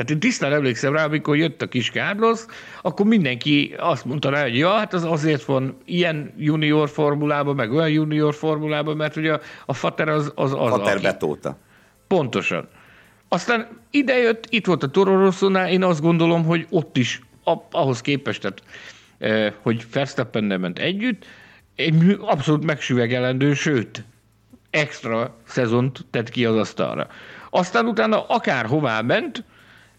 Tehát 0.00 0.14
én 0.14 0.20
tisztán 0.20 0.52
emlékszem 0.52 0.92
rá, 0.92 1.04
amikor 1.04 1.36
jött 1.36 1.62
a 1.62 1.66
kis 1.66 1.90
Carlos, 1.90 2.40
akkor 2.82 3.06
mindenki 3.06 3.74
azt 3.78 4.04
mondta 4.04 4.30
rá, 4.30 4.42
hogy 4.42 4.56
ja, 4.56 4.70
hát 4.70 4.92
az 4.92 5.04
azért 5.04 5.44
van 5.44 5.76
ilyen 5.84 6.32
junior 6.36 6.88
formulában, 6.88 7.54
meg 7.54 7.72
olyan 7.72 7.88
junior 7.88 8.34
formulában, 8.34 8.96
mert 8.96 9.16
ugye 9.16 9.32
a, 9.32 9.40
a 9.66 9.72
Fater 9.72 10.08
az 10.08 10.32
az, 10.34 10.52
az 10.52 10.68
Fater 10.68 10.94
aki. 10.94 11.02
betóta. 11.02 11.58
Pontosan. 12.06 12.68
Aztán 13.28 13.68
idejött, 13.90 14.46
itt 14.48 14.66
volt 14.66 14.82
a 14.82 14.88
Toro 14.90 15.16
Rosso-nál, 15.16 15.68
én 15.68 15.82
azt 15.82 16.00
gondolom, 16.00 16.44
hogy 16.44 16.66
ott 16.70 16.96
is 16.96 17.20
a, 17.44 17.54
ahhoz 17.70 18.00
képest, 18.00 18.40
tehát, 18.40 18.62
eh, 19.18 19.52
hogy 19.62 19.86
Verstappen 19.92 20.44
nem 20.44 20.60
ment 20.60 20.78
együtt, 20.78 21.24
egy 21.74 22.18
abszolút 22.20 22.64
megsüvegelendő, 22.64 23.54
sőt, 23.54 24.04
extra 24.70 25.36
szezont 25.44 26.06
tett 26.10 26.28
ki 26.28 26.44
az 26.44 26.56
asztalra. 26.56 27.06
Aztán 27.50 27.86
utána 27.86 28.26
akárhová 28.26 29.00
ment, 29.00 29.44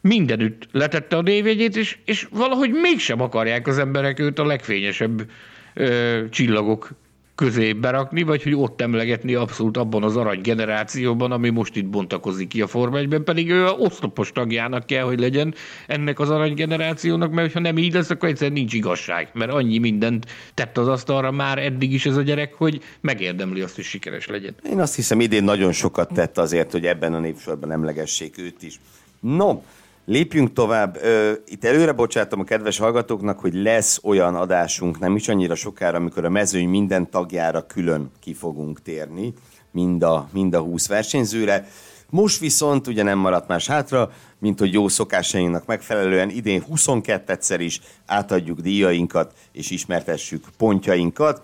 mindenütt 0.01 0.67
letette 0.71 1.17
a 1.17 1.21
névjegyét, 1.21 1.75
és, 1.75 1.97
és 2.05 2.27
valahogy 2.31 2.71
mégsem 2.71 3.21
akarják 3.21 3.67
az 3.67 3.77
emberek 3.77 4.19
őt 4.19 4.39
a 4.39 4.45
legfényesebb 4.45 5.29
ö, 5.73 6.21
csillagok 6.29 6.91
közé 7.35 7.73
berakni, 7.73 8.21
vagy 8.21 8.43
hogy 8.43 8.55
ott 8.55 8.81
emlegetni 8.81 9.33
abszolút 9.33 9.77
abban 9.77 10.03
az 10.03 10.17
arany 10.17 10.41
generációban, 10.41 11.31
ami 11.31 11.49
most 11.49 11.75
itt 11.75 11.85
bontakozik 11.85 12.47
ki 12.47 12.61
a 12.61 12.67
Forma 12.67 12.97
1 12.97 13.07
pedig 13.07 13.49
ő 13.49 13.65
oszlopos 13.65 14.31
tagjának 14.31 14.85
kell, 14.85 15.03
hogy 15.03 15.19
legyen 15.19 15.53
ennek 15.87 16.19
az 16.19 16.29
arany 16.29 16.53
generációnak, 16.53 17.31
mert 17.31 17.53
ha 17.53 17.59
nem 17.59 17.77
így 17.77 17.93
lesz, 17.93 18.09
akkor 18.09 18.29
egyszerűen 18.29 18.57
nincs 18.57 18.73
igazság, 18.73 19.29
mert 19.33 19.51
annyi 19.51 19.77
mindent 19.77 20.25
tett 20.53 20.77
az 20.77 20.87
asztalra 20.87 21.31
már 21.31 21.57
eddig 21.57 21.93
is 21.93 22.05
ez 22.05 22.17
a 22.17 22.21
gyerek, 22.21 22.53
hogy 22.53 22.81
megérdemli 22.99 23.61
azt, 23.61 23.75
hogy 23.75 23.83
sikeres 23.83 24.27
legyen. 24.27 24.55
Én 24.63 24.79
azt 24.79 24.95
hiszem 24.95 25.19
idén 25.19 25.43
nagyon 25.43 25.71
sokat 25.71 26.13
tett 26.13 26.37
azért, 26.37 26.71
hogy 26.71 26.85
ebben 26.85 27.13
a 27.13 27.19
népsorban 27.19 27.71
emlegessék 27.71 28.37
őt 28.37 28.63
is. 28.63 28.79
No, 29.19 29.61
Lépjünk 30.05 30.53
tovább. 30.53 30.97
Itt 31.45 31.65
előre 31.65 31.91
bocsátom 31.91 32.39
a 32.39 32.43
kedves 32.43 32.77
hallgatóknak, 32.77 33.39
hogy 33.39 33.53
lesz 33.53 33.99
olyan 34.03 34.35
adásunk, 34.35 34.99
nem 34.99 35.15
is 35.15 35.27
annyira 35.27 35.55
sokára, 35.55 35.97
amikor 35.97 36.25
a 36.25 36.29
mezőny 36.29 36.69
minden 36.69 37.09
tagjára 37.09 37.65
külön 37.65 38.11
ki 38.19 38.33
fogunk 38.33 38.81
térni, 38.81 39.33
mind 39.71 40.03
a, 40.03 40.29
mind 40.31 40.53
a 40.53 40.59
20 40.59 40.87
versenyzőre. 40.87 41.67
Most 42.09 42.39
viszont 42.39 42.87
ugye 42.87 43.03
nem 43.03 43.17
maradt 43.17 43.47
más 43.47 43.67
hátra, 43.67 44.11
mint 44.39 44.59
hogy 44.59 44.73
jó 44.73 44.87
szokásainknak 44.87 45.65
megfelelően 45.65 46.29
idén 46.29 46.63
22-szer 46.73 47.57
is 47.59 47.81
átadjuk 48.05 48.59
díjainkat 48.59 49.33
és 49.51 49.69
ismertessük 49.69 50.45
pontjainkat. 50.57 51.41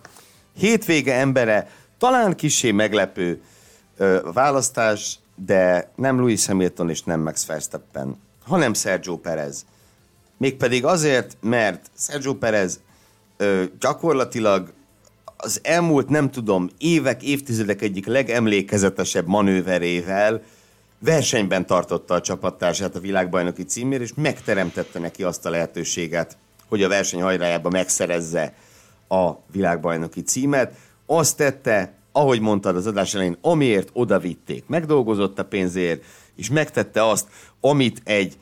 Hétvége 0.58 1.14
embere 1.14 1.70
talán 1.98 2.36
kisé 2.36 2.72
meglepő 2.72 3.42
ö, 3.98 4.30
választás, 4.34 5.20
de 5.36 5.92
nem 5.96 6.20
Louis 6.20 6.46
Hamilton 6.46 6.90
és 6.90 7.04
nem 7.04 7.22
Max 7.22 7.46
Verstappen 7.46 8.26
hanem 8.48 8.74
Sergio 8.74 9.18
Perez. 9.18 9.66
Mégpedig 10.38 10.86
azért, 10.86 11.38
mert 11.42 11.92
Sergio 11.98 12.34
Perez 12.34 12.80
ö, 13.38 13.64
gyakorlatilag 13.80 14.74
az 15.38 15.60
elmúlt, 15.64 16.10
nem 16.10 16.32
tudom, 16.32 16.70
évek, 16.78 17.24
évtizedek 17.24 17.82
egyik 17.82 18.06
legemlékezetesebb 18.06 19.28
manőverével 19.28 20.42
versenyben 21.00 21.66
tartotta 21.66 22.14
a 22.14 22.22
csapattársát 22.22 22.96
a 22.96 23.00
világbajnoki 23.00 23.64
címért, 23.64 24.02
és 24.02 24.14
megteremtette 24.16 25.00
neki 25.00 25.24
azt 25.24 25.46
a 25.46 25.50
lehetőséget, 25.50 26.38
hogy 26.68 26.84
a 26.84 26.88
verseny 26.88 27.22
hajrájában 27.22 27.72
megszerezze 27.72 28.54
a 29.08 29.32
világbajnoki 29.52 30.22
címet. 30.22 30.74
Azt 31.06 31.38
tette, 31.38 31.94
ahogy 32.12 32.40
mondtad 32.40 32.76
az 32.76 32.88
adás 32.88 33.14
elején, 33.14 33.38
amiért 33.42 33.90
oda 33.94 34.20
vitték. 34.20 34.64
Megdolgozott 34.68 35.40
a 35.40 35.46
pénzért, 35.46 36.04
és 36.38 36.50
megtette 36.50 37.08
azt, 37.10 37.28
amit 37.60 38.02
egy 38.04 38.38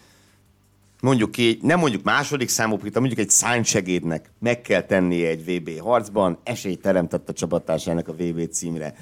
mondjuk 1.02 1.32
ki, 1.32 1.60
nem 1.62 1.80
mondjuk 1.80 2.04
második 2.04 2.50
számú 2.50 2.78
pilóta, 2.78 3.00
mondjuk 3.00 3.20
egy 3.20 3.30
szánysegédnek 3.30 4.30
meg 4.40 4.62
kell 4.62 4.82
tennie 4.82 5.30
egy 5.30 5.46
VB 5.46 5.80
harcban, 5.80 6.38
esélyt 6.44 6.82
teremtett 6.82 7.30
a 7.30 7.34
csapattársának 7.34 8.08
a 8.08 8.14
VB 8.14 8.50
címre. 8.50 8.96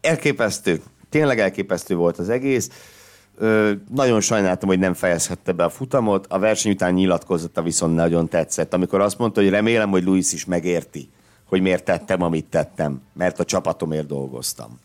Elképesztő, 0.00 0.82
tényleg 1.08 1.40
elképesztő 1.40 1.94
volt 1.94 2.18
az 2.18 2.28
egész. 2.28 2.70
Ö, 3.36 3.72
nagyon 3.94 4.20
sajnáltam, 4.20 4.68
hogy 4.68 4.78
nem 4.78 4.94
fejezhette 4.94 5.52
be 5.52 5.64
a 5.64 5.70
futamot, 5.70 6.26
a 6.26 6.38
verseny 6.38 6.72
után 6.72 6.92
nyilatkozata 6.92 7.62
viszont 7.62 7.94
nagyon 7.94 8.28
tetszett, 8.28 8.74
amikor 8.74 9.00
azt 9.00 9.18
mondta, 9.18 9.40
hogy 9.40 9.50
remélem, 9.50 9.90
hogy 9.90 10.04
Luis 10.04 10.32
is 10.32 10.44
megérti, 10.44 11.08
hogy 11.44 11.60
miért 11.60 11.84
tettem, 11.84 12.22
amit 12.22 12.46
tettem, 12.46 13.02
mert 13.12 13.38
a 13.38 13.44
csapatomért 13.44 14.06
dolgoztam. 14.06 14.78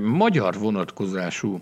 Magyar 0.00 0.58
vonatkozású 0.58 1.60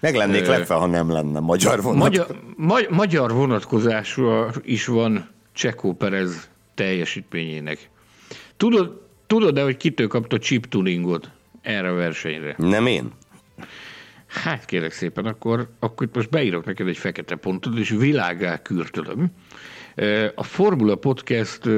meg 0.00 0.14
lennék 0.14 0.46
lepve, 0.46 0.74
ha 0.74 0.86
nem 0.86 1.10
lenne 1.10 1.40
magyar 1.40 1.82
vonatkozású. 1.82 2.34
Magyar, 2.56 2.90
magyar 2.90 3.32
vonatkozású 3.32 4.46
is 4.62 4.86
van 4.86 5.28
Csekó 5.52 5.94
Perez 5.94 6.50
teljesítményének. 6.74 7.90
Tudod, 8.56 9.02
tudod-e, 9.26 9.62
hogy 9.62 9.76
kitől 9.76 10.08
kapta 10.08 10.38
chip 10.38 10.66
tuningot 10.66 11.30
erre 11.62 11.88
a 11.88 11.94
versenyre? 11.94 12.54
Nem 12.58 12.86
én. 12.86 13.12
Hát 14.26 14.64
kérek 14.64 14.92
szépen, 14.92 15.24
akkor, 15.24 15.68
akkor 15.78 16.08
most 16.12 16.30
beírok 16.30 16.64
neked 16.64 16.88
egy 16.88 16.96
fekete 16.96 17.36
pontot, 17.36 17.78
és 17.78 17.90
világá 17.90 18.62
kürtölöm. 18.62 19.26
A 20.34 20.42
Formula 20.42 20.94
Podcast 20.94 21.68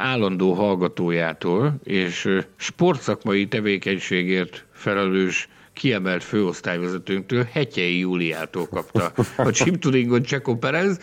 állandó 0.00 0.52
hallgatójától 0.52 1.80
és 1.84 2.28
sportszakmai 2.56 3.48
tevékenységért 3.48 4.64
felelős 4.72 5.48
kiemelt 5.72 6.24
főosztályvezetőnktől, 6.24 7.46
Hetyei 7.52 7.98
Júliától 7.98 8.66
kapta 8.66 9.12
a 9.36 9.50
chiptuningot 9.62 10.24
Csekó 10.24 10.56
Perez. 10.56 10.98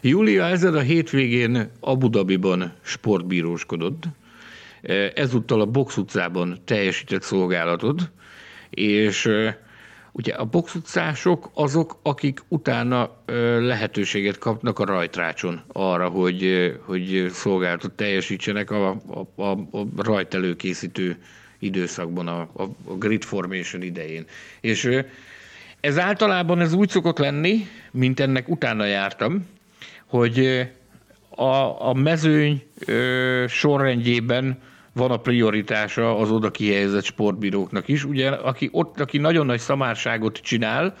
Júlia 0.00 0.44
ezen 0.44 0.74
a 0.74 0.80
hétvégén 0.80 1.70
Abu 1.80 2.08
Dhabiban 2.08 2.72
sportbíróskodott, 2.82 4.04
ezúttal 5.14 5.60
a 5.60 5.66
Box 5.66 5.96
utcában 5.96 6.58
teljesített 6.64 7.22
szolgálatot, 7.22 8.10
és 8.70 9.28
Ugye 10.12 10.32
a 10.32 10.44
boxutcások 10.44 11.50
azok, 11.54 11.98
akik 12.02 12.40
utána 12.48 13.10
lehetőséget 13.60 14.38
kapnak 14.38 14.78
a 14.78 14.84
rajtrácson 14.84 15.60
arra, 15.72 16.08
hogy, 16.08 16.72
hogy 16.84 17.26
szolgálatot 17.30 17.92
teljesítsenek 17.92 18.70
a, 18.70 18.90
a, 18.90 19.42
a, 19.42 19.50
a 19.50 19.86
rajt 19.96 20.34
előkészítő 20.34 21.16
időszakban, 21.58 22.28
a, 22.28 22.40
a, 22.40 22.94
grid 22.98 23.22
formation 23.22 23.82
idején. 23.82 24.24
És 24.60 24.88
ez 25.80 25.98
általában 25.98 26.60
ez 26.60 26.72
úgy 26.72 26.88
szokott 26.88 27.18
lenni, 27.18 27.66
mint 27.90 28.20
ennek 28.20 28.48
utána 28.48 28.84
jártam, 28.84 29.46
hogy 30.06 30.68
a, 31.28 31.88
a 31.88 31.94
mezőny 31.94 32.62
sorrendjében 33.48 34.58
van 34.92 35.10
a 35.10 35.16
prioritása 35.16 36.18
az 36.18 36.30
oda 36.30 36.50
kihelyezett 36.50 37.04
sportbíróknak 37.04 37.88
is. 37.88 38.04
Ugye, 38.04 38.28
aki 38.28 38.68
ott, 38.72 39.00
aki 39.00 39.18
nagyon 39.18 39.46
nagy 39.46 39.58
szamárságot 39.58 40.36
csinál, 40.36 40.96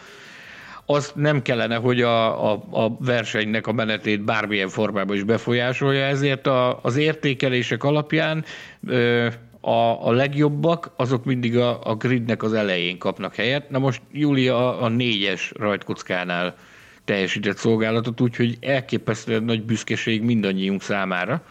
azt 0.86 1.14
nem 1.14 1.42
kellene, 1.42 1.76
hogy 1.76 2.02
a, 2.02 2.50
a, 2.52 2.62
a 2.70 2.96
versenynek 2.98 3.66
a 3.66 3.72
menetét 3.72 4.24
bármilyen 4.24 4.68
formában 4.68 5.16
is 5.16 5.22
befolyásolja, 5.22 6.04
ezért 6.04 6.46
a, 6.46 6.78
az 6.82 6.96
értékelések 6.96 7.84
alapján 7.84 8.44
ö, 8.86 9.28
a, 9.60 10.06
a 10.06 10.12
legjobbak, 10.12 10.90
azok 10.96 11.24
mindig 11.24 11.56
a, 11.56 11.80
a 11.82 11.94
gridnek 11.94 12.42
az 12.42 12.52
elején 12.52 12.98
kapnak 12.98 13.34
helyet. 13.34 13.70
Na 13.70 13.78
most 13.78 14.02
Júlia 14.12 14.56
a, 14.56 14.82
a 14.84 14.88
négyes 14.88 15.52
rajtkockánál 15.56 16.56
teljesített 17.04 17.56
szolgálatot, 17.56 18.20
úgyhogy 18.20 18.56
elképesztően 18.60 19.42
nagy 19.42 19.62
büszkeség 19.62 20.22
mindannyiunk 20.22 20.82
számára, 20.82 21.42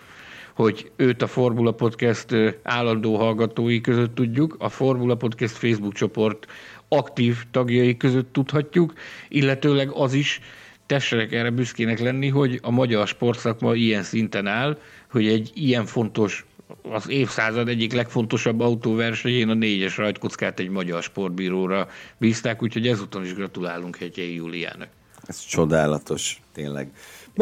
hogy 0.63 0.91
őt 0.95 1.21
a 1.21 1.27
Formula 1.27 1.71
Podcast 1.71 2.35
állandó 2.63 3.15
hallgatói 3.15 3.81
között 3.81 4.15
tudjuk, 4.15 4.55
a 4.59 4.69
Formula 4.69 5.15
Podcast 5.15 5.57
Facebook 5.57 5.93
csoport 5.93 6.47
aktív 6.87 7.37
tagjai 7.51 7.97
között 7.97 8.33
tudhatjuk, 8.33 8.93
illetőleg 9.27 9.91
az 9.91 10.13
is, 10.13 10.39
tessenek 10.85 11.31
erre 11.31 11.49
büszkének 11.49 11.99
lenni, 11.99 12.27
hogy 12.27 12.59
a 12.61 12.71
magyar 12.71 13.07
sportszakma 13.07 13.75
ilyen 13.75 14.03
szinten 14.03 14.47
áll, 14.47 14.77
hogy 15.11 15.27
egy 15.27 15.51
ilyen 15.53 15.85
fontos 15.85 16.45
az 16.81 17.09
évszázad 17.09 17.67
egyik 17.67 17.93
legfontosabb 17.93 18.59
autóversenyén 18.59 19.49
a 19.49 19.53
négyes 19.53 19.97
rajtkockát 19.97 20.59
egy 20.59 20.69
magyar 20.69 21.03
sportbíróra 21.03 21.87
bízták, 22.17 22.63
úgyhogy 22.63 22.87
ezúton 22.87 23.23
is 23.23 23.33
gratulálunk 23.33 23.97
Hegyei 23.97 24.35
Júliának. 24.35 24.89
Ez 25.21 25.45
csodálatos, 25.45 26.41
tényleg. 26.53 26.91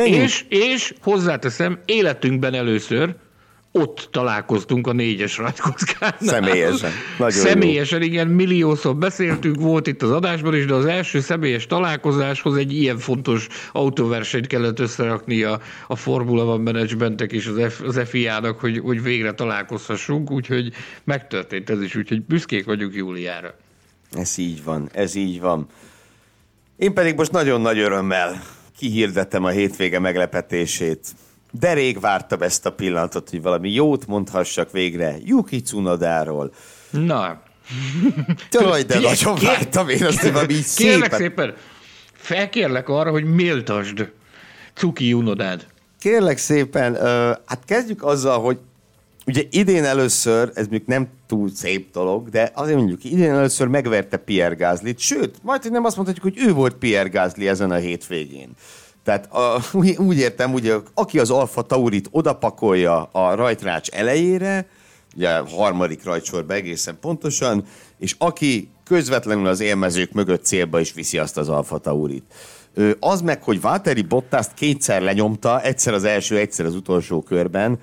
És, 0.06 0.45
és 0.49 0.94
hozzáteszem, 1.02 1.80
életünkben 1.86 2.53
először 2.53 3.15
ott 3.72 4.07
találkoztunk 4.11 4.88
a 4.88 4.91
négyes 4.91 5.38
rajtkockán. 5.38 6.15
Személyesen. 6.22 6.91
Nagyon 7.18 7.40
személyesen, 7.40 8.02
jó. 8.02 8.06
igen, 8.06 8.28
milliószor 8.28 8.95
beszéltünk, 8.95 9.56
volt 9.56 9.88
itt 9.88 10.02
az 10.02 10.11
adásban 10.11 10.56
is, 10.56 10.65
de 10.65 10.74
az 10.74 10.86
első 10.86 11.19
személyes 11.19 11.65
találkozáshoz 11.65 12.57
egy 12.57 12.74
ilyen 12.74 12.98
fontos 12.98 13.48
autóversenyt 13.72 14.48
kellett 14.48 14.80
összerakni 14.80 15.44
a, 15.44 15.61
a 15.88 15.95
Formula 15.95 16.44
One 16.44 16.72
managementek 16.72 17.32
és 17.32 17.48
az, 17.48 17.74
F, 17.74 17.82
az 17.82 18.02
FIA-nak, 18.06 18.60
hogy, 18.60 18.80
hogy 18.80 19.02
végre 19.02 19.34
találkozhassunk, 19.34 20.32
úgyhogy 20.32 20.74
megtörtént 21.03 21.69
ez 21.69 21.82
is, 21.82 21.95
úgyhogy 21.95 22.22
büszkék 22.22 22.65
vagyunk 22.65 22.94
Júliára. 22.95 23.56
Ez 24.11 24.38
így 24.38 24.64
van, 24.64 24.90
ez 24.94 25.15
így 25.15 25.40
van. 25.40 25.68
Én 26.78 26.94
pedig 26.94 27.15
most 27.15 27.32
nagyon 27.32 27.61
nagy 27.61 27.80
örömmel 27.80 28.41
kihirdettem 28.77 29.43
a 29.43 29.49
hétvége 29.49 29.99
meglepetését. 29.99 31.07
De 31.51 31.73
rég 31.73 31.99
vártam 31.99 32.41
ezt 32.41 32.65
a 32.65 32.71
pillanatot, 32.71 33.29
hogy 33.29 33.41
valami 33.41 33.71
jót 33.71 34.07
mondhassak 34.07 34.71
végre 34.71 35.15
Yuki 35.23 35.61
Tsunodáról. 35.61 36.53
Na. 36.89 37.41
Tőle, 38.49 38.81
de 38.83 38.99
nagyon 38.99 39.35
kér, 39.35 39.47
vártam 39.47 39.89
én 39.89 40.05
azt, 40.05 40.19
hogy 40.19 40.31
valami 40.31 40.53
így 40.53 40.73
Kérlek 40.75 41.13
szépen. 41.13 41.19
szépen, 41.19 41.55
felkérlek 42.13 42.89
arra, 42.89 43.11
hogy 43.11 43.23
méltasd 43.23 44.11
Cuki 44.73 45.13
Unodád. 45.13 45.67
Kérlek 45.99 46.37
szépen, 46.37 46.91
uh, 46.91 46.99
hát 47.45 47.59
kezdjük 47.65 48.03
azzal, 48.03 48.39
hogy 48.39 48.57
ugye 49.27 49.43
idén 49.49 49.83
először, 49.83 50.51
ez 50.53 50.67
még 50.67 50.83
nem 50.85 51.07
túl 51.27 51.49
szép 51.55 51.91
dolog, 51.91 52.29
de 52.29 52.51
azért 52.53 52.77
mondjuk, 52.77 53.03
idén 53.03 53.31
először 53.31 53.67
megverte 53.67 54.17
Pierre 54.17 54.55
Gasly-t, 54.55 54.99
sőt, 54.99 55.35
majd 55.41 55.71
nem 55.71 55.85
azt 55.85 55.95
mondhatjuk, 55.95 56.33
hogy 56.33 56.47
ő 56.47 56.53
volt 56.53 56.75
Pierre 56.75 57.09
Gasly 57.09 57.47
ezen 57.47 57.71
a 57.71 57.75
hétvégén. 57.75 58.49
Tehát 59.03 59.33
a, 59.33 59.61
úgy 60.07 60.17
értem, 60.17 60.53
ugye, 60.53 60.75
aki 60.93 61.19
az 61.19 61.29
Alfa 61.29 61.61
Taurit 61.61 62.07
odapakolja 62.11 63.03
a 63.03 63.35
rajtrács 63.35 63.89
elejére, 63.89 64.67
ugye 65.15 65.29
a 65.29 65.47
harmadik 65.47 66.03
rajtsorba 66.03 66.53
egészen 66.53 66.97
pontosan, 67.01 67.63
és 67.97 68.15
aki 68.17 68.69
közvetlenül 68.83 69.47
az 69.47 69.59
élmezők 69.59 70.11
mögött 70.11 70.45
célba 70.45 70.79
is 70.79 70.93
viszi 70.93 71.17
azt 71.17 71.37
az 71.37 71.49
Alfa 71.49 71.77
Taurit. 71.77 72.23
Az 72.99 73.21
meg, 73.21 73.43
hogy 73.43 73.61
Valtteri 73.61 74.01
Bottaszt 74.01 74.53
kétszer 74.53 75.01
lenyomta, 75.01 75.61
egyszer 75.61 75.93
az 75.93 76.03
első, 76.03 76.37
egyszer 76.37 76.65
az 76.65 76.75
utolsó 76.75 77.21
körben, 77.21 77.79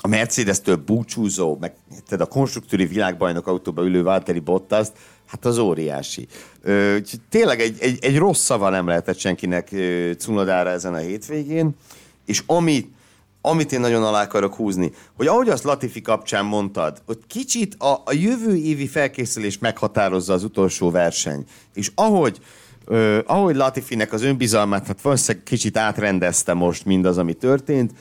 a 0.00 0.08
Mercedes-től 0.08 0.76
búcsúzó, 0.76 1.56
meg 1.60 1.72
tehát 2.06 2.26
a 2.26 2.28
konstruktúri 2.28 2.86
világbajnok 2.86 3.46
autóba 3.46 3.82
ülő 3.82 4.02
Valtteri 4.02 4.38
Bottaszt, 4.38 4.92
hát 5.26 5.44
az 5.44 5.58
óriási. 5.58 6.26
Ö, 6.62 6.96
tényleg 7.28 7.60
egy, 7.60 7.76
egy, 7.80 7.98
egy 8.04 8.18
rossz 8.18 8.42
szava 8.42 8.68
nem 8.68 8.86
lehetett 8.86 9.18
senkinek 9.18 9.74
Cunodára 10.18 10.70
ezen 10.70 10.94
a 10.94 10.98
hétvégén, 10.98 11.70
és 12.26 12.42
ami, 12.46 12.90
amit 13.40 13.72
én 13.72 13.80
nagyon 13.80 14.02
alá 14.02 14.22
akarok 14.22 14.54
húzni, 14.54 14.92
hogy 15.16 15.26
ahogy 15.26 15.48
azt 15.48 15.64
Latifi 15.64 16.00
kapcsán 16.00 16.44
mondtad, 16.44 17.02
hogy 17.06 17.18
kicsit 17.26 17.74
a, 17.74 18.02
a 18.04 18.12
jövő 18.12 18.56
évi 18.56 18.86
felkészülés 18.86 19.58
meghatározza 19.58 20.32
az 20.32 20.44
utolsó 20.44 20.90
verseny, 20.90 21.44
és 21.74 21.90
ahogy 21.94 22.40
Ö, 22.84 23.18
ahogy 23.26 23.56
Latifinek 23.56 24.12
az 24.12 24.22
önbizalmát, 24.22 24.86
hát 24.86 25.00
valószínűleg 25.00 25.44
kicsit 25.44 25.76
átrendezte 25.76 26.54
most 26.54 26.84
mindaz, 26.84 27.18
ami 27.18 27.32
történt, 27.32 27.92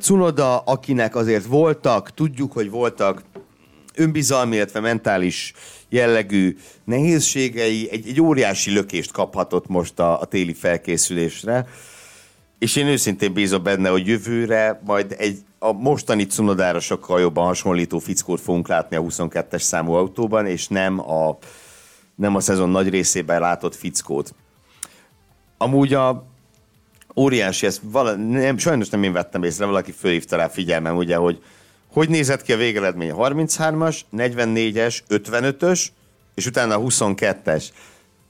Cunoda, 0.00 0.58
akinek 0.58 1.16
azért 1.16 1.44
voltak, 1.44 2.14
tudjuk, 2.14 2.52
hogy 2.52 2.70
voltak 2.70 3.22
önbizalmi, 3.94 4.56
illetve 4.56 4.80
mentális 4.80 5.52
jellegű 5.88 6.56
nehézségei, 6.84 7.88
egy, 7.90 8.08
egy 8.08 8.20
óriási 8.20 8.72
lökést 8.72 9.12
kaphatott 9.12 9.68
most 9.68 9.98
a, 9.98 10.20
a 10.20 10.24
téli 10.24 10.54
felkészülésre. 10.54 11.66
És 12.58 12.76
én 12.76 12.86
őszintén 12.86 13.32
bízom 13.32 13.62
benne, 13.62 13.88
hogy 13.88 14.06
jövőre 14.06 14.80
majd 14.84 15.14
egy 15.18 15.38
a 15.62 15.72
mostani 15.72 16.26
Cunodára 16.26 16.80
sokkal 16.80 17.20
jobban 17.20 17.44
hasonlító 17.44 17.98
fickót 17.98 18.40
fogunk 18.40 18.68
látni 18.68 18.96
a 18.96 19.02
22-es 19.02 19.60
számú 19.60 19.92
autóban, 19.92 20.46
és 20.46 20.68
nem 20.68 21.10
a, 21.10 21.38
nem 22.14 22.34
a 22.34 22.40
szezon 22.40 22.70
nagy 22.70 22.88
részében 22.88 23.40
látott 23.40 23.74
fickót. 23.74 24.34
Amúgy 25.58 25.94
a 25.94 26.29
óriási, 27.16 27.66
ezt 27.66 27.80
vala, 27.84 28.14
nem, 28.14 28.58
sajnos 28.58 28.88
nem 28.88 29.02
én 29.02 29.12
vettem 29.12 29.42
észre, 29.42 29.64
valaki 29.64 29.92
fölhívta 29.92 30.36
rá 30.36 30.48
figyelmem, 30.48 30.96
ugye, 30.96 31.16
hogy 31.16 31.42
hogy 31.92 32.08
nézett 32.08 32.42
ki 32.42 32.52
a 32.52 32.56
végeredmény? 32.56 33.12
33-as, 33.16 34.00
44-es, 34.16 34.98
55-ös, 35.08 35.86
és 36.34 36.46
utána 36.46 36.74
a 36.74 36.80
22-es. 36.80 37.64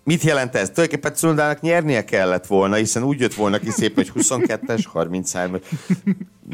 Mit 0.05 0.23
jelent 0.23 0.55
ez? 0.55 0.71
Tulajdonképpen 0.71 1.15
Cunodának 1.15 1.61
nyernie 1.61 2.05
kellett 2.05 2.47
volna, 2.47 2.75
hiszen 2.75 3.03
úgy 3.03 3.21
jött 3.21 3.35
volna 3.35 3.59
ki 3.59 3.71
szép, 3.71 3.95
hogy 3.95 4.13
22-es, 4.15 4.85
33 4.87 5.59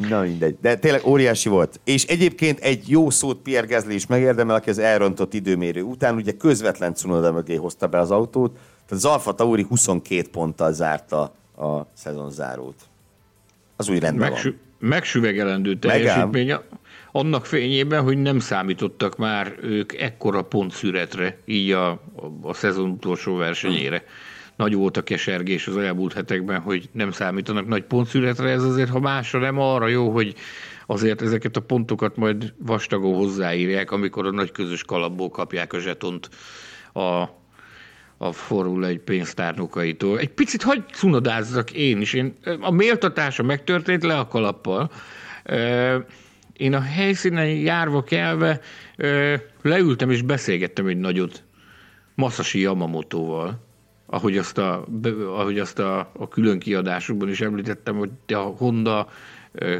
Na 0.08 0.20
mindegy. 0.20 0.56
De 0.60 0.76
tényleg 0.76 1.06
óriási 1.06 1.48
volt. 1.48 1.80
És 1.84 2.04
egyébként 2.04 2.60
egy 2.60 2.88
jó 2.88 3.10
szót 3.10 3.38
Pierre 3.42 3.66
Gasly 3.66 3.94
is 3.94 4.06
megérdemel, 4.06 4.54
aki 4.54 4.70
az 4.70 4.78
elrontott 4.78 5.34
időmérő 5.34 5.82
után 5.82 6.14
ugye 6.14 6.32
közvetlen 6.32 6.94
Cunoda 6.94 7.32
mögé 7.32 7.54
hozta 7.54 7.86
be 7.86 7.98
az 7.98 8.10
autót. 8.10 8.52
Tehát 8.52 9.04
az 9.04 9.04
Alfa 9.04 9.34
Tauri 9.34 9.66
22 9.68 10.28
ponttal 10.30 10.72
zárta 10.72 11.34
a 11.56 11.86
zárót. 12.28 12.82
Az 13.76 13.88
úgy 13.88 14.00
rendben 14.00 14.30
Megsü- 14.30 14.54
van. 14.54 14.88
Megsüvegelendő 14.88 15.78
teljesítmény. 15.78 16.54
Annak 17.12 17.46
fényében, 17.46 18.02
hogy 18.02 18.18
nem 18.18 18.38
számítottak 18.38 19.16
már 19.16 19.56
ők 19.62 20.00
ekkora 20.00 20.42
pontszüretre, 20.42 21.38
így 21.44 21.70
a, 21.70 21.90
a, 21.90 22.00
a 22.42 22.54
szezon 22.54 22.90
utolsó 22.90 23.34
versenyére. 23.36 24.04
Nagy 24.56 24.74
volt 24.74 24.96
a 24.96 25.02
kesergés 25.02 25.66
az 25.66 25.76
elmúlt 25.76 26.12
hetekben, 26.12 26.60
hogy 26.60 26.88
nem 26.92 27.10
számítanak 27.10 27.66
nagy 27.66 27.84
pontszüretre, 27.84 28.48
ez 28.48 28.62
azért, 28.62 28.90
ha 28.90 29.00
másra 29.00 29.38
nem 29.38 29.58
arra 29.58 29.86
jó, 29.86 30.10
hogy 30.10 30.34
azért 30.86 31.22
ezeket 31.22 31.56
a 31.56 31.60
pontokat 31.60 32.16
majd 32.16 32.52
vastagon 32.58 33.14
hozzáírják, 33.14 33.90
amikor 33.90 34.26
a 34.26 34.30
nagy 34.30 34.52
közös 34.52 34.82
kalapból 34.82 35.28
kapják 35.30 35.72
a 35.72 35.78
zsetont 35.78 36.28
a 36.92 37.24
a 38.18 38.32
Formula 38.32 38.86
egy 38.86 38.98
pénztárnokaitól. 38.98 40.18
Egy 40.18 40.30
picit 40.30 40.62
hagy 40.62 40.84
cunodázzak 40.92 41.72
én 41.72 42.00
is. 42.00 42.12
Én, 42.12 42.34
a 42.60 42.70
méltatása 42.70 43.42
megtörtént 43.42 44.02
le 44.02 44.18
a 44.18 44.28
kalappal. 44.28 44.90
Én 46.52 46.74
a 46.74 46.80
helyszínen 46.80 47.46
járva 47.46 48.02
kelve 48.02 48.60
leültem 49.62 50.10
és 50.10 50.22
beszélgettem 50.22 50.86
egy 50.86 50.98
nagyot 50.98 51.44
Masashi 52.14 52.60
Yamamoto-val, 52.60 53.64
ahogy 54.06 54.38
azt 54.38 54.58
a, 54.58 54.86
ahogy 55.26 55.58
azt 55.58 55.78
a, 55.78 56.10
a 56.18 56.28
külön 56.28 56.58
kiadásukban 56.58 57.28
is 57.28 57.40
említettem, 57.40 57.96
hogy 57.96 58.10
a 58.26 58.36
Honda 58.36 59.08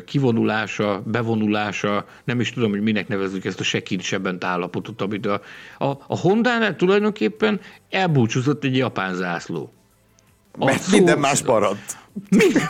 kivonulása, 0.04 1.02
bevonulása, 1.06 2.06
nem 2.24 2.40
is 2.40 2.52
tudom, 2.52 2.70
hogy 2.70 2.80
minek 2.80 3.08
nevezzük 3.08 3.44
ezt 3.44 3.60
a 3.60 3.64
sekincsebent 3.64 4.44
állapotot, 4.44 5.00
amit 5.00 5.26
a, 5.26 5.42
a, 5.78 5.86
a 5.86 6.18
Honda-nál 6.18 6.76
tulajdonképpen 6.76 7.60
elbúcsúzott 7.90 8.64
egy 8.64 8.76
japán 8.76 9.14
zászló. 9.14 9.72
A 10.58 10.64
Mert 10.64 10.90
minden 10.90 11.18
más 11.18 11.42
maradt. 11.42 11.98
Minden, 12.28 12.62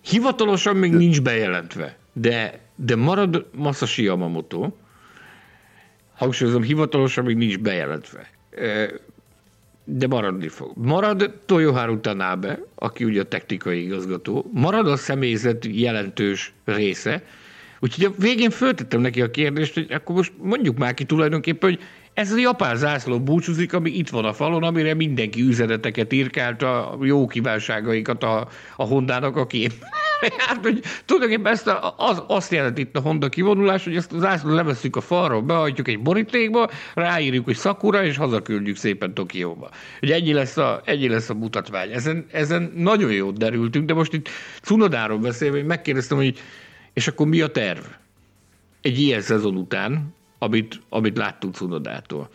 hivatalosan 0.00 0.76
még 0.76 0.92
nincs 0.92 1.22
bejelentve, 1.22 1.96
de, 2.12 2.60
de 2.74 2.96
marad 2.96 3.46
Masashi 3.54 4.02
Yamamoto, 4.02 4.68
hangsúlyozom, 6.14 6.62
hivatalosan 6.62 7.24
még 7.24 7.36
nincs 7.36 7.58
bejelentve 7.58 8.30
de 9.88 10.06
maradni 10.06 10.48
fog. 10.48 10.72
Marad 10.74 11.32
Toyoharu 11.46 12.00
Tanabe, 12.00 12.58
aki 12.74 13.04
ugye 13.04 13.20
a 13.20 13.24
technikai 13.24 13.82
igazgató, 13.82 14.50
marad 14.52 14.88
a 14.88 14.96
személyzet 14.96 15.66
jelentős 15.70 16.52
része, 16.64 17.22
úgyhogy 17.80 18.04
a 18.04 18.12
végén 18.18 18.50
föltettem 18.50 19.00
neki 19.00 19.22
a 19.22 19.30
kérdést, 19.30 19.74
hogy 19.74 19.92
akkor 19.92 20.14
most 20.14 20.32
mondjuk 20.38 20.78
már 20.78 20.94
ki 20.94 21.04
tulajdonképpen, 21.04 21.70
hogy 21.70 21.80
ez 22.14 22.32
a 22.32 22.38
japán 22.38 22.76
zászló 22.76 23.20
búcsúzik, 23.20 23.72
ami 23.72 23.90
itt 23.90 24.08
van 24.08 24.24
a 24.24 24.32
falon, 24.32 24.62
amire 24.62 24.94
mindenki 24.94 25.40
üzeneteket 25.40 26.12
írkált, 26.12 26.62
a 26.62 26.98
jó 27.02 27.26
kívánságaikat 27.26 28.22
a, 28.22 28.48
a 28.76 28.84
Hondának, 28.84 29.36
aki 29.36 29.68
hát, 30.46 30.58
hogy 30.62 30.82
tulajdonképpen 31.04 31.52
ezt 31.52 31.66
a, 31.66 31.94
az, 31.98 32.22
azt 32.26 32.52
jelent 32.52 32.78
itt 32.78 32.96
a 32.96 33.00
Honda 33.00 33.28
kivonulás, 33.28 33.84
hogy 33.84 33.96
ezt 33.96 34.12
az 34.12 34.20
zászlót 34.20 34.54
levesszük 34.54 34.96
a 34.96 35.00
falról, 35.00 35.42
behajtjuk 35.42 35.88
egy 35.88 36.02
borítékba, 36.02 36.70
ráírjuk, 36.94 37.44
hogy 37.44 37.56
Sakura, 37.56 38.04
és 38.04 38.16
hazaküldjük 38.16 38.76
szépen 38.76 39.14
Tokióba. 39.14 39.70
Hogy 40.00 40.10
ennyi 40.10 40.32
lesz 40.32 40.56
a, 40.56 40.80
ennyi 40.84 41.08
lesz 41.08 41.28
a 41.28 41.34
mutatvány. 41.34 41.92
Ezen, 41.92 42.26
ezen 42.30 42.72
nagyon 42.76 43.12
jót 43.12 43.38
derültünk, 43.38 43.86
de 43.86 43.94
most 43.94 44.12
itt 44.12 44.28
Cunodáról 44.62 45.18
beszélve, 45.18 45.56
hogy 45.56 45.66
megkérdeztem, 45.66 46.16
hogy 46.16 46.38
és 46.92 47.08
akkor 47.08 47.26
mi 47.26 47.40
a 47.40 47.50
terv? 47.50 47.84
Egy 48.80 49.00
ilyen 49.00 49.20
szezon 49.20 49.56
után, 49.56 50.14
amit, 50.38 50.80
amit 50.88 51.16
láttunk 51.16 51.54
Cunodától. 51.54 52.28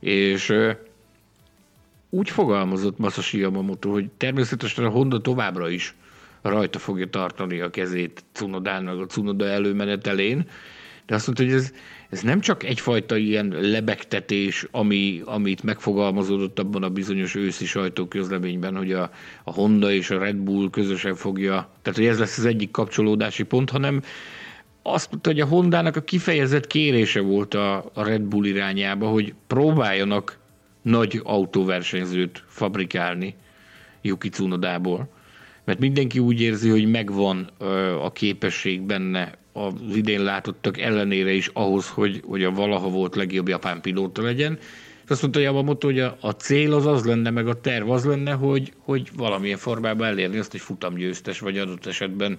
És 0.00 0.52
úgy 2.10 2.30
fogalmazott 2.30 2.98
Masashi 2.98 3.38
Yamamoto, 3.38 3.90
hogy 3.90 4.08
természetesen 4.16 4.84
a 4.84 4.88
Honda 4.88 5.20
továbbra 5.20 5.68
is 5.68 5.94
rajta 6.42 6.78
fogja 6.78 7.06
tartani 7.06 7.60
a 7.60 7.70
kezét 7.70 8.24
Cunodának 8.32 9.00
a 9.00 9.06
Cunoda 9.06 9.46
előmenetelén, 9.46 10.46
de 11.06 11.14
azt 11.14 11.26
mondta, 11.26 11.44
hogy 11.44 11.52
ez, 11.52 11.72
ez 12.10 12.22
nem 12.22 12.40
csak 12.40 12.64
egyfajta 12.64 13.16
ilyen 13.16 13.48
lebegtetés, 13.60 14.66
ami, 14.70 15.22
amit 15.24 15.62
megfogalmazódott 15.62 16.58
abban 16.58 16.82
a 16.82 16.88
bizonyos 16.88 17.34
őszi 17.34 17.66
sajtóközleményben, 17.66 18.76
hogy 18.76 18.92
a, 18.92 19.10
a 19.44 19.52
Honda 19.52 19.92
és 19.92 20.10
a 20.10 20.18
Red 20.18 20.36
Bull 20.36 20.70
közösen 20.70 21.14
fogja, 21.14 21.70
tehát 21.82 21.98
hogy 21.98 22.08
ez 22.08 22.18
lesz 22.18 22.38
az 22.38 22.44
egyik 22.44 22.70
kapcsolódási 22.70 23.42
pont, 23.42 23.70
hanem 23.70 24.02
azt 24.82 25.10
mondta, 25.10 25.30
hogy 25.30 25.40
a 25.40 25.46
Hondának 25.46 25.96
a 25.96 26.02
kifejezett 26.02 26.66
kérése 26.66 27.20
volt 27.20 27.54
a, 27.54 27.90
a 27.94 28.04
Red 28.04 28.22
Bull 28.22 28.44
irányába, 28.44 29.08
hogy 29.08 29.34
próbáljanak 29.46 30.38
nagy 30.82 31.20
autóversenyzőt 31.24 32.44
fabrikálni 32.46 33.34
Yuki 34.02 34.28
Tsunodából, 34.28 35.08
mert 35.70 35.82
mindenki 35.82 36.18
úgy 36.18 36.40
érzi, 36.40 36.68
hogy 36.68 36.90
megvan 36.90 37.50
a 38.02 38.12
képesség 38.12 38.80
benne 38.80 39.38
az 39.52 39.72
idén 39.94 40.22
látottak 40.22 40.78
ellenére 40.78 41.32
is 41.32 41.50
ahhoz, 41.52 41.88
hogy, 41.88 42.22
hogy 42.26 42.44
a 42.44 42.50
valaha 42.50 42.88
volt 42.88 43.16
legjobb 43.16 43.48
japán 43.48 43.80
pilóta 43.80 44.22
legyen. 44.22 44.58
És 45.04 45.10
azt 45.10 45.22
mondta 45.22 45.40
Yamamoto, 45.40 45.86
hogy 45.86 45.98
a, 45.98 46.16
a 46.20 46.30
cél 46.30 46.74
az 46.74 46.86
az 46.86 47.04
lenne, 47.04 47.30
meg 47.30 47.48
a 47.48 47.60
terv 47.60 47.90
az 47.90 48.04
lenne, 48.04 48.32
hogy, 48.32 48.72
hogy 48.78 49.10
valamilyen 49.16 49.58
formában 49.58 50.06
elérni 50.06 50.38
azt, 50.38 50.50
hogy 50.50 50.60
futamgyőztes, 50.60 51.38
vagy 51.40 51.58
adott 51.58 51.86
esetben 51.86 52.38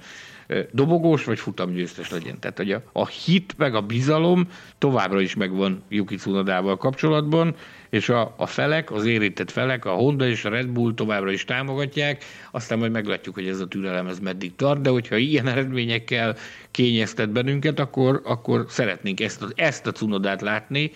dobogós, 0.71 1.23
vagy 1.23 1.39
futamgyőztes 1.39 2.09
legyen. 2.09 2.39
Tehát, 2.39 2.57
hogy 2.57 2.71
a, 2.71 2.83
a 2.91 3.07
hit 3.07 3.53
meg 3.57 3.75
a 3.75 3.81
bizalom 3.81 4.47
továbbra 4.77 5.21
is 5.21 5.35
megvan 5.35 5.83
Yuki 5.89 6.15
Tsunodával 6.15 6.77
kapcsolatban, 6.77 7.55
és 7.91 8.09
a, 8.09 8.33
a 8.37 8.45
felek, 8.45 8.91
az 8.91 9.05
érintett 9.05 9.51
felek, 9.51 9.85
a 9.85 9.91
Honda 9.91 10.27
és 10.27 10.45
a 10.45 10.49
Red 10.49 10.67
Bull 10.67 10.93
továbbra 10.93 11.31
is 11.31 11.45
támogatják, 11.45 12.23
aztán 12.51 12.79
majd 12.79 12.91
meglátjuk, 12.91 13.35
hogy 13.35 13.47
ez 13.47 13.59
a 13.59 13.67
türelem 13.67 14.07
ez 14.07 14.19
meddig 14.19 14.55
tart, 14.55 14.81
de 14.81 14.89
hogyha 14.89 15.15
ilyen 15.17 15.47
eredményekkel 15.47 16.35
kényeztet 16.71 17.29
bennünket, 17.29 17.79
akkor, 17.79 18.21
akkor 18.23 18.65
szeretnénk 18.69 19.19
ezt, 19.19 19.45
ezt 19.55 19.87
a 19.87 19.91
Cunodát 19.91 20.41
látni, 20.41 20.91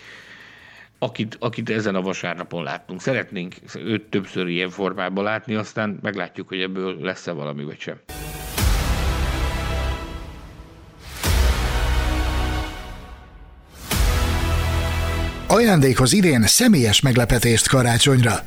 akit, 0.98 1.36
akit 1.40 1.70
ezen 1.70 1.94
a 1.94 2.00
vasárnapon 2.00 2.62
láttunk. 2.62 3.00
Szeretnénk 3.00 3.54
őt 3.84 4.02
többször 4.02 4.48
ilyen 4.48 4.70
formában 4.70 5.24
látni, 5.24 5.54
aztán 5.54 5.98
meglátjuk, 6.02 6.48
hogy 6.48 6.60
ebből 6.60 6.96
lesz-e 7.00 7.32
valami 7.32 7.64
vagy 7.64 7.80
sem. 7.80 7.96
Ajándékhoz 15.48 16.12
idén 16.12 16.46
személyes 16.46 17.00
meglepetést 17.00 17.68
karácsonyra. 17.68 18.40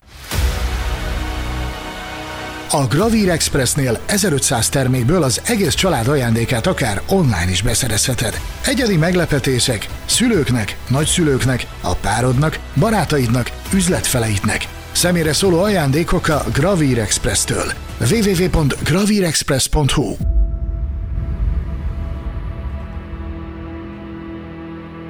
A 2.72 2.88
Gravir 2.88 3.30
Expressnél 3.30 4.00
1500 4.06 4.70
termékből 4.70 5.24
az 5.24 5.42
egész 5.46 5.74
család 5.74 6.08
ajándékát 6.08 6.68
akár 6.68 7.02
online 7.08 7.50
is 7.50 7.62
beszerezheted. 7.62 8.40
Egyedi 8.66 8.98
meglepetések 8.98 9.88
szülőknek, 10.06 10.78
nagyszülőknek, 10.88 11.66
a 11.82 11.96
párodnak, 11.96 12.60
barátaidnak, 12.76 13.52
üzletfeleitnek. 13.74 14.68
Személyre 14.92 15.34
szóló 15.34 15.62
ajándékok 15.62 16.28
a 16.28 16.44
Gravir 16.54 17.00
Express-től. 17.00 17.72
www.gravirexpress.hu 18.00 20.39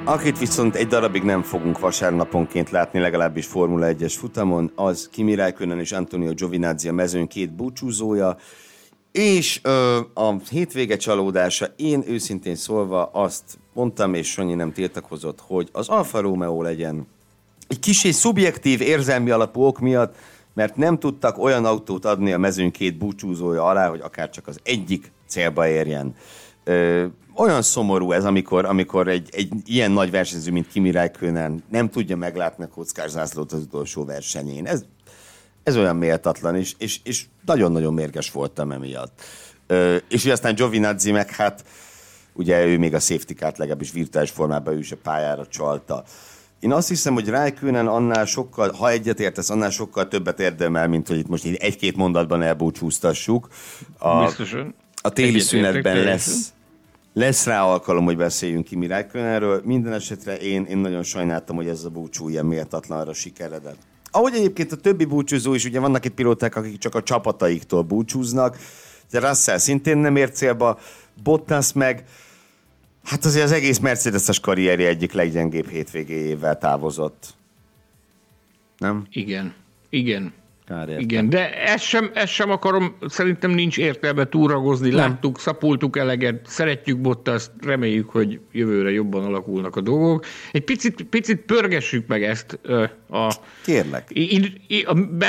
Akit 0.04 0.38
viszont 0.38 0.74
egy 0.74 0.86
darabig 0.86 1.22
nem 1.22 1.42
fogunk 1.42 1.78
vasárnaponként 1.78 2.70
látni, 2.70 2.98
legalábbis 2.98 3.46
Formula 3.46 3.86
1-es 3.90 4.14
futamon, 4.18 4.72
az 4.74 5.08
Kimi 5.12 5.34
Räikkönen 5.34 5.78
és 5.78 5.92
Antonio 5.92 6.32
Giovinazzi 6.32 6.88
a 6.88 6.92
mezőn 6.92 7.26
két 7.26 7.52
búcsúzója, 7.52 8.36
és 9.12 9.60
ö, 9.62 9.98
a 10.14 10.34
hétvége 10.50 10.96
csalódása, 10.96 11.66
én 11.76 12.04
őszintén 12.06 12.54
szólva 12.54 13.04
azt 13.04 13.58
mondtam, 13.72 14.14
és 14.14 14.30
Sanyi 14.30 14.54
nem 14.54 14.72
tiltakozott, 14.72 15.40
hogy 15.46 15.68
az 15.72 15.88
Alfa 15.88 16.20
Romeo 16.20 16.62
legyen 16.62 17.06
egy 17.68 17.78
kicsi 17.78 18.12
szubjektív 18.12 18.80
érzelmi 18.80 19.30
alapú 19.30 19.62
ok 19.62 19.78
miatt, 19.78 20.16
mert 20.54 20.76
nem 20.76 20.98
tudtak 20.98 21.38
olyan 21.38 21.64
autót 21.64 22.04
adni 22.04 22.32
a 22.32 22.38
mezőn 22.38 22.70
két 22.70 22.98
búcsúzója 22.98 23.64
alá, 23.64 23.88
hogy 23.88 24.00
akár 24.00 24.30
csak 24.30 24.46
az 24.46 24.60
egyik 24.62 25.12
célba 25.28 25.68
érjen. 25.68 26.14
Olyan 27.34 27.62
szomorú 27.62 28.12
ez, 28.12 28.24
amikor, 28.24 28.64
amikor 28.64 29.08
egy, 29.08 29.28
egy 29.32 29.52
ilyen 29.64 29.90
nagy 29.90 30.10
versenyző, 30.10 30.50
mint 30.50 30.68
Kimi 30.68 30.90
Räikkönen 30.90 31.62
nem 31.68 31.88
tudja 31.88 32.16
meglátni 32.16 32.64
a 32.64 32.68
kockás 32.68 33.10
zászlót 33.10 33.52
az 33.52 33.60
utolsó 33.60 34.04
versenyén. 34.04 34.66
Ez, 34.66 34.84
ez 35.62 35.76
olyan 35.76 35.96
méltatlan, 35.96 36.56
és, 36.56 36.74
és, 36.78 37.00
és 37.04 37.24
nagyon-nagyon 37.44 37.94
mérges 37.94 38.30
voltam 38.30 38.70
emiatt. 38.70 39.20
Ö, 39.66 39.96
és 40.08 40.22
ugye 40.24 40.32
aztán 40.32 40.54
Giovinazzi 40.54 41.10
meg 41.10 41.30
hát, 41.30 41.64
ugye 42.32 42.64
ő 42.66 42.78
még 42.78 42.94
a 42.94 42.98
safety 42.98 43.32
car 43.32 43.52
legalábbis 43.56 43.92
virtuális 43.92 44.30
formában 44.30 44.74
ő 44.74 44.78
is 44.78 44.92
a 44.92 44.96
pályára 45.02 45.46
csalta. 45.46 46.04
Én 46.60 46.72
azt 46.72 46.88
hiszem, 46.88 47.14
hogy 47.14 47.28
Räikkönen 47.28 47.86
annál 47.86 48.24
sokkal, 48.24 48.72
ha 48.72 48.90
egyetértesz, 48.90 49.50
annál 49.50 49.70
sokkal 49.70 50.08
többet 50.08 50.40
érdemel, 50.40 50.88
mint 50.88 51.08
hogy 51.08 51.18
itt 51.18 51.28
most 51.28 51.44
így 51.44 51.54
egy-két 51.54 51.96
mondatban 51.96 52.42
elbúcsúztassuk. 52.42 53.48
A, 53.98 54.24
Biztosan. 54.24 54.74
A 55.02 55.10
téli 55.10 55.38
szünetben 55.38 55.96
lesz 55.96 56.52
lesz 57.12 57.46
rá 57.46 57.62
alkalom, 57.62 58.04
hogy 58.04 58.16
beszéljünk 58.16 58.64
ki 58.64 58.76
Mirákönelről. 58.76 59.62
Minden 59.64 59.92
esetre 59.92 60.36
én, 60.36 60.64
én 60.64 60.78
nagyon 60.78 61.02
sajnáltam, 61.02 61.56
hogy 61.56 61.68
ez 61.68 61.84
a 61.84 61.90
búcsú 61.90 62.28
ilyen 62.28 62.46
méltatlanra 62.46 63.12
sikeredett. 63.12 63.78
Ahogy 64.10 64.34
egyébként 64.34 64.72
a 64.72 64.76
többi 64.76 65.04
búcsúzó 65.04 65.54
is, 65.54 65.64
ugye 65.64 65.80
vannak 65.80 66.04
itt 66.04 66.14
pilóták, 66.14 66.56
akik 66.56 66.78
csak 66.78 66.94
a 66.94 67.02
csapataiktól 67.02 67.82
búcsúznak, 67.82 68.56
de 69.10 69.28
Russell 69.28 69.58
szintén 69.58 69.98
nem 69.98 70.16
ért 70.16 70.34
célba, 70.34 70.78
Bottas 71.22 71.72
meg, 71.72 72.04
hát 73.04 73.24
azért 73.24 73.44
az 73.44 73.52
egész 73.52 73.78
Mercedes-es 73.78 74.40
karrierje 74.40 74.88
egyik 74.88 75.12
leggyengébb 75.12 75.68
hétvégéjével 75.68 76.58
távozott. 76.58 77.34
Nem? 78.78 79.06
Igen. 79.10 79.54
Igen. 79.90 80.32
Kár 80.70 80.88
Igen, 80.98 81.28
de 81.28 81.54
ezt 81.54 81.84
sem, 81.84 82.10
ezt 82.14 82.32
sem 82.32 82.50
akarom, 82.50 82.96
szerintem 83.08 83.50
nincs 83.50 83.78
értelme 83.78 84.24
túragozni, 84.24 84.92
láttuk, 84.92 85.38
szapultuk 85.38 85.96
eleget, 85.96 86.40
szeretjük 86.46 86.98
Bottaszt, 86.98 87.50
reméljük, 87.60 88.10
hogy 88.10 88.40
jövőre 88.52 88.90
jobban 88.90 89.24
alakulnak 89.24 89.76
a 89.76 89.80
dolgok. 89.80 90.24
Egy 90.52 90.64
picit, 90.64 91.02
picit 91.02 91.40
pörgessük 91.40 92.06
meg 92.06 92.22
ezt 92.22 92.58
a... 93.10 93.34
Kérlek. 93.64 94.10
Én, 94.10 94.52
én, 94.66 94.86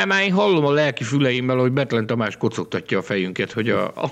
már 0.07 0.23
én 0.23 0.31
hallom 0.31 0.65
a 0.65 0.72
lelki 0.72 1.03
füleimmel, 1.03 1.57
hogy 1.57 1.72
Betlen 1.72 2.05
Tamás 2.05 2.38
kocogtatja 2.38 2.97
a 2.97 3.01
fejünket, 3.01 3.51
hogy 3.51 3.69
a, 3.69 3.88
a, 3.88 4.11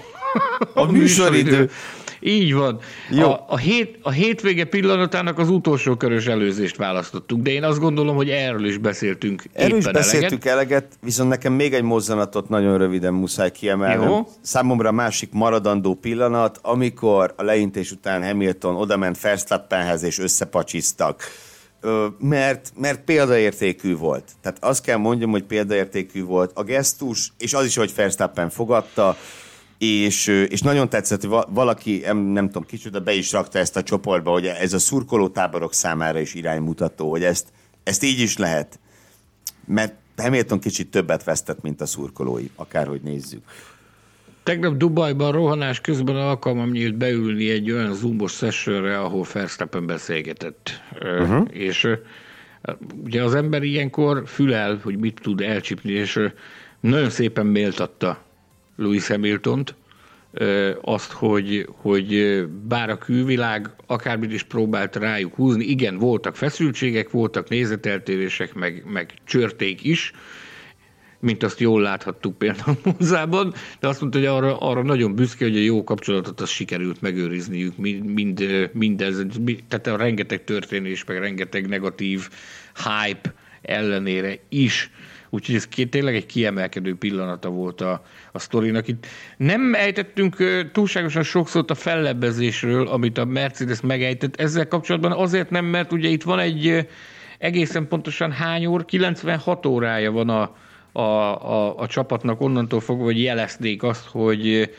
a, 0.73 0.80
a 0.80 0.91
műsoridő. 0.91 1.69
Így 2.20 2.54
van. 2.54 2.80
Jó. 3.10 3.30
A, 3.30 3.46
a, 3.48 3.58
hét, 3.58 3.98
a 4.02 4.10
hétvége 4.12 4.66
pillanatának 4.66 5.40
az 5.40 5.50
utolsó 5.50 5.96
körös 5.96 6.26
előzést 6.26 6.76
választottuk, 6.76 7.41
de 7.41 7.52
én 7.52 7.64
azt 7.64 7.80
gondolom, 7.80 8.16
hogy 8.16 8.30
erről 8.30 8.66
is 8.66 8.78
beszéltünk 8.78 9.44
Erről 9.54 9.78
is 9.78 9.86
beszéltünk 9.86 10.46
eleget. 10.46 10.72
eleget, 10.72 10.98
viszont 11.02 11.30
nekem 11.30 11.54
még 11.54 11.74
egy 11.74 11.84
mozzanatot 11.84 12.50
nagyon 12.50 12.78
röviden 12.78 13.14
muszáj 13.14 13.52
kiemelnem. 13.52 14.10
Jó. 14.10 14.28
Számomra 14.41 14.90
a 14.90 14.91
másik 14.91 15.30
maradandó 15.32 15.94
pillanat, 15.94 16.60
amikor 16.62 17.34
a 17.38 17.44
leintés 17.44 17.91
után 17.91 18.24
Hamilton 18.24 18.76
odament 18.76 19.22
Verstappenhez 19.22 20.04
és 20.04 20.20
összepacsiztak. 20.20 21.24
Mert, 22.20 22.72
mert 22.78 23.04
példaértékű 23.04 23.96
volt. 23.96 24.24
Tehát 24.41 24.58
azt 24.64 24.84
kell 24.84 24.98
mondjam, 24.98 25.32
hogy 25.32 25.44
példaértékű 25.44 26.24
volt 26.24 26.52
a 26.54 26.64
gesztus, 26.64 27.34
és 27.38 27.54
az 27.54 27.66
is, 27.66 27.76
hogy 27.76 27.91
Verstappen 27.96 28.50
fogadta 28.50 29.18
és, 29.80 30.27
és 30.27 30.61
nagyon 30.61 30.89
tetszett, 30.89 31.23
hogy 31.23 31.43
valaki, 31.49 32.03
nem, 32.14 32.45
tudom 32.45 32.65
kicsit, 32.65 33.03
be 33.03 33.14
is 33.14 33.31
rakta 33.31 33.60
ezt 33.60 33.77
a 33.77 33.84
csoportba, 33.84 34.31
hogy 34.31 34.45
ez 34.45 34.73
a 34.73 34.80
szurkoló 34.80 35.27
táborok 35.27 35.73
számára 35.73 36.19
is 36.19 36.34
iránymutató, 36.34 37.10
hogy 37.10 37.23
ezt, 37.23 37.47
ezt 37.84 38.03
így 38.03 38.19
is 38.19 38.38
lehet. 38.38 38.80
Mert 39.65 39.93
Hamilton 40.18 40.60
kicsit 40.60 40.91
többet 40.91 41.23
vesztett, 41.23 41.61
mint 41.61 41.81
a 41.81 41.85
szurkolói, 41.85 42.45
akárhogy 42.56 43.01
nézzük. 43.01 43.41
Tegnap 44.43 44.77
Dubajban 44.77 45.31
rohanás 45.31 45.81
közben 45.81 46.15
alkalmam 46.15 46.72
nyílt 46.72 46.95
beülni 46.95 47.49
egy 47.49 47.72
olyan 47.72 47.93
zoomos 47.93 48.34
sessionre, 48.34 48.99
ahol 48.99 49.26
Verstappen 49.34 49.85
beszélgetett. 49.85 50.69
Uh-huh. 51.01 51.47
És 51.49 51.88
ugye 53.03 53.23
az 53.23 53.35
ember 53.35 53.64
ilyenkor 53.64 54.23
fülel, 54.26 54.80
hogy 54.84 54.97
mit 54.97 55.19
tud 55.22 55.41
elcsipni, 55.41 55.91
és 55.91 56.19
nagyon 56.80 57.10
szépen 57.10 57.45
méltatta 57.45 58.27
Louis 58.80 59.07
Hamiltont, 59.07 59.76
azt, 60.81 61.11
hogy, 61.11 61.68
hogy 61.72 62.43
bár 62.68 62.89
a 62.89 62.97
külvilág 62.97 63.69
akármit 63.88 64.34
is 64.34 64.43
próbált 64.43 64.95
rájuk 64.95 65.35
húzni, 65.35 65.65
igen, 65.65 65.97
voltak 65.97 66.35
feszültségek, 66.35 67.10
voltak 67.10 67.49
nézeteltérések, 67.49 68.53
meg, 68.53 68.84
meg 68.85 69.14
csörték 69.26 69.84
is, 69.84 70.11
mint 71.19 71.43
azt 71.43 71.60
jól 71.60 71.81
láthattuk 71.81 72.38
például 72.38 72.77
Mózában, 72.99 73.53
de 73.80 73.88
azt 73.88 74.01
mondta, 74.01 74.19
hogy 74.19 74.27
arra, 74.27 74.57
arra 74.57 74.84
nagyon 74.84 75.15
büszke, 75.15 75.45
hogy 75.45 75.57
a 75.57 75.61
jó 75.61 75.84
kapcsolatot 75.84 76.41
azt 76.41 76.51
sikerült 76.51 77.01
megőrizniük, 77.01 77.77
mind, 77.77 78.69
mindez, 78.73 79.26
tehát 79.68 79.88
a 79.88 79.95
rengeteg 79.95 80.43
történés, 80.43 81.03
meg 81.03 81.18
rengeteg 81.18 81.68
negatív 81.68 82.30
hype 82.76 83.34
ellenére 83.61 84.39
is 84.49 84.91
Úgyhogy 85.30 85.56
ez 85.56 85.68
tényleg 85.89 86.15
egy 86.15 86.26
kiemelkedő 86.26 86.95
pillanata 86.95 87.49
volt 87.49 87.81
a, 87.81 88.03
a 88.31 88.39
sztorinak. 88.39 88.88
Itt 88.88 89.06
nem 89.38 89.73
ejtettünk 89.73 90.35
túlságosan 90.72 91.23
sokszor 91.23 91.65
a 91.68 91.73
fellebbezésről, 91.73 92.88
amit 92.88 93.18
a 93.18 93.26
Mercedes 93.26 93.81
megejtett. 93.81 94.35
Ezzel 94.35 94.68
kapcsolatban 94.68 95.11
azért 95.11 95.49
nem, 95.49 95.65
mert 95.65 95.91
ugye 95.91 96.07
itt 96.07 96.23
van 96.23 96.39
egy 96.39 96.88
egészen 97.38 97.88
pontosan 97.88 98.31
hány 98.31 98.65
óra, 98.65 98.84
96 98.85 99.65
órája 99.65 100.11
van 100.11 100.30
a, 100.30 100.56
a, 100.91 101.01
a, 101.01 101.77
a 101.77 101.88
csapatnak 101.88 102.41
onnantól 102.41 102.80
fogva, 102.80 103.03
hogy 103.03 103.22
jelezték 103.22 103.84
azt, 103.84 104.06
hogy 104.06 104.69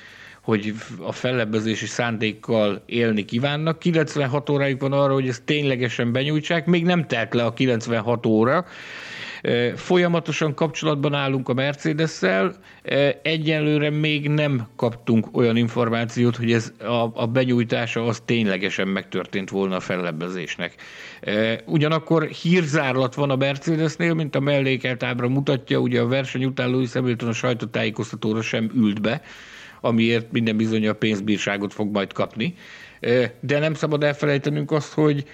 hogy 0.41 0.75
a 0.99 1.13
fellebbezési 1.13 1.87
szándékkal 1.87 2.83
élni 2.87 3.25
kívánnak. 3.25 3.79
96 3.79 4.51
órájuk 4.51 4.81
van 4.81 4.93
arra, 4.93 5.13
hogy 5.13 5.29
ezt 5.29 5.43
ténylegesen 5.43 6.13
benyújtsák, 6.13 6.67
még 6.67 6.85
nem 6.85 7.07
telt 7.07 7.35
le 7.35 7.45
a 7.45 7.53
96 7.53 8.27
óra, 8.27 8.67
Folyamatosan 9.75 10.55
kapcsolatban 10.55 11.15
állunk 11.15 11.49
a 11.49 11.55
Mercedes-szel, 11.55 12.55
egyelőre 13.23 13.91
még 13.91 14.29
nem 14.29 14.69
kaptunk 14.77 15.37
olyan 15.37 15.57
információt, 15.57 16.37
hogy 16.37 16.53
ez 16.53 16.73
a, 16.79 17.11
a 17.15 17.27
benyújtása 17.27 18.05
az 18.05 18.23
ténylegesen 18.25 18.89
megtörtént 18.89 19.51
volna 19.51 19.77
a 19.77 19.81
fellebbezésnek. 19.81 20.75
Ugyanakkor 21.67 22.27
hírzárlat 22.27 23.15
van 23.15 23.31
a 23.31 23.37
Mercedesnél, 23.37 24.15
mint 24.15 24.35
a 24.35 24.41
mellékelt 24.41 25.03
ábra 25.03 25.29
mutatja, 25.29 25.79
ugye 25.79 26.01
a 26.01 26.07
verseny 26.07 26.45
után 26.45 26.71
Louis 26.71 26.93
Hamilton 26.93 27.29
a 27.29 27.33
sajtótájékoztatóra 27.33 28.43
sem 28.43 28.71
ült 28.75 29.01
be, 29.01 29.23
amiért 29.81 30.33
minden 30.33 30.57
bizony 30.57 30.89
a 30.89 30.93
pénzbírságot 30.93 31.73
fog 31.73 31.93
majd 31.93 32.13
kapni. 32.13 32.55
De 33.41 33.59
nem 33.59 33.75
szabad 33.75 34.03
elfelejtenünk 34.03 34.71
azt, 34.71 34.93
hogy 34.93 35.25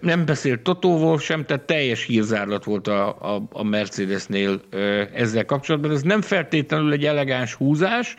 nem 0.00 0.24
beszélt 0.24 0.60
Totóval 0.60 1.18
sem, 1.18 1.44
tehát 1.44 1.62
teljes 1.62 2.04
hírzárlat 2.04 2.64
volt 2.64 2.88
a, 2.88 3.08
a, 3.08 3.42
a 3.52 3.62
Mercedesnél 3.62 4.60
ezzel 5.14 5.44
kapcsolatban. 5.44 5.90
Ez 5.90 6.02
nem 6.02 6.20
feltétlenül 6.20 6.92
egy 6.92 7.04
elegáns 7.04 7.54
húzás, 7.54 8.14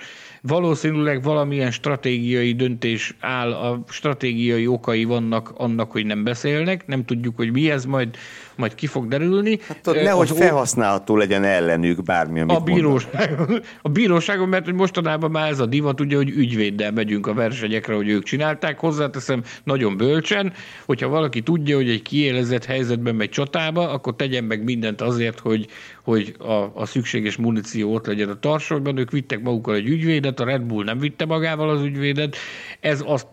valószínűleg 0.47 1.23
valamilyen 1.23 1.71
stratégiai 1.71 2.53
döntés 2.53 3.15
áll, 3.19 3.53
a 3.53 3.83
stratégiai 3.87 4.67
okai 4.67 5.03
vannak 5.03 5.53
annak, 5.57 5.91
hogy 5.91 6.05
nem 6.05 6.23
beszélnek, 6.23 6.87
nem 6.87 7.05
tudjuk, 7.05 7.35
hogy 7.35 7.51
mi 7.51 7.71
ez, 7.71 7.85
majd, 7.85 8.15
majd 8.55 8.75
ki 8.75 8.87
fog 8.87 9.07
derülni. 9.07 9.59
Hát 9.67 9.87
ott 9.87 10.01
nehogy 10.01 10.29
az 10.29 10.37
felhasználható 10.37 11.17
legyen 11.17 11.43
ellenük 11.43 12.03
bármi, 12.03 12.39
amit 12.39 12.55
a 12.55 12.59
bíróságon, 12.59 13.61
a 13.81 13.89
bíróságon, 13.89 14.49
mert 14.49 14.65
hogy 14.65 14.73
mostanában 14.73 15.31
már 15.31 15.49
ez 15.49 15.59
a 15.59 15.65
divat, 15.65 15.99
ugye, 15.99 16.15
hogy 16.15 16.29
ügyvéddel 16.29 16.91
megyünk 16.91 17.27
a 17.27 17.33
versenyekre, 17.33 17.95
hogy 17.95 18.09
ők 18.09 18.23
csinálták. 18.23 18.79
Hozzáteszem 18.79 19.43
nagyon 19.63 19.97
bölcsen, 19.97 20.53
hogyha 20.85 21.07
valaki 21.07 21.41
tudja, 21.41 21.75
hogy 21.75 21.89
egy 21.89 22.01
kiélezett 22.01 22.65
helyzetben 22.65 23.15
megy 23.15 23.29
csatába, 23.29 23.89
akkor 23.89 24.15
tegyen 24.15 24.43
meg 24.43 24.63
mindent 24.63 25.01
azért, 25.01 25.39
hogy, 25.39 25.67
hogy 26.03 26.35
a, 26.37 26.71
a 26.73 26.85
szükséges 26.85 27.35
muníció 27.35 27.93
ott 27.93 28.05
legyen 28.05 28.29
a 28.29 28.39
tarsolyban. 28.39 28.97
Ők 28.97 29.11
vittek 29.11 29.41
magukkal 29.41 29.75
egy 29.75 29.87
ügyvédet, 29.87 30.39
a 30.39 30.45
Red 30.45 30.61
Bull 30.61 30.83
nem 30.83 30.99
vitte 30.99 31.25
magával 31.25 31.69
az 31.69 31.81
ügyvédet. 31.81 32.35
Ez 32.79 33.03
azt, 33.05 33.27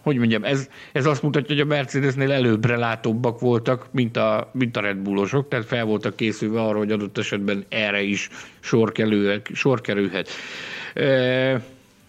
hogy 0.00 0.16
mondjam, 0.16 0.44
ez, 0.44 0.68
ez 0.92 1.06
azt 1.06 1.22
mutatja, 1.22 1.54
hogy 1.54 1.64
a 1.64 1.74
Mercedesnél 1.74 2.32
előbbre 2.32 2.76
látóbbak 2.76 3.40
voltak, 3.40 3.86
mint 3.90 4.16
a, 4.16 4.50
mint 4.52 4.76
a 4.76 4.80
Red 4.80 4.96
Bullosok, 4.96 5.48
tehát 5.48 5.66
fel 5.66 5.84
voltak 5.84 6.16
készülve 6.16 6.60
arra, 6.60 6.78
hogy 6.78 6.92
adott 6.92 7.18
esetben 7.18 7.64
erre 7.68 8.02
is 8.02 8.28
sor, 8.60 8.92
kerül, 8.92 9.42
sor 9.52 9.80
kerülhet. 9.80 10.28
E, 10.94 11.62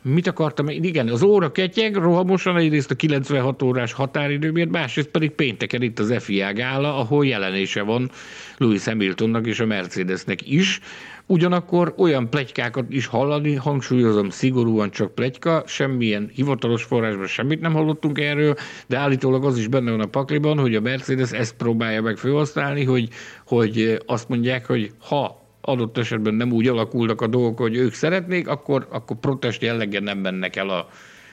Mit 0.04 0.28
akartam? 0.28 0.68
Igen, 0.70 1.08
az 1.08 1.24
óra 1.24 1.52
ketyeg, 1.52 1.96
rohamosan 1.96 2.58
egyrészt 2.58 2.92
a 2.92 2.96
96 2.96 3.62
órás 3.62 3.94
határidő 3.94 4.52
miatt, 4.52 4.70
másrészt 4.70 5.08
pedig 5.08 5.32
pénteken 5.32 5.82
itt 5.82 6.00
az 6.00 6.14
FIA 6.20 6.54
gála, 6.54 6.98
ahol 6.98 7.26
jelenése 7.26 7.82
van 7.82 8.12
Louis 8.58 8.86
Hamiltonnak 8.86 9.48
és 9.48 9.60
a 9.60 9.66
Mercedesnek 9.66 10.50
is. 10.50 10.80
Ugyanakkor 11.26 11.94
olyan 11.98 12.30
plegykákat 12.30 12.86
is 12.90 13.06
hallani, 13.06 13.56
hangsúlyozom 13.56 14.30
szigorúan 14.30 14.92
csak 14.92 15.16
plegyka, 15.16 15.64
semmilyen 15.68 16.32
hivatalos 16.34 16.84
forrásban 16.84 17.28
semmit 17.28 17.62
nem 17.62 17.74
hallottunk 17.74 18.20
erről, 18.20 18.56
de 18.88 18.98
állítólag 18.98 19.46
az 19.46 19.58
is 19.58 19.68
benne 19.68 19.92
van 19.92 20.00
a 20.00 20.06
pakliban, 20.06 20.58
hogy 20.58 20.76
a 20.76 20.82
Mercedes 20.82 21.32
ezt 21.32 21.56
próbálja 21.56 22.02
meg 22.02 22.18
felhasználni, 22.18 22.84
hogy, 22.84 23.10
hogy 23.46 23.98
azt 24.06 24.30
mondják, 24.30 24.66
hogy 24.66 24.92
ha 25.00 25.43
adott 25.66 25.98
esetben 25.98 26.34
nem 26.34 26.52
úgy 26.52 26.68
alakulnak 26.68 27.22
a 27.22 27.28
dolgok, 27.28 27.58
hogy 27.58 27.76
ők 27.76 27.94
szeretnék, 27.94 28.48
akkor, 28.48 28.88
akkor 28.90 29.18
protest 29.18 29.62
jelleggel 29.62 30.02
nem 30.02 30.18
mennek 30.18 30.56
el 30.56 30.70
a, 30.70 30.90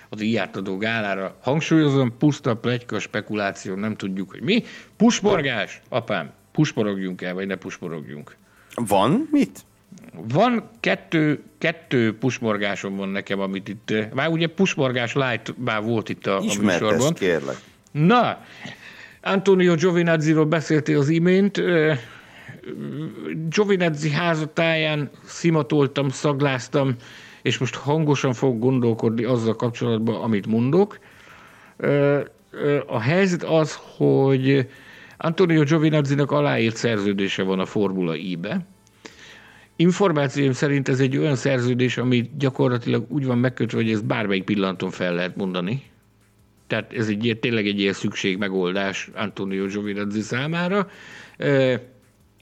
az 0.08 0.18
díjátadó 0.18 0.76
gálára. 0.76 1.36
Hangsúlyozom, 1.40 2.16
puszta 2.18 2.56
plegyka, 2.56 2.98
spekuláció, 2.98 3.74
nem 3.74 3.96
tudjuk, 3.96 4.30
hogy 4.30 4.42
mi. 4.42 4.64
Pusporgás, 4.96 5.80
apám, 5.88 6.32
pusporogjunk 6.52 7.22
el, 7.22 7.34
vagy 7.34 7.46
ne 7.46 7.56
pusporogjunk. 7.56 8.36
Van 8.74 9.28
mit? 9.30 9.64
Van 10.12 10.68
kettő, 10.80 11.42
kettő 11.58 12.18
pusmorgásom 12.18 12.96
van 12.96 13.08
nekem, 13.08 13.40
amit 13.40 13.68
itt, 13.68 13.94
már 14.14 14.28
ugye 14.28 14.46
pusmorgás 14.46 15.14
light 15.14 15.54
már 15.64 15.82
volt 15.82 16.08
itt 16.08 16.26
a, 16.26 16.38
a 16.38 16.42
műsorban. 16.60 17.14
kérlek. 17.14 17.56
Na, 17.90 18.44
Antonio 19.22 19.74
Giovinazzi-ról 19.74 20.44
beszéltél 20.44 20.98
az 20.98 21.08
imént. 21.08 21.62
Giovinazzi 23.48 24.10
házatáján 24.10 25.10
szimatoltam, 25.24 26.08
szagláztam, 26.08 26.94
és 27.42 27.58
most 27.58 27.74
hangosan 27.74 28.32
fog 28.32 28.58
gondolkodni 28.58 29.24
azzal 29.24 29.56
kapcsolatban, 29.56 30.22
amit 30.22 30.46
mondok. 30.46 30.98
A 32.86 33.00
helyzet 33.00 33.42
az, 33.42 33.78
hogy 33.96 34.68
Antonio 35.16 35.62
Giovinazzi-nak 35.62 36.30
aláírt 36.30 36.76
szerződése 36.76 37.42
van 37.42 37.58
a 37.58 37.66
Formula 37.66 38.16
I-be, 38.16 38.66
Információim 39.80 40.52
szerint 40.52 40.88
ez 40.88 41.00
egy 41.00 41.16
olyan 41.16 41.36
szerződés, 41.36 41.96
ami 41.96 42.30
gyakorlatilag 42.38 43.04
úgy 43.08 43.26
van 43.26 43.38
megkötve, 43.38 43.78
hogy 43.78 43.90
ezt 43.90 44.04
bármelyik 44.04 44.44
pillanaton 44.44 44.90
fel 44.90 45.14
lehet 45.14 45.36
mondani. 45.36 45.82
Tehát 46.66 46.92
ez 46.92 47.08
egy 47.08 47.38
tényleg 47.40 47.66
egy 47.66 47.80
ilyen 47.80 47.92
szükség 47.92 48.38
megoldás 48.38 49.10
Antonio 49.14 49.66
Giovinazzi 49.66 50.20
számára. 50.20 50.88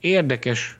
Érdekes 0.01 0.79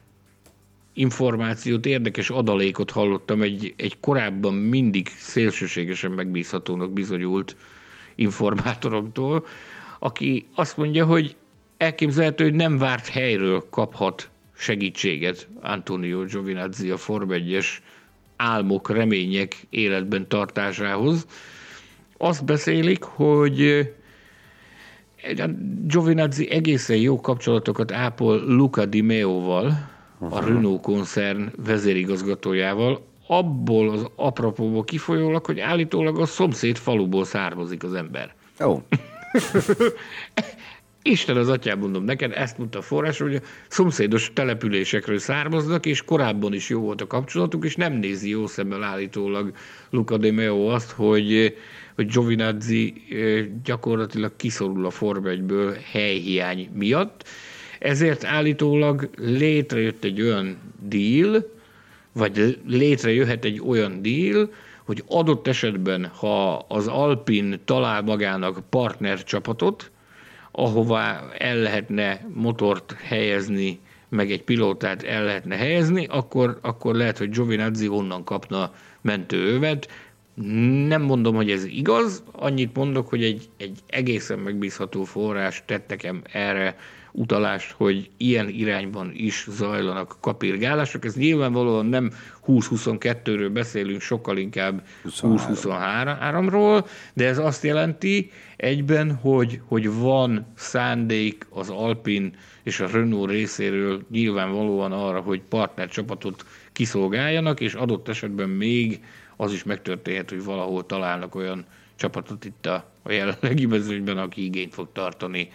információt, 0.93 1.87
érdekes 1.87 2.31
adalékot 2.31 2.91
hallottam 2.91 3.43
egy, 3.43 3.75
egy 3.77 4.01
korábban 4.01 4.55
mindig 4.55 5.09
szélsőségesen 5.09 6.11
megbízhatónak 6.11 6.93
bizonyult 6.93 7.57
informátoromtól, 8.15 9.47
aki 9.99 10.47
azt 10.55 10.77
mondja, 10.77 11.05
hogy 11.05 11.37
elképzelhető, 11.77 12.45
hogy 12.45 12.55
nem 12.55 12.79
várt 12.79 13.07
helyről 13.07 13.67
kaphat 13.71 14.31
segítséget 14.57 15.49
Antonio 15.61 16.25
Giovinazzi 16.25 16.91
a 16.91 16.97
Form 16.97 17.31
1-es 17.33 17.67
álmok, 18.37 18.91
remények 18.91 19.57
életben 19.71 20.29
tartásához. 20.29 21.27
Azt 22.17 22.45
beszélik, 22.45 23.03
hogy 23.03 23.89
Giovinazzi 25.87 26.51
egészen 26.51 26.97
jó 26.97 27.21
kapcsolatokat 27.21 27.93
ápol 27.93 28.45
Luca 28.47 28.87
Di 28.87 29.01
Meo-val, 29.01 29.89
a 30.19 30.41
Renault 30.41 30.81
koncern 30.81 31.53
vezérigazgatójával, 31.65 33.07
abból 33.27 33.91
az 33.91 34.07
apropóból 34.17 34.85
kifolyólag, 34.85 35.47
hogy 35.47 35.61
állítólag 35.61 36.19
a 36.19 36.27
szomszéd 36.27 36.77
faluból 36.77 37.25
származik 37.25 37.83
az 37.83 37.95
ember. 37.95 38.35
Ó. 38.61 38.71
Oh. 38.71 38.83
Isten 41.03 41.37
az 41.37 41.49
atyám, 41.49 41.79
mondom 41.79 42.05
neked, 42.05 42.33
ezt 42.35 42.59
mondta 42.59 42.79
a 42.79 42.83
forrás, 42.83 43.19
hogy 43.19 43.35
a 43.35 43.41
szomszédos 43.69 44.31
településekről 44.35 45.19
származnak, 45.19 45.87
és 45.87 46.03
korábban 46.03 46.55
is 46.55 46.69
jó 46.69 46.81
volt 46.81 47.01
a 47.01 47.07
kapcsolatuk, 47.07 47.65
és 47.65 47.77
nem 47.77 47.93
nézi 47.93 48.29
jó 48.29 48.47
szemmel 48.47 48.83
állítólag 48.83 49.53
Luca 49.91 50.17
de 50.17 50.33
Meo 50.33 50.67
azt, 50.67 50.91
hogy, 50.91 51.57
hogy 51.95 52.07
Giovinazzi 52.07 52.95
gyakorlatilag 53.65 54.33
kiszorul 54.37 54.87
a 54.87 54.91
1-ből 54.91 55.79
helyhiány 55.93 56.71
miatt. 56.75 57.25
Ezért 57.79 58.25
állítólag 58.25 59.11
létrejött 59.17 60.05
egy 60.05 60.23
olyan 60.23 60.59
deal, 60.81 61.51
vagy 62.13 62.59
létrejöhet 62.67 63.45
egy 63.45 63.61
olyan 63.67 64.03
deal, 64.03 64.51
hogy 64.85 65.03
adott 65.07 65.47
esetben, 65.47 66.07
ha 66.07 66.57
az 66.57 66.87
Alpin 66.87 67.61
talál 67.65 68.03
magának 68.03 68.63
partner 68.71 69.25
csapatot, 69.25 69.91
ahová 70.59 71.29
el 71.39 71.57
lehetne 71.57 72.27
motort 72.35 72.93
helyezni, 73.03 73.79
meg 74.09 74.31
egy 74.31 74.43
pilótát 74.43 75.03
el 75.03 75.25
lehetne 75.25 75.57
helyezni, 75.57 76.07
akkor, 76.07 76.59
akkor 76.63 76.95
lehet, 76.95 77.19
hogy 77.19 77.31
Giovinazzi 77.31 77.89
onnan 77.89 78.25
kapna 78.25 78.73
mentőövet. 79.01 79.89
Nem 80.87 81.03
mondom, 81.03 81.35
hogy 81.35 81.51
ez 81.51 81.65
igaz, 81.65 82.23
annyit 82.33 82.77
mondok, 82.77 83.09
hogy 83.09 83.23
egy, 83.23 83.49
egy 83.57 83.79
egészen 83.87 84.39
megbízható 84.39 85.05
forrás 85.05 85.63
tett 85.67 85.89
nekem 85.89 86.23
erre 86.33 86.77
utalást, 87.13 87.71
hogy 87.71 88.11
ilyen 88.17 88.49
irányban 88.49 89.13
is 89.15 89.47
zajlanak 89.51 90.17
kapirgálások. 90.21 91.05
Ez 91.05 91.15
nyilvánvalóan 91.15 91.87
nem 91.87 92.11
20-22-ről 92.47 93.51
beszélünk, 93.53 94.01
sokkal 94.01 94.37
inkább 94.37 94.83
20-23-ról, 95.21 96.89
de 97.15 97.27
ez 97.27 97.39
azt 97.39 97.63
jelenti 97.63 98.31
egyben, 98.59 99.15
hogy, 99.15 99.61
hogy 99.67 99.93
van 99.93 100.47
szándék 100.55 101.47
az 101.51 101.71
Alpin 101.71 102.33
és 102.63 102.81
a 102.81 102.87
Renault 102.87 103.31
részéről 103.31 104.03
nyilvánvalóan 104.11 104.93
arra, 104.93 105.21
hogy 105.21 105.41
partnercsapatot 105.49 106.45
kiszolgáljanak, 106.73 107.61
és 107.61 107.75
adott 107.75 108.09
esetben 108.09 108.49
még 108.49 109.05
az 109.37 109.53
is 109.53 109.65
megtörténhet, 109.65 110.31
hogy 110.31 110.45
valahol 110.45 110.87
találnak 110.87 111.35
olyan 111.35 111.65
csapatot 111.97 112.45
itt 112.45 112.67
a, 112.67 112.91
a 113.03 113.13
jelenlegi 113.13 113.67
mezőnyben, 113.67 114.19
aki 114.19 114.45
igényt 114.45 114.75
fog 114.75 114.89
tartani 114.93 115.51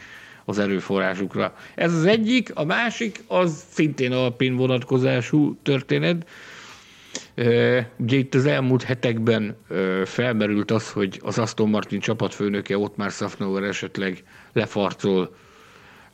az 0.45 0.59
erőforrásukra. 0.59 1.55
Ez 1.75 1.93
az 1.93 2.05
egyik, 2.05 2.55
a 2.55 2.63
másik 2.63 3.23
az 3.27 3.63
szintén 3.69 4.11
alpin 4.11 4.55
vonatkozású 4.55 5.57
történet. 5.63 6.27
Ugye 7.97 8.17
itt 8.17 8.33
az 8.33 8.45
elmúlt 8.45 8.83
hetekben 8.83 9.57
felmerült 10.05 10.71
az, 10.71 10.91
hogy 10.91 11.19
az 11.23 11.37
Aston 11.37 11.69
Martin 11.69 11.99
csapatfőnöke 11.99 12.77
ott 12.77 12.95
már 12.95 13.11
Szafnauer 13.11 13.63
esetleg 13.63 14.23
lefarcol 14.53 15.35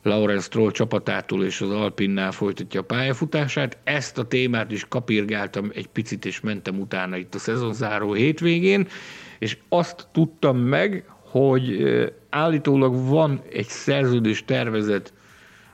Lawrence 0.02 0.44
Stroll 0.44 0.70
csapatától 0.70 1.44
és 1.44 1.60
az 1.60 1.70
Alpinnál 1.70 2.32
folytatja 2.32 2.80
a 2.80 2.84
pályafutását. 2.84 3.78
Ezt 3.84 4.18
a 4.18 4.26
témát 4.26 4.70
is 4.70 4.84
kapirgáltam 4.88 5.70
egy 5.74 5.86
picit, 5.86 6.24
és 6.24 6.40
mentem 6.40 6.80
utána 6.80 7.16
itt 7.16 7.34
a 7.34 7.38
szezonzáró 7.38 8.12
hétvégén, 8.12 8.88
és 9.38 9.58
azt 9.68 10.08
tudtam 10.12 10.58
meg, 10.58 11.04
hogy 11.30 11.84
állítólag 12.30 13.08
van 13.08 13.42
egy 13.52 13.68
szerződés 13.68 14.44
tervezet 14.44 15.12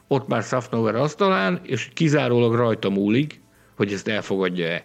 ott 0.08 0.28
már 0.28 0.42
Szafnover 0.42 0.94
asztalán, 0.94 1.60
és 1.62 1.88
kizárólag 1.94 2.54
rajta 2.54 2.90
múlik, 2.90 3.40
hogy 3.76 3.92
ezt 3.92 4.08
elfogadja-e. 4.08 4.84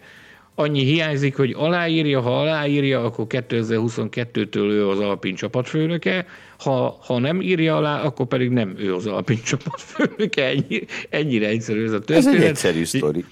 Annyi 0.54 0.84
hiányzik, 0.84 1.36
hogy 1.36 1.54
aláírja, 1.56 2.20
ha 2.20 2.40
aláírja, 2.40 3.04
akkor 3.04 3.26
2022-től 3.28 4.56
ő 4.56 4.88
az 4.88 4.98
Alpin 4.98 5.34
csapatfőnöke, 5.34 6.26
ha, 6.58 6.98
ha 7.00 7.18
nem 7.18 7.40
írja 7.40 7.76
alá, 7.76 8.02
akkor 8.02 8.26
pedig 8.26 8.50
nem 8.50 8.74
ő 8.78 8.94
az 8.94 9.06
Alpin 9.06 9.38
csapatfőnöke. 9.44 10.44
Ennyi, 10.44 10.84
ennyire 11.08 11.46
egyszerű 11.48 11.84
ez 11.84 11.92
a 11.92 11.98
történet. 11.98 12.34
Ez 12.34 12.42
egy 12.42 12.48
egyszerű 12.48 12.84
sztori. 12.84 13.24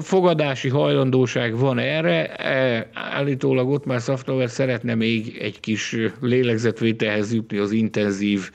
Fogadási 0.00 0.68
hajlandóság 0.68 1.58
van 1.58 1.78
erre. 1.78 2.36
E, 2.36 2.90
állítólag 2.92 3.68
ott 3.68 3.84
már 3.84 4.00
Szaftover 4.00 4.50
szeretne 4.50 4.94
még 4.94 5.38
egy 5.40 5.60
kis 5.60 5.96
lélegzetvételhez 6.20 7.34
jutni 7.34 7.58
az 7.58 7.72
intenzív 7.72 8.50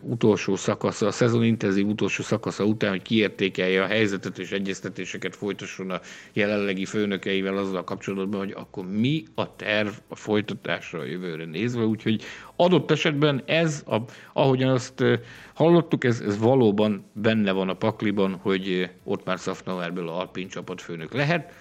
utolsó 0.00 0.56
szakasza, 0.56 1.06
a 1.06 1.10
szezon 1.10 1.44
intenzív 1.44 1.86
utolsó 1.86 2.22
szakasza 2.22 2.64
után, 2.64 2.90
hogy 2.90 3.02
kiértékelje 3.02 3.82
a 3.82 3.86
helyzetet 3.86 4.38
és 4.38 4.52
egyeztetéseket 4.52 5.36
folytasson 5.36 5.90
a 5.90 6.00
jelenlegi 6.32 6.84
főnökeivel 6.84 7.56
azzal 7.56 7.84
kapcsolatban, 7.84 8.40
hogy 8.40 8.54
akkor 8.56 8.86
mi 8.90 9.22
a 9.34 9.56
terv 9.56 9.92
a 10.08 10.16
folytatásra 10.16 10.98
a 10.98 11.04
jövőre 11.04 11.44
nézve. 11.44 11.84
Úgyhogy 11.84 12.22
adott 12.56 12.90
esetben 12.90 13.42
ez, 13.46 13.82
a, 13.86 13.96
ahogyan 14.32 14.70
azt 14.70 15.04
hallottuk, 15.54 16.04
ez, 16.04 16.20
ez 16.20 16.38
valóban 16.38 17.04
benne 17.12 17.52
van 17.52 17.68
a 17.68 17.74
pakliban, 17.74 18.34
hogy 18.34 18.90
ott 19.04 19.24
már 19.24 19.38
Szafnauerből 19.38 20.08
a 20.08 20.18
Alpin 20.18 20.48
csapatfőnök 20.48 21.12
lehet. 21.12 21.52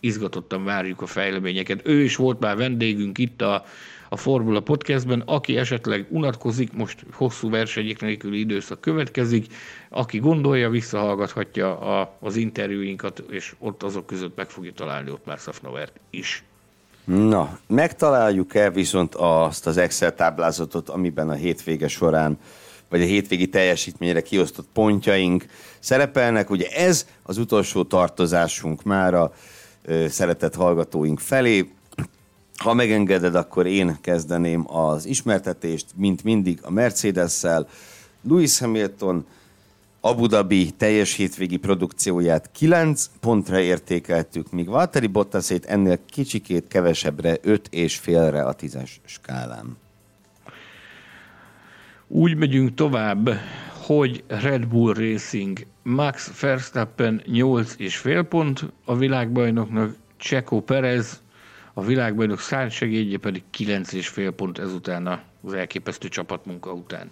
Izgatottan 0.00 0.64
várjuk 0.64 1.02
a 1.02 1.06
fejleményeket. 1.06 1.80
Ő 1.84 2.02
is 2.02 2.16
volt 2.16 2.40
már 2.40 2.56
vendégünk 2.56 3.18
itt 3.18 3.42
a 3.42 3.64
a 4.12 4.16
Formula 4.16 4.60
Podcastben. 4.60 5.22
Aki 5.26 5.56
esetleg 5.56 6.06
unatkozik, 6.08 6.72
most 6.72 7.04
hosszú 7.12 7.50
versenyek 7.50 8.00
nélküli 8.00 8.38
időszak 8.38 8.80
következik, 8.80 9.46
aki 9.88 10.18
gondolja, 10.18 10.70
visszahallgathatja 10.70 11.78
a, 11.78 12.16
az 12.20 12.36
interjúinkat, 12.36 13.22
és 13.30 13.54
ott 13.58 13.82
azok 13.82 14.06
között 14.06 14.36
meg 14.36 14.50
fogja 14.50 14.72
találni 14.72 15.10
ott 15.10 15.26
már 15.26 15.38
Szafnovert 15.38 16.00
is. 16.10 16.44
Na, 17.04 17.58
megtaláljuk-e 17.66 18.70
viszont 18.70 19.14
azt 19.14 19.66
az 19.66 19.76
Excel 19.76 20.14
táblázatot, 20.14 20.88
amiben 20.88 21.28
a 21.28 21.34
hétvége 21.34 21.88
során 21.88 22.38
vagy 22.88 23.02
a 23.02 23.06
hétvégi 23.06 23.48
teljesítményre 23.48 24.22
kiosztott 24.22 24.66
pontjaink 24.72 25.44
szerepelnek. 25.78 26.50
Ugye 26.50 26.68
ez 26.68 27.06
az 27.22 27.38
utolsó 27.38 27.82
tartozásunk 27.82 28.82
már 28.82 29.14
a 29.14 29.32
szeretett 30.08 30.54
hallgatóink 30.54 31.20
felé. 31.20 31.70
Ha 32.56 32.74
megengeded, 32.74 33.34
akkor 33.34 33.66
én 33.66 33.96
kezdeném 34.00 34.76
az 34.76 35.06
ismertetést, 35.06 35.86
mint 35.96 36.24
mindig 36.24 36.58
a 36.62 36.70
Mercedes-szel. 36.70 37.68
Lewis 38.28 38.58
Hamilton 38.58 39.26
Abu 40.04 40.26
Dhabi 40.26 40.70
teljes 40.70 41.14
hétvégi 41.14 41.56
produkcióját 41.56 42.50
9 42.52 43.10
pontra 43.20 43.60
értékeltük, 43.60 44.52
míg 44.52 44.68
Valtteri 44.68 45.06
Bottasét 45.06 45.64
ennél 45.64 45.98
kicsikét 46.10 46.68
kevesebbre, 46.68 47.36
5 47.42 47.68
és 47.70 47.96
félre 47.96 48.42
a 48.42 48.52
tízes 48.52 49.00
skálán. 49.04 49.76
Úgy 52.08 52.36
megyünk 52.36 52.74
tovább, 52.74 53.30
hogy 53.86 54.24
Red 54.26 54.66
Bull 54.66 54.94
Racing 54.94 55.66
Max 55.82 56.40
Verstappen 56.40 57.22
8 57.26 57.74
és 57.78 57.96
fél 57.96 58.22
pont, 58.22 58.72
a 58.84 58.96
világbajnoknak 58.96 59.94
Checo 60.16 60.60
Perez 60.60 61.21
a 61.74 61.82
világbajnok 61.82 62.40
segédje 62.70 63.18
pedig 63.18 63.42
9,5 63.58 64.32
pont 64.36 64.58
ezután 64.58 65.22
az 65.42 65.52
elképesztő 65.52 66.08
csapatmunka 66.08 66.72
után. 66.72 67.10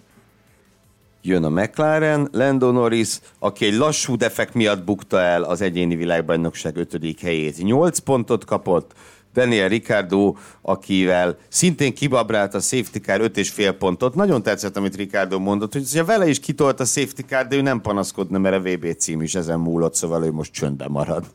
Jön 1.23 1.43
a 1.43 1.49
McLaren, 1.49 2.27
Lando 2.31 2.71
Norris, 2.71 3.19
aki 3.39 3.65
egy 3.65 3.73
lassú 3.73 4.15
defekt 4.15 4.53
miatt 4.53 4.83
bukta 4.83 5.19
el 5.19 5.43
az 5.43 5.61
egyéni 5.61 5.95
világbajnokság 5.95 6.75
5. 6.75 7.19
helyét. 7.21 7.57
8 7.57 7.99
pontot 7.99 8.45
kapott, 8.45 8.93
Daniel 9.33 9.67
Ricardo, 9.67 10.35
akivel 10.61 11.37
szintén 11.47 11.93
kibabrált 11.93 12.53
a 12.53 12.59
safety 12.59 12.97
car 12.97 13.21
5,5 13.21 13.75
pontot. 13.79 14.15
Nagyon 14.15 14.43
tetszett, 14.43 14.77
amit 14.77 14.95
Ricardo 14.95 15.39
mondott, 15.39 15.73
hogy 15.73 15.97
ha 15.97 16.05
vele 16.05 16.27
is 16.27 16.39
kitolt 16.39 16.79
a 16.79 16.85
safety 16.85 17.21
car, 17.21 17.47
de 17.47 17.55
ő 17.55 17.61
nem 17.61 17.81
panaszkodna, 17.81 18.37
mert 18.37 18.55
a 18.55 18.69
VB 18.69 18.95
cím 18.95 19.21
is 19.21 19.35
ezen 19.35 19.59
múlott, 19.59 19.95
szóval 19.95 20.25
ő 20.25 20.31
most 20.31 20.51
csöndben 20.51 20.91
marad. 20.91 21.25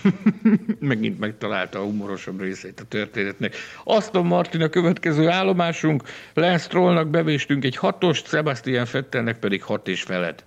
Megint 0.78 1.18
megtalálta 1.18 1.78
a 1.78 1.82
humorosabb 1.82 2.40
részét 2.40 2.80
a 2.80 2.84
történetnek. 2.88 3.54
Aston 3.84 4.26
Martin 4.26 4.62
a 4.62 4.68
következő 4.68 5.28
állomásunk, 5.28 6.02
Lance 6.34 6.64
Strollnak 6.64 7.08
bevéstünk 7.08 7.64
egy 7.64 7.76
hatost, 7.76 8.28
Sebastian 8.28 8.86
Fettelnek 8.86 9.38
pedig 9.38 9.62
hat 9.62 9.88
és 9.88 10.02
feled. 10.02 10.44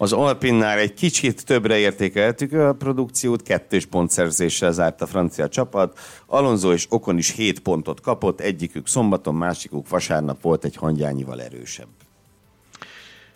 Az 0.00 0.12
Alpinnál 0.12 0.78
egy 0.78 0.94
kicsit 0.94 1.46
többre 1.46 1.78
értékeltük 1.78 2.52
a 2.52 2.72
produkciót, 2.72 3.42
kettős 3.42 3.86
pontszerzéssel 3.86 4.72
zárt 4.72 5.00
a 5.00 5.06
francia 5.06 5.48
csapat. 5.48 5.98
Alonso 6.26 6.72
és 6.72 6.86
Okon 6.88 7.18
is 7.18 7.32
7 7.34 7.60
pontot 7.60 8.00
kapott, 8.00 8.40
egyikük 8.40 8.86
szombaton, 8.86 9.34
másikuk 9.34 9.88
vasárnap 9.88 10.42
volt 10.42 10.64
egy 10.64 10.76
hangyányival 10.76 11.42
erősebb. 11.42 11.88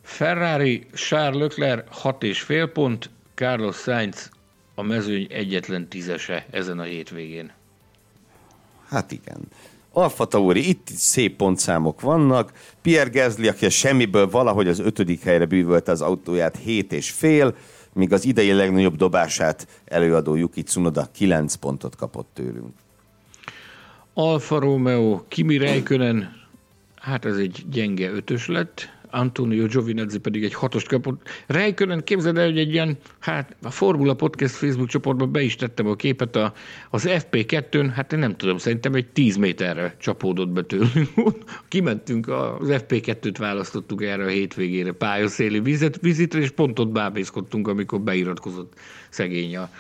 Ferrari, 0.02 0.86
Charles 0.94 1.42
Leclerc 1.42 1.84
6 1.90 2.22
és 2.22 2.40
fél 2.40 2.66
pont, 2.66 3.10
Carlos 3.34 3.76
Sainz 3.76 4.30
a 4.82 4.84
mezőny 4.84 5.26
egyetlen 5.30 5.88
tízese 5.88 6.46
ezen 6.50 6.78
a 6.78 6.82
hétvégén. 6.82 7.52
Hát 8.88 9.12
igen. 9.12 9.40
Alfa 9.92 10.24
Tauri, 10.24 10.68
itt 10.68 10.88
szép 10.88 11.36
pontszámok 11.36 12.00
vannak. 12.00 12.52
Pierre 12.80 13.10
Gasly, 13.10 13.48
aki 13.48 13.64
a 13.64 13.70
semmiből 13.70 14.30
valahogy 14.30 14.68
az 14.68 14.78
ötödik 14.78 15.22
helyre 15.22 15.44
bűvölte 15.44 15.92
az 15.92 16.00
autóját, 16.00 16.56
hét 16.56 16.92
és 16.92 17.10
fél, 17.10 17.54
míg 17.92 18.12
az 18.12 18.24
idei 18.24 18.52
legnagyobb 18.52 18.96
dobását 18.96 19.66
előadó 19.84 20.34
Yuki 20.34 20.62
Tsunoda 20.62 21.08
9 21.12 21.54
pontot 21.54 21.96
kapott 21.96 22.28
tőlünk. 22.32 22.74
Alfa 24.14 24.58
Romeo, 24.58 25.22
Kimi 25.28 25.56
Räikkönen, 25.56 26.46
hát 26.96 27.24
ez 27.24 27.36
egy 27.36 27.64
gyenge 27.70 28.10
ötös 28.10 28.46
lett, 28.46 28.88
Antonio 29.12 29.66
Giovinazzi 29.66 30.18
pedig 30.18 30.44
egy 30.44 30.54
hatost 30.54 30.88
kapott. 30.88 31.28
Rijkönen 31.46 32.04
képzeld 32.04 32.38
el, 32.38 32.44
hogy 32.44 32.58
egy 32.58 32.72
ilyen, 32.72 32.96
hát 33.18 33.56
a 33.62 33.70
Formula 33.70 34.14
Podcast 34.14 34.54
Facebook 34.54 34.88
csoportban 34.88 35.32
be 35.32 35.42
is 35.42 35.56
tettem 35.56 35.86
a 35.86 35.94
képet, 35.94 36.36
a, 36.36 36.52
az 36.90 37.04
FP2-n, 37.08 37.90
hát 37.94 38.12
én 38.12 38.18
nem 38.18 38.36
tudom, 38.36 38.58
szerintem 38.58 38.94
egy 38.94 39.06
10 39.06 39.36
méterre 39.36 39.96
csapódott 39.98 40.48
be 40.48 40.62
tőlünk. 40.62 41.10
Kimentünk, 41.68 42.28
az 42.28 42.68
FP2-t 42.70 43.34
választottuk 43.38 44.02
erre 44.02 44.24
a 44.24 44.28
hétvégére 44.28 44.92
pályaszéli 44.92 45.60
vizet, 45.60 46.00
vizitre, 46.00 46.40
és 46.40 46.50
pont 46.50 46.78
ott 46.78 46.90
bábészkodtunk, 46.90 47.68
amikor 47.68 48.00
beiratkozott 48.00 48.72
szegény 49.08 49.56
a, 49.56 49.70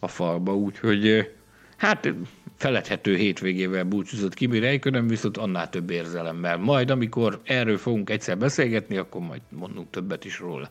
a 0.00 0.08
falba, 0.08 0.56
úgyhogy 0.56 1.30
hát 1.76 2.14
feledhető 2.60 3.16
hétvégével 3.16 3.84
búcsúzott 3.84 4.34
Kimi 4.34 4.58
Räikkönen, 4.58 5.06
viszont 5.06 5.36
annál 5.36 5.70
több 5.70 5.90
érzelemmel. 5.90 6.56
Majd, 6.56 6.90
amikor 6.90 7.40
erről 7.44 7.78
fogunk 7.78 8.10
egyszer 8.10 8.38
beszélgetni, 8.38 8.96
akkor 8.96 9.20
majd 9.20 9.40
mondunk 9.48 9.90
többet 9.90 10.24
is 10.24 10.38
róla. 10.38 10.70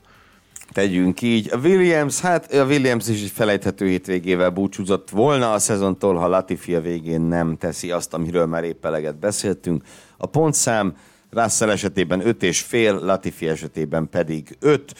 Tegyünk 0.71 1.21
így. 1.21 1.49
A 1.51 1.57
Williams, 1.57 2.19
hát 2.19 2.53
a 2.53 2.65
Williams 2.65 3.07
is 3.07 3.23
egy 3.23 3.29
felejthető 3.29 3.87
hétvégével 3.87 4.49
búcsúzott 4.49 5.09
volna 5.09 5.51
a 5.53 5.59
szezontól, 5.59 6.15
ha 6.15 6.27
Latifi 6.27 6.75
a 6.75 6.81
végén 6.81 7.21
nem 7.21 7.57
teszi 7.57 7.91
azt, 7.91 8.13
amiről 8.13 8.45
már 8.45 8.63
épp 8.63 8.85
eleget 8.85 9.19
beszéltünk. 9.19 9.83
A 10.17 10.25
pontszám 10.25 10.95
Russell 11.29 11.69
esetében 11.69 12.27
5 12.27 12.43
és 12.43 12.61
fél, 12.61 12.99
Latifi 12.99 13.47
esetében 13.47 14.09
pedig 14.09 14.57
5. 14.59 14.95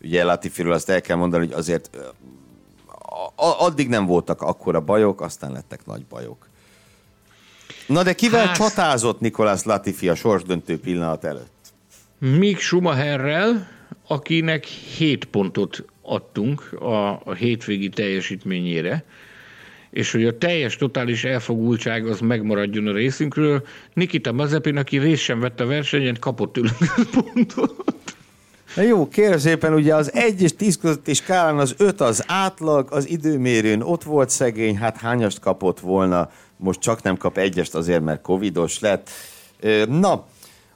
Ugye 0.00 0.24
Latifiről 0.24 0.72
azt 0.72 0.88
el 0.88 1.00
kell 1.00 1.16
mondani, 1.16 1.46
hogy 1.46 1.54
azért 1.54 1.90
addig 3.34 3.88
nem 3.88 4.06
voltak 4.06 4.42
akkora 4.42 4.80
bajok, 4.80 5.20
aztán 5.20 5.52
lettek 5.52 5.86
nagy 5.86 6.04
bajok. 6.04 6.48
Na 7.86 8.02
de 8.02 8.12
kivel 8.12 8.46
hát, 8.46 8.56
csatázott 8.56 9.20
Nikolás 9.20 9.62
Latifi 9.62 10.08
a 10.08 10.14
sorsdöntő 10.14 10.78
pillanat 10.78 11.24
előtt? 11.24 11.72
Mick 12.18 12.60
Schumacherrel, 12.60 13.68
akinek 14.06 14.64
7 14.64 15.24
pontot 15.24 15.84
adtunk 16.02 16.72
a, 16.80 17.10
a 17.24 17.34
hétvégi 17.34 17.88
teljesítményére, 17.88 19.04
és 19.90 20.12
hogy 20.12 20.24
a 20.24 20.38
teljes 20.38 20.76
totális 20.76 21.24
elfogultság 21.24 22.06
az 22.06 22.20
megmaradjon 22.20 22.86
a 22.86 22.92
részünkről. 22.92 23.66
Nikita 23.92 24.32
Mazepin, 24.32 24.76
aki 24.76 24.98
részt 24.98 25.22
sem 25.22 25.40
vett 25.40 25.60
a 25.60 25.66
versenyen, 25.66 26.16
kapott 26.20 26.58
pontot. 27.14 28.01
Na 28.76 28.82
jó, 28.82 29.08
kérem 29.08 29.38
szépen, 29.38 29.74
ugye 29.74 29.94
az 29.94 30.14
1 30.14 30.42
és 30.42 30.56
10 30.56 30.76
közötti 30.76 31.14
skálán 31.14 31.58
az 31.58 31.74
5 31.78 32.00
az 32.00 32.24
átlag, 32.26 32.88
az 32.90 33.08
időmérőn 33.08 33.82
ott 33.82 34.02
volt 34.02 34.30
szegény, 34.30 34.76
hát 34.76 34.96
hányast 34.96 35.40
kapott 35.40 35.80
volna, 35.80 36.30
most 36.56 36.80
csak 36.80 37.02
nem 37.02 37.16
kap 37.16 37.38
egyest 37.38 37.74
azért, 37.74 38.02
mert 38.02 38.22
covidos 38.22 38.80
lett. 38.80 39.10
Na, 39.88 40.26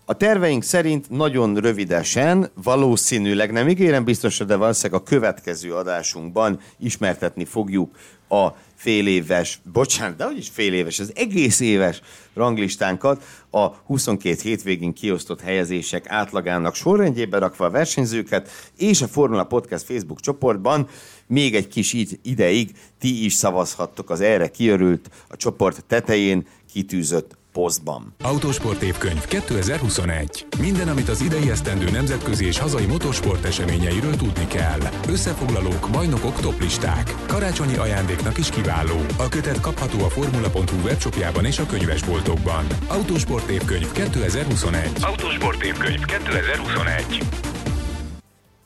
a 0.05 0.15
terveink 0.15 0.63
szerint 0.63 1.11
nagyon 1.11 1.55
rövidesen, 1.57 2.51
valószínűleg 2.63 3.53
nem 3.53 3.69
ígérem 3.69 4.05
biztosra, 4.05 4.45
de 4.45 4.57
valószínűleg 4.57 5.03
a 5.03 5.05
következő 5.05 5.75
adásunkban 5.75 6.61
ismertetni 6.79 7.45
fogjuk 7.45 7.97
a 8.29 8.49
fél 8.77 9.07
éves, 9.07 9.61
bocsánat, 9.73 10.17
de 10.17 10.25
hogy 10.25 10.39
is 10.39 10.49
fél 10.49 10.75
éves, 10.75 10.99
az 10.99 11.13
egész 11.15 11.61
éves 11.61 12.01
ranglistánkat 12.35 13.25
a 13.51 13.67
22 13.67 14.37
hétvégén 14.43 14.93
kiosztott 14.93 15.41
helyezések 15.41 16.09
átlagának 16.09 16.75
sorrendjében 16.75 17.41
rakva 17.41 17.65
a 17.65 17.71
versenyzőket, 17.71 18.51
és 18.77 19.03
a 19.03 19.09
Formula 19.09 19.45
Podcast 19.45 19.85
Facebook 19.85 20.21
csoportban. 20.21 20.89
Még 21.27 21.55
egy 21.55 21.69
kis 21.69 21.97
ideig 22.23 22.71
ti 22.99 23.25
is 23.25 23.33
szavazhattok 23.33 24.11
az 24.11 24.21
erre 24.21 24.49
kiörült 24.49 25.11
a 25.29 25.37
csoport 25.37 25.85
tetején 25.85 26.47
kitűzött 26.73 27.37
posztban. 27.57 28.15
Autósport 28.23 28.83
évkönyv 28.83 29.25
2021. 29.25 30.47
Minden, 30.61 30.89
amit 30.89 31.09
az 31.09 31.21
idei 31.21 31.51
esztendő 31.51 31.91
nemzetközi 31.91 32.47
és 32.47 32.59
hazai 32.59 32.87
motorsport 32.87 33.45
eseményeiről 33.45 34.17
tudni 34.17 34.47
kell. 34.47 34.81
Összefoglalók, 35.09 35.89
bajnokok, 35.93 36.41
toplisták. 36.41 37.15
Karácsonyi 37.27 37.77
ajándéknak 37.77 38.39
is 38.39 38.49
kiváló. 38.49 38.99
A 39.17 39.29
kötet 39.29 39.61
kapható 39.61 40.05
a 40.05 40.09
formula.hu 40.09 40.81
webshopjában 40.85 41.45
és 41.45 41.59
a 41.59 41.67
könyvesboltokban. 41.67 42.67
Autósport 42.87 43.49
évkönyv 43.49 43.93
2021. 43.93 44.91
Autósport 45.01 45.63
évkönyv 45.63 46.05
2021. 46.05 47.66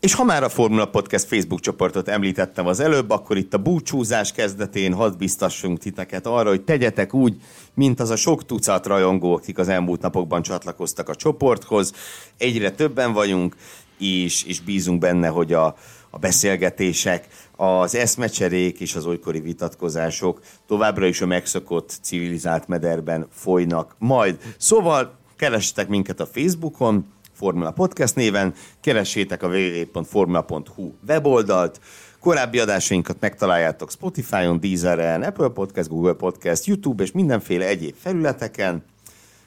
És 0.00 0.14
ha 0.14 0.24
már 0.24 0.42
a 0.42 0.48
Formula 0.48 0.86
Podcast 0.86 1.24
Facebook 1.24 1.60
csoportot 1.60 2.08
említettem 2.08 2.66
az 2.66 2.80
előbb, 2.80 3.10
akkor 3.10 3.36
itt 3.36 3.54
a 3.54 3.58
búcsúzás 3.58 4.32
kezdetén 4.32 4.92
hadd 4.92 5.18
biztassunk 5.18 5.78
titeket 5.78 6.26
arra, 6.26 6.48
hogy 6.48 6.62
tegyetek 6.62 7.14
úgy, 7.14 7.36
mint 7.74 8.00
az 8.00 8.10
a 8.10 8.16
sok 8.16 8.46
tucat 8.46 8.86
rajongó, 8.86 9.34
akik 9.34 9.58
az 9.58 9.68
elmúlt 9.68 10.00
napokban 10.00 10.42
csatlakoztak 10.42 11.08
a 11.08 11.14
csoporthoz. 11.14 11.92
Egyre 12.36 12.70
többen 12.70 13.12
vagyunk, 13.12 13.56
és, 13.98 14.44
és 14.44 14.60
bízunk 14.60 14.98
benne, 15.00 15.28
hogy 15.28 15.52
a, 15.52 15.76
a 16.10 16.18
beszélgetések, 16.18 17.26
az 17.56 17.94
eszmecserék 17.94 18.80
és 18.80 18.94
az 18.94 19.06
olykori 19.06 19.40
vitatkozások 19.40 20.40
továbbra 20.66 21.06
is 21.06 21.20
a 21.20 21.26
megszokott 21.26 21.98
civilizált 22.02 22.68
mederben 22.68 23.26
folynak 23.30 23.94
majd. 23.98 24.38
Szóval 24.58 25.18
keressetek 25.36 25.88
minket 25.88 26.20
a 26.20 26.26
Facebookon, 26.26 27.06
Formula 27.40 27.70
Podcast 27.70 28.14
néven, 28.14 28.54
keressétek 28.80 29.42
a 29.42 29.48
www.formula.hu 29.48 30.92
weboldalt, 31.08 31.80
Korábbi 32.20 32.58
adásainkat 32.58 33.16
megtaláljátok 33.20 33.90
Spotify-on, 33.90 34.60
Deezeren, 34.60 35.22
Apple 35.22 35.48
Podcast, 35.48 35.88
Google 35.88 36.12
Podcast, 36.12 36.66
YouTube 36.66 37.02
és 37.02 37.12
mindenféle 37.12 37.66
egyéb 37.66 37.94
felületeken. 37.98 38.84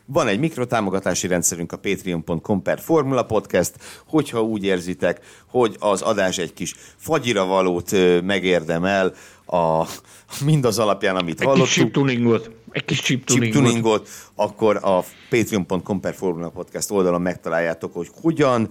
Van 0.05 0.27
egy 0.27 0.39
mikrotámogatási 0.39 1.27
rendszerünk 1.27 1.71
a 1.71 1.77
patreon.com 1.77 2.61
per 2.61 2.79
Formula 2.79 3.23
Podcast, 3.23 3.73
hogyha 4.07 4.41
úgy 4.41 4.63
érzitek, 4.63 5.19
hogy 5.47 5.75
az 5.79 6.01
adás 6.01 6.37
egy 6.37 6.53
kis 6.53 6.75
fagyira 6.95 7.45
valót 7.45 7.91
megérdemel, 8.23 9.13
a, 9.45 9.87
mindaz 10.45 10.79
alapján, 10.79 11.15
amit 11.15 11.41
egy 11.41 11.47
hallottuk. 11.47 11.67
Kis 11.67 11.91
tuningot. 11.91 12.49
Egy 12.71 12.85
kis 12.85 12.99
chip 13.01 13.25
tuningot. 13.25 13.53
Chip 13.53 13.63
tuningot, 13.63 14.09
akkor 14.35 14.79
a 14.81 15.03
patreon.com 15.29 15.99
per 15.99 16.13
Formula 16.13 16.49
Podcast 16.49 16.91
oldalon 16.91 17.21
megtaláljátok, 17.21 17.93
hogy 17.93 18.09
hogyan 18.21 18.69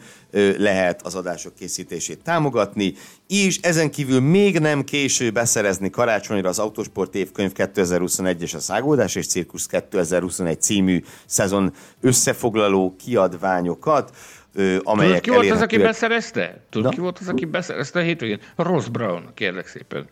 lehet 0.56 1.02
az 1.02 1.14
adások 1.14 1.54
készítését 1.54 2.22
támogatni, 2.22 2.94
és 3.28 3.58
ezen 3.60 3.90
kívül 3.90 4.20
még 4.20 4.58
nem 4.58 4.84
késő 4.84 5.30
beszerezni 5.30 5.90
karácsonyra 5.90 6.48
az 6.48 6.58
Autosport 6.58 7.14
évkönyv 7.14 7.52
2021 7.52 8.42
és 8.42 8.54
a 8.54 8.58
Szágódás 8.58 9.14
és 9.14 9.26
Cirkusz 9.26 9.66
2021 9.66 10.60
című 10.60 11.02
szezon 11.26 11.72
összefoglaló 12.00 12.96
kiadványokat, 13.04 14.16
amelyek 14.82 15.20
Tudod, 15.20 15.20
ki 15.20 15.30
volt 15.30 15.50
az, 15.50 15.60
aki 15.60 15.78
beszerezte? 15.78 16.64
Tudod, 16.70 16.94
ki 16.94 17.00
volt 17.00 17.18
az, 17.18 17.28
aki 17.28 17.44
beszerezte 17.44 17.98
a 17.98 18.02
hétvégén? 18.02 18.40
Ross 18.56 18.88
Brown, 18.88 19.30
kérlek 19.34 19.66
szépen 19.66 20.08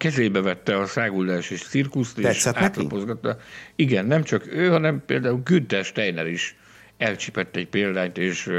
kezébe 0.00 0.40
vette 0.40 0.78
a 0.78 0.86
száguldás 0.86 1.50
és 1.50 1.62
cirkuszt, 1.62 2.18
és 2.18 2.46
átlapozgatta. 2.46 3.36
Igen, 3.76 4.06
nem 4.06 4.22
csak 4.22 4.46
ő, 4.46 4.68
hanem 4.68 5.02
például 5.06 5.40
Günther 5.44 5.84
Steiner 5.84 6.26
is 6.26 6.56
elcsipett 6.98 7.56
egy 7.56 7.68
példányt, 7.68 8.18
és, 8.18 8.50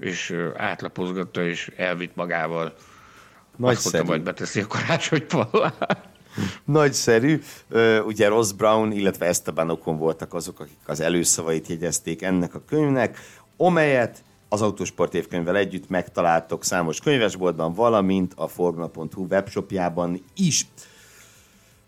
és 0.00 0.34
átlapozgatta, 0.56 1.46
és 1.46 1.72
elvitt 1.76 2.14
magával. 2.14 2.74
Nagyszerű. 3.56 3.98
Azt 3.98 4.08
majd 4.08 4.22
beteszi 4.22 4.60
a 4.60 4.66
karácsonyfalát. 4.66 6.08
Nagyszerű. 6.64 7.40
Ugye 8.04 8.28
Ross 8.28 8.52
Brown, 8.52 8.92
illetve 8.92 9.26
Esteban 9.26 9.70
Ocon 9.70 9.98
voltak 9.98 10.34
azok, 10.34 10.60
akik 10.60 10.78
az 10.86 11.00
előszavait 11.00 11.66
jegyezték 11.66 12.22
ennek 12.22 12.54
a 12.54 12.62
könyvnek, 12.68 13.18
amelyet 13.56 14.24
az 14.56 14.62
Autosport 14.62 15.14
évkönyvvel 15.14 15.56
együtt 15.56 15.88
megtaláltok 15.88 16.64
számos 16.64 17.00
könyvesboltban, 17.00 17.72
valamint 17.72 18.32
a 18.36 18.48
Formula.hu 18.48 19.26
webshopjában 19.30 20.24
is. 20.36 20.66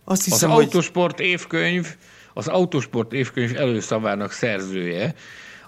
Azt 0.04 0.24
hiszem, 0.24 0.50
az 0.50 0.56
hogy... 0.56 0.64
Autosport 0.64 1.20
évkönyv, 1.20 1.96
az 2.34 2.48
Autosport 2.48 3.12
évkönyv 3.12 3.56
előszavának 3.56 4.32
szerzője, 4.32 5.14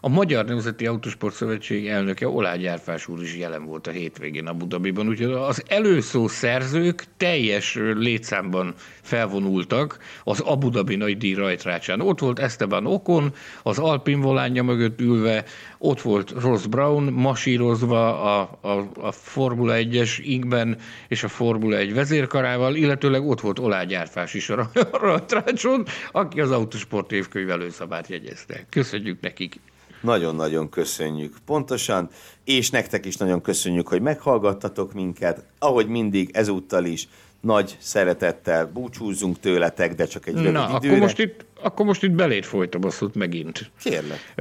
a 0.00 0.08
Magyar 0.08 0.44
Nemzeti 0.44 0.86
Autosport 0.86 1.34
Szövetség 1.34 1.86
elnöke 1.86 2.28
Olágy 2.28 2.66
Árfás 2.66 3.08
úr 3.08 3.22
is 3.22 3.36
jelen 3.36 3.64
volt 3.64 3.86
a 3.86 3.90
hétvégén 3.90 4.46
a 4.46 4.52
Budabiban, 4.52 5.08
úgyhogy 5.08 5.32
az 5.32 5.64
előszó 5.68 6.28
szerzők 6.28 7.04
teljes 7.16 7.74
létszámban 7.94 8.74
felvonultak 9.02 9.98
az 10.24 10.40
Abu 10.40 10.68
Dhabi 10.70 10.96
nagy 10.96 11.16
díj 11.16 11.34
rajtrácsán. 11.34 12.00
Ott 12.00 12.18
volt 12.18 12.38
Esteban 12.38 12.86
Okon, 12.86 13.34
az 13.62 13.78
Alpin 13.78 14.20
volánja 14.20 14.62
mögött 14.62 15.00
ülve, 15.00 15.44
ott 15.78 16.00
volt 16.00 16.30
Ross 16.30 16.66
Brown 16.66 17.12
masírozva 17.12 18.22
a, 18.22 18.58
a, 18.60 18.90
a 19.00 19.12
Formula 19.12 19.74
1-es 19.76 20.18
ingben 20.22 20.76
és 21.08 21.22
a 21.22 21.28
Formula 21.28 21.76
1 21.76 21.94
vezérkarával, 21.94 22.74
illetőleg 22.74 23.28
ott 23.28 23.40
volt 23.40 23.58
Olágy 23.58 23.94
Árfás 23.94 24.34
is 24.34 24.50
a 24.50 24.70
rajtrácson, 24.92 25.84
aki 26.12 26.40
az 26.40 26.50
Autosport 26.50 27.12
évkönyv 27.12 27.50
előszabát 27.50 28.08
jegyezte. 28.08 28.66
Köszönjük 28.70 29.20
nekik! 29.20 29.60
Nagyon-nagyon 30.00 30.68
köszönjük. 30.68 31.36
Pontosan, 31.46 32.08
és 32.44 32.70
nektek 32.70 33.06
is 33.06 33.16
nagyon 33.16 33.40
köszönjük, 33.40 33.88
hogy 33.88 34.00
meghallgattatok 34.00 34.92
minket. 34.92 35.44
Ahogy 35.58 35.86
mindig, 35.86 36.30
ezúttal 36.32 36.84
is 36.84 37.08
nagy 37.40 37.76
szeretettel 37.80 38.66
búcsúzunk 38.66 39.40
tőletek, 39.40 39.94
de 39.94 40.04
csak 40.04 40.26
egy 40.26 40.34
rövid 40.34 40.52
Na, 40.52 40.66
időre. 40.76 40.94
Akkor 40.94 40.98
most 40.98 41.18
itt, 41.18 41.44
akkor 41.62 41.86
most 41.86 42.02
itt 42.02 42.10
belét 42.10 42.46
folytam 42.46 42.84
azt 42.84 43.14
megint. 43.14 43.70
Kérlek. 43.82 44.34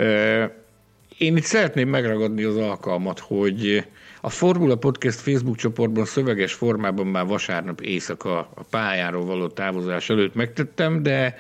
Én 1.18 1.38
itt 1.38 1.44
szeretném 1.44 1.90
megragadni 1.90 2.44
az 2.44 2.58
alkalmat, 2.58 3.20
hogy 3.20 3.86
a 4.22 4.30
Formula 4.30 4.76
Podcast 4.76 5.20
Facebook 5.20 5.56
csoportban 5.56 6.06
szöveges 6.06 6.54
formában 6.54 7.08
már 7.08 7.26
vasárnap 7.26 7.82
éjszaka 7.82 8.38
a 8.38 8.64
pályáról 8.70 9.26
való 9.26 9.48
távozás 9.48 10.10
előtt 10.10 10.36
megtettem, 10.36 11.04
de 11.04 11.36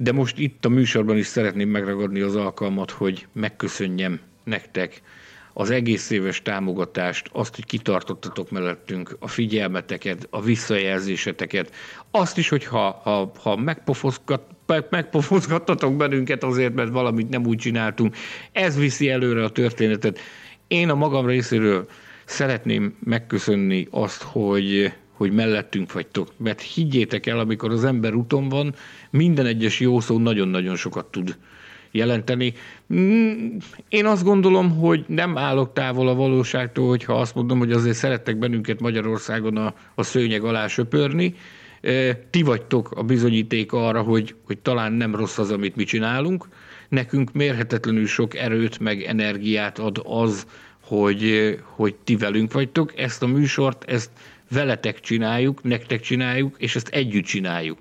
de 0.00 0.12
most 0.12 0.38
itt 0.38 0.64
a 0.64 0.68
műsorban 0.68 1.16
is 1.16 1.26
szeretném 1.26 1.68
megragadni 1.68 2.20
az 2.20 2.36
alkalmat, 2.36 2.90
hogy 2.90 3.26
megköszönjem 3.32 4.20
nektek 4.44 5.02
az 5.52 5.70
egész 5.70 6.10
éves 6.10 6.42
támogatást, 6.42 7.30
azt, 7.32 7.54
hogy 7.54 7.64
kitartottatok 7.64 8.50
mellettünk, 8.50 9.16
a 9.18 9.28
figyelmeteket, 9.28 10.26
a 10.30 10.40
visszajelzéseteket, 10.40 11.74
azt 12.10 12.38
is, 12.38 12.48
hogy 12.48 12.64
ha, 12.64 13.00
ha, 13.02 13.32
ha 13.42 13.56
megpofozgat, 13.56 14.42
megpofozgattatok 14.90 15.96
bennünket 15.96 16.44
azért, 16.44 16.74
mert 16.74 16.90
valamit 16.90 17.28
nem 17.28 17.46
úgy 17.46 17.58
csináltunk, 17.58 18.16
ez 18.52 18.76
viszi 18.76 19.10
előre 19.10 19.44
a 19.44 19.50
történetet. 19.50 20.18
Én 20.66 20.88
a 20.88 20.94
magam 20.94 21.26
részéről 21.26 21.88
szeretném 22.24 22.96
megköszönni 23.04 23.88
azt, 23.90 24.22
hogy 24.22 24.92
hogy 25.18 25.32
mellettünk 25.32 25.92
vagytok. 25.92 26.28
Mert 26.36 26.60
higgyétek 26.60 27.26
el, 27.26 27.38
amikor 27.38 27.70
az 27.70 27.84
ember 27.84 28.14
úton 28.14 28.48
van, 28.48 28.74
minden 29.10 29.46
egyes 29.46 29.80
jó 29.80 30.00
szó 30.00 30.18
nagyon-nagyon 30.18 30.76
sokat 30.76 31.06
tud 31.06 31.36
jelenteni. 31.90 32.54
Mm, 32.94 33.56
én 33.88 34.06
azt 34.06 34.24
gondolom, 34.24 34.78
hogy 34.78 35.04
nem 35.06 35.38
állok 35.38 35.72
távol 35.72 36.08
a 36.08 36.14
valóságtól, 36.14 36.88
hogyha 36.88 37.20
azt 37.20 37.34
mondom, 37.34 37.58
hogy 37.58 37.72
azért 37.72 37.96
szerettek 37.96 38.36
bennünket 38.36 38.80
Magyarországon 38.80 39.56
a, 39.56 39.74
a 39.94 40.02
szőnyeg 40.02 40.44
alá 40.44 40.66
söpörni. 40.66 41.34
Ti 42.30 42.42
vagytok 42.42 42.90
a 42.90 43.02
bizonyíték 43.02 43.72
arra, 43.72 44.02
hogy, 44.02 44.34
hogy 44.46 44.58
talán 44.58 44.92
nem 44.92 45.14
rossz 45.14 45.38
az, 45.38 45.50
amit 45.50 45.76
mi 45.76 45.84
csinálunk. 45.84 46.48
Nekünk 46.88 47.32
mérhetetlenül 47.32 48.06
sok 48.06 48.34
erőt 48.34 48.78
meg 48.78 49.02
energiát 49.02 49.78
ad 49.78 50.00
az, 50.04 50.46
hogy, 50.80 51.54
hogy 51.62 51.94
ti 52.04 52.16
velünk 52.16 52.52
vagytok. 52.52 52.98
Ezt 52.98 53.22
a 53.22 53.26
műsort, 53.26 53.84
ezt 53.84 54.10
veletek 54.50 55.00
csináljuk, 55.00 55.62
nektek 55.62 56.00
csináljuk, 56.00 56.54
és 56.58 56.76
ezt 56.76 56.88
együtt 56.88 57.24
csináljuk. 57.24 57.78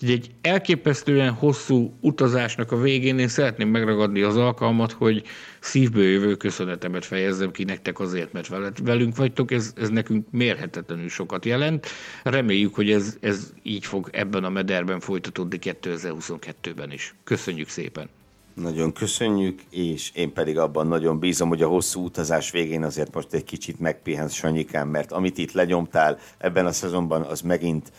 Egy 0.00 0.30
elképesztően 0.40 1.32
hosszú 1.32 1.96
utazásnak 2.00 2.72
a 2.72 2.80
végén 2.80 3.18
én 3.18 3.28
szeretném 3.28 3.68
megragadni 3.68 4.22
az 4.22 4.36
alkalmat, 4.36 4.92
hogy 4.92 5.22
szívből 5.60 6.04
jövő 6.04 6.36
köszönetemet 6.36 7.04
fejezzem 7.04 7.50
ki 7.50 7.64
nektek 7.64 8.00
azért, 8.00 8.32
mert 8.32 8.78
velünk 8.82 9.16
vagytok, 9.16 9.50
ez, 9.50 9.72
ez 9.76 9.88
nekünk 9.88 10.26
mérhetetlenül 10.30 11.08
sokat 11.08 11.44
jelent. 11.44 11.86
Reméljük, 12.22 12.74
hogy 12.74 12.90
ez, 12.90 13.16
ez 13.20 13.52
így 13.62 13.84
fog 13.84 14.08
ebben 14.12 14.44
a 14.44 14.50
mederben 14.50 15.00
folytatódni 15.00 15.58
2022-ben 15.62 16.92
is. 16.92 17.14
Köszönjük 17.24 17.68
szépen! 17.68 18.17
Nagyon 18.60 18.92
köszönjük, 18.92 19.62
és 19.70 20.10
én 20.14 20.32
pedig 20.32 20.58
abban 20.58 20.86
nagyon 20.86 21.18
bízom, 21.18 21.48
hogy 21.48 21.62
a 21.62 21.68
hosszú 21.68 22.04
utazás 22.04 22.50
végén 22.50 22.84
azért 22.84 23.14
most 23.14 23.32
egy 23.32 23.44
kicsit 23.44 23.80
megpihensz 23.80 24.32
Sanyikám, 24.32 24.88
mert 24.88 25.12
amit 25.12 25.38
itt 25.38 25.52
lenyomtál 25.52 26.18
ebben 26.38 26.66
a 26.66 26.72
szezonban, 26.72 27.22
az 27.22 27.40
megint, 27.40 27.92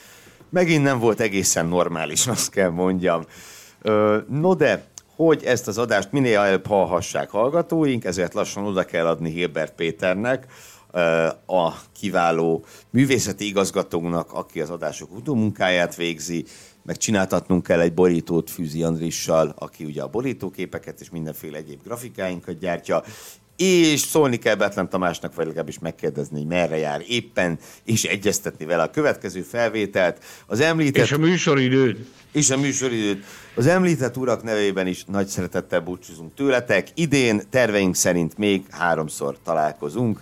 megint 0.49 0.84
nem 0.84 0.99
volt 0.99 1.19
egészen 1.19 1.65
normális, 1.65 2.27
azt 2.27 2.49
kell 2.49 2.69
mondjam. 2.69 3.23
No 4.27 4.53
de, 4.53 4.86
hogy 5.15 5.44
ezt 5.44 5.68
az 5.68 5.77
adást 5.77 6.11
minél 6.11 6.40
előbb 6.40 6.68
hallhassák 6.68 7.30
hallgatóink, 7.30 8.06
ezért 8.06 8.34
lassan 8.34 8.65
oda 8.65 8.86
kell 8.86 9.07
adni 9.07 9.30
Hilbert 9.30 9.76
Péternek, 9.76 10.45
a 11.45 11.73
kiváló 11.99 12.65
művészeti 12.90 13.48
igazgatónak, 13.48 14.34
aki 14.34 14.61
az 14.61 14.69
adások 14.69 15.15
utómunkáját 15.15 15.95
végzi, 15.95 16.45
meg 16.84 16.97
csináltatnunk 16.97 17.64
kell 17.64 17.80
egy 17.80 17.93
borítót 17.93 18.49
Fűzi 18.49 18.84
Andrissal, 18.84 19.53
aki 19.57 19.84
ugye 19.84 20.01
a 20.01 20.07
borítóképeket 20.07 21.01
és 21.01 21.10
mindenféle 21.10 21.57
egyéb 21.57 21.84
grafikáinkat 21.84 22.60
gyártja, 22.60 23.03
és 23.60 23.99
szólni 23.99 24.38
kell 24.38 24.56
Betlen 24.56 24.89
Tamásnak, 24.89 25.35
vagy 25.35 25.45
legalábbis 25.45 25.80
megkérdezni, 25.80 26.38
hogy 26.38 26.47
merre 26.47 26.77
jár 26.77 27.03
éppen, 27.07 27.60
és 27.84 28.03
egyeztetni 28.03 28.65
vele 28.65 28.84
a 28.84 28.89
következő 28.89 29.41
felvételt. 29.41 30.23
Az 30.45 30.60
említett... 30.60 31.03
És 31.03 31.11
a 31.11 31.18
műsoridőt. 31.18 32.07
És 32.31 32.49
a 32.49 32.57
műsoridőt. 32.57 33.23
Az 33.56 33.68
említett 33.68 34.18
urak 34.18 34.43
nevében 34.43 34.88
is 34.88 35.06
nagy 35.06 35.27
szeretettel 35.27 35.80
búcsúzunk 35.80 36.34
tőletek. 36.35 36.88
Idén 36.93 37.41
terveink 37.49 37.95
szerint 37.95 38.38
még 38.38 38.64
háromszor 38.69 39.38
találkozunk. 39.43 40.22